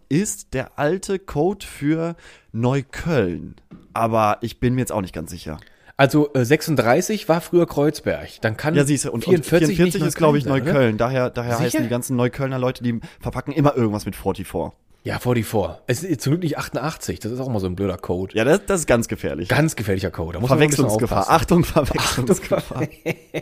ist 0.09 0.55
der 0.55 0.79
alte 0.79 1.19
Code 1.19 1.65
für 1.67 2.15
Neukölln. 2.53 3.57
Aber 3.93 4.39
ich 4.41 4.61
bin 4.61 4.75
mir 4.75 4.81
jetzt 4.81 4.93
auch 4.93 5.01
nicht 5.01 5.15
ganz 5.15 5.31
sicher. 5.31 5.59
Also 6.03 6.33
äh, 6.35 6.45
36 6.45 7.29
war 7.29 7.41
früher 7.41 7.65
Kreuzberg. 7.65 8.29
Dann 8.41 8.57
kann 8.57 8.75
Ja, 8.75 8.85
siehst 8.85 9.05
du, 9.05 9.13
und 9.13 9.23
44, 9.23 9.77
44, 9.77 9.77
44 9.77 10.01
nicht 10.01 10.09
ist, 10.09 10.17
glaube 10.17 10.37
ich, 10.37 10.43
sein? 10.43 10.65
Neukölln. 10.65 10.99
Daher, 10.99 11.31
daher 11.31 11.53
Sicher? 11.53 11.65
heißen 11.65 11.83
die 11.85 11.89
ganzen 11.89 12.17
Neuköllner 12.17 12.59
Leute, 12.59 12.83
die 12.83 12.99
verpacken 13.21 13.53
immer 13.53 13.77
irgendwas 13.77 14.05
mit 14.05 14.17
44. 14.17 14.73
Ja, 15.05 15.21
44. 15.21 15.81
Es 15.87 16.03
ist 16.03 16.21
zum 16.23 16.33
Glück 16.33 16.43
nicht 16.43 16.59
88. 16.59 17.21
Das 17.21 17.31
ist 17.31 17.39
auch 17.39 17.47
immer 17.47 17.61
so 17.61 17.69
ein 17.69 17.77
blöder 17.77 17.99
Code. 17.99 18.37
Ja, 18.37 18.43
das, 18.43 18.67
das 18.67 18.81
ist 18.81 18.87
ganz 18.89 19.07
gefährlich. 19.07 19.49
Ganz 19.49 19.77
gefährlicher 19.77 20.11
Code. 20.11 20.33
Da 20.33 20.41
muss 20.41 20.49
Verwechslungsgefahr. 20.49 21.31
Achtung, 21.31 21.63
Verwechslungsgefahr. 21.63 22.89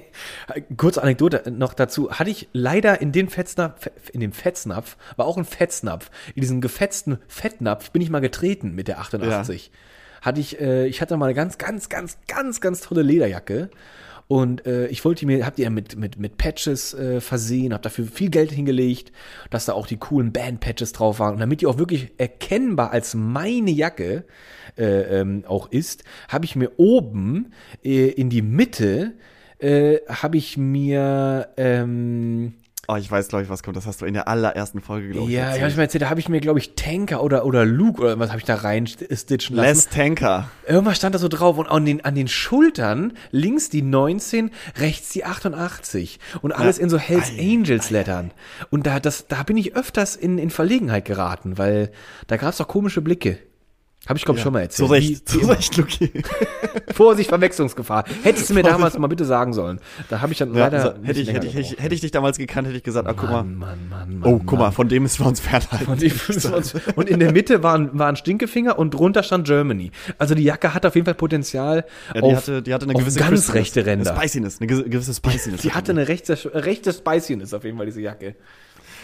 Kurze 0.77 1.03
Anekdote 1.03 1.51
noch 1.51 1.73
dazu. 1.73 2.11
Hatte 2.11 2.29
ich 2.29 2.51
leider 2.53 3.01
in 3.01 3.13
den 3.13 3.31
Fetznapf, 3.31 3.91
in 4.13 4.21
dem 4.21 4.33
Fetznapf, 4.33 4.99
war 5.17 5.25
auch 5.25 5.39
ein 5.39 5.47
Fetznapf, 5.47 6.11
in 6.35 6.43
diesen 6.43 6.61
gefetzten 6.61 7.21
Fettnapf 7.27 7.91
bin 7.91 8.03
ich 8.03 8.11
mal 8.11 8.21
getreten 8.21 8.75
mit 8.75 8.87
der 8.87 9.01
88. 9.01 9.71
Hatte 10.23 10.41
ich, 10.41 10.61
äh, 10.61 10.87
ich 10.87 11.01
hatte 11.01 11.16
mal 11.16 11.27
eine 11.27 11.35
ganz, 11.35 11.59
ganz, 11.59 11.89
ganz, 11.89 12.18
ganz, 12.27 12.61
ganz 12.61 12.81
tolle 12.81 13.03
Lederjacke. 13.03 13.71
Und 14.29 14.64
äh, 14.64 14.87
ich 14.87 15.05
wollte 15.05 15.21
die 15.21 15.27
mir, 15.27 15.45
hab 15.45 15.57
die 15.57 15.62
ja 15.62 15.71
mit, 15.71 15.97
mit, 15.97 16.16
mit 16.16 16.39
Patches 16.39 16.95
äh, 16.95 17.21
versehen, 17.21 17.75
hab 17.75 17.83
dafür 17.83 18.05
viel 18.05 18.31
Geld 18.31 18.53
hingelegt, 18.53 19.11
dass 19.51 19.64
da 19.64 19.73
auch 19.73 19.89
die 19.89 19.97
coolen 19.97 20.33
Band-Patches 20.33 20.93
drauf 20.93 21.18
waren. 21.18 21.35
Und 21.35 21.41
damit 21.41 21.62
die 21.62 21.66
auch 21.66 21.79
wirklich 21.79 22.12
erkennbar 22.16 22.93
als 22.93 23.14
meine 23.14 23.73
Jacke 23.73 24.25
äh, 24.79 25.21
ähm, 25.21 25.45
auch 25.49 25.73
ist, 25.73 26.05
habe 26.29 26.45
ich 26.45 26.55
mir 26.55 26.71
oben 26.77 27.53
äh, 27.83 28.09
in 28.11 28.31
die 28.31 28.43
Mitte 28.43 29.14
äh, 29.59 29.99
habe 30.09 30.37
ich 30.37 30.57
mir 30.57 31.49
ähm, 31.57 32.55
Oh, 32.93 32.97
ich 32.97 33.09
weiß, 33.09 33.28
glaube 33.28 33.45
ich, 33.45 33.51
was 33.51 33.62
kommt. 33.62 33.76
Das 33.76 33.86
hast 33.86 34.01
du 34.01 34.05
in 34.07 34.14
der 34.14 34.26
allerersten 34.26 34.80
Folge, 34.80 35.11
glaube 35.11 35.28
ich. 35.28 35.32
Ja, 35.36 35.43
ich 35.43 35.47
erzählt. 35.47 35.61
habe 35.62 35.70
ich 35.70 35.76
mal 35.76 35.82
erzählt, 35.84 36.03
da 36.03 36.11
habe 36.11 36.18
ich 36.20 36.28
mir, 36.28 36.41
glaube 36.41 36.59
ich, 36.59 36.74
Tanker 36.74 37.22
oder, 37.22 37.45
oder 37.47 37.64
Luke 37.64 38.03
oder 38.03 38.18
was 38.18 38.30
habe 38.30 38.38
ich 38.41 38.45
da 38.45 38.57
rein 38.57 38.88
stitchen 38.88 39.55
lassen. 39.55 39.68
Les 39.68 39.88
Tanker. 39.88 40.51
Irgendwas 40.66 40.97
stand 40.97 41.14
da 41.14 41.18
so 41.20 41.28
drauf 41.28 41.57
und 41.59 41.68
an 41.68 41.84
den, 41.84 42.05
an 42.05 42.16
den 42.16 42.26
Schultern 42.26 43.12
links 43.30 43.70
die 43.70 43.82
19, 43.82 44.51
rechts 44.78 45.11
die 45.11 45.24
88 45.24 46.18
und 46.43 46.51
alles 46.53 46.78
Ja. 46.78 46.82
in 46.84 46.91
so 46.91 46.99
Hells 46.99 47.30
Ei, 47.30 47.55
Angels 47.55 47.91
Lettern. 47.91 48.32
Und 48.70 48.86
da, 48.88 48.99
das, 48.99 49.28
da 49.28 49.45
bin 49.45 49.57
ich 49.57 49.76
öfters 49.76 50.16
in, 50.16 50.38
in 50.38 50.51
Verlegenheit 50.51 51.05
geraten, 51.05 51.59
weil 51.59 51.93
da 52.26 52.38
gab 52.38 52.51
es 52.51 52.57
doch 52.57 52.66
komische 52.66 53.03
Blicke. 53.03 53.38
Habe 54.09 54.18
ich, 54.18 54.24
glaube 54.24 54.38
ich, 54.38 54.42
schon 54.42 54.53
mal 54.55 54.68
Zu 54.70 54.84
erzählt. 54.84 54.90
Recht, 55.03 55.11
Wie- 55.11 55.24
zu 55.40 55.46
Recht, 55.46 55.76
Luki. 55.76 56.11
Vorsicht, 56.94 57.28
Verwechslungsgefahr. 57.28 58.05
Hättest 58.22 58.48
du 58.51 58.55
mir 58.55 58.62
damals 58.64 58.98
mal 58.98 59.07
bitte 59.07 59.24
sagen 59.24 59.53
sollen. 59.53 59.78
Da 60.09 60.20
habe 60.20 60.32
ich 60.32 60.38
dann 60.38 60.53
Ja, 60.55 60.68
leider. 60.68 60.94
nicht 60.98 61.07
hätte, 61.09 61.20
ich, 61.20 61.32
hätte, 61.32 61.46
ich, 61.46 61.55
hätte, 61.55 61.61
ich, 61.74 61.78
hätte 61.82 61.94
ich 61.94 62.01
dich 62.01 62.11
damals 62.11 62.38
gekannt, 62.38 62.66
hätte 62.66 62.78
ich 62.78 62.82
gesagt, 62.82 63.07
ah, 63.07 63.12
guck 63.14 63.30
mal. 63.30 63.44
Mann, 63.44 63.88
Mann, 63.90 64.18
Mann. 64.18 64.32
Oh, 64.32 64.38
guck 64.44 64.59
mal, 64.59 64.64
Mann. 64.66 64.72
von 64.72 64.88
dem 64.88 65.03
müssen 65.03 65.22
wir 65.22 65.28
uns 65.28 65.40
fernhalten. 65.40 65.92
Müssen 66.01 66.51
wir 66.51 66.57
uns- 66.57 66.74
und 66.96 67.09
in 67.11 67.20
der 67.20 67.32
Mitte 67.32 67.62
waren, 67.62 67.96
waren 67.98 68.16
Stinkefinger 68.16 68.78
und 68.78 68.94
drunter 68.94 69.22
stand 69.22 69.46
Germany. 69.46 69.90
Also 70.18 70.34
die 70.34 70.44
Jacke 70.44 70.72
hat 70.74 70.84
auf 70.86 70.94
jeden 70.94 71.05
Fall 71.05 71.14
Potenzial 71.14 71.84
Ja, 72.14 72.20
die, 72.22 72.26
auf, 72.26 72.36
hatte, 72.38 72.62
die 72.62 72.72
hatte 72.74 72.84
eine 72.86 72.94
gewisse 72.94 73.18
ganz 73.20 73.53
rechte 73.53 73.84
Ränder. 73.84 74.11
Eine 74.11 74.18
Spiciness, 74.20 74.61
eine 74.61 74.66
ge- 74.66 74.88
gewisse 74.88 75.12
Spiciness. 75.14 75.61
Die 75.61 75.72
hatte 75.72 75.92
eine 75.92 76.09
rechte, 76.09 76.36
rechte 76.55 76.92
Spiciness 76.92 77.53
auf 77.55 77.64
jeden 77.64 77.76
Fall, 77.76 77.86
diese 77.86 78.01
Jacke. 78.01 78.34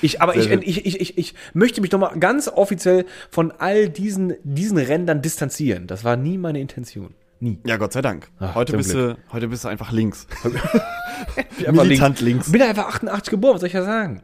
Ich, 0.03 0.20
aber 0.20 0.36
ich, 0.36 0.44
schön. 0.44 0.61
ich, 0.62 0.84
ich, 0.86 1.01
ich, 1.01 1.18
ich 1.18 1.34
möchte 1.55 1.80
mich 1.80 1.90
nochmal 1.92 2.18
ganz 2.18 2.49
offiziell 2.49 3.07
von 3.30 3.53
all 3.59 3.88
diesen, 3.88 4.34
diesen 4.44 4.78
Rändern 4.78 5.22
distanzieren. 5.22 5.86
Das 5.86 6.05
war 6.05 6.16
nie 6.16 6.38
meine 6.38 6.61
Intention. 6.61 7.14
Nie. 7.40 7.59
Ja, 7.66 7.76
Gott 7.76 7.92
sei 7.92 8.03
Dank. 8.03 8.28
Ach, 8.38 8.55
heute, 8.55 8.76
bist 8.76 8.94
du, 8.94 9.16
heute 9.32 9.49
bist 9.49 9.64
du 9.64 9.68
einfach 9.68 9.92
links. 9.92 10.26
Militant 11.72 12.20
links. 12.20 12.51
Bin 12.51 12.62
einfach 12.62 12.88
88 12.88 13.30
geboren, 13.30 13.55
was 13.55 13.61
soll 13.61 13.68
ich 13.68 13.74
ja 13.74 13.82
sagen? 13.84 14.22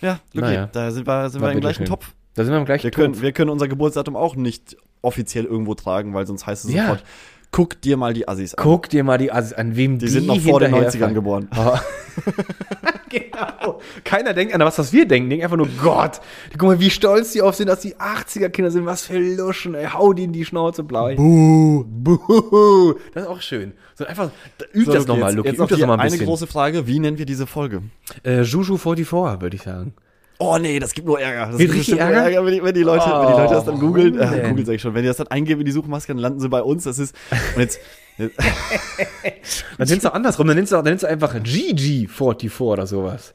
Ja, 0.00 0.20
Luki, 0.32 0.46
Naja. 0.46 0.68
da 0.72 0.90
sind 0.90 1.06
wir, 1.06 1.28
sind 1.30 1.42
wir 1.42 1.52
im 1.52 1.60
gleichen 1.60 1.84
Topf. 1.84 2.12
Da 2.34 2.44
sind 2.44 2.52
wir 2.52 2.58
im 2.58 2.64
gleichen 2.64 2.84
Wir 2.84 2.90
können, 2.90 3.12
Topf. 3.14 3.22
wir 3.22 3.32
können 3.32 3.50
unser 3.50 3.68
Geburtsdatum 3.68 4.16
auch 4.16 4.36
nicht 4.36 4.76
offiziell 5.02 5.44
irgendwo 5.44 5.74
tragen, 5.74 6.14
weil 6.14 6.26
sonst 6.26 6.46
heißt 6.46 6.64
es 6.64 6.72
Ja. 6.72 6.82
sofort, 6.82 7.04
guck 7.50 7.80
dir 7.80 7.96
mal 7.96 8.12
die 8.14 8.26
Assis 8.28 8.54
an. 8.54 8.62
Guck 8.62 8.88
dir 8.88 9.04
mal 9.04 9.18
die 9.18 9.32
Assis 9.32 9.52
an, 9.52 9.76
wem 9.76 9.98
die, 9.98 10.06
Die 10.06 10.10
sind 10.12 10.26
noch 10.26 10.40
vor 10.40 10.60
den 10.60 10.72
90ern 10.72 10.74
hinterherfallen. 11.08 11.14
geboren. 11.14 11.48
Oh. 11.56 11.76
genau. 13.08 13.80
Keiner 14.04 14.34
denkt 14.34 14.54
an 14.54 14.60
was, 14.60 14.78
was 14.78 14.92
wir 14.92 15.06
denken. 15.06 15.30
Denken 15.30 15.44
einfach 15.44 15.56
nur, 15.56 15.68
Gott, 15.82 16.20
guck 16.52 16.62
mal, 16.62 16.80
wie 16.80 16.90
stolz 16.90 17.32
die 17.32 17.42
auf 17.42 17.54
sind, 17.54 17.68
dass 17.68 17.80
die 17.80 17.96
80er-Kinder 17.96 18.70
sind. 18.70 18.86
Was 18.86 19.02
für 19.06 19.18
Luschen, 19.18 19.74
ey. 19.74 19.86
Hau 19.86 20.12
die 20.12 20.24
in 20.24 20.32
die 20.32 20.44
Schnauze 20.44 20.82
blau. 20.84 21.14
Buh. 21.14 21.84
Buh. 21.86 22.94
Das 23.14 23.24
ist 23.24 23.28
auch 23.28 23.40
schön. 23.40 23.72
So 23.94 24.04
einfach, 24.04 24.30
da, 24.58 24.66
üb 24.74 24.86
So, 24.86 24.92
das 24.92 25.06
nochmal, 25.06 25.30
jetzt, 25.30 25.36
Luki. 25.36 25.48
jetzt 25.48 25.54
Üb 25.56 25.60
noch 25.60 25.68
das 25.68 25.76
hier 25.78 25.86
nochmal 25.86 25.96
ein 25.98 26.00
eine 26.02 26.10
bisschen. 26.12 26.26
große 26.26 26.46
Frage, 26.46 26.86
wie 26.86 26.98
nennen 26.98 27.18
wir 27.18 27.26
diese 27.26 27.46
Folge? 27.46 27.82
äh, 28.24 28.42
Juju 28.42 28.76
44, 28.76 29.40
würde 29.40 29.56
ich 29.56 29.62
sagen. 29.62 29.94
Oh 30.42 30.56
nee, 30.58 30.78
das 30.78 30.94
gibt 30.94 31.06
nur 31.06 31.20
Ärger. 31.20 31.52
Das 31.52 31.58
Gibt 31.58 31.74
richtig 31.74 31.94
nur 31.94 32.00
Ärger? 32.00 32.44
wenn, 32.44 32.54
die, 32.54 32.62
wenn, 32.62 32.74
die 32.74 32.82
Leute, 32.82 33.04
Oh, 33.06 33.20
wenn 33.20 33.28
die 33.28 33.40
Leute 33.40 33.54
das 33.54 33.64
dann 33.66 33.74
warum 33.74 33.88
googeln, 33.92 34.18
äh, 34.18 34.48
googeln 34.48 34.64
sag 34.64 34.74
ich 34.74 34.80
schon, 34.82 34.94
wenn 34.94 35.02
die 35.02 35.08
das 35.08 35.18
dann 35.18 35.28
eingeben 35.28 35.60
in 35.60 35.66
die 35.66 35.72
Suchmaske, 35.72 36.12
dann 36.12 36.18
landen 36.18 36.40
sie 36.40 36.48
bei 36.48 36.62
uns. 36.62 36.84
Das 36.84 36.98
ist, 36.98 37.14
und 37.54 37.60
jetzt, 37.60 37.78
Dann 39.78 39.88
nennst 39.88 40.04
du 40.04 40.12
andersrum, 40.12 40.46
dann 40.46 40.56
nennst 40.56 40.72
du, 40.72 40.76
dann 40.76 40.84
nennst 40.84 41.04
du 41.04 41.08
einfach 41.08 41.34
GG44 41.34 42.60
oder 42.60 42.86
sowas. 42.86 43.34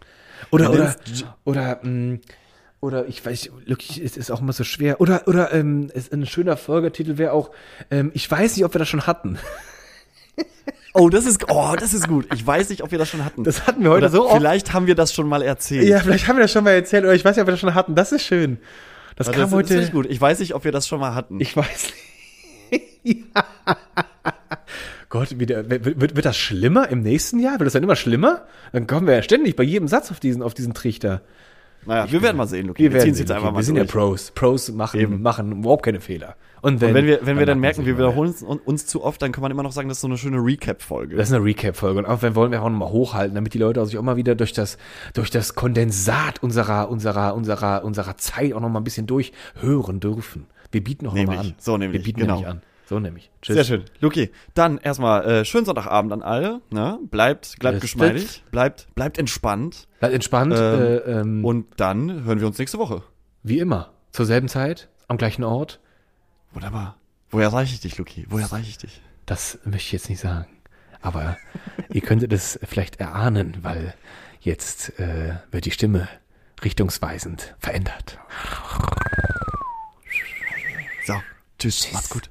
Oder, 0.52 0.72
oder, 0.72 0.96
oder, 1.44 1.80
mh, 1.82 2.20
oder 2.82 3.08
ich 3.08 3.26
weiß, 3.26 3.50
wirklich, 3.66 4.04
es 4.04 4.16
ist 4.18 4.32
auch 4.32 4.42
immer 4.42 4.54
so 4.54 4.64
schwer. 4.64 5.02
Oder, 5.02 5.28
oder, 5.28 5.54
ähm, 5.54 5.90
ein 6.12 6.26
schöner 6.26 6.58
Folgetitel 6.58 7.18
wäre 7.18 7.32
auch, 7.34 7.52
ähm, 7.90 8.12
ich 8.14 8.30
weiß 8.30 8.56
nicht, 8.56 8.66
ob 8.66 8.74
wir 8.74 8.80
das 8.80 8.90
schon 8.90 9.08
hatten. 9.08 9.38
oh, 10.94 11.10
das 11.10 11.26
ist, 11.26 11.46
oh, 11.50 11.76
das 11.80 11.94
ist 11.94 12.08
gut. 12.08 12.28
Ich 12.34 12.46
weiß 12.46 12.70
nicht, 12.70 12.84
ob 12.84 12.92
wir 12.92 13.00
das 13.00 13.10
schon 13.10 13.24
hatten. 13.24 13.44
Das 13.44 13.68
hatten 13.68 13.84
wir 13.84 13.90
heute 13.90 14.06
Oder 14.06 14.10
so 14.10 14.26
oft. 14.26 14.38
Vielleicht 14.38 14.74
haben 14.74 14.88
wir 14.88 14.96
das 14.96 15.14
schon 15.14 15.28
mal 15.28 15.42
erzählt. 15.42 15.88
Ja, 15.88 16.00
vielleicht 16.00 16.28
haben 16.28 16.38
wir 16.38 16.44
das 16.44 16.52
schon 16.52 16.64
mal 16.64 16.72
erzählt, 16.72 17.04
oder 17.04 17.14
ich 17.14 17.24
weiß 17.24 17.36
nicht, 17.36 17.42
ob 17.42 17.48
wir 17.48 17.54
das 17.54 17.60
schon 17.60 17.74
hatten. 17.74 17.96
Das 17.96 18.12
ist 18.12 18.24
schön. 18.24 18.58
Das 19.16 19.28
Aber 19.28 19.38
kam 19.38 19.44
das, 19.44 19.52
das 19.52 19.58
heute. 19.58 19.76
ist 19.76 19.92
gut. 19.92 20.06
Ich 20.10 20.20
weiß 20.20 20.40
nicht, 20.40 20.56
ob 20.56 20.64
wir 20.64 20.72
das 20.72 20.88
schon 20.88 21.00
mal 21.00 21.16
hatten. 21.16 21.40
Ich 21.40 21.56
weiß 21.56 21.94
nicht. 22.72 22.84
ja. 23.04 23.46
Gott, 25.10 25.40
wieder, 25.40 25.70
wird, 25.70 25.86
wird, 25.86 26.16
wird 26.16 26.26
das 26.26 26.38
schlimmer 26.38 26.90
im 26.90 27.02
nächsten 27.02 27.40
Jahr? 27.40 27.54
Wird 27.54 27.68
das 27.68 27.74
dann 27.74 27.84
immer 27.84 27.96
schlimmer? 27.96 28.46
Dann 28.74 28.88
kommen 28.88 29.08
wir 29.08 29.16
ja 29.16 29.22
ständig 29.22 29.56
bei 29.56 29.64
jedem 29.64 29.88
Satz 29.88 30.12
auf 30.12 30.20
diesen, 30.20 30.42
auf 30.42 30.54
diesen 30.54 30.74
Trichter. 30.74 31.22
Naja, 31.86 32.12
wir 32.12 32.22
werden 32.22 32.38
mal 32.38 32.48
sehen, 32.48 32.68
Luki. 32.68 32.84
Wir, 32.84 32.94
Wir, 32.94 33.00
ziehen 33.02 33.14
es 33.14 33.20
jetzt 33.20 33.32
einfach 33.32 33.52
mal 33.52 33.60
Wir 33.60 33.64
sind 33.64 33.76
ja 33.76 33.84
durch. 33.84 33.94
Pros. 33.94 34.32
Pros 34.32 34.72
machen, 34.72 35.00
Eben. 35.00 35.22
machen 35.22 35.52
überhaupt 35.52 35.84
keine 35.84 36.00
Fehler. 36.00 36.36
Und 36.62 36.82
wenn, 36.82 36.90
Und 36.90 36.96
wenn 36.96 37.06
wir, 37.06 37.20
wenn 37.22 37.38
wir 37.38 37.46
dann 37.46 37.60
merken, 37.60 37.86
wir 37.86 37.96
wiederholen 37.96 38.34
uns, 38.42 38.62
uns 38.66 38.88
zu 38.88 39.04
oft, 39.04 39.22
dann 39.22 39.32
kann 39.32 39.44
man 39.44 39.52
immer 39.52 39.62
noch 39.62 39.72
sagen, 39.72 39.88
das 39.88 39.98
ist 39.98 40.02
so 40.02 40.08
eine 40.08 40.18
schöne 40.18 40.38
Recap-Folge. 40.38 41.16
Das 41.16 41.30
ist 41.30 41.36
eine 41.36 41.44
Recap-Folge. 41.44 42.00
Und 42.00 42.06
auch 42.06 42.24
wenn 42.24 42.34
wollen 42.34 42.52
wir 42.52 42.64
auch 42.64 42.70
nochmal 42.70 42.90
hochhalten, 42.90 43.36
damit 43.36 43.54
die 43.54 43.60
Leute 43.60 43.86
sich 43.86 44.00
auch 44.00 44.02
mal 44.02 44.16
wieder 44.16 44.34
durch 44.34 44.52
das, 44.52 44.80
durch 45.14 45.30
das 45.30 45.54
Kondensat 45.54 46.42
unserer, 46.42 46.90
unserer, 46.90 47.36
unserer, 47.36 47.84
unserer 47.84 48.18
Zeit 48.18 48.54
auch 48.54 48.62
nochmal 48.62 48.82
ein 48.82 48.84
bisschen 48.84 49.06
durchhören 49.06 50.00
dürfen. 50.00 50.48
Wir 50.72 50.84
bieten 50.84 51.06
auch 51.06 51.14
nochmal 51.14 51.38
an. 51.38 51.56
So 51.60 51.78
nämlich, 51.78 52.02
Wir 52.02 52.04
bieten 52.04 52.22
genau. 52.22 52.34
nämlich 52.36 52.50
an. 52.50 52.62
So 52.88 53.00
nämlich. 53.00 53.32
Tschüss. 53.42 53.56
Sehr 53.56 53.64
schön. 53.64 53.86
Luki, 54.00 54.32
dann 54.54 54.78
erstmal 54.78 55.26
äh, 55.26 55.46
schönen 55.46 55.66
Sonntagabend 55.66 56.14
an 56.14 56.22
alle. 56.22 56.62
Ne? 56.70 57.00
Bleibt, 57.10 57.58
bleibt 57.60 57.74
Alles 57.74 57.82
geschmeidig, 57.82 58.44
bleibt, 58.52 58.94
bleibt 58.94 59.18
entspannt. 59.18 59.88
Bleibt 60.00 60.14
entspannt. 60.14 60.54
Ähm, 60.56 60.82
äh, 60.82 60.96
ähm, 60.98 61.46
Und 61.46 61.66
dann 61.78 62.26
hören 62.26 62.40
wir 62.40 62.48
uns 62.48 62.60
nächste 62.60 62.78
Woche. 62.78 63.02
wie 63.44 63.60
immer. 63.60 63.92
Zur 64.12 64.26
selben 64.26 64.48
Zeit, 64.48 64.88
am 65.08 65.18
gleichen 65.18 65.44
Ort. 65.44 65.80
Wunderbar. 66.54 66.98
Woher 67.32 67.48
erreiche 67.48 67.74
ich 67.74 67.80
dich, 67.82 67.98
Luki? 67.98 68.26
Woher 68.30 68.46
erreiche 68.46 68.70
ich 68.70 68.78
dich? 68.78 69.02
Das 69.26 69.58
möchte 69.66 69.88
ich 69.88 69.92
jetzt 69.92 70.10
nicht 70.10 70.22
sagen. 70.22 70.48
Aber 71.02 71.38
ihr 71.92 72.02
könntet 72.02 72.32
es 72.34 72.60
vielleicht 72.64 73.00
erahnen, 73.00 73.58
weil 73.62 73.94
jetzt 74.40 74.98
äh, 75.00 75.34
wird 75.52 75.66
die 75.66 75.72
Stimme 75.72 76.08
richtungsweisend 76.64 77.56
verändert. 77.60 78.20
So, 81.06 81.16
tschüss. 81.60 81.92
Macht's 81.92 82.10
gut. 82.10 82.30